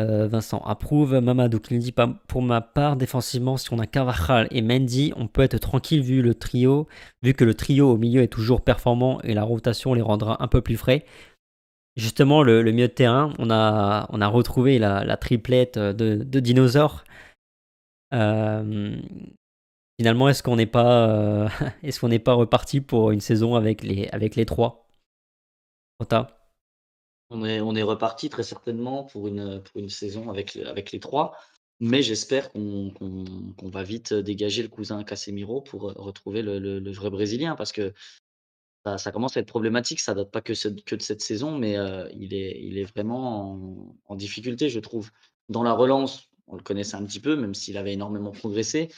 Euh, 0.00 0.28
Vincent 0.28 0.58
approuve. 0.64 1.20
Mamadou 1.20 1.60
qui 1.60 1.78
dit 1.78 1.92
pas 1.92 2.08
pour 2.26 2.42
ma 2.42 2.60
part 2.60 2.96
défensivement 2.96 3.56
si 3.56 3.72
on 3.72 3.78
a 3.78 3.86
Carvajal 3.86 4.48
et 4.50 4.62
Mendy 4.62 5.12
on 5.16 5.26
peut 5.28 5.42
être 5.42 5.58
tranquille 5.58 6.02
vu 6.02 6.22
le 6.22 6.34
trio 6.34 6.88
vu 7.22 7.34
que 7.34 7.44
le 7.44 7.54
trio 7.54 7.90
au 7.90 7.96
milieu 7.96 8.22
est 8.22 8.28
toujours 8.28 8.62
performant 8.62 9.20
et 9.22 9.34
la 9.34 9.42
rotation 9.42 9.94
les 9.94 10.02
rendra 10.02 10.42
un 10.42 10.48
peu 10.48 10.60
plus 10.62 10.76
frais. 10.76 11.04
Justement 11.96 12.42
le, 12.42 12.62
milieu 12.64 12.88
de 12.88 12.92
terrain 12.92 13.32
on 13.38 13.50
a, 13.50 14.26
retrouvé 14.28 14.78
la, 14.78 15.16
triplette 15.16 15.78
de, 15.78 16.16
de 16.16 16.40
dinosaures. 16.40 17.04
Euh, 18.14 18.96
finalement 19.98 20.28
est-ce 20.28 20.42
qu'on 20.42 20.56
n'est 20.56 20.66
pas 20.66 21.08
euh, 21.08 21.48
est-ce 21.82 22.00
qu'on 22.00 22.08
n'est 22.08 22.18
pas 22.18 22.34
reparti 22.34 22.80
pour 22.80 23.10
une 23.10 23.20
saison 23.20 23.54
avec 23.54 23.82
les 23.82 24.08
avec 24.12 24.36
les 24.36 24.46
trois? 24.46 24.86
On 27.30 27.44
est, 27.76 27.82
reparti 27.82 28.28
très 28.28 28.42
certainement 28.42 29.04
pour 29.04 29.28
une, 29.28 29.62
saison 29.88 30.30
avec, 30.30 30.54
les 30.92 31.00
trois. 31.00 31.36
Mais 31.78 32.02
j'espère 32.02 32.52
qu'on 32.52 32.92
va 33.62 33.82
vite 33.82 34.12
dégager 34.12 34.62
le 34.62 34.68
cousin 34.68 35.02
Casemiro 35.04 35.62
pour 35.62 35.82
retrouver 35.82 36.42
le, 36.42 36.90
vrai 36.90 37.10
Brésilien 37.10 37.56
parce 37.56 37.72
que 37.72 37.94
ça, 38.84 39.12
commence 39.12 39.36
à 39.36 39.40
être 39.40 39.46
problématique. 39.46 40.00
Ça 40.00 40.14
date 40.14 40.30
pas 40.30 40.40
que, 40.40 40.52
de 40.52 41.02
cette 41.02 41.20
saison, 41.22 41.56
mais 41.56 41.78
euh, 41.78 42.08
il, 42.12 42.34
est, 42.34 42.84
vraiment 42.84 43.52
en, 43.52 43.96
en, 44.06 44.16
difficulté, 44.16 44.68
je 44.68 44.80
trouve. 44.80 45.10
Dans 45.48 45.62
la 45.62 45.72
relance, 45.72 46.30
on 46.46 46.56
le 46.56 46.62
connaissait 46.62 46.96
un 46.96 47.04
petit 47.04 47.20
peu, 47.20 47.36
même 47.36 47.54
s'il 47.54 47.76
avait 47.76 47.92
énormément 47.92 48.32
progressé. 48.32 48.90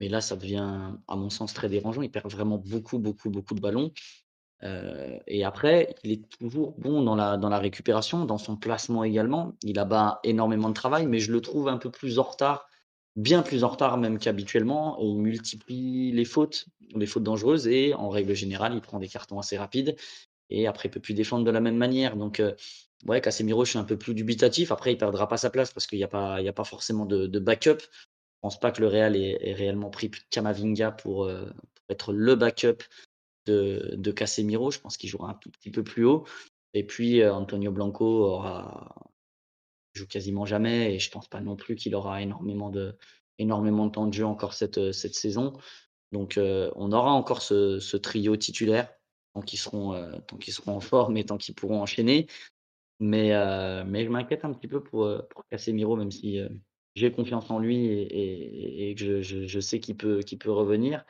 Mais 0.00 0.08
là, 0.08 0.20
ça 0.20 0.36
devient, 0.36 0.92
à 1.08 1.16
mon 1.16 1.30
sens, 1.30 1.54
très 1.54 1.68
dérangeant. 1.68 2.02
Il 2.02 2.10
perd 2.10 2.30
vraiment 2.30 2.58
beaucoup, 2.58 2.98
beaucoup, 2.98 3.30
beaucoup 3.30 3.54
de 3.54 3.60
ballons 3.60 3.92
et 4.62 5.44
après, 5.44 5.94
il 6.04 6.12
est 6.12 6.28
toujours 6.38 6.74
bon 6.78 7.02
dans 7.02 7.14
la 7.14 7.36
dans 7.36 7.48
la 7.48 7.58
récupération, 7.58 8.24
dans 8.24 8.38
son 8.38 8.56
placement 8.56 9.04
également. 9.04 9.54
Il 9.62 9.78
a 9.78 10.20
énormément 10.24 10.68
de 10.68 10.74
travail, 10.74 11.06
mais 11.06 11.20
je 11.20 11.32
le 11.32 11.40
trouve 11.40 11.68
un 11.68 11.78
peu 11.78 11.90
plus 11.90 12.18
en 12.18 12.24
retard, 12.24 12.68
bien 13.16 13.42
plus 13.42 13.64
en 13.64 13.68
retard 13.68 13.98
même 13.98 14.18
qu'habituellement 14.18 14.98
il 15.00 15.16
multiplie 15.18 16.12
les 16.12 16.24
fautes, 16.24 16.66
les 16.94 17.06
fautes 17.06 17.22
dangereuses 17.22 17.68
et 17.68 17.94
en 17.94 18.08
règle 18.08 18.34
générale, 18.34 18.74
il 18.74 18.80
prend 18.80 18.98
des 18.98 19.08
cartons 19.08 19.38
assez 19.38 19.56
rapides 19.56 19.96
et 20.50 20.66
après 20.66 20.88
il 20.88 20.92
peut 20.92 21.00
plus 21.00 21.14
défendre 21.14 21.44
de 21.44 21.50
la 21.50 21.60
même 21.60 21.76
manière 21.76 22.16
donc 22.16 22.42
ouais, 23.06 23.20
Casemiro, 23.20 23.64
je 23.64 23.70
suis 23.70 23.78
un 23.78 23.84
peu 23.84 23.96
plus 23.96 24.14
dubitatif. 24.14 24.72
Après, 24.72 24.92
il 24.92 24.98
perdra 24.98 25.28
pas 25.28 25.36
sa 25.36 25.50
place 25.50 25.72
parce 25.72 25.86
qu'il 25.86 25.98
y 25.98 26.04
a 26.04 26.08
pas 26.08 26.36
a 26.38 26.52
pas 26.52 26.64
forcément 26.64 27.06
de 27.06 27.26
de 27.26 27.38
backup. 27.38 27.78
Je 27.80 28.40
pense 28.42 28.60
pas 28.60 28.70
que 28.70 28.80
le 28.80 28.86
Real 28.88 29.16
ait 29.16 29.52
réellement 29.52 29.90
pris 29.90 30.10
Camavinga 30.30 30.92
pour, 30.92 31.24
heu, 31.26 31.52
pour 31.74 31.84
être 31.88 32.12
le 32.12 32.36
backup 32.36 32.84
de 33.48 33.94
de 33.96 34.12
Casemiro. 34.12 34.70
Je 34.70 34.80
pense 34.80 34.96
qu'il 34.96 35.10
jouera 35.10 35.30
un 35.30 35.34
tout 35.34 35.50
petit 35.50 35.70
peu 35.70 35.82
plus 35.84 36.04
haut 36.04 36.24
et 36.74 36.84
puis, 36.84 37.20
heu, 37.22 37.32
Antonio 37.32 37.72
Blanco 37.72 38.04
aura 38.04 38.94
joue 39.94 40.06
quasiment 40.06 40.46
jamais 40.46 40.94
et 40.94 40.98
je 40.98 41.10
pense 41.10 41.28
pas 41.28 41.40
non 41.40 41.56
plus 41.56 41.74
qu'il 41.74 41.94
aura 41.94 42.22
énormément 42.22 42.70
de 42.70 42.96
énormément 43.38 43.86
de 43.86 43.92
temps 43.92 44.06
de 44.06 44.12
jeu 44.12 44.26
encore 44.26 44.52
cette, 44.52 44.92
cette 44.92 45.14
saison. 45.14 45.54
Donc, 46.12 46.38
heu, 46.38 46.70
on 46.76 46.92
aura 46.92 47.12
encore 47.12 47.42
ce 47.42 47.96
trio 47.96 48.36
titulaire 48.36 48.92
tant 49.34 49.42
qu'ils 49.42 49.58
seront, 49.58 49.94
seront 50.48 50.76
en 50.76 50.80
forme 50.80 51.16
et 51.16 51.24
tant 51.24 51.36
qu'ils 51.38 51.54
pourront 51.54 51.80
enchaîner. 51.80 52.26
Mais, 53.00 53.30
mais 53.84 54.04
je 54.04 54.10
m'inquiète 54.10 54.44
un 54.44 54.52
petit 54.52 54.68
peu 54.68 54.82
pour, 54.82 55.08
pour 55.30 55.46
Casemiro 55.48 55.96
même 55.96 56.10
si, 56.10 56.40
j'ai 56.96 57.12
confiance 57.12 57.50
en 57.50 57.60
lui 57.60 57.86
et 57.86 58.94
que 58.96 59.00
je 59.00 59.22
je 59.22 59.46
je 59.46 59.60
sais 59.60 59.78
qu'il 59.78 59.96
peut 59.96 60.20
qu'il 60.20 60.38
peut 60.38 60.50
revenir. 60.50 61.04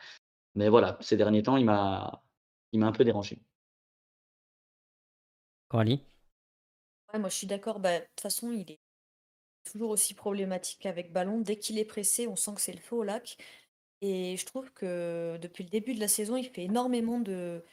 Mais 0.55 0.68
voilà, 0.68 0.99
ces 1.01 1.16
derniers 1.16 1.43
temps, 1.43 1.57
il 1.57 1.64
m'a 1.64 2.22
il 2.73 2.81
m'a 2.81 2.87
un 2.87 2.93
peu 2.93 3.05
dérangé. 3.05 3.39
Coralie? 5.69 6.03
Ouais, 7.12 7.19
moi 7.19 7.29
je 7.29 7.35
suis 7.37 7.47
d'accord. 7.47 7.81
Bah, 7.81 7.99
de 8.01 8.05
toute 8.05 8.21
façon, 8.21 8.53
il 8.53 8.71
est 8.71 8.81
toujours 9.64 9.91
aussi 9.91 10.14
problématique 10.14 10.87
avec 10.87 11.12
ballon. 11.12 11.41
Dès 11.41 11.59
qu'il 11.59 11.79
est 11.79 11.85
pressé, 11.85 12.29
on 12.29 12.37
sent 12.37 12.55
que 12.57 12.61
c'est 12.61 12.73
le 12.73 12.81
feu 12.81 12.97
au 12.97 13.03
lac. 13.05 13.39
Et 14.03 14.37
je 14.37 14.47
trouve 14.47 14.73
que 14.73 15.39
depuis 15.43 15.64
le 15.64 15.71
début 15.71 15.95
de 15.95 16.01
la 16.01 16.09
saison, 16.09 16.37
il 16.37 16.49
fait 16.51 16.64
énormément 16.64 17.21
de 17.21 17.64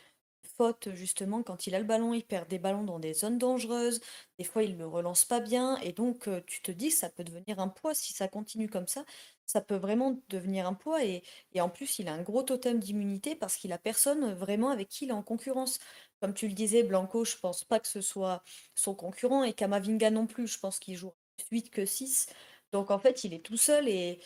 fautes 0.57 0.89
justement 0.93 1.43
quand 1.43 1.67
il 1.67 1.75
a 1.75 1.79
le 1.79 1.85
ballon, 1.85 2.13
il 2.13 2.23
perd 2.25 2.49
des 2.49 2.59
ballons 2.59 2.83
dans 2.83 2.99
des 2.99 3.13
zones 3.13 3.37
dangereuses. 3.39 4.01
Des 4.39 4.45
fois, 4.45 4.63
il 4.63 4.77
le 4.77 4.87
relance 4.87 5.25
pas 5.25 5.39
bien 5.41 5.77
et 5.79 5.93
donc 5.93 6.27
heu, 6.29 6.43
tu 6.47 6.61
te 6.61 6.71
dis 6.71 6.89
que 6.89 6.95
ça 6.95 7.09
peut 7.09 7.23
devenir 7.25 7.59
un 7.59 7.69
poids 7.69 7.93
si 7.95 8.13
ça 8.13 8.27
continue 8.29 8.69
comme 8.69 8.87
ça. 8.87 9.05
Ça 9.45 9.61
peut 9.61 9.75
vraiment 9.75 10.21
devenir 10.29 10.67
un 10.67 10.73
poids 10.73 11.03
et 11.03 11.23
en 11.59 11.69
plus, 11.69 11.99
il 11.99 12.07
a 12.07 12.13
un 12.13 12.21
gros 12.23 12.43
totem 12.43 12.79
d'immunité 12.79 13.35
parce 13.35 13.57
qu'il 13.57 13.71
a 13.73 13.77
personne 13.77 14.33
vraiment 14.33 14.69
avec 14.69 14.87
qui 14.89 15.05
il 15.05 15.09
est 15.09 15.13
en 15.13 15.23
concurrence. 15.23 15.79
Comme 16.21 16.33
tu 16.33 16.47
le 16.47 16.53
disais, 16.53 16.83
Blanco, 16.83 17.25
je 17.25 17.37
pense 17.37 17.63
pas 17.63 17.79
que 17.79 17.87
ce 17.87 18.01
soit 18.01 18.43
son 18.75 18.95
concurrent 18.95 19.43
et 19.43 19.53
Camavinga 19.53 20.09
non 20.11 20.25
plus. 20.27 20.47
Je 20.47 20.59
pense 20.59 20.79
qu'il 20.79 20.95
joue 20.97 21.11
plus 21.37 21.45
8 21.51 21.69
que 21.69 21.85
6. 21.85 22.27
Donc 22.71 22.89
en 22.91 22.97
fait, 22.99 23.23
il 23.23 23.33
est 23.33 23.45
tout 23.45 23.57
seul 23.57 23.87
et 23.87 24.19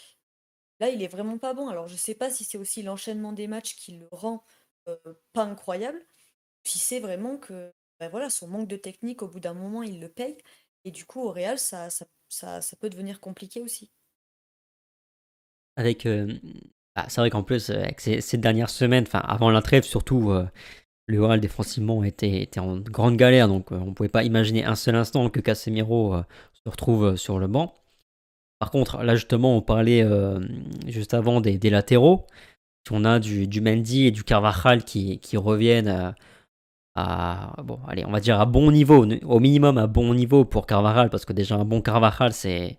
Là, 0.79 0.89
il 0.89 1.01
est 1.03 1.07
vraiment 1.07 1.37
pas 1.37 1.53
bon. 1.53 1.67
Alors 1.69 1.87
je 1.87 1.95
sais 1.95 2.15
pas 2.15 2.29
si 2.29 2.43
c'est 2.45 2.57
aussi 2.57 2.83
l'enchaînement 2.83 3.33
des 3.33 3.47
matchs 3.47 3.75
qui 3.75 3.97
le 3.97 4.07
rend, 4.11 4.43
heu, 4.87 4.99
pas 5.33 5.43
incroyable, 5.43 6.05
si 6.65 6.79
c'est 6.79 6.99
vraiment 7.01 7.37
que, 7.37 7.73
bah, 7.99 8.09
voilà, 8.09 8.29
son 8.29 8.47
manque 8.49 8.67
de 8.69 8.77
technique, 8.77 9.21
au 9.23 9.27
bout 9.29 9.39
d'un 9.41 9.53
moment, 9.55 9.83
il 9.83 9.99
le 10.01 10.09
paye 10.09 10.37
et 10.85 10.91
du 10.91 11.05
coup, 11.05 11.21
au 11.21 11.31
Real, 11.31 11.59
ça 11.59 11.89
ça 12.29 12.61
ça 12.61 12.77
peut 12.77 12.89
devenir 12.91 13.19
compliqué 13.21 13.61
aussi. 13.61 13.91
Avec, 15.79 16.05
hem, 16.05 16.39
bah, 16.95 17.05
c'est 17.07 17.21
vrai 17.21 17.29
qu'en 17.29 17.43
plus, 17.43 17.69
avec 17.69 18.01
ces 18.01 18.37
dernières 18.37 18.69
semaines, 18.69 19.05
enfin 19.07 19.19
avant 19.19 19.49
la 19.49 19.61
trêve 19.61 19.83
surtout, 19.83 20.31
heu, 20.31 20.47
le 21.07 21.23
Real 21.23 21.39
défensivement 21.39 22.03
était 22.03 22.41
était 22.41 22.59
en 22.59 22.77
grande 22.79 23.17
galère 23.17 23.47
donc, 23.47 23.71
on 23.71 23.93
pouvait 23.93 24.09
pas 24.09 24.23
imaginer 24.23 24.65
un 24.65 24.75
seul 24.75 24.95
instant 24.95 25.29
que 25.29 25.39
Casemiro, 25.39 26.17
se 26.53 26.69
retrouve, 26.69 27.15
sur 27.15 27.39
le 27.39 27.47
banc. 27.47 27.73
Par 28.59 28.71
contre, 28.71 29.03
là 29.03 29.15
justement, 29.15 29.55
on 29.57 29.61
parlait, 29.61 30.05
juste 30.87 31.13
avant 31.13 31.41
des 31.41 31.57
des 31.57 31.69
latéraux. 31.69 32.27
On 32.91 33.05
a 33.05 33.19
du 33.19 33.61
Mendy 33.61 34.07
et 34.07 34.11
du 34.11 34.23
Carvajal 34.23 34.83
qui 34.83 35.19
reviennent, 35.37 36.15
bon, 36.95 37.79
allez, 37.87 38.05
on 38.05 38.11
va 38.11 38.19
dire 38.19 38.39
à 38.41 38.45
bon 38.45 38.71
niveau, 38.71 39.05
au 39.23 39.39
minimum 39.39 39.77
à 39.77 39.87
bon 39.87 40.13
niveau 40.13 40.43
pour 40.45 40.65
Carvajal 40.67 41.09
parce 41.09 41.25
que 41.25 41.33
déjà 41.33 41.55
un 41.55 41.65
bon 41.65 41.81
Carvajal, 41.81 42.33
c'est 42.33 42.77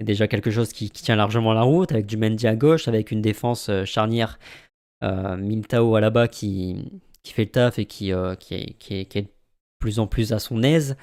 c'est 0.00 0.06
déjà 0.06 0.28
quelque 0.28 0.50
chose 0.50 0.72
qui 0.72 0.90
tient 0.90 1.16
largement 1.16 1.52
la 1.52 1.62
route 1.62 1.92
avec 1.92 2.06
du 2.06 2.16
Mendy 2.16 2.46
à 2.46 2.56
gauche, 2.56 2.88
avec 2.88 3.10
une 3.10 3.22
défense, 3.22 3.68
heu, 3.70 3.84
charnière, 3.84 4.38
heu, 5.04 5.36
Militao 5.38 5.94
Alaba 5.96 6.28
qui 6.28 6.76
qui 7.22 7.32
fait 7.34 7.44
le 7.46 7.50
taf 7.52 7.78
et 7.78 7.86
qui, 7.86 8.12
heu, 8.12 8.36
qui 8.38 8.54
est 8.54 8.74
qui 8.78 8.94
est 8.96 9.22
de 9.22 9.28
plus 9.80 9.98
en 10.00 10.06
plus 10.06 10.32
à 10.32 10.38
son 10.40 10.62
aise. 10.62 10.96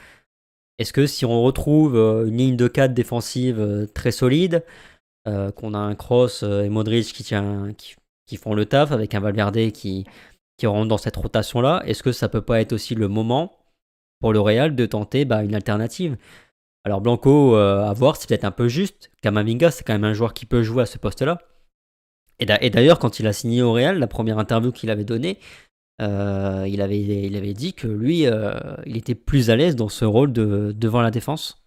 Est-ce 0.79 0.93
que 0.93 1.07
si 1.07 1.25
on 1.25 1.43
retrouve, 1.43 1.95
heu, 1.97 2.27
une 2.27 2.37
ligne 2.37 2.57
de 2.57 2.67
4 2.67 2.93
défensive, 2.93 3.87
très 3.95 4.11
solide, 4.11 4.63
qu'on 5.55 5.73
a 5.75 5.77
un 5.79 5.95
heu, 6.43 6.63
et 6.65 6.69
Modric 6.69 7.13
qui 7.13 7.23
qui 7.77 7.95
qui 8.27 8.37
font 8.37 8.53
le 8.55 8.65
taf 8.65 8.91
avec 8.91 9.15
un 9.15 9.19
Valverde 9.21 9.71
qui 9.71 10.05
qui 10.57 10.67
rentre 10.67 10.87
dans 10.89 10.97
cette 10.99 11.15
rotation-là, 11.17 11.83
est-ce 11.87 12.03
que 12.03 12.11
ça 12.13 12.29
peut 12.29 12.41
pas 12.43 12.61
être 12.61 12.73
aussi 12.73 12.95
le 12.95 13.07
moment 13.09 13.57
pour 14.21 14.33
le 14.33 14.39
Real 14.41 14.75
de 14.75 14.85
tenter, 14.87 15.25
bah, 15.25 15.43
une 15.43 15.55
alternative? 15.55 16.17
Alors 16.83 17.01
Blanco, 17.01 17.55
heu, 17.55 17.79
à 17.81 17.93
voir, 17.93 18.15
c'est 18.15 18.27
peut-être 18.27 18.43
un 18.45 18.51
peu 18.51 18.67
juste. 18.67 19.11
Camavinga, 19.21 19.71
c'est 19.71 19.83
quand 19.83 19.93
même 19.93 20.03
un 20.03 20.13
joueur 20.13 20.33
qui 20.33 20.45
peut 20.45 20.63
jouer 20.63 20.83
à 20.83 20.85
ce 20.85 20.97
poste-là. 20.97 21.39
Et 22.39 22.45
d'a 22.45 22.61
et 22.61 22.69
d'ailleurs, 22.69 22.97
quand 22.99 23.19
il 23.19 23.27
a 23.27 23.33
signé 23.33 23.61
au 23.61 23.73
Real, 23.73 23.99
la 23.99 24.07
première 24.07 24.39
interview 24.39 24.71
qu'il 24.71 24.89
avait 24.89 25.05
donnée, 25.05 25.37
heu, 26.01 26.67
il 26.67 26.81
avait 26.81 27.53
dit 27.53 27.73
que 27.73 27.87
lui, 27.87 28.25
heu, 28.25 28.53
il 28.85 28.97
était 28.97 29.15
plus 29.15 29.49
à 29.51 29.55
l'aise 29.55 29.75
dans 29.75 29.89
ce 29.89 30.05
rôle 30.05 30.33
de 30.33 30.73
devant 30.75 31.01
la 31.01 31.11
défense. 31.11 31.63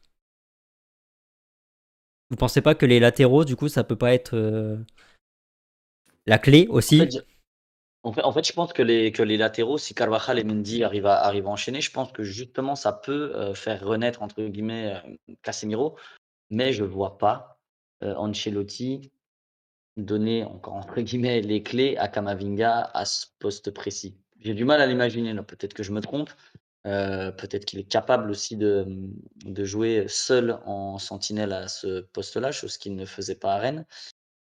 Vous 2.30 2.36
pensez 2.36 2.60
pas 2.60 2.74
que 2.74 2.86
les 2.86 2.98
latéraux, 2.98 3.44
du 3.44 3.54
coup, 3.54 3.68
ça 3.68 3.84
peut 3.84 3.96
pas 3.96 4.12
être, 4.12 4.36
la 6.26 6.38
clé 6.38 6.66
aussi? 6.68 7.08
En 8.04 8.32
fait 8.32 8.46
je 8.46 8.52
pense 8.52 8.72
que 8.72 8.82
les 8.82 9.36
latéraux, 9.36 9.78
si 9.78 9.94
Carvajal 9.94 10.38
et 10.38 10.44
Mendy 10.44 10.84
arrivent 10.84 11.06
à 11.06 11.32
enchaîner, 11.46 11.80
je 11.80 11.90
pense 11.90 12.12
que 12.12 12.22
justement 12.22 12.76
ça 12.76 12.92
peut, 12.92 13.32
heu, 13.34 13.54
faire 13.54 13.84
«renaître» 13.84 14.22
entre 14.22 14.42
guillemets, 14.42 14.94
heu, 15.28 15.36
Casemiro. 15.42 15.96
Mais 16.50 16.72
je 16.72 16.84
vois 16.84 17.18
pas, 17.18 17.58
heu, 18.02 18.16
Ancelotti 18.16 19.10
donner 19.96 20.44
encore 20.44 20.74
entre 20.74 21.00
guillemets 21.00 21.40
«les 21.40 21.62
clés» 21.62 21.96
à 21.98 22.08
Camavinga 22.08 22.90
à 22.94 23.04
ce 23.04 23.26
poste 23.38 23.70
précis. 23.70 24.16
J'ai 24.40 24.54
du 24.54 24.64
mal 24.64 24.80
à 24.80 24.86
l'imaginer, 24.86 25.34
peut-être 25.42 25.74
que 25.74 25.82
je 25.82 25.92
me 25.92 26.00
trompe, 26.00 26.30
peut-être 26.84 27.64
qu'il 27.64 27.78
est 27.78 27.88
capable 27.88 28.30
aussi 28.30 28.56
de, 28.56 28.86
de 29.44 29.64
jouer 29.64 30.06
seul 30.08 30.58
en 30.66 30.98
sentinelle 30.98 31.52
à 31.52 31.68
ce 31.68 32.00
poste-là, 32.00 32.52
chose 32.52 32.76
qu'il 32.76 32.94
ne 32.96 33.06
faisait 33.06 33.36
pas 33.36 33.54
à 33.54 33.58
Rennes. 33.58 33.86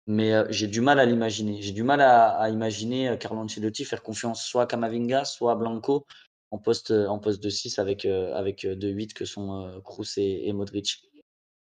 Mais, 0.10 0.34
heu, 0.34 0.48
j'ai 0.50 0.66
du 0.66 0.82
mal 0.82 1.00
à 1.00 1.06
l'imaginer. 1.06 1.62
J'ai 1.62 1.72
du 1.72 1.84
mal 1.84 2.02
à 2.02 2.50
imaginer, 2.50 3.10
heu, 3.12 3.16
Carlo 3.18 3.42
Ancelotti 3.42 3.86
faire 3.86 4.02
confiance 4.02 4.44
soit 4.44 4.64
à 4.64 4.66
Camavinga, 4.66 5.24
soit 5.24 5.52
à 5.52 5.56
Blanco 5.56 6.08
en 6.50 6.58
poste, 6.58 6.90
heu, 6.90 7.08
en 7.08 7.20
poste 7.20 7.44
de 7.44 7.50
6 7.50 7.78
avec, 7.78 8.06
heu, 8.06 8.34
avec, 8.34 8.66
2 8.66 8.90
8 8.90 9.14
que 9.14 9.24
sont, 9.26 9.80
Kroos 9.84 10.18
et 10.18 10.52
Modric. 10.52 11.08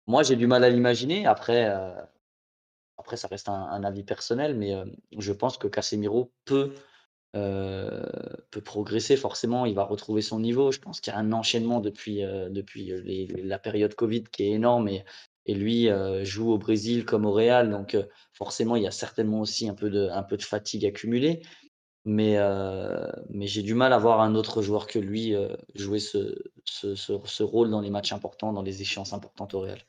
Moi, 0.07 0.23
j'ai 0.25 0.37
du 0.37 0.47
mal 0.47 0.65
à 0.65 0.71
l'imaginer. 0.71 1.27
Après, 1.27 1.65
après 2.99 3.17
ça 3.17 3.29
reste 3.29 3.49
un 3.49 3.85
avis 3.85 4.05
personnel, 4.05 4.57
mais, 4.57 4.75
je 5.19 5.33
pense 5.33 5.59
que 5.59 5.69
Casemiro 5.69 6.33
peut, 6.47 6.75
peut 7.33 8.63
progresser 8.65 9.17
forcément. 9.17 9.67
Il 9.67 9.75
va 9.77 9.85
retrouver 9.85 10.23
son 10.23 10.41
niveau. 10.41 10.73
Je 10.73 10.81
pense 10.81 11.01
qu'il 11.01 11.13
y 11.13 11.17
a 11.17 11.21
un 11.21 11.33
enchaînement 11.33 11.81
depuis, 11.81 12.23
depuis, 12.23 12.93
la 13.45 13.59
période 13.59 13.95
covid 13.95 14.25
qui 14.25 14.45
est 14.45 14.51
énorme 14.53 14.89
et 15.51 15.55
lui, 15.55 15.89
heu, 15.89 16.25
joue 16.25 16.53
au 16.53 16.59
Brésil 16.59 17.05
comme 17.05 17.27
au 17.27 17.33
Real, 17.33 17.71
donc, 17.71 17.95
heu, 17.95 18.09
forcément 18.33 18.77
il 18.77 18.85
y 18.85 18.87
a 18.87 18.91
certainement 18.93 19.41
aussi 19.41 19.69
un 19.69 19.75
peu 19.75 19.91
de 19.91 20.11
fatigue 20.43 20.87
accumulée. 20.87 21.43
Mais, 22.05 22.39
heu, 22.39 23.07
mais 23.31 23.47
j'ai 23.47 23.63
du 23.63 23.75
mal 23.75 23.93
à 23.93 23.99
voir 23.99 24.21
un 24.21 24.35
autre 24.35 24.63
joueur 24.63 24.87
que 24.87 24.99
lui, 24.99 25.35
jouer 25.75 25.99
ce 26.01 27.43
rôle 27.43 27.71
dans 27.71 27.81
les 27.81 27.91
matchs 27.91 28.13
importants, 28.13 28.53
dans 28.53 28.63
les 28.63 28.81
échéances 28.83 29.13
importantes 29.13 29.55
au 29.55 29.61
Real. 29.61 29.81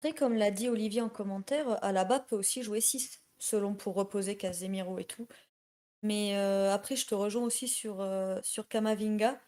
Après, 0.00 0.14
comme 0.16 0.34
l'a 0.34 0.50
dit 0.50 0.68
Olivier 0.68 1.00
en 1.00 1.08
commentaire, 1.08 1.82
Alaba 1.82 2.20
peut 2.20 2.36
aussi 2.36 2.62
jouer 2.62 2.80
6 2.80 3.22
selon 3.38 3.74
pour 3.74 3.94
reposer 3.94 4.36
Casemiro 4.36 4.98
et 4.98 5.04
tout. 5.04 5.26
Mais 6.02 6.34
après 6.36 6.96
je 6.96 7.06
te 7.06 7.14
rejoins 7.14 7.44
aussi 7.44 7.68
sur, 7.68 8.06
sur 8.42 8.68
Camavinga. 8.68 9.40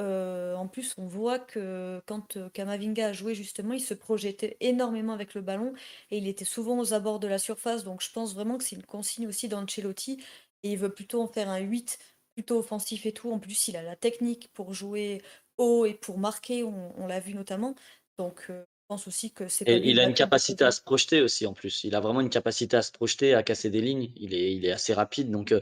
Heu, 0.00 0.54
en 0.56 0.66
plus, 0.68 0.94
on 0.98 1.06
voit 1.06 1.38
que 1.38 2.00
quand, 2.06 2.36
heu, 2.36 2.48
Camavinga 2.50 3.08
a 3.08 3.12
joué 3.12 3.34
justement, 3.34 3.74
il 3.74 3.80
se 3.80 3.94
projetait 3.94 4.56
énormément 4.60 5.12
avec 5.12 5.34
le 5.34 5.42
ballon 5.42 5.74
et 6.10 6.18
il 6.18 6.26
était 6.28 6.44
souvent 6.46 6.78
aux 6.78 6.94
abords 6.94 7.20
de 7.20 7.28
la 7.28 7.38
surface. 7.38 7.84
Donc 7.84 8.02
je 8.02 8.10
pense 8.10 8.34
vraiment 8.34 8.56
que 8.58 8.64
c'est 8.64 8.76
une 8.76 8.84
consigne 8.86 9.26
aussi 9.28 9.48
d'Ancelotti 9.48 10.22
et 10.62 10.72
il 10.72 10.78
veut 10.78 10.92
plutôt 10.92 11.20
en 11.22 11.26
faire 11.28 11.50
un 11.50 11.58
8 11.58 11.98
plutôt 12.34 12.58
offensif 12.58 13.04
et 13.06 13.12
tout. 13.12 13.30
En 13.30 13.38
plus, 13.38 13.68
il 13.68 13.76
a 13.76 13.82
la 13.82 13.96
technique 13.96 14.50
pour 14.54 14.72
jouer 14.74 15.22
haut 15.58 15.84
et 15.84 15.94
pour 15.94 16.18
marquer, 16.18 16.64
on 16.64 16.94
on 16.98 17.06
l'a 17.06 17.20
vu 17.20 17.34
notamment. 17.34 17.74
Donc 18.18 18.46
heu, 18.50 18.60
je 18.60 18.84
pense 18.88 19.06
aussi 19.06 19.32
que 19.32 19.48
c'est 19.48 19.64
il 19.68 20.00
a 20.00 20.04
une 20.04 20.14
capacité 20.14 20.64
à 20.64 20.70
se 20.70 20.80
projeter 20.82 21.20
aussi 21.20 21.46
en 21.46 21.52
plus. 21.52 21.84
Il 21.84 21.94
a 21.94 22.00
vraiment 22.00 22.20
une 22.20 22.30
capacité 22.30 22.76
à 22.76 22.82
se 22.82 22.92
projeter, 22.92 23.34
à 23.34 23.42
casser 23.42 23.70
des 23.70 23.80
lignes. 23.82 24.12
Il 24.16 24.34
est 24.34 24.54
il 24.54 24.64
est 24.64 24.72
assez 24.72 24.94
rapide 24.94 25.30
donc, 25.30 25.54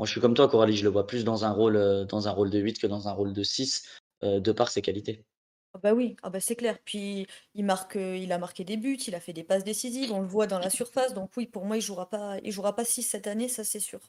moi 0.00 0.06
je 0.06 0.12
suis 0.12 0.20
comme 0.22 0.32
toi 0.32 0.48
Coralie, 0.48 0.78
je 0.78 0.84
le 0.84 0.88
vois 0.88 1.06
plus 1.06 1.24
dans 1.24 1.44
un 1.44 1.50
rôle, 1.50 1.76
heu, 1.76 2.06
dans 2.06 2.26
un 2.26 2.30
rôle 2.30 2.48
de 2.48 2.58
8 2.58 2.78
que 2.80 2.86
dans 2.86 3.06
un 3.06 3.12
rôle 3.12 3.34
de 3.34 3.42
6, 3.42 3.84
heu, 4.24 4.40
de 4.40 4.50
par 4.50 4.70
ses 4.70 4.80
qualités. 4.80 5.26
Ah 5.74 5.78
bah 5.82 5.92
oui, 5.92 6.16
ah 6.22 6.30
bah 6.30 6.40
c'est 6.40 6.56
clair. 6.56 6.78
Puis 6.86 7.26
il 7.54 7.66
marque, 7.66 7.96
heu, 7.96 8.16
il 8.16 8.32
a 8.32 8.38
marqué 8.38 8.64
des 8.64 8.78
buts, 8.78 8.96
il 9.06 9.14
a 9.14 9.20
fait 9.20 9.34
des 9.34 9.44
passes 9.44 9.62
décisives, 9.62 10.10
on 10.10 10.22
le 10.22 10.26
voit 10.26 10.46
dans 10.46 10.58
la 10.58 10.70
surface, 10.70 11.12
donc 11.12 11.30
oui, 11.36 11.44
pour 11.44 11.66
moi, 11.66 11.76
il 11.76 11.82
jouera 11.82 12.08
pas 12.08 12.38
il 12.42 12.50
jouera 12.50 12.74
pas 12.74 12.86
6 12.86 13.02
cette 13.02 13.26
année, 13.26 13.48
ça 13.48 13.62
c'est 13.62 13.78
sûr. 13.78 14.00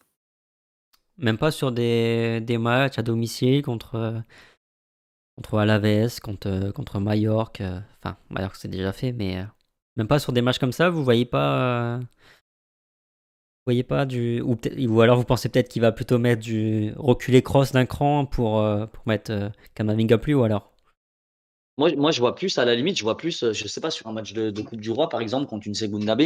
Même 1.17 1.37
pas 1.37 1.51
sur 1.51 1.73
des 1.73 2.39
des 2.41 2.57
matchs 2.57 2.97
à 2.97 3.01
domicile 3.03 3.61
contre, 3.61 4.23
contre 5.35 5.57
Alaves, 5.59 6.19
contre, 6.21 6.71
contre 6.71 6.99
Mallorca. 6.99 7.83
Enfin, 8.01 8.17
Mallorca 8.29 8.57
c'est 8.59 8.67
déjà 8.67 8.93
fait, 8.93 9.11
mais 9.11 9.45
même 9.97 10.07
pas 10.07 10.19
sur 10.19 10.33
des 10.33 10.41
matchs 10.41 10.59
comme 10.59 10.71
ça, 10.71 10.89
vous 10.89 11.03
voyez 11.03 11.25
pas. 11.25 11.99
Vous 13.61 13.71
voyez 13.71 13.83
pas 13.83 14.05
du. 14.05 14.41
Ou, 14.41 14.57
ou 14.87 15.01
alors 15.01 15.17
vous 15.17 15.23
pensez 15.23 15.49
peut-être 15.49 15.69
qu'il 15.69 15.81
va 15.81 15.91
plutôt 15.91 16.17
mettre 16.17 16.41
du. 16.41 16.93
reculer 16.97 17.41
cross 17.41 17.71
d'un 17.71 17.85
cran 17.85 18.25
pour, 18.25 18.63
pour 18.91 19.07
mettre 19.07 19.51
Kamavinga 19.75 20.17
plus, 20.17 20.33
ou 20.33 20.43
alors? 20.43 20.71
Moi, 21.77 21.95
moi, 21.95 22.11
je 22.11 22.19
vois 22.19 22.35
plus, 22.35 22.57
à 22.57 22.65
la 22.65 22.75
limite, 22.75 22.97
je 22.97 23.03
vois 23.03 23.17
plus, 23.17 23.53
je 23.53 23.67
sais 23.67 23.81
pas, 23.81 23.91
sur 23.91 24.07
un 24.07 24.11
match 24.11 24.33
de, 24.33 24.61
Coupe 24.61 24.81
du 24.81 24.91
Roi, 24.91 25.09
par 25.09 25.21
exemple, 25.21 25.47
contre 25.47 25.67
une 25.67 25.73
Segunda 25.73 26.15
B, 26.15 26.23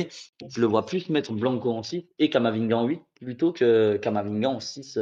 je 0.48 0.60
le 0.60 0.68
vois 0.68 0.86
plus 0.86 1.08
mettre 1.10 1.32
Blanco 1.34 1.72
en 1.72 1.84
6 1.84 2.04
et 2.20 2.30
Kamavinga 2.30 2.78
en 2.78 2.86
8, 2.86 3.02
plutôt 3.16 3.54
que 3.54 3.98
Kamavinga 3.98 4.50
en 4.50 4.60
6 4.60 5.00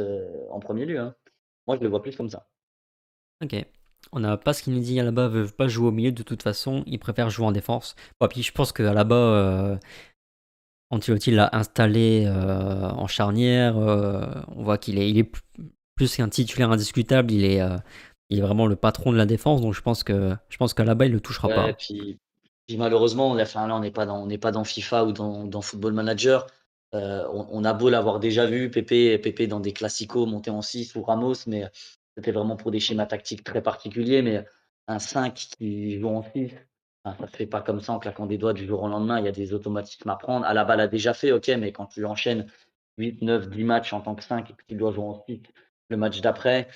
en 0.50 0.60
premier 0.60 0.84
lieu. 0.84 0.98
Hein. 1.00 1.14
Moi, 1.66 1.76
je 1.76 1.82
le 1.82 1.88
vois 1.88 2.02
plus 2.02 2.14
comme 2.14 2.28
ça. 2.28 2.46
Ok. 3.42 3.56
On 4.12 4.20
n'a 4.20 4.36
pas 4.36 4.52
ce 4.52 4.62
qu'il 4.62 4.74
nous 4.74 4.80
dit 4.80 5.00
à 5.00 5.02
là-bas, 5.02 5.28
veut 5.28 5.46
pas 5.46 5.66
jouer 5.66 5.88
au 5.88 5.90
milieu 5.90 6.12
de 6.12 6.22
toute 6.22 6.42
façon, 6.42 6.84
il 6.86 6.98
préfère 6.98 7.30
jouer 7.30 7.46
en 7.46 7.52
défense. 7.52 7.96
Bon, 8.20 8.28
puis 8.28 8.42
je 8.42 8.52
pense 8.52 8.70
qu'à 8.70 8.92
là-bas, 8.92 9.16
euh, 9.16 9.76
Antilotti 10.94 11.30
l'a 11.30 11.50
installé 11.52 12.24
euh, 12.26 12.88
en 12.88 13.06
charnière. 13.06 13.76
Euh, 13.76 14.24
on 14.56 14.62
voit 14.62 14.78
qu'il 14.78 14.98
est, 14.98 15.10
il 15.10 15.18
est 15.18 15.30
plus 15.94 16.16
qu'un 16.16 16.28
titulaire 16.28 16.70
indiscutable, 16.70 17.32
il 17.32 17.44
est, 17.44 17.60
euh, 17.60 17.76
il 18.30 18.38
est 18.38 18.42
vraiment 18.42 18.66
le 18.66 18.76
patron 18.76 19.12
de 19.12 19.16
la 19.16 19.26
défense, 19.26 19.60
donc 19.60 19.74
je 19.74 19.82
pense 19.82 20.02
que 20.02 20.34
je 20.48 20.56
pense 20.56 20.74
qu'à 20.74 20.84
là-bas, 20.84 21.06
il 21.06 21.10
ne 21.10 21.14
le 21.14 21.20
touchera 21.20 21.48
pas. 21.48 21.72
Puis, 21.74 22.18
puis 22.66 22.76
malheureusement, 22.76 23.30
on 23.30 23.34
là, 23.34 23.44
on 23.54 23.80
n'est 23.80 23.90
pas, 23.90 24.06
dans, 24.06 24.28
pas 24.38 24.52
dans 24.52 24.64
FIFA 24.64 25.04
ou 25.04 25.12
dans, 25.12 25.44
dans 25.44 25.60
Football 25.60 25.92
Manager. 25.92 26.46
On, 26.92 27.48
on, 27.50 27.64
a 27.64 27.72
beau 27.72 27.90
l'avoir 27.90 28.20
déjà 28.20 28.46
vu, 28.46 28.70
Pépé, 28.70 29.18
Pépé 29.18 29.48
dans 29.48 29.58
des 29.58 29.72
classicos 29.72 30.28
montés 30.28 30.50
en 30.50 30.62
6 30.62 30.94
ou 30.94 31.02
Ramos, 31.02 31.34
mais 31.48 31.68
c'était 32.16 32.30
vraiment 32.30 32.54
pour 32.54 32.70
des 32.70 32.78
schémas 32.78 33.06
tactiques 33.06 33.42
très 33.42 33.60
particuliers, 33.62 34.22
mais 34.22 34.44
un 34.86 35.00
5 35.00 35.34
qui 35.34 35.98
joue 35.98 36.08
en 36.08 36.22
6, 36.22 36.52
ça 37.04 37.16
ne 37.20 37.26
se 37.26 37.36
fait 37.36 37.46
pas 37.46 37.60
comme 37.60 37.80
ça 37.80 37.92
en 37.92 37.98
claquant 37.98 38.26
des 38.26 38.38
doigts 38.38 38.52
du 38.52 38.66
jour 38.66 38.82
au 38.82 38.88
lendemain. 38.88 39.18
Il 39.18 39.24
y 39.24 39.28
a 39.28 39.32
des 39.32 39.52
automatismes 39.52 40.08
à 40.08 40.16
prendre. 40.16 40.46
À 40.46 40.54
la 40.54 40.64
balle 40.64 40.80
a 40.80 40.88
déjà 40.88 41.14
fait, 41.14 41.32
ok, 41.32 41.48
mais 41.58 41.72
quand 41.72 41.86
tu 41.86 42.04
enchaînes 42.04 42.46
8, 42.98 43.22
9, 43.22 43.48
10 43.50 43.64
matchs 43.64 43.92
en 43.92 44.00
tant 44.00 44.14
que 44.14 44.24
5 44.24 44.50
et 44.50 44.54
que 44.54 44.62
tu 44.66 44.74
dois 44.74 44.92
jouer 44.92 45.04
en 45.04 45.24
6 45.26 45.42
le 45.90 45.96
match 45.96 46.20
d'après, 46.20 46.66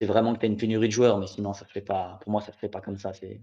c'est 0.00 0.06
vraiment 0.06 0.34
que 0.34 0.40
tu 0.40 0.46
as 0.46 0.48
une 0.48 0.58
pénurie 0.58 0.88
de 0.88 0.92
joueurs, 0.92 1.18
mais 1.18 1.26
sinon, 1.26 1.54
ça 1.54 1.64
fait 1.64 1.80
pas, 1.80 2.18
pour 2.22 2.30
moi, 2.30 2.42
ça 2.42 2.48
ne 2.48 2.52
se 2.52 2.58
fait 2.58 2.68
pas 2.68 2.82
comme 2.82 2.98
ça. 2.98 3.12
C'est 3.14 3.40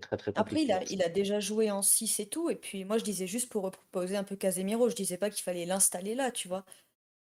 très, 0.00 0.16
très 0.16 0.32
Après, 0.36 0.62
il 0.62 0.70
a, 0.70 0.84
il 0.84 1.02
a 1.02 1.08
déjà 1.08 1.40
joué 1.40 1.70
en 1.70 1.82
6 1.82 2.20
et 2.20 2.26
tout. 2.26 2.48
Et 2.48 2.54
puis, 2.56 2.84
moi, 2.84 2.98
je 2.98 3.04
disais 3.04 3.26
juste 3.26 3.50
pour 3.50 3.64
reposer 3.64 4.16
un 4.16 4.24
peu 4.24 4.36
Casemiro, 4.36 4.88
je 4.88 4.94
disais 4.94 5.18
pas 5.18 5.30
qu'il 5.30 5.42
fallait 5.42 5.66
l'installer 5.66 6.14
là, 6.14 6.30
tu 6.30 6.46
vois 6.46 6.64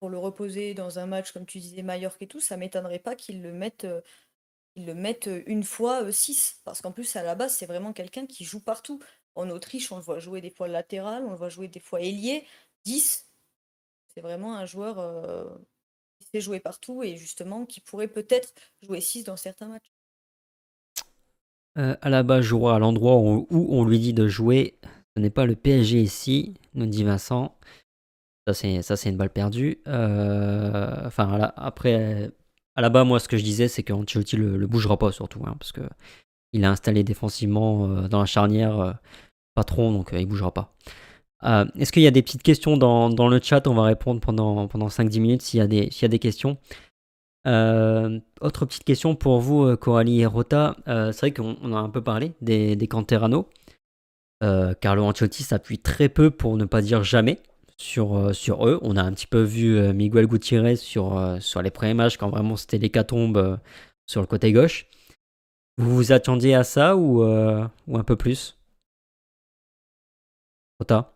pour 0.04 0.10
le 0.10 0.18
reposer 0.18 0.74
dans 0.74 0.98
un 0.98 1.06
match, 1.06 1.32
comme 1.32 1.46
tu 1.46 1.58
disais, 1.58 1.82
Mallorca 1.82 2.18
et 2.20 2.26
tout, 2.26 2.40
ça 2.40 2.58
m'étonnerait 2.58 2.98
pas 2.98 3.14
qu'ils 3.14 3.40
le 3.40 3.52
mettent, 3.54 3.84
euh, 3.84 4.02
le 4.76 4.94
mettent 4.94 5.28
euh, 5.28 5.42
une 5.46 5.62
fois 5.62 6.10
6. 6.10 6.56
Euh, 6.58 6.62
Parce 6.64 6.82
qu'en 6.82 6.92
plus, 6.92 7.16
à 7.16 7.22
la 7.22 7.34
base, 7.34 7.54
c'est 7.54 7.66
vraiment 7.66 7.92
quelqu'un 7.92 8.26
qui 8.26 8.44
joue 8.44 8.60
partout. 8.60 9.00
En 9.34 9.50
Autriche, 9.50 9.90
on 9.92 9.96
le 9.96 10.02
voit 10.02 10.18
jouer 10.18 10.40
des 10.40 10.50
fois 10.50 10.68
latéral, 10.68 11.24
on 11.24 11.30
le 11.30 11.36
voit 11.36 11.48
jouer 11.48 11.68
des 11.68 11.80
fois 11.80 12.00
ailier. 12.00 12.46
10, 12.84 13.26
c'est 14.14 14.20
vraiment 14.20 14.56
un 14.56 14.66
joueur 14.66 15.58
qui 16.20 16.28
sait 16.28 16.40
jouer 16.40 16.60
partout 16.60 17.02
et 17.02 17.16
justement 17.16 17.64
qui 17.64 17.80
pourrait 17.80 18.08
peut-être 18.08 18.52
jouer 18.82 19.00
6 19.00 19.24
dans 19.24 19.36
certains 19.36 19.68
matchs. 19.68 19.90
à 21.76 22.10
la 22.10 22.22
base, 22.22 22.44
jouera 22.44 22.76
à 22.76 22.78
l'endroit 22.78 23.16
où, 23.16 23.46
on 23.50 23.84
lui 23.84 23.98
dit 23.98 24.12
de 24.12 24.28
jouer. 24.28 24.78
Ce 25.16 25.20
n'est 25.20 25.30
pas 25.30 25.46
le 25.46 25.56
PSG 25.56 26.00
ici, 26.00 26.54
nous 26.74 26.86
dit 26.86 27.02
Vincent. 27.04 27.56
Ça, 28.46 28.52
c'est, 28.96 29.08
une 29.08 29.16
balle 29.16 29.30
perdue. 29.30 29.80
Euh, 29.88 31.06
enfin, 31.06 31.52
après, 31.56 32.30
à 32.76 32.80
la 32.80 32.90
bas, 32.90 33.04
moi, 33.04 33.20
ce 33.20 33.28
que 33.28 33.36
je 33.36 33.44
disais, 33.44 33.68
c'est 33.68 33.82
qu'Ancelotti 33.82 34.36
le, 34.36 34.56
le 34.56 34.66
bougera 34.66 34.98
pas, 34.98 35.12
surtout, 35.12 35.40
hein, 35.46 35.56
parce 35.58 35.72
que 35.72 35.82
il 36.54 36.64
a 36.64 36.70
installé 36.70 37.04
défensivement 37.04 37.86
euh, 37.86 38.08
dans 38.08 38.20
la 38.20 38.26
charnière 38.26 38.80
euh, 38.80 38.92
patron, 39.54 39.92
donc 39.92 40.10
il 40.12 40.26
bougera 40.26 40.52
pas. 40.54 40.72
est-ce 41.76 41.92
qu'il 41.92 42.02
y 42.02 42.06
a 42.06 42.10
des 42.10 42.22
petites 42.22 42.42
questions 42.42 42.76
dans, 42.76 43.28
le 43.28 43.40
chat? 43.42 43.66
On 43.66 43.74
va 43.74 43.82
répondre 43.82 44.20
pendant, 44.20 44.66
pendant 44.68 44.88
5-10 44.88 45.20
minutes 45.20 45.42
s'il 45.42 45.58
y, 45.58 45.62
a 45.62 45.66
des, 45.66 45.90
y 46.00 46.04
a 46.04 46.08
des 46.08 46.18
questions. 46.18 46.56
autre 47.44 48.66
petite 48.66 48.84
question 48.84 49.14
pour 49.14 49.40
vous, 49.40 49.76
Coralie 49.76 50.22
et 50.22 50.26
Rota. 50.26 50.76
c'est 50.86 51.18
vrai 51.20 51.32
qu'on 51.32 51.72
a 51.72 51.78
un 51.78 51.90
peu 51.90 52.02
parlé 52.02 52.32
des, 52.40 52.76
des 52.76 52.88
Canterano. 52.88 53.48
Carlo 54.80 55.04
Ancelotti 55.04 55.42
s'appuie 55.42 55.78
très 55.78 56.08
peu, 56.08 56.30
pour 56.30 56.56
ne 56.56 56.64
pas 56.64 56.82
dire 56.82 57.04
jamais, 57.04 57.38
sur, 57.76 58.16
euh, 58.16 58.32
sur 58.32 58.66
eux. 58.66 58.78
On 58.82 58.96
a 58.96 59.02
un 59.02 59.12
petit 59.12 59.26
peu 59.26 59.42
vu 59.42 59.76
euh, 59.76 59.92
Miguel 59.92 60.26
Gutiérrez 60.26 60.76
sur, 60.76 61.16
euh, 61.16 61.40
sur 61.40 61.62
les 61.62 61.70
premiers 61.70 61.94
matchs 61.94 62.16
quand 62.16 62.30
vraiment 62.30 62.56
c'était 62.56 62.78
l'hécatombe 62.78 63.58
sur 64.06 64.20
le 64.20 64.26
côté 64.26 64.52
gauche. 64.52 64.86
Vous 65.76 65.94
vous 65.94 66.12
attendiez 66.12 66.54
à 66.54 66.62
ça 66.62 66.96
ou, 66.96 67.24
ou 67.24 67.98
un 67.98 68.04
peu 68.04 68.16
plus? 68.16 68.56
Ota? 70.80 71.12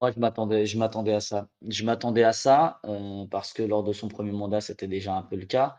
Moi, 0.00 0.12
je 0.12 0.20
m'attendais, 0.20 0.64
je 0.64 0.78
m'attendais 0.78 1.12
à 1.12 1.20
ça. 1.20 1.48
Je 1.68 1.84
m'attendais 1.84 2.22
à 2.22 2.32
ça 2.32 2.80
parce 3.30 3.52
que 3.52 3.62
lors 3.62 3.84
de 3.84 3.92
son 3.92 4.08
premier 4.08 4.32
mandat, 4.32 4.62
c'était 4.62 4.86
déjà 4.86 5.14
un 5.14 5.22
peu 5.22 5.36
le 5.36 5.44
cas. 5.44 5.76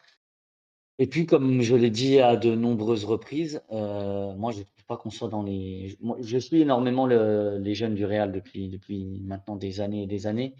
Et 0.99 1.07
puis, 1.07 1.25
comme 1.25 1.61
je 1.61 1.75
l'ai 1.75 1.89
dit 1.89 2.19
à 2.19 2.35
de 2.35 2.53
nombreuses 2.53 3.05
reprises, 3.05 3.63
moi, 3.71 4.51
je 4.51 4.61
qu'on 4.97 5.09
soit 5.09 5.29
dans 5.29 5.43
les. 5.43 5.97
Je 6.21 6.37
suis 6.37 6.61
énormément 6.61 7.05
les 7.07 7.75
jeunes 7.75 7.95
du 7.95 8.05
Real 8.05 8.31
depuis, 8.31 9.21
maintenant 9.23 9.55
des 9.55 9.81
années 9.81 10.03
et 10.03 10.07
des 10.07 10.27
années, 10.27 10.55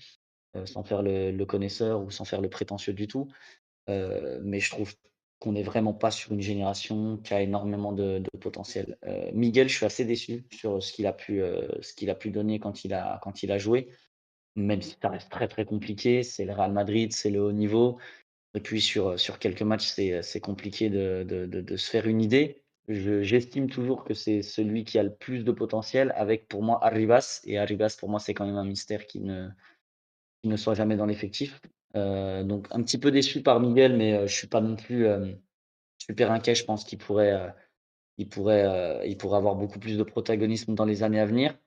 euh, 0.56 0.66
sans 0.66 0.84
faire 0.84 1.02
le, 1.02 1.44
connaisseur 1.46 2.02
ou 2.02 2.12
sans 2.12 2.26
faire 2.26 2.42
le 2.42 2.50
prétentieux 2.50 2.94
du 2.94 3.08
tout. 3.08 3.28
Euh, 3.90 4.40
mais 4.44 4.60
je 4.60 4.70
trouve 4.70 4.94
qu'on 5.40 5.54
n'est 5.54 5.64
vraiment 5.64 5.94
pas 5.94 6.12
sur 6.12 6.34
une 6.34 6.42
génération 6.42 7.18
qui 7.18 7.34
a 7.34 7.42
énormément 7.42 7.94
de, 7.94 8.22
potentiel. 8.40 8.98
Euh, 9.06 9.32
Miguel, 9.34 9.70
je 9.70 9.76
suis 9.76 9.86
assez 9.86 10.06
déçu 10.06 10.46
sur 10.52 10.84
ce 10.84 10.94
qu'il 10.94 11.08
a 11.08 11.14
pu, 11.14 11.42
donner 12.30 12.60
quand 12.60 12.84
il 12.84 12.94
a, 12.94 13.58
joué, 13.58 13.90
même 14.56 14.82
si 14.82 14.98
ça 15.02 15.10
reste 15.10 15.32
très 15.32 15.48
très 15.48 15.66
compliqué. 15.66 16.24
C'est 16.24 16.46
le 16.46 16.54
Real 16.54 16.74
Madrid, 16.74 17.14
c'est 17.14 17.30
le 17.32 17.42
haut 17.42 17.52
niveau. 17.52 17.98
Et 18.54 18.60
puis 18.60 18.82
sur, 18.82 19.16
quelques 19.40 19.62
matchs, 19.62 19.94
c'est 20.22 20.40
compliqué 20.42 20.90
de, 20.90 21.76
se 21.78 21.90
faire 21.90 22.08
une 22.08 22.22
idée 22.22 22.62
j'estime 22.90 23.70
toujours 23.70 24.04
que 24.04 24.14
c'est 24.14 24.42
celui 24.42 24.84
qui 24.84 24.98
a 24.98 25.04
le 25.04 25.14
plus 25.14 25.44
de 25.44 25.52
potentiel 25.52 26.12
avec 26.16 26.48
pour 26.48 26.64
moi 26.64 26.84
Arribas. 26.84 27.42
Et 27.46 27.58
Arribas, 27.58 27.96
pour 28.00 28.10
moi, 28.10 28.20
c'est 28.20 28.34
quand 28.34 28.46
même 28.46 28.58
un 28.58 28.66
mystère 28.66 29.06
qui 29.06 29.22
ne, 29.22 30.56
soit 30.58 30.74
jamais 30.74 30.96
dans 30.96 31.06
l'effectif. 31.06 31.62
Euh, 31.96 32.44
donc 32.44 32.68
un 32.72 32.82
petit 32.84 32.98
peu 32.98 33.12
déçu 33.12 33.42
par 33.42 33.60
Miguel, 33.60 33.96
mais 33.96 34.14
euh, 34.14 34.28
je 34.28 34.36
suis 34.36 34.48
pas 34.48 34.62
non 34.62 34.76
plus 34.76 35.06
euh, 35.06 35.32
super 35.98 36.32
inquiet. 36.32 36.56
Je 36.56 36.66
pense 36.66 36.84
qu'il 36.84 36.98
pourrait, 36.98 37.54
il 38.18 38.28
pourrait, 38.28 39.16
pourrait 39.18 39.38
avoir 39.38 39.56
beaucoup 39.56 39.80
plus 39.80 39.98
de 39.98 40.04
protagonisme 40.04 40.76
dans 40.76 40.86
les 40.86 41.04
années 41.04 41.20
à 41.20 41.26
venir. 41.26 41.58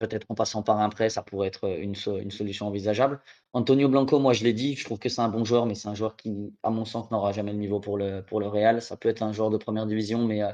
Peut-être 0.00 0.26
en 0.30 0.34
passant 0.34 0.62
par 0.62 0.80
un 0.80 0.88
prêt, 0.88 1.10
ça 1.10 1.22
pourrait 1.22 1.48
être 1.48 1.68
une, 1.68 1.94
une 2.20 2.30
solution 2.30 2.66
envisageable. 2.66 3.20
Antonio 3.52 3.88
Blanco, 3.88 4.18
moi 4.18 4.32
je 4.32 4.42
l'ai 4.44 4.54
dit, 4.54 4.74
je 4.74 4.84
trouve 4.84 4.98
que 4.98 5.10
c'est 5.10 5.20
un 5.20 5.28
bon 5.28 5.44
joueur, 5.44 5.66
mais 5.66 5.74
c'est 5.74 5.88
un 5.88 5.94
joueur 5.94 6.16
qui, 6.16 6.54
à 6.62 6.70
mon 6.70 6.86
sens, 6.86 7.10
n'aura 7.10 7.32
jamais 7.32 7.52
le 7.52 7.58
niveau 7.58 7.80
pour 7.80 7.98
le, 7.98 8.22
pour 8.22 8.40
le 8.40 8.48
Real. 8.48 8.80
Ça 8.80 8.96
peut 8.96 9.10
être 9.10 9.22
un 9.22 9.32
joueur 9.32 9.50
de 9.50 9.58
première 9.58 9.86
division, 9.86 10.24
mais 10.24 10.42
euh, 10.42 10.52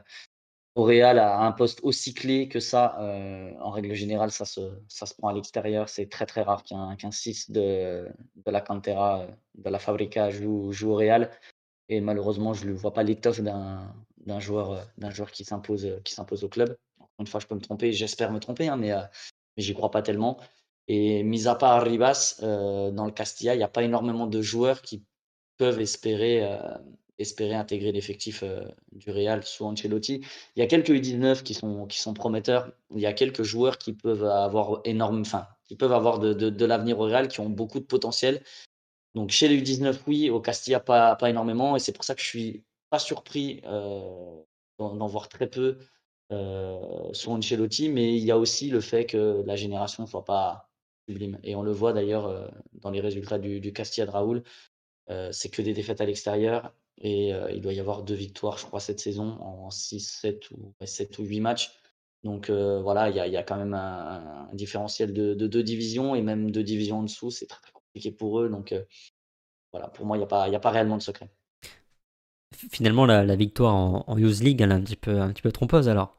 au 0.77 0.85
Real, 0.85 1.19
à 1.19 1.41
un 1.41 1.53
poste 1.53 1.81
aussi 1.85 2.13
clé 2.13 2.49
que 2.49 2.61
ça, 2.61 3.01
euh, 3.01 3.51
en 3.61 3.71
règle 3.71 3.95
générale, 3.95 4.31
ça 4.31 4.45
se, 4.45 4.61
ça 4.89 5.07
se 5.07 5.15
prend 5.15 5.29
à 5.29 5.33
l'extérieur. 5.33 5.89
C'est 5.89 6.11
très 6.11 6.27
très 6.27 6.43
rare 6.43 6.65
qu'un 6.65 7.11
6 7.11 7.51
de, 7.51 8.07
de 8.35 8.51
la 8.51 8.61
Cantera, 8.61 9.27
de 9.55 9.71
la 9.71 9.79
Fabrica 9.79 10.31
joue, 10.31 10.73
au 10.85 10.95
Real. 10.95 11.31
Et 11.89 12.01
malheureusement, 12.01 12.53
je 12.53 12.67
ne 12.67 12.73
vois 12.73 12.93
pas 12.93 13.05
l'étoffe 13.05 13.41
d'un 13.41 14.41
joueur, 14.41 14.87
joueur 15.11 15.31
qui 15.31 15.45
s'impose 15.45 15.87
au 16.43 16.49
club. 16.49 16.77
une 17.19 17.27
fois, 17.27 17.41
je 17.41 17.47
peux 17.47 17.55
me 17.55 17.61
tromper, 17.61 17.93
j'espère 17.93 18.31
me 18.33 18.41
tromper, 18.41 18.69
hein, 18.69 18.77
mais 18.77 18.93
euh, 18.93 19.03
mais 19.57 19.63
j'y 19.63 19.75
crois 19.75 19.91
pas 19.91 20.03
tellement. 20.03 20.39
Et 20.89 21.23
mis 21.23 21.49
à 21.49 21.55
part 21.55 21.83
Ribas, 21.83 22.37
euh, 22.43 22.91
dans 22.91 23.07
le 23.07 23.13
Castilla, 23.13 23.55
il 23.55 23.59
n'y 23.59 23.65
a 23.65 23.69
pas 23.69 23.83
énormément 23.83 24.27
de 24.27 24.41
joueurs 24.41 24.83
qui 24.83 25.05
peuvent 25.59 25.81
espérer, 25.81 26.45
euh, 26.45 26.59
intégrer 27.53 27.91
l'effectif 27.93 28.43
euh, 28.45 28.65
du 28.93 29.11
Real 29.11 29.45
sous 29.45 29.65
Ancelotti. 29.65 30.21
Il 30.55 30.61
y 30.61 30.63
a 30.63 30.67
quelques 30.67 30.91
U19 30.91 31.43
qui 31.43 31.55
sont, 31.55 32.15
prometteurs. 32.15 32.71
Il 32.95 33.01
y 33.01 33.07
a 33.07 33.13
quelques 33.13 33.43
joueurs 33.43 33.79
qui 33.79 33.95
peuvent 33.95 34.25
avoir 34.25 34.81
énorme, 34.85 35.23
enfin, 35.23 35.47
qui 35.65 35.77
peuvent 35.77 35.93
avoir 35.93 36.21
de 36.21 36.65
l'avenir 36.65 37.01
au 37.01 37.05
Real, 37.05 37.27
qui 37.29 37.41
ont 37.41 37.51
beaucoup 37.51 37.81
de 37.81 37.85
potentiel. 37.85 38.43
Donc 39.15 39.31
chez 39.31 39.49
les 39.49 39.61
U19, 39.61 39.99
oui, 40.07 40.31
au 40.31 40.41
Castilla, 40.41 40.79
pas, 40.79 41.17
pas 41.17 41.31
énormément. 41.31 41.75
Et 41.75 41.81
c'est 41.81 41.93
pour 41.93 42.05
ça 42.05 42.15
que 42.15 42.21
je 42.21 42.27
suis 42.27 42.65
pas 42.91 42.99
surpris 43.01 43.63
d'en 44.79 45.07
voir 45.07 45.29
très 45.29 45.49
peu 45.49 45.79
euh, 46.33 47.13
sur 47.13 47.31
Ancelotti, 47.31 47.89
mais 47.89 48.17
il 48.17 48.25
y 48.25 48.33
a 48.33 48.39
aussi 48.39 48.69
le 48.69 48.81
fait 48.81 49.07
que 49.07 49.45
la 49.47 49.55
génération 49.55 50.03
ne 50.03 50.09
soit 50.09 50.25
pas 50.25 50.69
sublime. 51.09 51.39
Et 51.45 51.55
on 51.55 51.63
le 51.63 51.71
voit 51.71 51.93
d'ailleurs 51.93 52.27
euh, 52.27 52.49
dans 52.73 52.91
les 52.91 53.01
résultats 53.01 53.39
du, 53.39 53.73
Castilla 53.73 54.07
de 54.07 54.11
Raoul. 54.11 54.43
Euh, 55.09 55.31
c'est 55.31 55.51
que 55.51 55.63
des 55.63 55.73
défaites 55.73 56.01
à 56.01 56.07
l'extérieur. 56.07 56.73
Et 56.99 57.29
il 57.53 57.61
doit 57.61 57.75
y 57.75 57.81
avoir 57.81 58.03
deux 58.03 58.15
victoires, 58.15 58.57
je 58.57 58.65
crois, 58.65 58.81
cette 58.81 59.01
saison 59.01 59.37
en 59.43 59.71
6, 59.71 60.01
7 60.01 60.51
ou, 60.53 60.73
7 60.83 61.19
ou 61.19 61.25
8 61.25 61.41
matchs. 61.41 61.79
Donc 62.25 62.49
voilà, 62.49 63.11
il 63.11 63.17
y, 63.17 63.37
a 63.37 63.43
quand 63.43 63.59
même 63.59 63.75
un, 63.75 64.49
différentiel 64.55 65.13
de, 65.13 65.35
deux 65.35 65.63
divisions 65.63 66.15
et 66.15 66.23
même 66.23 66.51
deux 66.51 66.63
divisions 66.63 67.01
en 67.01 67.03
dessous. 67.03 67.31
C'est 67.31 67.47
très, 67.47 67.71
compliqué 67.71 68.11
pour 68.13 68.41
eux. 68.41 68.49
Donc 68.49 68.75
voilà, 69.73 69.89
pour 69.89 70.07
moi, 70.07 70.17
il 70.17 70.21
n'y 70.21 70.27
a, 70.27 70.57
a 70.57 70.61
pas 70.61 70.71
réellement 70.71 70.97
de 70.97 71.03
secret. 71.03 71.29
finalement, 72.55 73.05
la, 73.05 73.37
victoire 73.37 73.75
en, 73.75 74.05
en 74.07 74.17
Youth 74.17 74.41
League, 74.41 74.63
elle 74.63 74.71
est 74.71 74.75
un 74.75 74.81
petit 74.81 74.97
peu, 74.97 75.21
un 75.21 75.33
petit 75.35 75.43
peu 75.43 75.53
trompeuse 75.53 75.91
alors. 75.91 76.16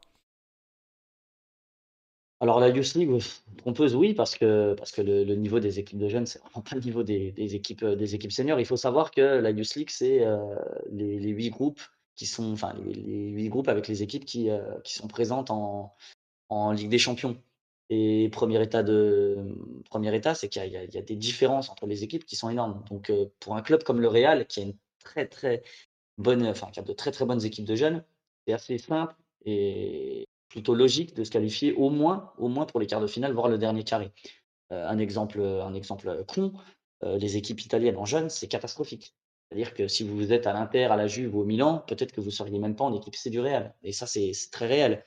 Alors 2.40 2.60
la 2.60 2.68
Youth 2.68 2.94
League, 2.94 3.10
trompeuse, 3.56 3.96
oui, 3.96 4.14
parce 4.14 4.36
que, 4.36 4.74
parce 4.74 4.92
que 4.92 5.02
le, 5.02 5.34
niveau 5.34 5.58
des 5.58 5.80
équipes 5.80 5.98
de 5.98 6.08
jeunes, 6.08 6.26
c'est 6.26 6.38
vraiment 6.38 6.62
pas 6.62 6.76
le 6.76 6.82
niveau 6.82 7.02
des, 7.02 7.32
équipes, 7.36 7.84
des 7.84 8.14
équipes 8.14 8.30
seniors. 8.30 8.60
Il 8.60 8.66
faut 8.66 8.76
savoir 8.76 9.10
que 9.10 9.20
la 9.20 9.50
Youth 9.50 9.74
League, 9.74 9.90
c'est 9.90 10.24
euh, 10.24 10.54
les, 10.90 11.30
huit 11.30 11.50
groupes 11.50 11.80
qui 12.14 12.26
sont, 12.26 12.52
enfin, 12.52 12.74
les, 12.84 13.30
huit 13.30 13.48
groupes 13.48 13.68
avec 13.68 13.88
les 13.88 14.04
équipes 14.04 14.24
qui, 14.24 14.50
euh, 14.50 14.78
qui 14.84 14.94
sont 14.94 15.08
présentes 15.08 15.50
en, 15.50 15.96
en 16.48 16.70
Ligue 16.72 16.90
des 16.90 16.98
Champions. 16.98 17.36
Et 17.90 18.28
premier 18.30 18.62
état, 18.62 18.82
état 18.82 20.34
c'est 20.34 20.48
qu'il 20.48 20.64
y, 20.64 20.70
y, 20.70 20.98
a 20.98 21.02
des 21.02 21.16
différences 21.16 21.70
entre 21.70 21.86
les 21.86 22.04
équipes 22.04 22.24
qui 22.24 22.36
sont 22.36 22.50
énormes. 22.50 22.84
Donc, 22.90 23.10
euh, 23.10 23.26
pour 23.40 23.56
un 23.56 23.62
club 23.62 23.82
comme 23.82 24.00
le 24.00 24.08
Real, 24.08 24.46
qui 24.46 24.60
a 24.60 24.62
une 24.64 24.76
très 25.02 25.26
très 25.26 25.62
bonne, 26.18 26.46
enfin, 26.46 26.70
qui 26.70 26.78
a 26.78 26.82
de 26.82 26.92
très 26.92 27.10
très 27.10 27.24
bonnes 27.24 27.44
équipes 27.44 27.64
de 27.64 27.74
jeunes, 27.74 28.04
c'est 28.46 28.52
assez 28.52 28.78
simple 28.78 29.16
et 29.44 30.28
plutôt 30.48 30.74
logique 30.74 31.14
de 31.14 31.24
se 31.24 31.30
qualifier 31.30 31.72
au 31.74 31.90
moins, 31.90 32.32
au 32.38 32.48
moins 32.48 32.66
pour 32.66 32.80
les 32.80 32.86
quarts 32.86 33.00
de 33.00 33.06
finale, 33.06 33.32
voire 33.32 33.48
le 33.48 33.58
dernier 33.58 33.84
carré. 33.84 34.12
Euh, 34.72 34.86
un 34.88 34.98
exemple, 34.98 35.40
un 35.40 35.74
exemple 35.74 36.24
con, 36.26 36.52
euh, 37.04 37.18
les 37.18 37.36
équipes 37.36 37.60
italiennes 37.60 37.96
en 37.96 38.04
jeunes, 38.04 38.30
c'est 38.30 38.48
catastrophique. 38.48 39.14
C'est-à-dire 39.48 39.72
que 39.72 39.88
si 39.88 40.04
vous 40.04 40.32
êtes 40.32 40.46
à 40.46 40.52
l'Inter, 40.52 40.84
à 40.84 40.96
la 40.96 41.06
Juve 41.06 41.34
ou 41.34 41.40
au 41.40 41.44
Milan, 41.44 41.82
peut-être 41.86 42.12
que 42.12 42.20
vous 42.20 42.26
ne 42.26 42.32
seriez 42.32 42.58
même 42.58 42.76
pas 42.76 42.84
en 42.84 42.94
équipe 42.94 43.16
C 43.16 43.30
du 43.30 43.40
Real. 43.40 43.74
Et 43.82 43.92
ça, 43.92 44.06
c'est 44.06 44.32
très 44.52 44.66
réel. 44.66 45.04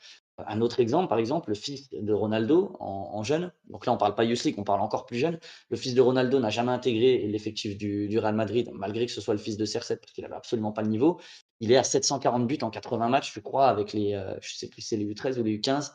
Un 0.47 0.61
autre 0.61 0.79
exemple, 0.79 1.07
par 1.07 1.17
exemple, 1.17 1.49
le 1.49 1.55
fils 1.55 1.89
de 1.89 2.13
Ronaldo 2.13 2.75
en, 2.79 3.23
jeune, 3.23 3.51
donc 3.69 3.85
là 3.85 3.91
on 3.91 3.95
ne 3.95 3.99
parle 3.99 4.15
pas 4.15 4.23
Youth 4.23 4.43
League, 4.43 4.55
on 4.57 4.63
parle 4.63 4.81
encore 4.81 5.05
plus 5.05 5.17
jeune, 5.17 5.39
le 5.69 5.77
fils 5.77 5.93
de 5.93 6.01
Ronaldo 6.01 6.39
n'a 6.39 6.49
jamais 6.49 6.71
intégré 6.71 7.27
l'effectif 7.27 7.77
du, 7.77 8.17
Real 8.19 8.35
Madrid, 8.35 8.69
malgré 8.73 9.05
que 9.05 9.11
ce 9.11 9.21
soit 9.21 9.33
le 9.33 9.39
fils 9.39 9.57
de 9.57 9.65
CR7, 9.65 9.97
parce 9.97 10.11
qu'il 10.11 10.23
n'avait 10.23 10.35
absolument 10.35 10.71
pas 10.71 10.81
le 10.81 10.89
niveau. 10.89 11.19
Il 11.59 11.71
est 11.71 11.77
à 11.77 11.83
740 11.83 12.47
buts 12.47 12.57
en 12.61 12.69
80 12.69 13.09
matchs, 13.09 13.33
je 13.33 13.39
crois, 13.39 13.67
avec 13.67 13.93
les, 13.93 14.13
euh, 14.13 14.35
je 14.41 14.55
sais 14.55 14.67
plus 14.67 14.81
c'est 14.81 14.97
les 14.97 15.05
U13 15.05 15.39
ou 15.39 15.43
les 15.43 15.57
U15, 15.57 15.93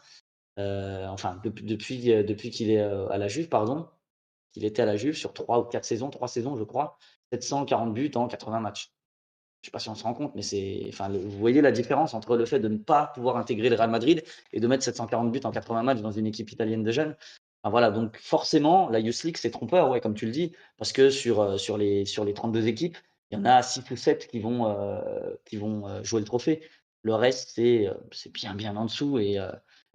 euh, 0.59 1.07
enfin 1.09 1.40
depuis, 1.44 2.12
euh, 2.12 2.22
depuis 2.22 2.51
qu'il 2.51 2.70
est 2.70 2.80
à 2.80 3.18
la 3.18 3.28
Juve, 3.28 3.49
pardon, 3.49 3.88
qu'il 4.53 4.64
était 4.64 4.82
à 4.82 4.86
la 4.86 4.97
Juve 4.97 5.14
sur 5.14 5.32
3 5.32 5.61
ou 5.61 5.64
4 5.64 5.84
saisons, 5.84 6.11
3 6.11 6.28
saisons 6.28 6.57
je 6.57 6.64
crois, 6.64 6.99
740 7.32 7.92
buts 7.94 8.11
en 8.14 8.28
80 8.28 8.61
matchs 8.61 8.95
je 9.63 9.67
sais 9.67 9.71
pas 9.73 9.79
si 9.79 9.89
on 9.89 9.95
se 9.95 10.05
rend 10.05 10.15
compte, 10.15 10.35
mais 10.35 10.43
c'est, 10.43 10.85
enfin, 10.89 11.09
vous 11.09 11.39
voyez 11.39 11.61
la 11.61 11.73
différence 11.73 12.15
entre 12.15 12.37
le 12.37 12.45
fait 12.45 12.61
de 12.61 12.69
ne 12.69 12.77
pas 12.77 13.09
pouvoir 13.15 13.37
intégrer 13.37 13.69
le 13.69 13.77
Real 13.77 13.91
Madrid 13.91 14.23
et 14.53 14.61
de 14.61 14.67
mettre 14.67 14.85
740 14.85 15.33
buts 15.33 15.41
en 15.45 15.51
80 15.51 15.83
matchs 15.83 16.01
dans 16.01 16.13
une 16.13 16.27
équipe 16.27 16.51
italienne 16.53 16.85
de 16.85 16.93
jeunes. 16.93 17.17
voilà, 17.65 17.91
donc 17.91 18.17
forcément, 18.19 18.89
la 18.91 19.01
Youth 19.01 19.23
League, 19.25 19.37
c'est 19.37 19.51
trompeur, 19.51 19.91
ouais, 19.91 20.01
comme 20.01 20.15
tu 20.15 20.27
le 20.27 20.33
dis, 20.33 20.53
parce 20.79 20.93
que 20.93 21.11
sur, 21.11 21.41
euh, 21.41 21.57
sur, 21.59 21.78
les, 21.78 22.05
sur 22.05 22.24
les 22.24 22.33
32 22.35 22.69
équipes, 22.69 22.97
il 23.31 23.39
y 23.39 23.41
en 23.41 23.45
a 23.45 23.62
6 23.62 23.91
ou 23.91 23.97
7 23.97 24.28
qui 24.28 24.39
vont, 24.39 24.69
euh, 24.69 25.01
qui 25.45 25.57
vont 25.57 25.89
euh, 25.89 26.03
jouer 26.05 26.20
le 26.20 26.27
trophée. 26.27 26.62
Le 27.03 27.15
reste, 27.15 27.51
c'est, 27.55 27.89
c'est 28.12 28.33
bien, 28.33 28.55
bien 28.55 28.77
en 28.77 28.85
dessous. 28.85 29.19
Et, 29.19 29.39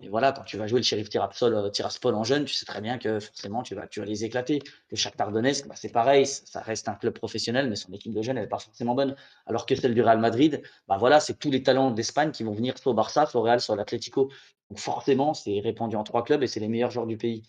et 0.02 0.10
voilà, 0.10 0.32
quand 0.32 0.44
tu 0.44 0.58
vas 0.58 0.68
jouer 0.68 0.80
le 0.80 0.84
shérif 0.84 1.10
Tiraspol, 1.10 1.54
euh, 1.54 1.70
Tiraspol 1.70 2.16
en 2.16 2.24
jeune, 2.24 2.46
tu 2.46 2.54
sais 2.54 2.66
très 2.66 2.82
bien 2.82 2.98
que 2.98 3.20
forcément 3.20 3.62
tu 3.62 3.76
vas, 3.76 3.88
tu 3.88 4.00
vas 4.00 4.06
les 4.06 4.26
éclater. 4.26 4.60
Le 4.90 4.98
Shakhtar 4.98 5.32
Donetsk, 5.32 5.68
bah, 5.68 5.76
c'est 5.78 5.92
pareil, 5.92 6.26
ça 6.26 6.62
reste 6.62 6.90
un 6.90 6.96
club 6.96 7.14
professionnel, 7.14 7.70
mais 7.70 7.76
son 7.76 7.94
équipe 7.94 8.14
de 8.14 8.22
jeunes, 8.22 8.38
elle 8.38 8.44
n'est 8.44 8.50
pas 8.50 8.60
forcément 8.60 8.96
bonne. 8.96 9.16
Alors 9.46 9.66
que 9.66 9.76
celle 9.76 9.94
du 9.94 10.02
Real 10.02 10.20
Madrid, 10.20 10.64
bah 10.88 10.98
voilà, 10.98 11.20
c'est 11.20 11.38
tous 11.38 11.52
les 11.52 11.62
talents 11.62 11.92
d'Espagne 11.92 12.32
qui 12.32 12.44
vont 12.44 12.54
venir 12.54 12.78
soit 12.78 12.92
au 12.92 12.96
Barça, 12.96 13.26
soit 13.28 13.40
au 13.40 13.44
Real, 13.44 13.62
soit 13.62 13.76
à 13.76 13.78
l'Atlético. 13.78 14.32
Donc 14.70 14.80
forcément, 14.80 15.34
c'est 15.34 15.60
répandu 15.60 15.96
en 15.96 16.04
trois 16.04 16.24
clubs 16.24 16.42
et 16.42 16.48
c'est 16.48 16.60
les 16.60 16.68
meilleurs 16.68 16.92
joueurs 16.92 17.08
du 17.08 17.18
pays. 17.18 17.44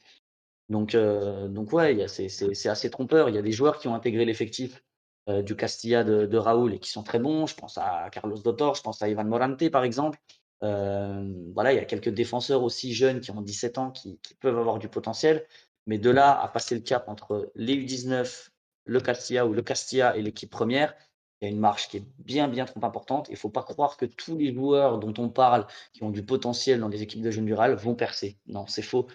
Donc, 0.69 0.95
euh, 0.95 1.49
donc 1.49 1.73
ouais, 1.73 2.07
c'est 2.09 2.69
assez 2.69 2.91
trompeur. 2.91 3.29
Il 3.29 3.35
y 3.35 3.39
a 3.39 3.43
des 3.43 3.53
joueurs 3.53 3.79
qui 3.79 3.89
ont 3.89 3.95
intégré 3.95 4.25
l'effectif 4.25 4.83
euh, 5.29 5.43
du 5.43 5.55
Castilla 5.57 6.03
de, 6.05 6.27
de, 6.27 6.39
Raoul 6.39 6.75
et 6.75 6.79
qui 6.79 6.91
sont 6.91 7.03
très 7.03 7.19
bons. 7.19 7.47
Je 7.47 7.55
pense 7.55 7.79
à 7.79 8.09
Carlos 8.11 8.39
Dotor, 8.39 8.75
je 8.75 8.83
pense 8.83 9.03
à 9.03 9.09
Ivan 9.09 9.25
Morante 9.25 9.69
par 9.71 9.85
exemple. 9.85 10.19
Euh, 10.63 11.33
voilà, 11.55 11.73
il 11.73 11.77
y 11.77 11.79
a 11.79 11.85
quelques 11.85 12.09
défenseurs 12.09 12.63
aussi 12.63 12.95
jeunes 12.95 13.21
qui 13.21 13.31
ont 13.31 13.41
17 13.41 13.79
ans 13.79 13.91
qui, 13.91 14.19
peuvent 14.41 14.59
avoir 14.59 14.79
du 14.79 14.89
potentiel. 14.89 15.47
Mais 15.87 15.99
de 15.99 16.11
là 16.11 16.41
à 16.41 16.49
passer 16.49 16.75
le 16.75 16.81
cap 16.81 17.09
entre 17.09 17.51
les 17.57 17.75
U19, 17.75 18.51
le 18.85 19.01
Castilla 19.01 19.47
ou 19.47 19.53
le 19.53 19.63
Castilla 19.63 20.17
et 20.17 20.23
l'équipe 20.23 20.51
première, 20.51 20.95
il 21.41 21.47
y 21.47 21.49
a 21.49 21.51
une 21.51 21.59
marche 21.59 21.89
qui 21.89 21.97
est 21.97 22.07
bien, 22.19 22.47
bien 22.47 22.65
trop 22.67 22.85
importante. 22.85 23.29
Il 23.29 23.33
ne 23.33 23.37
faut 23.37 23.51
pas 23.51 23.65
croire 23.65 23.97
que 23.97 24.07
tous 24.07 24.37
les 24.39 24.55
joueurs 24.55 24.99
dont 25.01 25.15
on 25.19 25.29
parle, 25.29 25.67
qui 25.93 26.05
ont 26.05 26.11
du 26.11 26.25
potentiel 26.25 26.79
dans 26.79 26.89
les 26.89 27.03
équipes 27.03 27.23
de 27.23 27.33
jeunes 27.33 27.47
rurales, 27.47 27.75
vont 27.75 27.97
percer. 27.97 28.39
Non, 28.47 28.67
c'est 28.69 28.83
faux. 28.83 29.09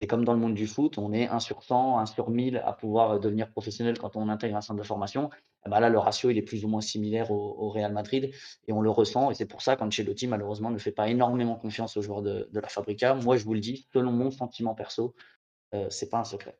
C'est 0.00 0.06
comme 0.06 0.24
dans 0.24 0.34
le 0.34 0.38
monde 0.38 0.54
du 0.54 0.66
foot, 0.66 0.98
on 0.98 1.12
est 1.12 1.28
1 1.28 1.40
sur 1.40 1.62
100, 1.62 1.98
1 1.98 2.06
sur 2.06 2.30
1000 2.30 2.58
à 2.64 2.72
pouvoir 2.72 3.20
devenir 3.20 3.50
professionnel 3.50 3.98
quand 3.98 4.16
on 4.16 4.28
intègre 4.28 4.56
un 4.56 4.60
centre 4.62 4.78
de 4.78 4.86
formation. 4.86 5.30
Eh 5.66 5.68
ben 5.68 5.80
là, 5.80 5.90
le 5.90 5.98
ratio 5.98 6.30
il 6.30 6.38
est 6.38 6.42
plus 6.42 6.64
ou 6.64 6.68
moins 6.68 6.80
similaire 6.80 7.30
au, 7.30 7.68
Real 7.70 7.92
Madrid 7.92 8.30
et 8.66 8.72
on 8.72 8.80
le 8.80 8.90
ressent. 8.90 9.30
Et 9.30 9.34
c'est 9.34 9.46
pour 9.46 9.62
ça 9.62 9.76
qu'Ancelotti, 9.76 10.26
malheureusement, 10.26 10.70
ne 10.70 10.78
fait 10.78 10.92
pas 10.92 11.08
énormément 11.08 11.56
confiance 11.56 11.96
aux 11.96 12.02
joueurs 12.02 12.22
de, 12.22 12.48
la 12.52 12.68
Fabrica. 12.68 13.14
Moi, 13.14 13.36
je 13.36 13.44
vous 13.44 13.54
le 13.54 13.60
dis, 13.60 13.86
selon 13.92 14.12
mon 14.12 14.30
sentiment 14.30 14.74
perso, 14.74 15.14
euh, 15.74 15.86
c'est 15.90 16.08
pas 16.08 16.18
un 16.18 16.24
secret. 16.24 16.58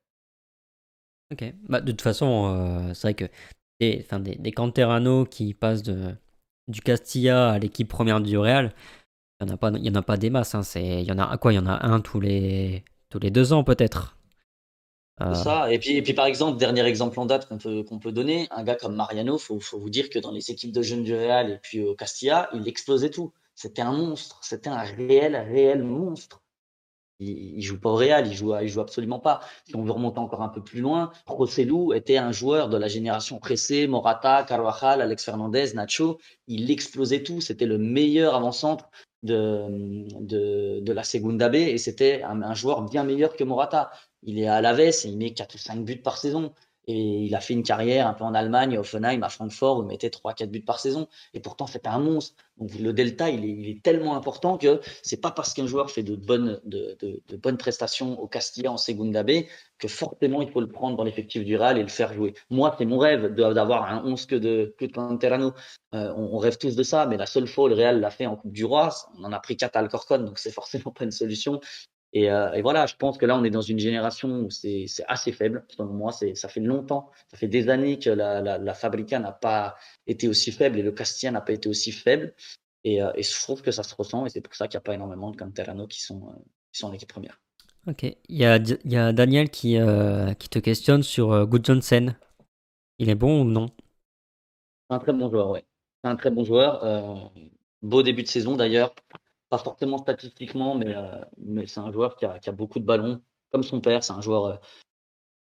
Ok, 1.33 1.45
bah, 1.69 1.81
de 1.81 1.93
toute 1.93 2.03
façon, 2.03 2.47
euh, 2.55 2.95
c'est 2.95 3.07
vrai 3.07 3.15
que 3.15 3.25
des, 3.81 4.05
des, 4.37 5.27
qui 5.31 5.55
passent 5.55 5.83
de, 5.83 6.15
du 6.69 6.83
Castilla 6.83 7.51
à 7.51 7.59
l'équipe 7.59 7.89
première 7.89 8.21
du 8.21 8.37
Real, 8.37 8.75
il 9.41 9.47
n'y 9.47 9.53
en, 9.53 9.55
a 9.55 9.57
pas, 9.57 9.71
en 9.71 10.15
a 10.15 10.17
des 10.19 10.31
masses. 10.31 10.55
Hein. 10.55 10.63
Il 10.75 11.03
y 11.03 11.13
en 11.13 11.19
a 11.19 11.39
quoi 11.39 11.55
y 11.55 11.59
en 11.59 11.67
a 11.67 11.87
un 11.87 12.01
tous 12.01 12.21
les 12.21 12.85
deux 13.15 13.55
ans 13.55 13.65
peut-être? 13.65 14.20
Euh. 15.23 15.67
Et 15.67 15.79
puis, 15.79 15.97
et 15.97 16.03
puis, 16.03 16.15
par 16.15 16.27
exemple, 16.27 16.59
dernier 16.59 16.85
exemple 16.85 17.19
en 17.21 17.27
date 17.27 17.49
qu'on 17.49 17.59
peut, 17.59 17.85
peut 17.85 18.13
donner, 18.13 18.49
un 18.51 18.63
gars 18.63 18.77
comme 18.77 18.95
Mariano, 18.95 19.37
il 19.37 19.41
faut, 19.41 19.61
faut, 19.61 19.79
vous 19.79 19.91
dire 19.91 20.09
que 20.09 20.19
dans 20.19 20.31
les 20.31 20.51
équipes 20.51 20.73
de 20.73 20.83
jeunes 20.83 21.05
du 21.05 21.15
Real 21.15 21.51
et 21.51 21.59
puis 21.59 21.83
au 21.83 21.95
Castilla, 21.95 22.49
il 22.55 22.67
explosait 22.67 23.11
tout. 23.11 23.33
C'était 23.55 23.83
un 23.83 23.93
monstre, 23.93 24.39
c'était 24.43 24.71
un 24.71 24.81
réel, 24.81 25.37
réel 25.37 25.83
monstre. 25.83 26.43
Il, 27.19 27.57
ne 27.57 27.61
joue 27.61 27.79
pas 27.79 27.91
au 27.91 27.97
Real, 27.97 28.27
il 28.27 28.33
joue, 28.33 28.57
il 28.57 28.69
joue 28.69 28.81
absolument 28.81 29.19
pas. 29.19 29.41
Si 29.67 29.77
on 29.77 29.83
veut 29.83 29.93
remonter 29.93 30.19
encore 30.19 30.41
un 30.41 30.49
peu 30.49 30.65
plus 30.65 30.81
loin, 30.81 31.11
Rossellou 31.27 31.93
était 31.93 32.17
un 32.17 32.33
joueur 32.33 32.71
de 32.71 32.79
la 32.79 32.89
génération 32.89 33.39
pressée, 33.39 33.87
Morata, 33.87 34.45
Carvajal, 34.45 35.03
Alex 35.03 35.23
Fernandez, 35.25 35.75
Nacho. 35.75 36.19
Il 36.47 36.71
explosait 36.71 37.23
tout. 37.23 37.43
C'était 37.43 37.67
le 37.67 37.77
meilleur 37.77 38.35
avant-centre 38.35 38.89
de, 39.23 40.81
de, 40.81 40.93
la 40.93 41.05
Segunda 41.05 41.51
B 41.51 41.57
et 41.57 41.79
c'était 41.79 42.23
un, 42.23 42.55
joueur 42.55 42.83
bien 42.83 43.05
meilleur 43.05 43.37
que 43.37 43.45
Morata. 43.45 43.91
Il 44.23 44.39
est 44.39 44.47
à 44.47 44.61
la 44.61 44.79
et 44.81 44.93
il 45.05 45.17
met 45.19 45.33
4 45.33 45.55
ou 45.55 45.59
5 45.59 45.85
buts 45.85 45.97
par 45.97 46.19
saison. 46.19 46.53
Et 46.87 47.25
il 47.27 47.35
a 47.35 47.41
fait 47.41 47.55
une 47.55 47.63
carrière 47.63 48.07
un 48.07 48.15
peu 48.15 48.25
en 48.25 48.35
Allemagne, 48.35 48.77
à 48.77 48.81
Offenheim, 48.81 49.23
à 49.23 49.29
Francfort, 49.29 49.79
où 49.79 49.83
il 49.83 49.87
mettait 49.87 50.09
3-4 50.09 50.47
buts 50.47 50.63
par 50.63 50.81
saison. 50.81 51.09
Et 51.35 51.41
pourtant, 51.41 51.67
c'était 51.67 51.89
un 51.89 51.99
monstre. 52.01 52.35
Donc 52.57 52.75
le 52.75 52.93
delta, 52.93 53.31
il 53.31 53.69
est, 53.69 53.83
tellement 53.83 54.17
important 54.17 54.59
que 54.59 54.81
c'est 55.03 55.21
pas 55.21 55.31
parce 55.31 55.55
qu'un 55.55 55.67
joueur 55.67 55.91
fait 55.91 56.03
de 56.03 56.17
bonnes, 56.17 56.59
prestations 57.59 58.21
au 58.21 58.27
Castilla 58.27 58.73
en 58.73 58.77
Segunda 58.77 59.23
B 59.23 59.45
que 59.79 59.89
forcément 59.89 60.43
il 60.43 60.51
faut 60.51 60.61
le 60.61 60.69
prendre 60.69 60.97
dans 60.97 61.05
l'effectif 61.05 61.45
du 61.45 61.57
Real 61.57 61.79
et 61.79 61.83
le 61.83 61.89
faire 61.89 62.13
jouer. 62.13 62.35
Moi, 62.51 62.75
c'est 62.77 62.87
mon 62.87 62.99
rêve 62.99 63.35
d'avoir 63.35 63.85
un 63.85 64.05
11 64.05 64.27
que 64.27 64.35
de, 64.35 64.75
que 64.77 64.85
de. 64.85 65.53
Euh, 65.95 66.13
on, 66.17 66.35
on, 66.35 66.39
rêve 66.39 66.59
tous 66.59 66.77
de 66.77 66.83
ça, 66.83 67.07
mais 67.07 67.17
la 67.17 67.27
seule 67.27 67.47
fois 67.47 67.65
où 67.65 67.69
le 67.69 67.75
Real 67.75 68.01
l'a 68.01 68.11
fait 68.11 68.27
en 68.27 68.37
Coupe 68.37 68.53
du 68.53 68.65
Roi, 68.65 68.91
on 69.19 69.25
en 69.25 69.33
a 69.33 69.41
pris 69.41 69.57
4 69.57 69.77
à 69.77 69.79
Alcorcon, 69.79 70.19
donc 70.19 70.39
c'est 70.39 70.53
forcément 70.53 70.91
pas 70.91 71.05
une 71.05 71.11
solution. 71.11 71.61
Euh, 72.17 72.53
et, 72.53 72.63
voilà, 72.63 72.87
je 72.87 72.97
pense 72.97 73.19
que 73.19 73.27
là, 73.27 73.37
on 73.37 73.45
est 73.45 73.51
dans 73.51 73.61
une 73.61 73.79
génération 73.79 74.29
où 74.41 74.51
c'est 74.51 74.87
assez 75.07 75.33
faible. 75.33 75.65
Selon 75.69 75.93
moi, 75.93 76.13
ça 76.13 76.49
fait 76.49 76.61
longtemps, 76.61 77.11
ça 77.29 77.37
fait 77.37 77.49
des 77.49 77.69
années 77.69 77.99
que 77.99 78.11
la, 78.11 78.41
la, 78.41 78.75
Fabrica 78.75 79.19
n'a 79.19 79.33
pas 79.33 79.77
été 80.07 80.27
aussi 80.27 80.51
faible 80.51 80.79
et 80.79 80.83
le 80.83 80.93
Castilla 80.93 81.31
n'a 81.31 81.41
pas 81.41 81.53
été 81.53 81.69
aussi 81.69 81.93
faible. 81.93 82.35
Et, 82.83 83.03
euh, 83.03 83.13
et, 83.15 83.23
je 83.23 83.33
trouve 83.41 83.63
que 83.63 83.71
ça 83.71 83.83
se 83.83 83.95
ressent 83.95 84.27
et 84.27 84.31
c'est 84.31 84.41
pour 84.41 84.55
ça 84.55 84.67
qu'il 84.67 84.77
n'y 84.79 84.83
a 84.83 84.85
pas 84.85 84.95
énormément 84.95 85.31
de 85.31 85.37
Canterano 85.37 85.87
qui 85.87 86.01
sont, 86.01 86.29
euh, 86.29 86.39
qui 86.73 86.81
sont 86.81 86.89
en 86.89 86.93
équipe 86.93 87.13
première. 87.13 87.41
Ok, 87.87 88.03
il 88.03 88.37
y 88.37 88.45
a, 88.45 88.59
y 88.85 88.97
a, 88.97 89.13
Daniel 89.13 89.49
qui, 89.49 89.79
qui 90.39 90.49
te 90.49 90.59
questionne 90.59 91.03
sur 91.03 91.47
Good 91.47 91.65
Johnson. 91.65 92.15
Il 92.99 93.09
est 93.09 93.15
bon 93.15 93.43
ou 93.43 93.45
non? 93.45 93.67
C'est 94.89 94.97
un 94.97 94.99
très 94.99 95.13
bon 95.13 95.31
joueur, 95.31 95.51
oui. 95.51 95.61
C'est 96.03 96.11
un 96.11 96.17
très 96.17 96.31
bon 96.31 96.45
joueur. 96.45 97.33
beau 97.83 98.03
début 98.03 98.23
de 98.23 98.29
saison 98.29 98.57
d'ailleurs 98.57 98.95
pas 99.51 99.59
forcément 99.59 99.99
statistiquement, 99.99 100.75
mais, 100.77 100.95
euh, 100.97 101.21
mais 101.37 101.67
c'est 101.67 101.81
un 101.81 101.93
joueur 101.93 102.17
qui 102.17 102.25
a, 102.25 102.39
a, 102.45 102.53
beaucoup 102.53 102.79
de 102.79 102.85
ballons, 102.85 103.21
comme 103.53 103.65
son 103.65 103.81
père. 103.81 104.03
C'est 104.05 104.13
un 104.13 104.21
joueur, 104.21 104.45
euh, 104.47 104.57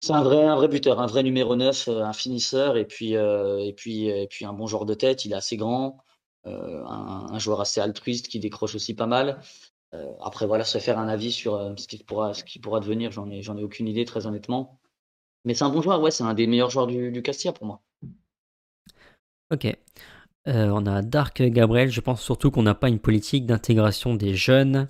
c'est 0.01 0.13
un 0.13 0.23
vrai, 0.23 0.69
buteur, 0.69 1.01
un 1.01 1.07
vrai 1.07 1.23
numéro 1.25 1.57
9, 1.57 1.89
euh, 1.89 2.03
un 2.03 2.13
finisseur, 2.13 2.77
et 2.77 2.87
puis, 2.87 3.17
un 3.17 4.53
bon 4.53 4.67
joueur 4.67 4.87
de 4.87 4.95
tête. 4.95 5.25
Il 5.25 5.33
est 5.33 5.37
assez 5.37 5.57
grand, 5.57 5.99
un, 6.45 7.39
joueur 7.39 7.61
assez 7.61 7.81
altruiste 7.81 8.29
qui 8.29 8.41
décroche 8.41 8.75
aussi 8.75 8.95
pas 8.95 9.07
mal. 9.07 9.41
après, 10.23 10.47
voilà, 10.47 10.65
se 10.65 10.79
faire 10.79 10.99
un 10.99 11.09
avis 11.09 11.33
sur 11.33 11.75
ce 11.77 11.87
qui 11.87 12.05
pourra, 12.05 12.81
devenir, 12.81 13.11
j'en 13.11 13.29
ai, 13.31 13.43
j'en 13.43 13.57
ai 13.59 13.65
aucune 13.65 13.89
idée, 13.89 14.05
très 14.05 14.27
honnêtement. 14.27 14.81
Mais 15.45 15.55
c'est 15.55 15.65
un 15.65 15.71
bon 15.71 15.83
joueur, 15.83 16.01
ouais, 16.01 16.11
c'est 16.11 16.25
un 16.25 16.35
des 16.35 16.47
meilleurs 16.47 16.71
joueurs 16.71 16.87
du, 16.87 17.11
du 17.11 17.23
Castilla 17.23 17.53
pour 17.53 17.67
moi. 17.67 17.83
Ok. 19.51 19.67
Euh, 20.49 20.71
on 20.71 20.87
a 20.87 21.03
Dark 21.03 21.43
Gabriel, 21.43 21.91
je 21.91 22.01
pense 22.01 22.23
surtout 22.23 22.51
qu'on 22.51 22.63
n'a 22.63 22.75
pas 22.75 22.89
une 22.89 22.99
politique 22.99 23.45
d'intégration 23.45 24.15
des 24.15 24.35
jeunes. 24.35 24.89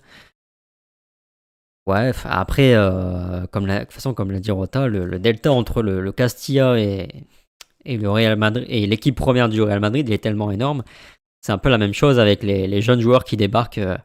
Ouais, 1.87 2.13
après, 2.25 2.75
euh, 2.75 3.47
comme 3.47 3.67
la, 3.67 3.81
de 3.81 3.85
toute 3.85 3.95
façon, 3.95 4.15
comme 4.15 4.31
l'a 4.31 4.41
dit 4.41 4.51
Rota, 4.51 4.87
le, 4.87 5.19
delta 5.19 5.51
entre 5.51 5.83
le, 5.83 6.13
Castilla 6.13 6.79
et, 6.79 7.09
et 7.85 7.97
le 7.97 8.11
Real 8.11 8.37
Madrid 8.37 8.67
et 8.69 8.87
l'équipe 8.87 9.17
première 9.17 9.49
du 9.49 9.63
Real 9.63 9.81
Madrid 9.81 10.07
il 10.09 10.13
est 10.13 10.23
tellement 10.23 10.51
énorme. 10.51 10.85
C'est 11.41 11.53
un 11.53 11.59
peu 11.59 11.71
la 11.71 11.79
même 11.79 11.95
chose 11.95 12.19
avec 12.21 12.43
les, 12.43 12.83
jeunes 12.83 13.01
joueurs 13.01 13.25
qui 13.25 13.37
débarquent 13.37 13.79
euh, 13.79 13.97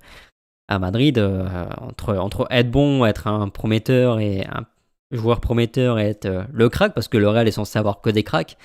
à 0.69 0.79
Madrid. 0.79 1.19
Entre, 1.19 2.15
entre 2.15 2.47
être 2.49 2.71
bon, 2.71 3.05
être 3.05 3.27
un 3.27 3.49
prometteur 3.49 4.19
et 4.19 4.45
un 4.45 4.65
joueur 5.11 5.41
prometteur 5.41 5.99
et 5.99 6.09
être 6.09 6.47
le 6.51 6.69
crack, 6.69 6.93
parce 6.93 7.07
que 7.07 7.17
le 7.17 7.27
Real 7.27 7.47
est 7.47 7.51
censé 7.51 7.77
avoir 7.77 8.01
que 8.01 8.09
des 8.09 8.23
cracks. 8.23 8.57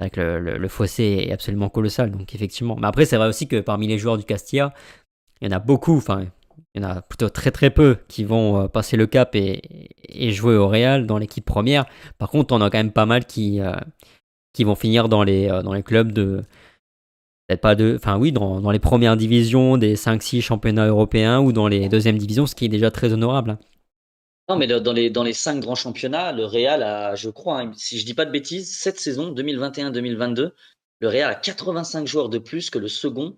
Avec 0.00 0.16
le, 0.16 0.38
le, 0.38 0.68
fossé 0.68 1.26
est 1.28 1.32
absolument 1.32 1.68
colossal, 1.68 2.12
donc 2.12 2.34
effectivement. 2.34 2.76
Mais 2.76 2.86
après, 2.86 3.04
c'est 3.04 3.16
vrai 3.16 3.26
aussi 3.26 3.48
que 3.48 3.60
parmi 3.60 3.88
les 3.88 3.98
joueurs 3.98 4.16
du 4.16 4.24
Castilla, 4.24 4.72
il 5.40 5.48
y 5.48 5.52
en 5.52 5.56
a 5.56 5.58
beaucoup, 5.58 5.96
enfin, 5.96 6.26
il 6.74 6.82
y 6.82 6.84
en 6.84 6.88
a 6.88 7.02
plutôt 7.02 7.28
très 7.28 7.50
très 7.50 7.70
peu 7.70 7.96
qui 8.06 8.22
vont 8.22 8.68
passer 8.68 8.96
le 8.96 9.06
cap 9.06 9.34
et, 9.34 9.60
jouer 10.30 10.56
au 10.56 10.68
Real 10.68 11.06
dans 11.06 11.18
l'équipe 11.18 11.44
première. 11.44 11.84
Par 12.18 12.30
contre, 12.30 12.54
on 12.54 12.60
a 12.60 12.70
quand 12.70 12.78
même 12.78 12.92
pas 12.92 13.06
mal 13.06 13.24
qui, 13.26 13.60
qui 14.52 14.64
vont 14.64 14.76
finir 14.76 15.08
dans 15.08 15.24
les, 15.24 15.48
dans 15.48 15.72
les 15.72 15.82
clubs 15.82 16.12
de, 16.12 16.44
peut-être 17.48 17.60
pas 17.60 17.74
de, 17.74 17.96
enfin 17.96 18.18
oui, 18.18 18.30
dans, 18.30 18.60
dans, 18.60 18.70
les 18.70 18.78
premières 18.78 19.16
divisions 19.16 19.78
des 19.78 19.96
5-6 19.96 20.42
championnats 20.42 20.86
européens 20.86 21.40
ou 21.40 21.52
dans 21.52 21.66
les 21.66 21.88
deuxièmes 21.88 22.18
divisions, 22.18 22.46
ce 22.46 22.54
qui 22.54 22.66
est 22.66 22.68
déjà 22.68 22.90
très 22.90 23.12
honorable. 23.12 23.58
Non, 24.48 24.56
mais 24.56 24.66
dans 24.66 24.92
les, 24.92 25.10
dans 25.10 25.24
les 25.24 25.34
5 25.34 25.60
grands 25.60 25.74
championnats, 25.74 26.32
le 26.32 26.46
Real 26.46 26.82
a, 26.82 27.14
je 27.14 27.28
crois, 27.28 27.60
hein, 27.60 27.72
si 27.76 27.98
je 27.98 28.06
dis 28.06 28.14
pas 28.14 28.24
de 28.24 28.30
bêtises, 28.30 28.78
cette 28.78 28.98
saison 28.98 29.32
2021-2022, 29.34 30.52
le 31.00 31.08
Real 31.08 31.30
a 31.30 31.34
85 31.34 32.06
joueurs 32.06 32.30
de 32.30 32.38
plus 32.38 32.70
que 32.70 32.78
le 32.78 32.88
second 32.88 33.36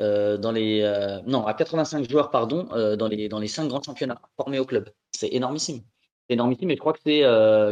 euh, 0.00 0.38
dans 0.38 0.52
les, 0.52 0.80
euh, 0.82 1.20
non, 1.26 1.46
à 1.46 1.54
85 1.54 2.08
joueurs, 2.08 2.30
pardon, 2.30 2.68
euh, 2.72 2.96
dans 2.96 3.08
les, 3.08 3.28
dans 3.28 3.38
les 3.38 3.48
5 3.48 3.68
grands 3.68 3.82
championnats 3.82 4.20
formés 4.36 4.58
au 4.58 4.64
club. 4.64 4.90
C'est 5.12 5.32
énormissime. 5.32 5.82
C'est 6.28 6.34
énormissime, 6.34 6.68
mais 6.68 6.74
je 6.74 6.80
crois 6.80 6.92
que 6.92 7.00
c'est 7.04 7.22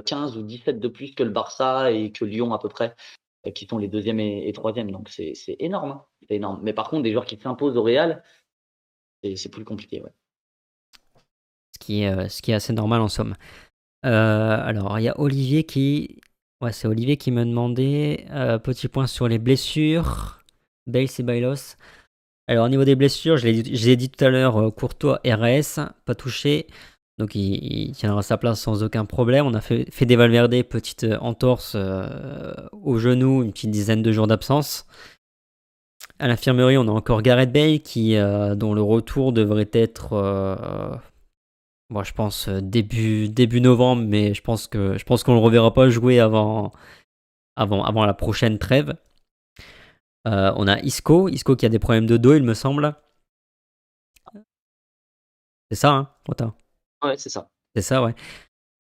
15 0.07 0.37
ou 0.37 0.43
17 0.43 0.81
de 0.81 0.89
plus 0.89 1.15
que 1.15 1.23
le 1.23 1.31
Barça 1.31 1.91
et 1.93 2.13
que 2.13 2.25
Lyon 2.25 2.53
à 2.53 2.59
peu 2.59 2.69
près. 2.69 2.95
Qui 3.55 3.67
sont 3.67 3.79
les 3.79 3.89
deuxième 3.89 4.21
et, 4.21 4.53
troisième. 4.53 4.91
Donc 4.91 5.09
c'est 5.09 5.35
énorme, 5.61 5.93
hein. 5.93 6.05
c'est 6.29 6.35
énorme. 6.37 6.61
Mais 6.63 6.75
par 6.75 6.91
contre, 6.91 7.05
des 7.05 7.13
joueurs 7.13 7.25
qui 7.25 7.39
s'imposent 7.39 7.77
au 7.77 7.83
Real, 7.83 8.23
c'est 9.23 9.51
plus 9.51 9.65
compliqué. 9.65 10.03
Ouais. 10.03 10.11
Ce, 11.81 11.87
qui 11.87 12.03
est, 12.03 12.09
euh, 12.09 12.29
ce 12.29 12.43
qui 12.43 12.51
est 12.51 12.55
assez 12.55 12.73
normal 12.73 13.01
en 13.01 13.09
somme. 13.09 13.35
Euh, 14.07 14.59
alors, 14.63 14.99
il 14.99 15.03
y 15.03 15.09
a 15.09 15.19
Olivier 15.19 15.65
qui. 15.65 16.21
Ouais, 16.61 16.73
c'est 16.73 16.89
Olivier 16.89 17.17
qui 17.17 17.31
me 17.31 17.45
demandait. 17.45 18.27
petit 18.63 18.89
point 18.89 19.07
sur 19.07 19.29
les 19.29 19.39
blessures. 19.39 20.41
Bale 20.87 21.07
et 21.19 21.23
Bailos. 21.23 21.77
Alors, 22.49 22.67
au 22.67 22.69
niveau 22.69 22.85
des 22.85 22.97
blessures, 22.97 23.37
je 23.37 23.47
l'ai 23.47 23.97
dit 23.97 24.11
tout 24.11 24.25
à 24.25 24.29
l'heure, 24.29 24.75
Courtois, 24.75 25.21
RS, 25.25 25.81
pas 26.05 26.15
touché. 26.15 26.67
Donc 27.21 27.35
il, 27.35 27.93
tiendra 27.93 28.23
sa 28.23 28.39
place 28.39 28.61
sans 28.61 28.83
aucun 28.83 29.05
problème. 29.05 29.45
On 29.45 29.53
a 29.53 29.61
fait, 29.61 29.87
fait 29.93 30.07
des 30.07 30.17
Valverde, 30.17 30.63
petite 30.63 31.05
euh, 31.05 31.19
entorse 31.21 31.75
euh, 31.77 32.55
au 32.73 32.99
genou, 32.99 33.43
une 33.43 33.53
petite 33.53 33.71
dizaine 33.71 34.03
de 34.03 34.11
jours 34.11 34.27
d'absence. 34.27 34.87
À 36.19 36.29
l'infirmerie, 36.29 36.79
on 36.79 36.89
a 36.89 36.91
encore 36.91 37.21
Gareth 37.21 37.53
Bale 37.53 37.81
qui, 37.81 38.17
euh, 38.17 38.55
dont 38.55 38.73
le 38.73 38.81
retour 38.81 39.35
devrait 39.35 39.69
être, 39.75 40.15
moi 41.91 42.05
je 42.05 42.13
pense 42.13 42.49
début, 42.49 43.29
début 43.29 43.61
novembre, 43.61 44.03
mais 44.07 44.35
je 44.35 44.43
pense 44.43 44.67
que 44.67 44.97
je 44.99 45.05
pense 45.05 45.23
qu'on 45.23 45.35
le 45.35 45.41
reverra 45.41 45.75
pas 45.75 45.91
jouer 45.91 46.21
avant, 46.21 46.73
avant, 47.57 47.85
avant 47.85 48.07
la 48.07 48.15
prochaine 48.15 48.59
trêve. 48.59 48.95
on 50.25 50.69
a 50.69 50.81
Isco, 50.81 51.29
Isco 51.29 51.57
qui 51.57 51.67
a 51.67 51.69
des 51.69 51.79
problèmes 51.79 52.07
de 52.07 52.17
dos, 52.17 52.35
il 52.35 52.43
me 52.43 52.55
semble. 52.55 52.95
C'est 55.71 55.77
ça, 55.77 55.93
hein, 55.93 56.09
Ouais, 57.03 57.17
c'est 57.17 57.29
ça. 57.29 57.49
C'est 57.75 57.83
ça, 57.83 58.03
ouais. 58.03 58.15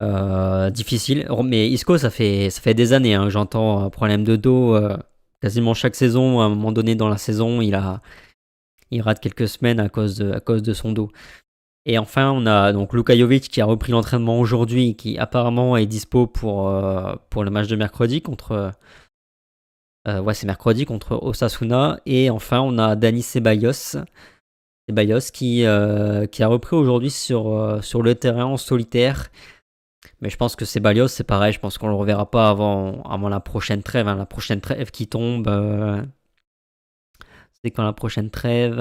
Euh, 0.02 0.70
difficile. 0.70 1.28
Mais 1.44 1.68
Isco, 1.68 1.98
ça 1.98 2.10
fait, 2.10 2.50
ça 2.50 2.60
fait 2.60 2.74
des 2.74 2.92
années. 2.92 3.14
Hein. 3.14 3.28
J'entends 3.28 3.84
un 3.84 3.90
problème 3.90 4.24
de 4.24 4.36
dos 4.36 4.74
euh, 4.74 4.96
quasiment 5.40 5.74
chaque 5.74 5.94
saison. 5.94 6.40
À 6.40 6.44
un 6.44 6.48
moment 6.48 6.72
donné 6.72 6.94
dans 6.94 7.08
la 7.08 7.18
saison, 7.18 7.60
il, 7.60 7.74
a, 7.74 8.00
il 8.90 9.02
rate 9.02 9.20
quelques 9.20 9.48
semaines 9.48 9.80
à 9.80 9.88
cause, 9.88 10.16
de, 10.16 10.32
à 10.32 10.40
cause 10.40 10.62
de 10.62 10.72
son 10.72 10.92
dos. 10.92 11.10
Et 11.90 11.98
enfin, 11.98 12.30
on 12.30 12.46
a 12.46 12.72
donc 12.72 12.92
Luka 12.94 13.16
Jovic 13.16 13.48
qui 13.48 13.60
a 13.60 13.64
repris 13.64 13.92
l'entraînement 13.92 14.38
aujourd'hui, 14.38 14.94
qui 14.96 15.18
apparemment 15.18 15.76
est 15.76 15.86
dispo 15.86 16.26
pour, 16.26 16.68
euh, 16.68 17.14
pour 17.30 17.44
le 17.44 17.50
match 17.50 17.66
de 17.68 17.76
mercredi 17.76 18.22
contre. 18.22 18.72
ouais, 20.06 20.34
c'est 20.34 20.46
mercredi 20.46 20.84
contre 20.84 21.18
Osasuna. 21.22 22.00
Et 22.06 22.30
enfin, 22.30 22.60
on 22.60 22.78
a 22.78 22.96
Dani 22.96 23.22
Ceballos 23.22 23.96
Bayos 24.92 25.30
qui, 25.32 25.64
euh, 25.64 26.26
qui 26.26 26.42
a 26.42 26.48
repris 26.48 26.76
aujourd'hui 26.76 27.10
sur, 27.10 27.48
euh, 27.48 27.80
sur 27.80 28.02
le 28.02 28.14
terrain 28.14 28.44
en 28.44 28.56
solitaire. 28.56 29.30
Mais 30.20 30.30
je 30.30 30.36
pense 30.36 30.56
que 30.56 30.64
Ceballos, 30.64 31.08
c'est 31.08 31.24
pareil. 31.24 31.52
Je 31.52 31.60
pense 31.60 31.78
qu'on 31.78 31.88
le 31.88 31.94
reverra 31.94 32.30
pas 32.30 32.50
avant, 32.50 33.02
avant 33.02 33.28
la 33.28 33.40
prochaine 33.40 33.82
trêve. 33.82 34.08
Hein. 34.08 34.16
La 34.16 34.26
prochaine 34.26 34.60
trêve 34.60 34.90
qui 34.90 35.06
tombe. 35.08 35.48
Euh, 35.48 36.02
c'est 37.62 37.70
quand 37.70 37.84
la 37.84 37.92
prochaine 37.92 38.30
trêve? 38.30 38.80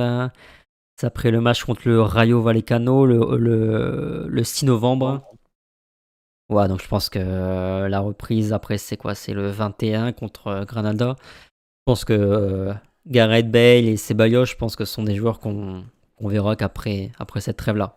C'est 1.00 1.08
après 1.08 1.32
le 1.32 1.40
match 1.40 1.64
contre 1.64 1.88
le 1.88 2.02
Rayo 2.02 2.42
Vallecano 2.42 3.06
le, 3.06 3.38
le, 3.38 4.28
le 4.28 4.44
6 4.44 4.66
novembre. 4.66 5.24
Ouais, 6.50 6.68
donc 6.68 6.82
je 6.82 6.88
pense 6.90 7.08
que 7.08 7.88
la 7.88 8.00
reprise 8.02 8.52
après, 8.52 8.78
c'est 8.78 8.98
quoi? 8.98 9.16
C'est 9.16 9.32
le 9.32 9.48
21 9.48 10.12
contre 10.12 10.66
Granada. 10.66 11.16
Je 11.22 11.84
pense 11.86 12.04
que 12.04 12.74
Gareth 13.08 13.50
Bale 13.50 13.86
et 13.86 13.96
Ceballos, 13.96 14.44
je 14.44 14.56
pense 14.56 14.76
que 14.76 14.84
ce 14.84 14.94
sont 14.94 15.04
des 15.04 15.16
joueurs 15.16 15.40
qu'on 15.40 15.86
on 16.18 16.28
verra 16.28 16.58
qu'après 16.58 17.14
après 17.18 17.40
cette 17.40 17.56
trêve-là. 17.56 17.96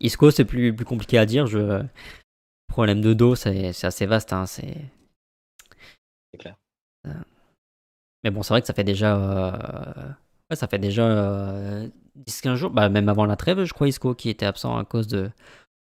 Isco, 0.00 0.32
c'est 0.32 0.44
plus, 0.44 0.74
plus 0.74 0.84
compliqué 0.84 1.18
à 1.18 1.26
dire. 1.26 1.46
Je... 1.46 1.84
Problème 2.66 3.00
de 3.00 3.14
dos, 3.14 3.36
c'est 3.36 3.84
assez 3.84 4.06
vaste. 4.06 4.32
Hein, 4.32 4.46
c'est 4.46 4.74
clair. 6.36 6.56
Euh, 7.06 7.12
mais 8.24 8.30
bon, 8.32 8.42
c'est 8.42 8.54
vrai 8.54 8.60
que 8.60 8.66
ça 8.66 8.74
fait 8.74 8.82
déjà. 8.82 9.16
Euh, 9.16 10.10
ça 10.56 10.66
fait 10.66 10.80
déjà 10.80 11.04
10-15 12.26 12.54
jours, 12.56 12.70
bah, 12.70 12.88
même 12.88 13.08
avant 13.08 13.26
la 13.26 13.36
trêve, 13.36 13.64
je 13.64 13.72
crois, 13.72 13.88
Isco, 13.88 14.14
qui 14.14 14.28
était 14.28 14.46
absent 14.46 14.76
à 14.76 14.84
cause 14.84 15.08
de, 15.08 15.30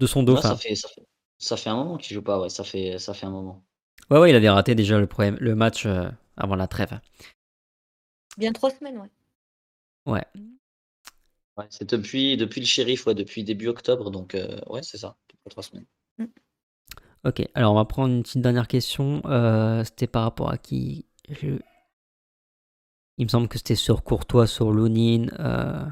de 0.00 0.06
son 0.06 0.22
dos. 0.22 0.36
ça, 0.36 0.56
fait, 0.56 0.74
ça, 1.38 1.56
fait, 1.56 1.70
un 1.70 1.76
moment 1.76 1.96
qu'il 1.96 2.14
joue 2.14 2.22
pas, 2.22 2.40
ouais, 2.40 2.48
ça 2.48 2.64
fait, 2.64 2.98
ça 2.98 3.14
fait 3.14 3.26
un 3.26 3.30
moment. 3.30 3.64
Ouais, 4.10 4.18
ouais, 4.18 4.30
il 4.30 4.36
avait 4.36 4.50
raté 4.50 4.74
déjà 4.74 4.98
le, 4.98 5.06
problème, 5.06 5.36
le 5.40 5.54
match 5.54 5.86
euh, 5.86 6.08
avant 6.36 6.56
la 6.56 6.66
trêve. 6.66 7.00
Bien 8.36 8.52
trois 8.52 8.70
semaines, 8.70 8.98
ouais. 8.98 9.10
Ouais. 10.06 10.24
Ouais, 11.56 11.66
c'est 11.70 11.88
depuis, 11.88 12.36
depuis 12.36 12.60
le 12.60 12.66
shérif, 12.66 13.06
ouais, 13.06 13.14
depuis 13.14 13.44
début 13.44 13.68
octobre, 13.68 14.10
donc 14.10 14.34
euh, 14.34 14.58
ouais, 14.66 14.82
c'est 14.82 14.98
ça, 14.98 15.16
trois 15.48 15.62
semaines. 15.62 15.86
Mm. 16.18 16.24
Ok, 17.24 17.48
alors 17.54 17.72
on 17.72 17.76
va 17.76 17.86
prendre 17.86 18.12
une 18.12 18.22
petite 18.22 18.42
dernière 18.42 18.68
question. 18.68 19.22
Euh, 19.24 19.82
c'était 19.84 20.06
par 20.06 20.24
rapport 20.24 20.50
à 20.50 20.58
qui 20.58 21.06
Il 21.30 21.60
me 23.18 23.28
semble 23.28 23.48
que 23.48 23.56
c'était 23.56 23.76
sur 23.76 24.02
Courtois, 24.02 24.46
sur 24.46 24.72
Lounine. 24.72 25.30
Euh, 25.38 25.86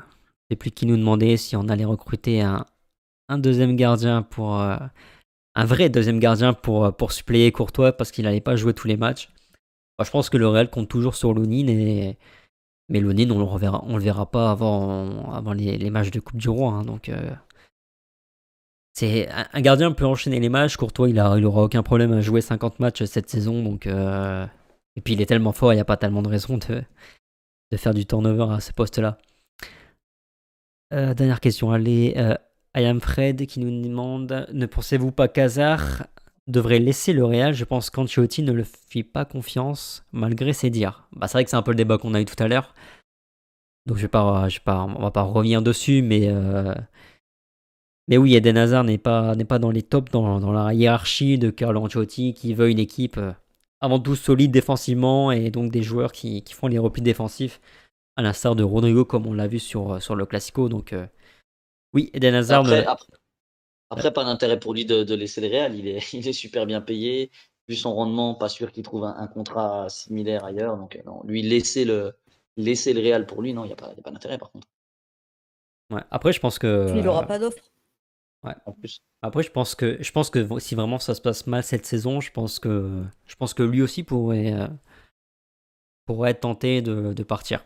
plus 0.57 0.70
qui 0.70 0.87
nous 0.87 0.97
demandait 0.97 1.37
si 1.37 1.57
on 1.57 1.69
allait 1.69 1.85
recruter 1.85 2.41
un, 2.41 2.66
un 3.29 3.39
deuxième 3.39 3.77
gardien 3.77 4.23
pour. 4.23 4.61
Euh, 4.61 4.77
un 5.55 5.66
vrai 5.66 5.91
deuxième 5.91 6.19
gardien 6.19 6.55
pour, 6.55 6.97
pour 6.97 7.12
suppléer 7.12 7.53
Courtois 7.53 7.93
parce 7.93 8.11
qu'il 8.11 8.24
n'allait 8.24 8.41
pas 8.41 8.57
jouer 8.57 8.73
tous 8.73 8.89
les 8.89 8.97
matchs. 8.97 9.29
je 10.03 10.11
pense 10.11 10.31
que 10.31 10.39
le 10.39 10.49
Real 10.49 10.70
compte 10.70 10.89
toujours 10.89 11.15
sur 11.15 11.35
Lounine 11.35 12.16
mais 12.89 13.01
Lonin, 13.01 13.31
on 13.31 13.39
le 13.39 13.45
reverra, 13.45 13.83
on 13.87 13.97
le 13.97 14.03
verra 14.03 14.31
pas 14.31 14.51
avant, 14.51 15.33
avant 15.33 15.55
les, 15.55 15.91
matchs 15.91 16.11
de 16.11 16.20
Coupe 16.20 16.37
du 16.37 16.51
Roi. 16.51 16.73
Hein, 16.73 16.85
donc, 16.85 17.09
euh, 17.09 17.31
c'est 18.93 19.29
un 19.31 19.61
gardien 19.62 19.93
peut 19.93 20.05
enchaîner 20.05 20.41
les 20.41 20.51
matchs. 20.51 20.77
Courtois, 20.77 21.09
il, 21.09 21.19
a, 21.19 21.39
il 21.39 21.47
aura 21.47 21.62
aucun 21.62 21.83
problème 21.83 22.12
à 22.12 22.20
jouer 22.20 22.43
50 22.43 22.81
matchs 22.81 23.05
cette 23.05 23.31
saison. 23.31 23.62
Donc, 23.62 23.87
euh, 23.87 24.47
et 24.97 25.01
puis, 25.01 25.15
il 25.15 25.23
est 25.23 25.27
tellement 25.27 25.53
fort, 25.53 25.73
il 25.73 25.77
n'y 25.77 25.81
a 25.81 25.87
pas 25.87 25.97
tellement 25.97 26.20
de 26.20 26.29
raison 26.29 26.59
de, 26.59 26.83
de 27.70 27.77
faire 27.79 27.95
du 27.95 28.05
turnover 28.05 28.53
à 28.53 28.61
ce 28.61 28.73
poste-là. 28.73 29.16
Euh, 30.93 31.14
dernière 31.14 31.40
question, 31.40 31.70
allez. 31.70 32.14
I 32.74 32.85
am 32.85 33.01
Fred 33.01 33.47
qui 33.47 33.60
nous 33.60 33.82
demande 33.82 34.47
Ne 34.52 34.66
pensez-vous 34.66 35.12
pas 35.12 35.28
qu'Hazard 35.28 36.06
devrait 36.47 36.78
laisser 36.78 37.12
le 37.12 37.24
Real? 37.24 37.55
Je 37.55 37.64
pense 37.64 37.90
qu'Ancelotti 37.90 38.43
ne 38.43 38.52
le 38.52 38.64
fit 38.64 39.02
pas 39.02 39.24
confiance 39.24 40.05
malgré 40.12 40.52
ses 40.52 40.70
dires. 40.70 41.09
Bah, 41.12 41.28
c'est 41.28 41.35
vrai 41.35 41.44
que 41.44 41.51
c'est 41.51 41.56
un 41.56 41.62
peu 41.62 41.73
le 41.73 41.77
débat 41.77 41.98
qu'on 41.98 42.14
a 42.14 42.20
eu 42.20 42.24
tout 42.24 42.40
à 42.43 42.48
l'heure. 42.48 42.74
Donc 43.86 43.97
je 43.97 44.02
vais 44.02 44.09
pas, 44.09 44.48
je 44.48 44.56
vais 44.56 44.64
pas, 44.64 44.86
va 44.86 45.10
pas 45.10 45.23
revenir 45.23 45.60
dessus, 45.60 46.02
mais 46.02 46.28
euh, 46.28 46.74
mais 48.09 48.16
oui, 48.16 48.35
Eden 48.35 48.56
Hazard 48.56 48.85
n'est 48.85 48.98
pas 48.98 49.35
dans 49.35 49.70
les 49.70 49.82
tops 49.82 50.10
dans, 50.12 50.40
dans, 50.40 50.52
la 50.52 50.74
hiérarchie 50.74 51.39
de 51.39 51.51
Carlo 51.51 51.81
Ancelotti 51.81 52.35
qui 52.35 52.55
veut 52.55 52.70
une 52.70 52.78
équipe 52.78 53.16
euh, 53.19 53.32
avant 53.81 53.98
tout 53.98 54.16
solide 54.16 54.51
défensivement 54.52 55.32
et 55.32 55.51
donc 55.51 55.73
des 55.73 55.82
joueurs 55.82 56.12
qui, 56.12 56.43
qui 56.43 56.55
font 56.55 56.69
les 56.69 56.78
replis 56.78 57.02
défensifs 57.02 57.60
à 58.16 58.22
l'instar 58.22 58.55
de 58.56 58.62
Rodrigo 58.62 59.05
comme 59.05 59.26
on 59.26 59.32
l'a 59.32 59.47
vu 59.47 59.59
sur 59.59 60.02
sur 60.02 60.14
le 60.14 60.26
Classico. 60.26 60.68
Donc 60.68 60.93
euh, 60.93 61.06
oui, 61.94 62.10
Eden 62.14 62.34
Hazard. 62.34 62.66
Après, 63.90 64.10
pas 64.10 64.24
d'intérêt 64.24 64.59
pour 64.59 64.72
lui 64.72 64.86
de, 64.86 65.14
laisser 65.14 65.43
le 65.43 65.48
Real. 65.48 65.74
Il 65.74 65.86
est, 65.86 66.12
il 66.14 66.26
est 66.26 66.32
super 66.32 66.66
bien 66.66 66.80
payé. 66.80 67.30
Vu 67.68 67.76
son 67.76 67.94
rendement, 67.94 68.34
pas 68.34 68.48
sûr 68.48 68.72
qu'il 68.72 68.82
trouve 68.82 69.05
un, 69.05 69.26
contrat 69.28 69.89
similaire 69.89 70.44
ailleurs. 70.44 70.76
Donc, 70.76 70.97
euh, 70.97 71.02
non, 71.05 71.22
lui, 71.24 71.43
laisser 71.43 71.84
le, 71.84 72.14
laisser 72.56 72.93
le 72.93 73.01
Real 73.01 73.26
pour 73.26 73.43
lui, 73.43 73.52
non, 73.52 73.64
il 73.64 73.68
n'y 73.68 73.72
a 73.72 73.76
pas, 73.76 73.94
pas 74.02 74.10
d'intérêt 74.10 74.39
par 74.39 74.51
contre. 74.51 74.66
Ouais. 75.90 76.01
Après, 76.10 76.32
je 76.32 76.40
pense 76.40 76.59
que. 76.59 76.93
Il 76.97 77.05
n'aura 77.05 77.26
pas 77.26 77.39
d'offre. 77.39 77.62
Ouais. 78.44 78.55
En 78.66 78.72
plus. 78.72 79.01
Après, 79.20 79.43
je 79.43 79.51
pense 79.51 79.74
que 79.74 80.02
je 80.02 80.10
pense 80.10 80.30
que 80.30 80.59
si 80.59 80.74
vraiment 80.74 80.98
ça 80.98 81.14
se 81.14 81.20
passe 81.20 81.47
mal 81.47 81.62
cette 81.62 81.86
saison, 81.86 82.20
je 82.20 82.32
pense 82.32 82.59
que 82.59 83.05
je 83.26 83.36
pense 83.36 83.55
que 83.55 83.62
lui 83.62 83.82
aussi 83.82 84.02
pourrait 84.02 84.52
euh, 84.55 84.66
pourrait 86.06 86.30
être 86.30 86.40
tenté 86.40 86.82
de, 86.82 87.12
de 87.12 87.22
partir. 87.22 87.64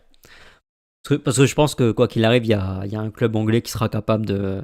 Parce 1.09 1.37
que, 1.37 1.47
je 1.47 1.55
pense 1.55 1.75
que 1.75 1.93
quoi 1.93 2.09
qu'il 2.09 2.25
arrive, 2.25 2.45
il 2.45 2.51
y 2.51 2.55
a, 2.55 2.83
il 2.85 2.93
y 2.93 2.97
a 2.97 3.01
un 3.01 3.11
club 3.11 3.37
anglais 3.37 3.63
qui 3.63 3.71
sera 3.71 3.89
capable 3.89 4.27
de 4.27 4.63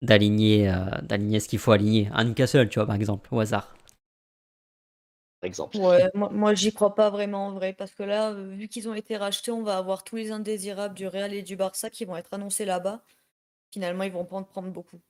d'aligner 0.00 0.70
euh, 0.70 0.86
d'aligner 1.02 1.40
ce 1.40 1.48
qu'il 1.48 1.58
faut 1.58 1.72
aligner. 1.72 2.08
Un 2.12 2.24
Newcastle, 2.24 2.68
tu 2.68 2.78
vois, 2.78 2.86
par 2.86 2.94
exemple, 2.96 3.28
au 3.32 3.40
hasard. 3.40 3.74
Par 5.40 5.48
exemple. 5.48 5.76
Ouais, 5.76 6.10
moi, 6.14 6.30
moi 6.32 6.54
j'y 6.54 6.72
crois 6.72 6.94
pas 6.94 7.10
vraiment 7.10 7.48
en 7.48 7.52
vrai, 7.52 7.72
parce 7.72 7.94
que 7.94 8.02
là, 8.02 8.30
euh, 8.32 8.54
vu 8.54 8.68
qu'ils 8.68 8.88
ont 8.88 8.94
été 8.94 9.16
rachetés, 9.16 9.50
on 9.50 9.62
va 9.62 9.76
avoir 9.76 10.04
tous 10.04 10.16
les 10.16 10.32
indésirables 10.32 10.94
du 10.94 11.06
Real 11.06 11.32
et 11.34 11.42
du 11.42 11.56
Barça 11.56 11.90
qui 11.90 12.04
vont 12.04 12.16
être 12.16 12.32
annoncés 12.32 12.64
là-bas. 12.64 13.02
Finalement, 13.72 14.04
ils 14.04 14.12
vont 14.12 14.24
pas 14.24 14.36
en 14.36 14.44
prendre 14.44 14.70
beaucoup. 14.70 15.00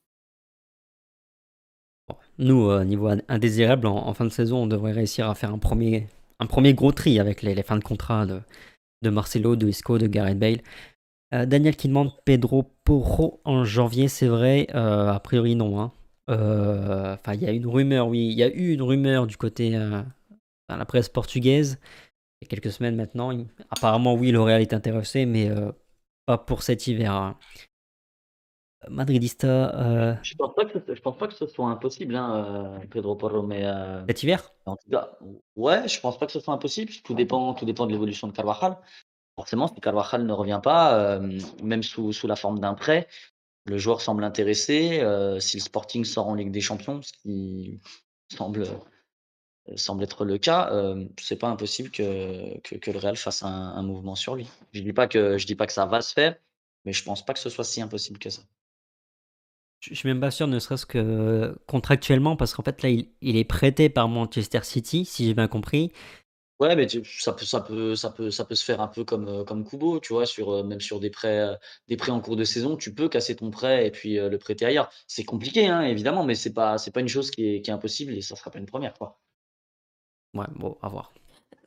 Nous, 2.38 2.70
euh, 2.70 2.84
niveau 2.84 3.08
in- 3.08 3.20
indésirable, 3.28 3.86
en, 3.86 4.06
en 4.06 4.14
fin 4.14 4.24
de 4.24 4.30
saison, 4.30 4.62
on 4.62 4.66
devrait 4.66 4.92
réussir 4.92 5.28
à 5.28 5.34
faire 5.34 5.52
un 5.52 5.58
premier, 5.58 6.08
un 6.40 6.46
premier 6.46 6.74
gros 6.74 6.92
tri 6.92 7.18
avec 7.18 7.42
les, 7.42 7.54
les 7.54 7.62
fins 7.62 7.76
de 7.76 7.84
contrat 7.84 8.26
de, 8.26 8.40
de 9.02 9.10
Marcelo, 9.10 9.56
de 9.56 9.68
Isco, 9.68 9.98
de 9.98 10.06
Gareth 10.06 10.38
Bale. 10.38 10.60
Euh, 11.34 11.46
Daniel 11.46 11.76
qui 11.76 11.88
demande 11.88 12.12
Pedro 12.24 12.64
Porro 12.84 13.40
en 13.44 13.64
janvier, 13.64 14.08
c'est 14.08 14.28
vrai 14.28 14.66
Euh, 14.74 15.10
A 15.12 15.20
priori, 15.20 15.54
non. 15.56 15.80
hein. 15.80 15.92
Euh, 16.30 17.14
Enfin, 17.14 17.34
il 17.34 17.42
y 17.42 17.46
a 17.46 17.52
une 17.52 17.66
rumeur, 17.66 18.08
oui. 18.08 18.28
Il 18.28 18.38
y 18.38 18.42
a 18.42 18.48
eu 18.48 18.72
une 18.74 18.82
rumeur 18.82 19.26
du 19.26 19.36
côté 19.36 19.70
dans 19.70 20.76
la 20.76 20.84
presse 20.84 21.08
portugaise 21.08 21.78
il 22.40 22.44
y 22.44 22.46
a 22.46 22.48
quelques 22.48 22.72
semaines 22.72 22.96
maintenant. 22.96 23.32
Apparemment, 23.70 24.14
oui, 24.14 24.30
le 24.30 24.40
Real 24.40 24.60
est 24.62 24.72
intéressé, 24.72 25.26
mais 25.26 25.50
pas 26.26 26.38
pour 26.38 26.62
cet 26.62 26.86
hiver. 26.86 27.12
hein. 27.12 27.38
Madridista, 28.88 29.74
euh, 29.76 30.14
Je 30.22 30.34
pense 30.36 30.54
pas 30.54 30.64
que 30.64 30.78
ce, 30.78 30.94
je 30.94 31.00
pense 31.00 31.16
pas 31.16 31.28
que 31.28 31.34
ce 31.34 31.46
soit 31.46 31.68
impossible, 31.68 32.14
hein, 32.16 32.78
euh, 32.82 32.86
Pedro 32.90 33.16
Porro, 33.16 33.42
mais 33.42 33.64
euh, 33.64 34.02
cet 34.08 34.22
hiver? 34.22 34.52
en 34.66 34.76
tout 34.76 34.90
cas, 34.90 35.18
ouais, 35.56 35.88
je 35.88 36.00
pense 36.00 36.18
pas 36.18 36.26
que 36.26 36.32
ce 36.32 36.40
soit 36.40 36.54
impossible. 36.54 36.92
Tout 37.04 37.14
dépend, 37.14 37.54
tout 37.54 37.64
dépend 37.64 37.86
de 37.86 37.92
l'évolution 37.92 38.28
de 38.28 38.32
Carvajal. 38.32 38.78
Forcément, 39.36 39.68
si 39.68 39.80
Carvajal 39.80 40.26
ne 40.26 40.32
revient 40.32 40.60
pas, 40.62 40.98
euh, 41.18 41.40
même 41.62 41.82
sous, 41.82 42.12
sous 42.12 42.26
la 42.28 42.36
forme 42.36 42.60
d'un 42.60 42.74
prêt, 42.74 43.08
le 43.66 43.78
joueur 43.78 44.00
semble 44.02 44.24
intéressé. 44.24 45.00
euh, 45.02 45.40
si 45.40 45.58
le 45.58 45.62
Sporting 45.62 46.04
sort 46.04 46.28
en 46.28 46.34
Ligue 46.34 46.52
des 46.52 46.60
Champions, 46.62 47.02
ce 47.02 47.12
qui 47.12 47.80
semble, 48.32 48.66
semble 49.76 50.02
être 50.02 50.24
le 50.24 50.38
cas, 50.38 50.70
euh, 50.72 51.06
c'est 51.20 51.36
pas 51.38 51.48
impossible 51.48 51.90
que, 51.90 52.58
que, 52.60 52.76
que 52.76 52.90
le 52.90 52.98
Real 52.98 53.16
fasse 53.16 53.42
un, 53.42 53.48
un 53.48 53.82
mouvement 53.82 54.14
sur 54.14 54.34
lui. 54.34 54.48
Je 54.72 54.80
dis 54.82 54.92
pas 54.92 55.06
que 55.08 55.36
je 55.38 55.46
dis 55.46 55.54
pas 55.54 55.66
que 55.66 55.72
ça 55.72 55.86
va 55.86 56.00
se 56.00 56.12
faire, 56.14 56.36
mais 56.84 56.92
je 56.92 57.04
pense 57.04 57.24
pas 57.24 57.34
que 57.34 57.38
ce 57.40 57.50
soit 57.50 57.64
si 57.64 57.82
impossible 57.82 58.18
que 58.18 58.30
ça. 58.30 58.42
Je 59.80 59.94
suis 59.94 60.08
même 60.08 60.20
pas 60.20 60.30
sûr, 60.32 60.48
ne 60.48 60.58
serait-ce 60.58 60.86
que 60.86 61.56
contractuellement, 61.68 62.36
parce 62.36 62.52
qu'en 62.54 62.62
fait, 62.64 62.82
là, 62.82 62.88
il, 62.88 63.08
il 63.20 63.36
est 63.36 63.44
prêté 63.44 63.88
par 63.88 64.08
Manchester 64.08 64.60
City, 64.64 65.04
si 65.04 65.26
j'ai 65.26 65.34
bien 65.34 65.46
compris. 65.48 65.92
Ouais, 66.60 66.74
mais 66.74 66.86
tu 66.88 67.04
ça 67.04 67.32
peut 67.32 67.44
ça 67.44 67.60
peut 67.60 67.94
ça 67.94 68.10
peut 68.10 68.30
ça 68.32 68.44
peut 68.44 68.56
se 68.56 68.64
faire 68.64 68.80
un 68.80 68.88
peu 68.88 69.04
comme, 69.04 69.28
heu, 69.28 69.44
comme 69.44 69.64
Kubo, 69.64 70.00
tu 70.00 70.12
vois? 70.12 70.26
Sur, 70.26 70.52
heu, 70.52 70.62
même 70.64 70.80
sur 70.80 70.98
des 70.98 71.08
prêts, 71.10 71.38
heu, 71.38 71.56
des 71.86 71.96
prêts 71.96 72.10
en 72.10 72.20
cours 72.20 72.34
de 72.36 72.42
saison, 72.44 72.76
tu 72.76 72.92
peux 72.94 73.08
casser 73.08 73.36
ton 73.36 73.50
prêt 73.52 73.86
et 73.86 73.90
puis, 73.92 74.16
le 74.16 74.38
prêter 74.38 74.64
ailleurs. 74.66 74.90
C'est 75.06 75.22
compliqué, 75.24 75.66
hein, 75.68 75.82
évidemment, 75.82 76.24
mais 76.24 76.34
c'est 76.34 76.52
pas 76.52 76.76
c'est 76.78 76.90
pas 76.90 77.00
une 77.00 77.08
chose 77.08 77.30
qui 77.30 77.44
est 77.46 77.62
qui 77.62 77.70
est 77.70 77.72
impossible 77.74 78.12
et 78.14 78.22
ça 78.22 78.34
sera 78.34 78.50
pas 78.50 78.58
une 78.58 78.66
première 78.66 78.94
quoi. 78.94 79.20
Ouais, 80.34 80.46
bon, 80.56 80.78
à 80.82 80.88
voir. 80.88 81.12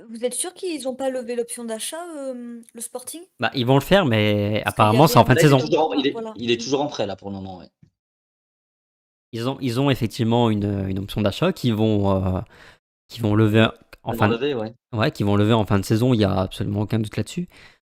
Vous 0.10 0.26
êtes 0.26 0.34
sûr 0.34 0.54
qu'ils 0.54 0.88
ont 0.90 0.96
pas 0.96 1.10
levé 1.10 1.34
l'option 1.36 1.64
d'achat, 1.64 2.04
euh, 2.18 2.62
le 2.74 2.82
Sporting? 2.82 3.22
Bah, 3.40 3.52
ils 3.56 3.66
vont 3.66 3.76
le 3.76 3.82
faire, 3.82 4.06
mais 4.06 4.62
Parce 4.64 4.66
apparemment, 4.66 5.08
c'est 5.08 5.20
en 5.20 5.26
fin 5.26 5.36
de 5.36 5.40
Là, 5.40 5.44
il 5.44 5.52
est 5.52 5.58
saison. 5.58 5.60
toujours 5.60 5.90
en 5.90 5.94
il 5.94 6.08
est 6.08 6.12
Voilà. 6.14 6.34
il 6.36 6.52
est 6.52 6.62
toujours 6.62 6.82
en 6.82 6.88
prêt 6.88 7.06
là 7.08 7.16
pour 7.16 7.30
le 7.30 7.36
moment, 7.36 7.58
ouais. 7.60 7.70
Ils 9.34 9.48
ont, 9.48 9.58
ils 9.62 9.80
ont 9.80 9.90
effectivement 9.90 10.50
une, 10.50 10.88
une 10.90 11.00
option 11.00 11.22
d'achat 11.22 11.54
qui 11.54 11.72
vont, 11.72 12.38
euh, 12.38 12.42
qui 13.08 13.22
vont 13.22 13.36
lever 13.36 13.68
en 14.04 14.14
fin 14.14 14.30
de, 14.30 14.54
ouais. 14.54 14.74
ouais, 14.94 15.12
qui 15.12 15.24
vont 15.24 15.36
lever 15.36 15.54
en 15.54 15.66
fin 15.66 15.80
de 15.80 15.86
saison. 15.86 16.14
Il 16.14 16.20
y 16.20 16.24
a 16.24 16.40
absolument 16.40 16.82
aucun 16.82 17.00
doute 17.00 17.18
là-dessus. 17.18 17.48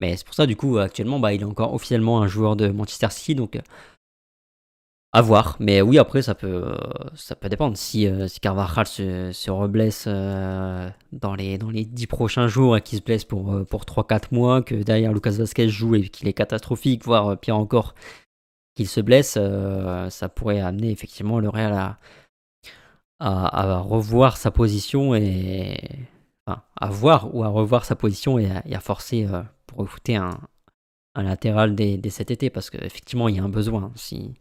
Mais 0.01 0.17
c'est 0.17 0.25
pour 0.25 0.35
ça, 0.35 0.45
du 0.45 0.55
coup, 0.55 0.77
actuellement, 0.77 1.19
bah, 1.19 1.33
il 1.33 1.41
est 1.41 1.45
encore 1.45 1.73
officiellement 1.73 2.21
un 2.21 2.27
joueur 2.27 2.55
de 2.55 2.67
Manchester 2.67 3.07
City, 3.09 3.35
donc 3.35 3.55
euh, 3.55 3.61
à 5.13 5.21
voir. 5.21 5.55
Mais 5.59 5.81
oui, 5.81 5.97
après, 5.97 6.21
ça 6.21 6.35
peut, 6.35 6.75
ça 7.15 7.35
peut 7.35 7.47
dépendre. 7.47 7.77
Si, 7.77 8.07
euh, 8.07 8.27
si 8.27 8.39
Carvajal 8.39 8.85
se, 8.87 9.31
se 9.31 9.51
reblesse 9.51 10.05
euh, 10.07 10.89
dans 11.13 11.35
les, 11.35 11.57
dans 11.57 11.69
les 11.69 11.85
10 11.85 12.07
prochains 12.07 12.47
jours 12.47 12.75
et 12.75 12.81
qu'il 12.81 12.97
se 12.97 13.03
blesse 13.03 13.23
pour, 13.23 13.65
pour 13.65 13.83
3-4 13.83 14.23
mois, 14.31 14.61
que 14.61 14.75
derrière 14.75 15.13
Lucas 15.13 15.31
Vasquez 15.31 15.69
joue 15.69 15.95
et 15.95 16.09
qu'il 16.09 16.27
est 16.27 16.33
catastrophique, 16.33 17.05
voire 17.05 17.37
pire 17.39 17.57
encore, 17.57 17.93
qu'il 18.75 18.87
se 18.87 19.01
blesse, 19.01 19.35
euh, 19.37 20.09
ça 20.09 20.29
pourrait 20.29 20.59
amener 20.59 20.91
effectivement 20.91 21.39
le 21.39 21.49
Real 21.49 21.73
à, 21.73 21.99
à, 23.19 23.75
à 23.75 23.79
revoir 23.79 24.37
sa 24.37 24.51
position 24.51 25.15
et. 25.15 25.77
Enfin, 26.45 26.61
à 26.75 26.89
voir 26.89 27.33
ou 27.33 27.43
à 27.45 27.47
revoir 27.47 27.85
sa 27.85 27.95
position 27.95 28.37
et 28.37 28.51
à, 28.51 28.63
et 28.67 28.75
à 28.75 28.81
forcer 28.81 29.25
euh, 29.25 29.41
pour 29.65 29.77
recruter 29.77 30.17
un, 30.17 30.37
un 31.15 31.23
latéral 31.23 31.73
dès, 31.73 31.95
dès 31.95 32.09
cet 32.09 32.31
été 32.31 32.49
parce 32.49 32.69
qu'effectivement 32.69 33.29
il 33.29 33.37
y 33.37 33.39
a 33.39 33.43
un 33.43 33.49
besoin. 33.49 33.93
Si, 33.95 34.33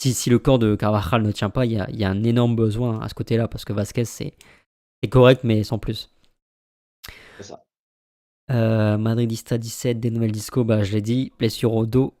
si, 0.00 0.14
si 0.14 0.30
le 0.30 0.38
corps 0.38 0.58
de 0.58 0.74
Carvajal 0.74 1.22
ne 1.22 1.32
tient 1.32 1.50
pas, 1.50 1.66
il 1.66 1.72
y 1.72 1.78
a, 1.78 1.86
il 1.90 1.98
y 1.98 2.04
a 2.04 2.08
un 2.08 2.22
énorme 2.22 2.56
besoin 2.56 3.00
à 3.00 3.10
ce 3.10 3.14
côté-là 3.14 3.46
parce 3.46 3.66
que 3.66 3.74
Vasquez 3.74 4.06
c'est 4.06 4.32
c'est 5.02 5.10
correct 5.10 5.44
mais 5.44 5.62
sans 5.62 5.78
plus. 5.78 6.10
C'est 7.36 7.42
ça. 7.42 7.62
Euh, 8.50 8.98
Madridista 8.98 9.58
17, 9.58 10.00
des 10.00 10.10
nouvelles 10.10 10.32
disco, 10.32 10.64
bah, 10.64 10.82
je 10.82 10.92
l'ai 10.92 11.02
dit, 11.02 11.32
blessure 11.38 11.74
au 11.74 11.86
dos. 11.86 12.14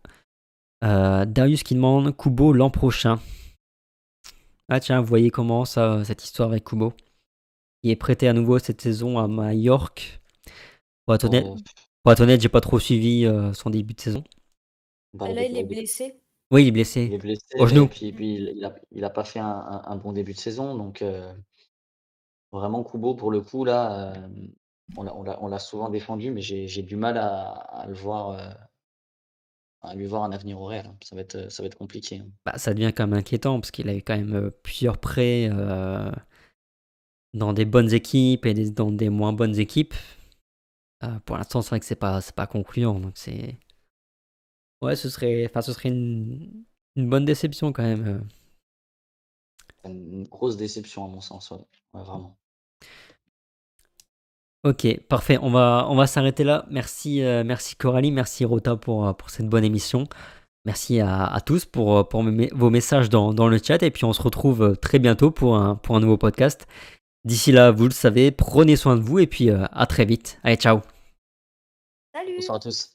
Euh, 0.82 1.24
Darius 1.26 1.62
qui 1.62 1.74
demande 1.74 2.16
Kubo 2.16 2.52
l'an 2.52 2.70
prochain. 2.70 3.18
Ah 4.68 4.80
tiens, 4.80 5.00
vous 5.00 5.06
voyez 5.06 5.30
comment 5.30 5.64
ça, 5.64 6.04
cette 6.04 6.24
histoire 6.24 6.50
avec 6.50 6.64
Kubo 6.64 6.92
Il 7.82 7.90
est 7.90 7.96
prêté 7.96 8.28
à 8.28 8.32
nouveau 8.32 8.58
cette 8.58 8.80
saison 8.80 9.18
à 9.18 9.28
Majorque. 9.28 10.20
Pour 11.04 11.14
être 11.14 11.24
honnête, 11.24 11.44
Oh, 11.46 11.56
pour 12.02 12.12
être 12.12 12.20
honnête, 12.20 12.40
j'ai 12.40 12.48
pas 12.48 12.60
trop 12.60 12.78
suivi 12.78 13.26
euh, 13.26 13.52
son 13.52 13.70
début 13.70 13.94
de 13.94 14.00
saison. 14.00 14.24
bah, 15.12 15.28
là, 15.32 15.42
est 15.42 15.50
il 15.50 15.56
est 15.58 15.64
blessé. 15.64 16.20
Oui, 16.52 16.62
il 16.62 16.68
est 16.78 16.96
il 16.96 17.12
est 17.14 17.18
blessé. 17.18 17.18
blessé 17.18 17.44
Au 17.58 17.66
genou. 17.66 17.84
et 17.84 17.88
puis 17.88 18.12
puis 18.12 18.34
il 18.56 18.64
a 18.64 18.74
il 18.90 19.04
a 19.04 19.10
pas 19.10 19.24
fait 19.24 19.38
un 19.40 19.46
un 19.48 19.82
un 19.84 19.96
bon 19.96 20.12
début 20.12 20.32
de 20.32 20.38
saison 20.38 20.76
donc 20.76 21.04
vraiment 22.52 22.82
Kubo 22.84 23.14
pour 23.14 23.30
le 23.30 23.40
coup 23.40 23.64
là, 23.64 24.14
on 24.96 25.48
l'a 25.48 25.58
souvent 25.58 25.90
défendu 25.90 26.30
mais 26.30 26.40
j'ai 26.40 26.82
du 26.82 26.96
mal 26.96 27.18
à 27.18 27.50
à 27.50 27.86
le 27.86 27.94
voir, 27.94 28.38
à 29.82 29.94
lui 29.94 30.06
voir 30.06 30.24
un 30.24 30.32
avenir 30.32 30.60
au 30.60 30.66
Real, 30.66 30.86
hein. 30.86 30.96
Ça 31.02 31.16
va 31.16 31.22
être, 31.22 31.50
ça 31.50 31.62
va 31.62 31.66
être 31.66 31.76
compliqué, 31.78 32.18
hein. 32.18 32.28
Bah, 32.44 32.58
ça 32.58 32.74
devient 32.74 32.92
quand 32.94 33.06
même 33.06 33.18
inquiétant 33.18 33.60
parce 33.60 33.70
qu'il 33.70 33.88
a 33.88 33.94
eu 33.94 34.02
quand 34.02 34.16
même 34.16 34.34
euh, 34.34 34.50
plusieurs 34.62 34.98
prêts 34.98 35.48
euh, 35.52 36.10
dans 37.34 37.52
des 37.52 37.64
bonnes 37.64 37.92
équipes 37.92 38.46
et 38.46 38.54
des- 38.54 38.70
dans 38.70 38.90
des 38.92 39.08
moins 39.10 39.32
bonnes 39.32 39.58
équipes. 39.58 39.94
Euh, 41.04 41.18
pour 41.24 41.36
l'instant, 41.36 41.62
c'est 41.62 41.70
vrai 41.70 41.80
que 41.80 41.86
c'est 41.86 41.94
pas, 41.94 42.20
c'est 42.20 42.34
pas 42.34 42.46
concluant. 42.46 42.98
Donc 43.00 43.12
c'est. 43.16 43.58
Ouais, 44.82 44.96
ce 44.96 45.08
serait, 45.10 45.46
enfin, 45.46 45.62
ce 45.62 45.72
serait 45.72 45.90
une, 45.90 46.64
une 46.96 47.08
bonne 47.08 47.24
déception 47.24 47.72
quand 47.72 47.82
même. 47.82 48.26
Une 49.84 50.24
grosse 50.24 50.56
déception 50.56 51.04
à 51.04 51.08
mon 51.08 51.20
sens, 51.20 51.50
ouais. 51.50 51.58
Ouais, 51.92 52.02
vraiment. 52.02 52.38
Ok, 54.64 54.86
parfait. 55.08 55.38
On 55.40 55.50
va, 55.50 55.86
on 55.88 55.96
va 55.96 56.06
s'arrêter 56.06 56.44
là. 56.44 56.66
Merci, 56.70 57.22
euh, 57.22 57.42
merci 57.44 57.76
Coralie, 57.76 58.10
merci 58.12 58.44
Rota 58.44 58.76
pour, 58.76 59.06
euh, 59.06 59.12
pour 59.14 59.30
cette 59.30 59.48
bonne 59.48 59.64
émission. 59.64 60.04
Merci 60.66 61.00
à, 61.00 61.24
à 61.24 61.40
tous 61.40 61.64
pour, 61.64 61.96
euh, 61.96 62.04
pour 62.04 62.22
mes- 62.22 62.50
vos 62.52 62.68
messages 62.68 63.08
dans, 63.08 63.32
dans 63.32 63.48
le 63.48 63.56
chat. 63.58 63.82
Et 63.82 63.90
puis 63.90 64.04
on 64.04 64.12
se 64.12 64.20
retrouve 64.20 64.76
très 64.76 64.98
bientôt 64.98 65.30
pour 65.30 65.56
un, 65.56 65.76
pour 65.76 65.96
un 65.96 66.00
nouveau 66.00 66.18
podcast. 66.18 66.66
D'ici 67.24 67.52
là, 67.52 67.70
vous 67.70 67.84
le 67.84 67.90
savez, 67.90 68.30
prenez 68.30 68.76
soin 68.76 68.96
de 68.96 69.02
vous 69.02 69.18
et 69.18 69.26
puis 69.26 69.48
euh, 69.50 69.64
à 69.72 69.86
très 69.86 70.04
vite. 70.04 70.38
Allez, 70.42 70.56
ciao. 70.56 70.80
Salut! 72.14 72.34
Bonsoir 72.36 72.56
à 72.56 72.60
tous. 72.60 72.90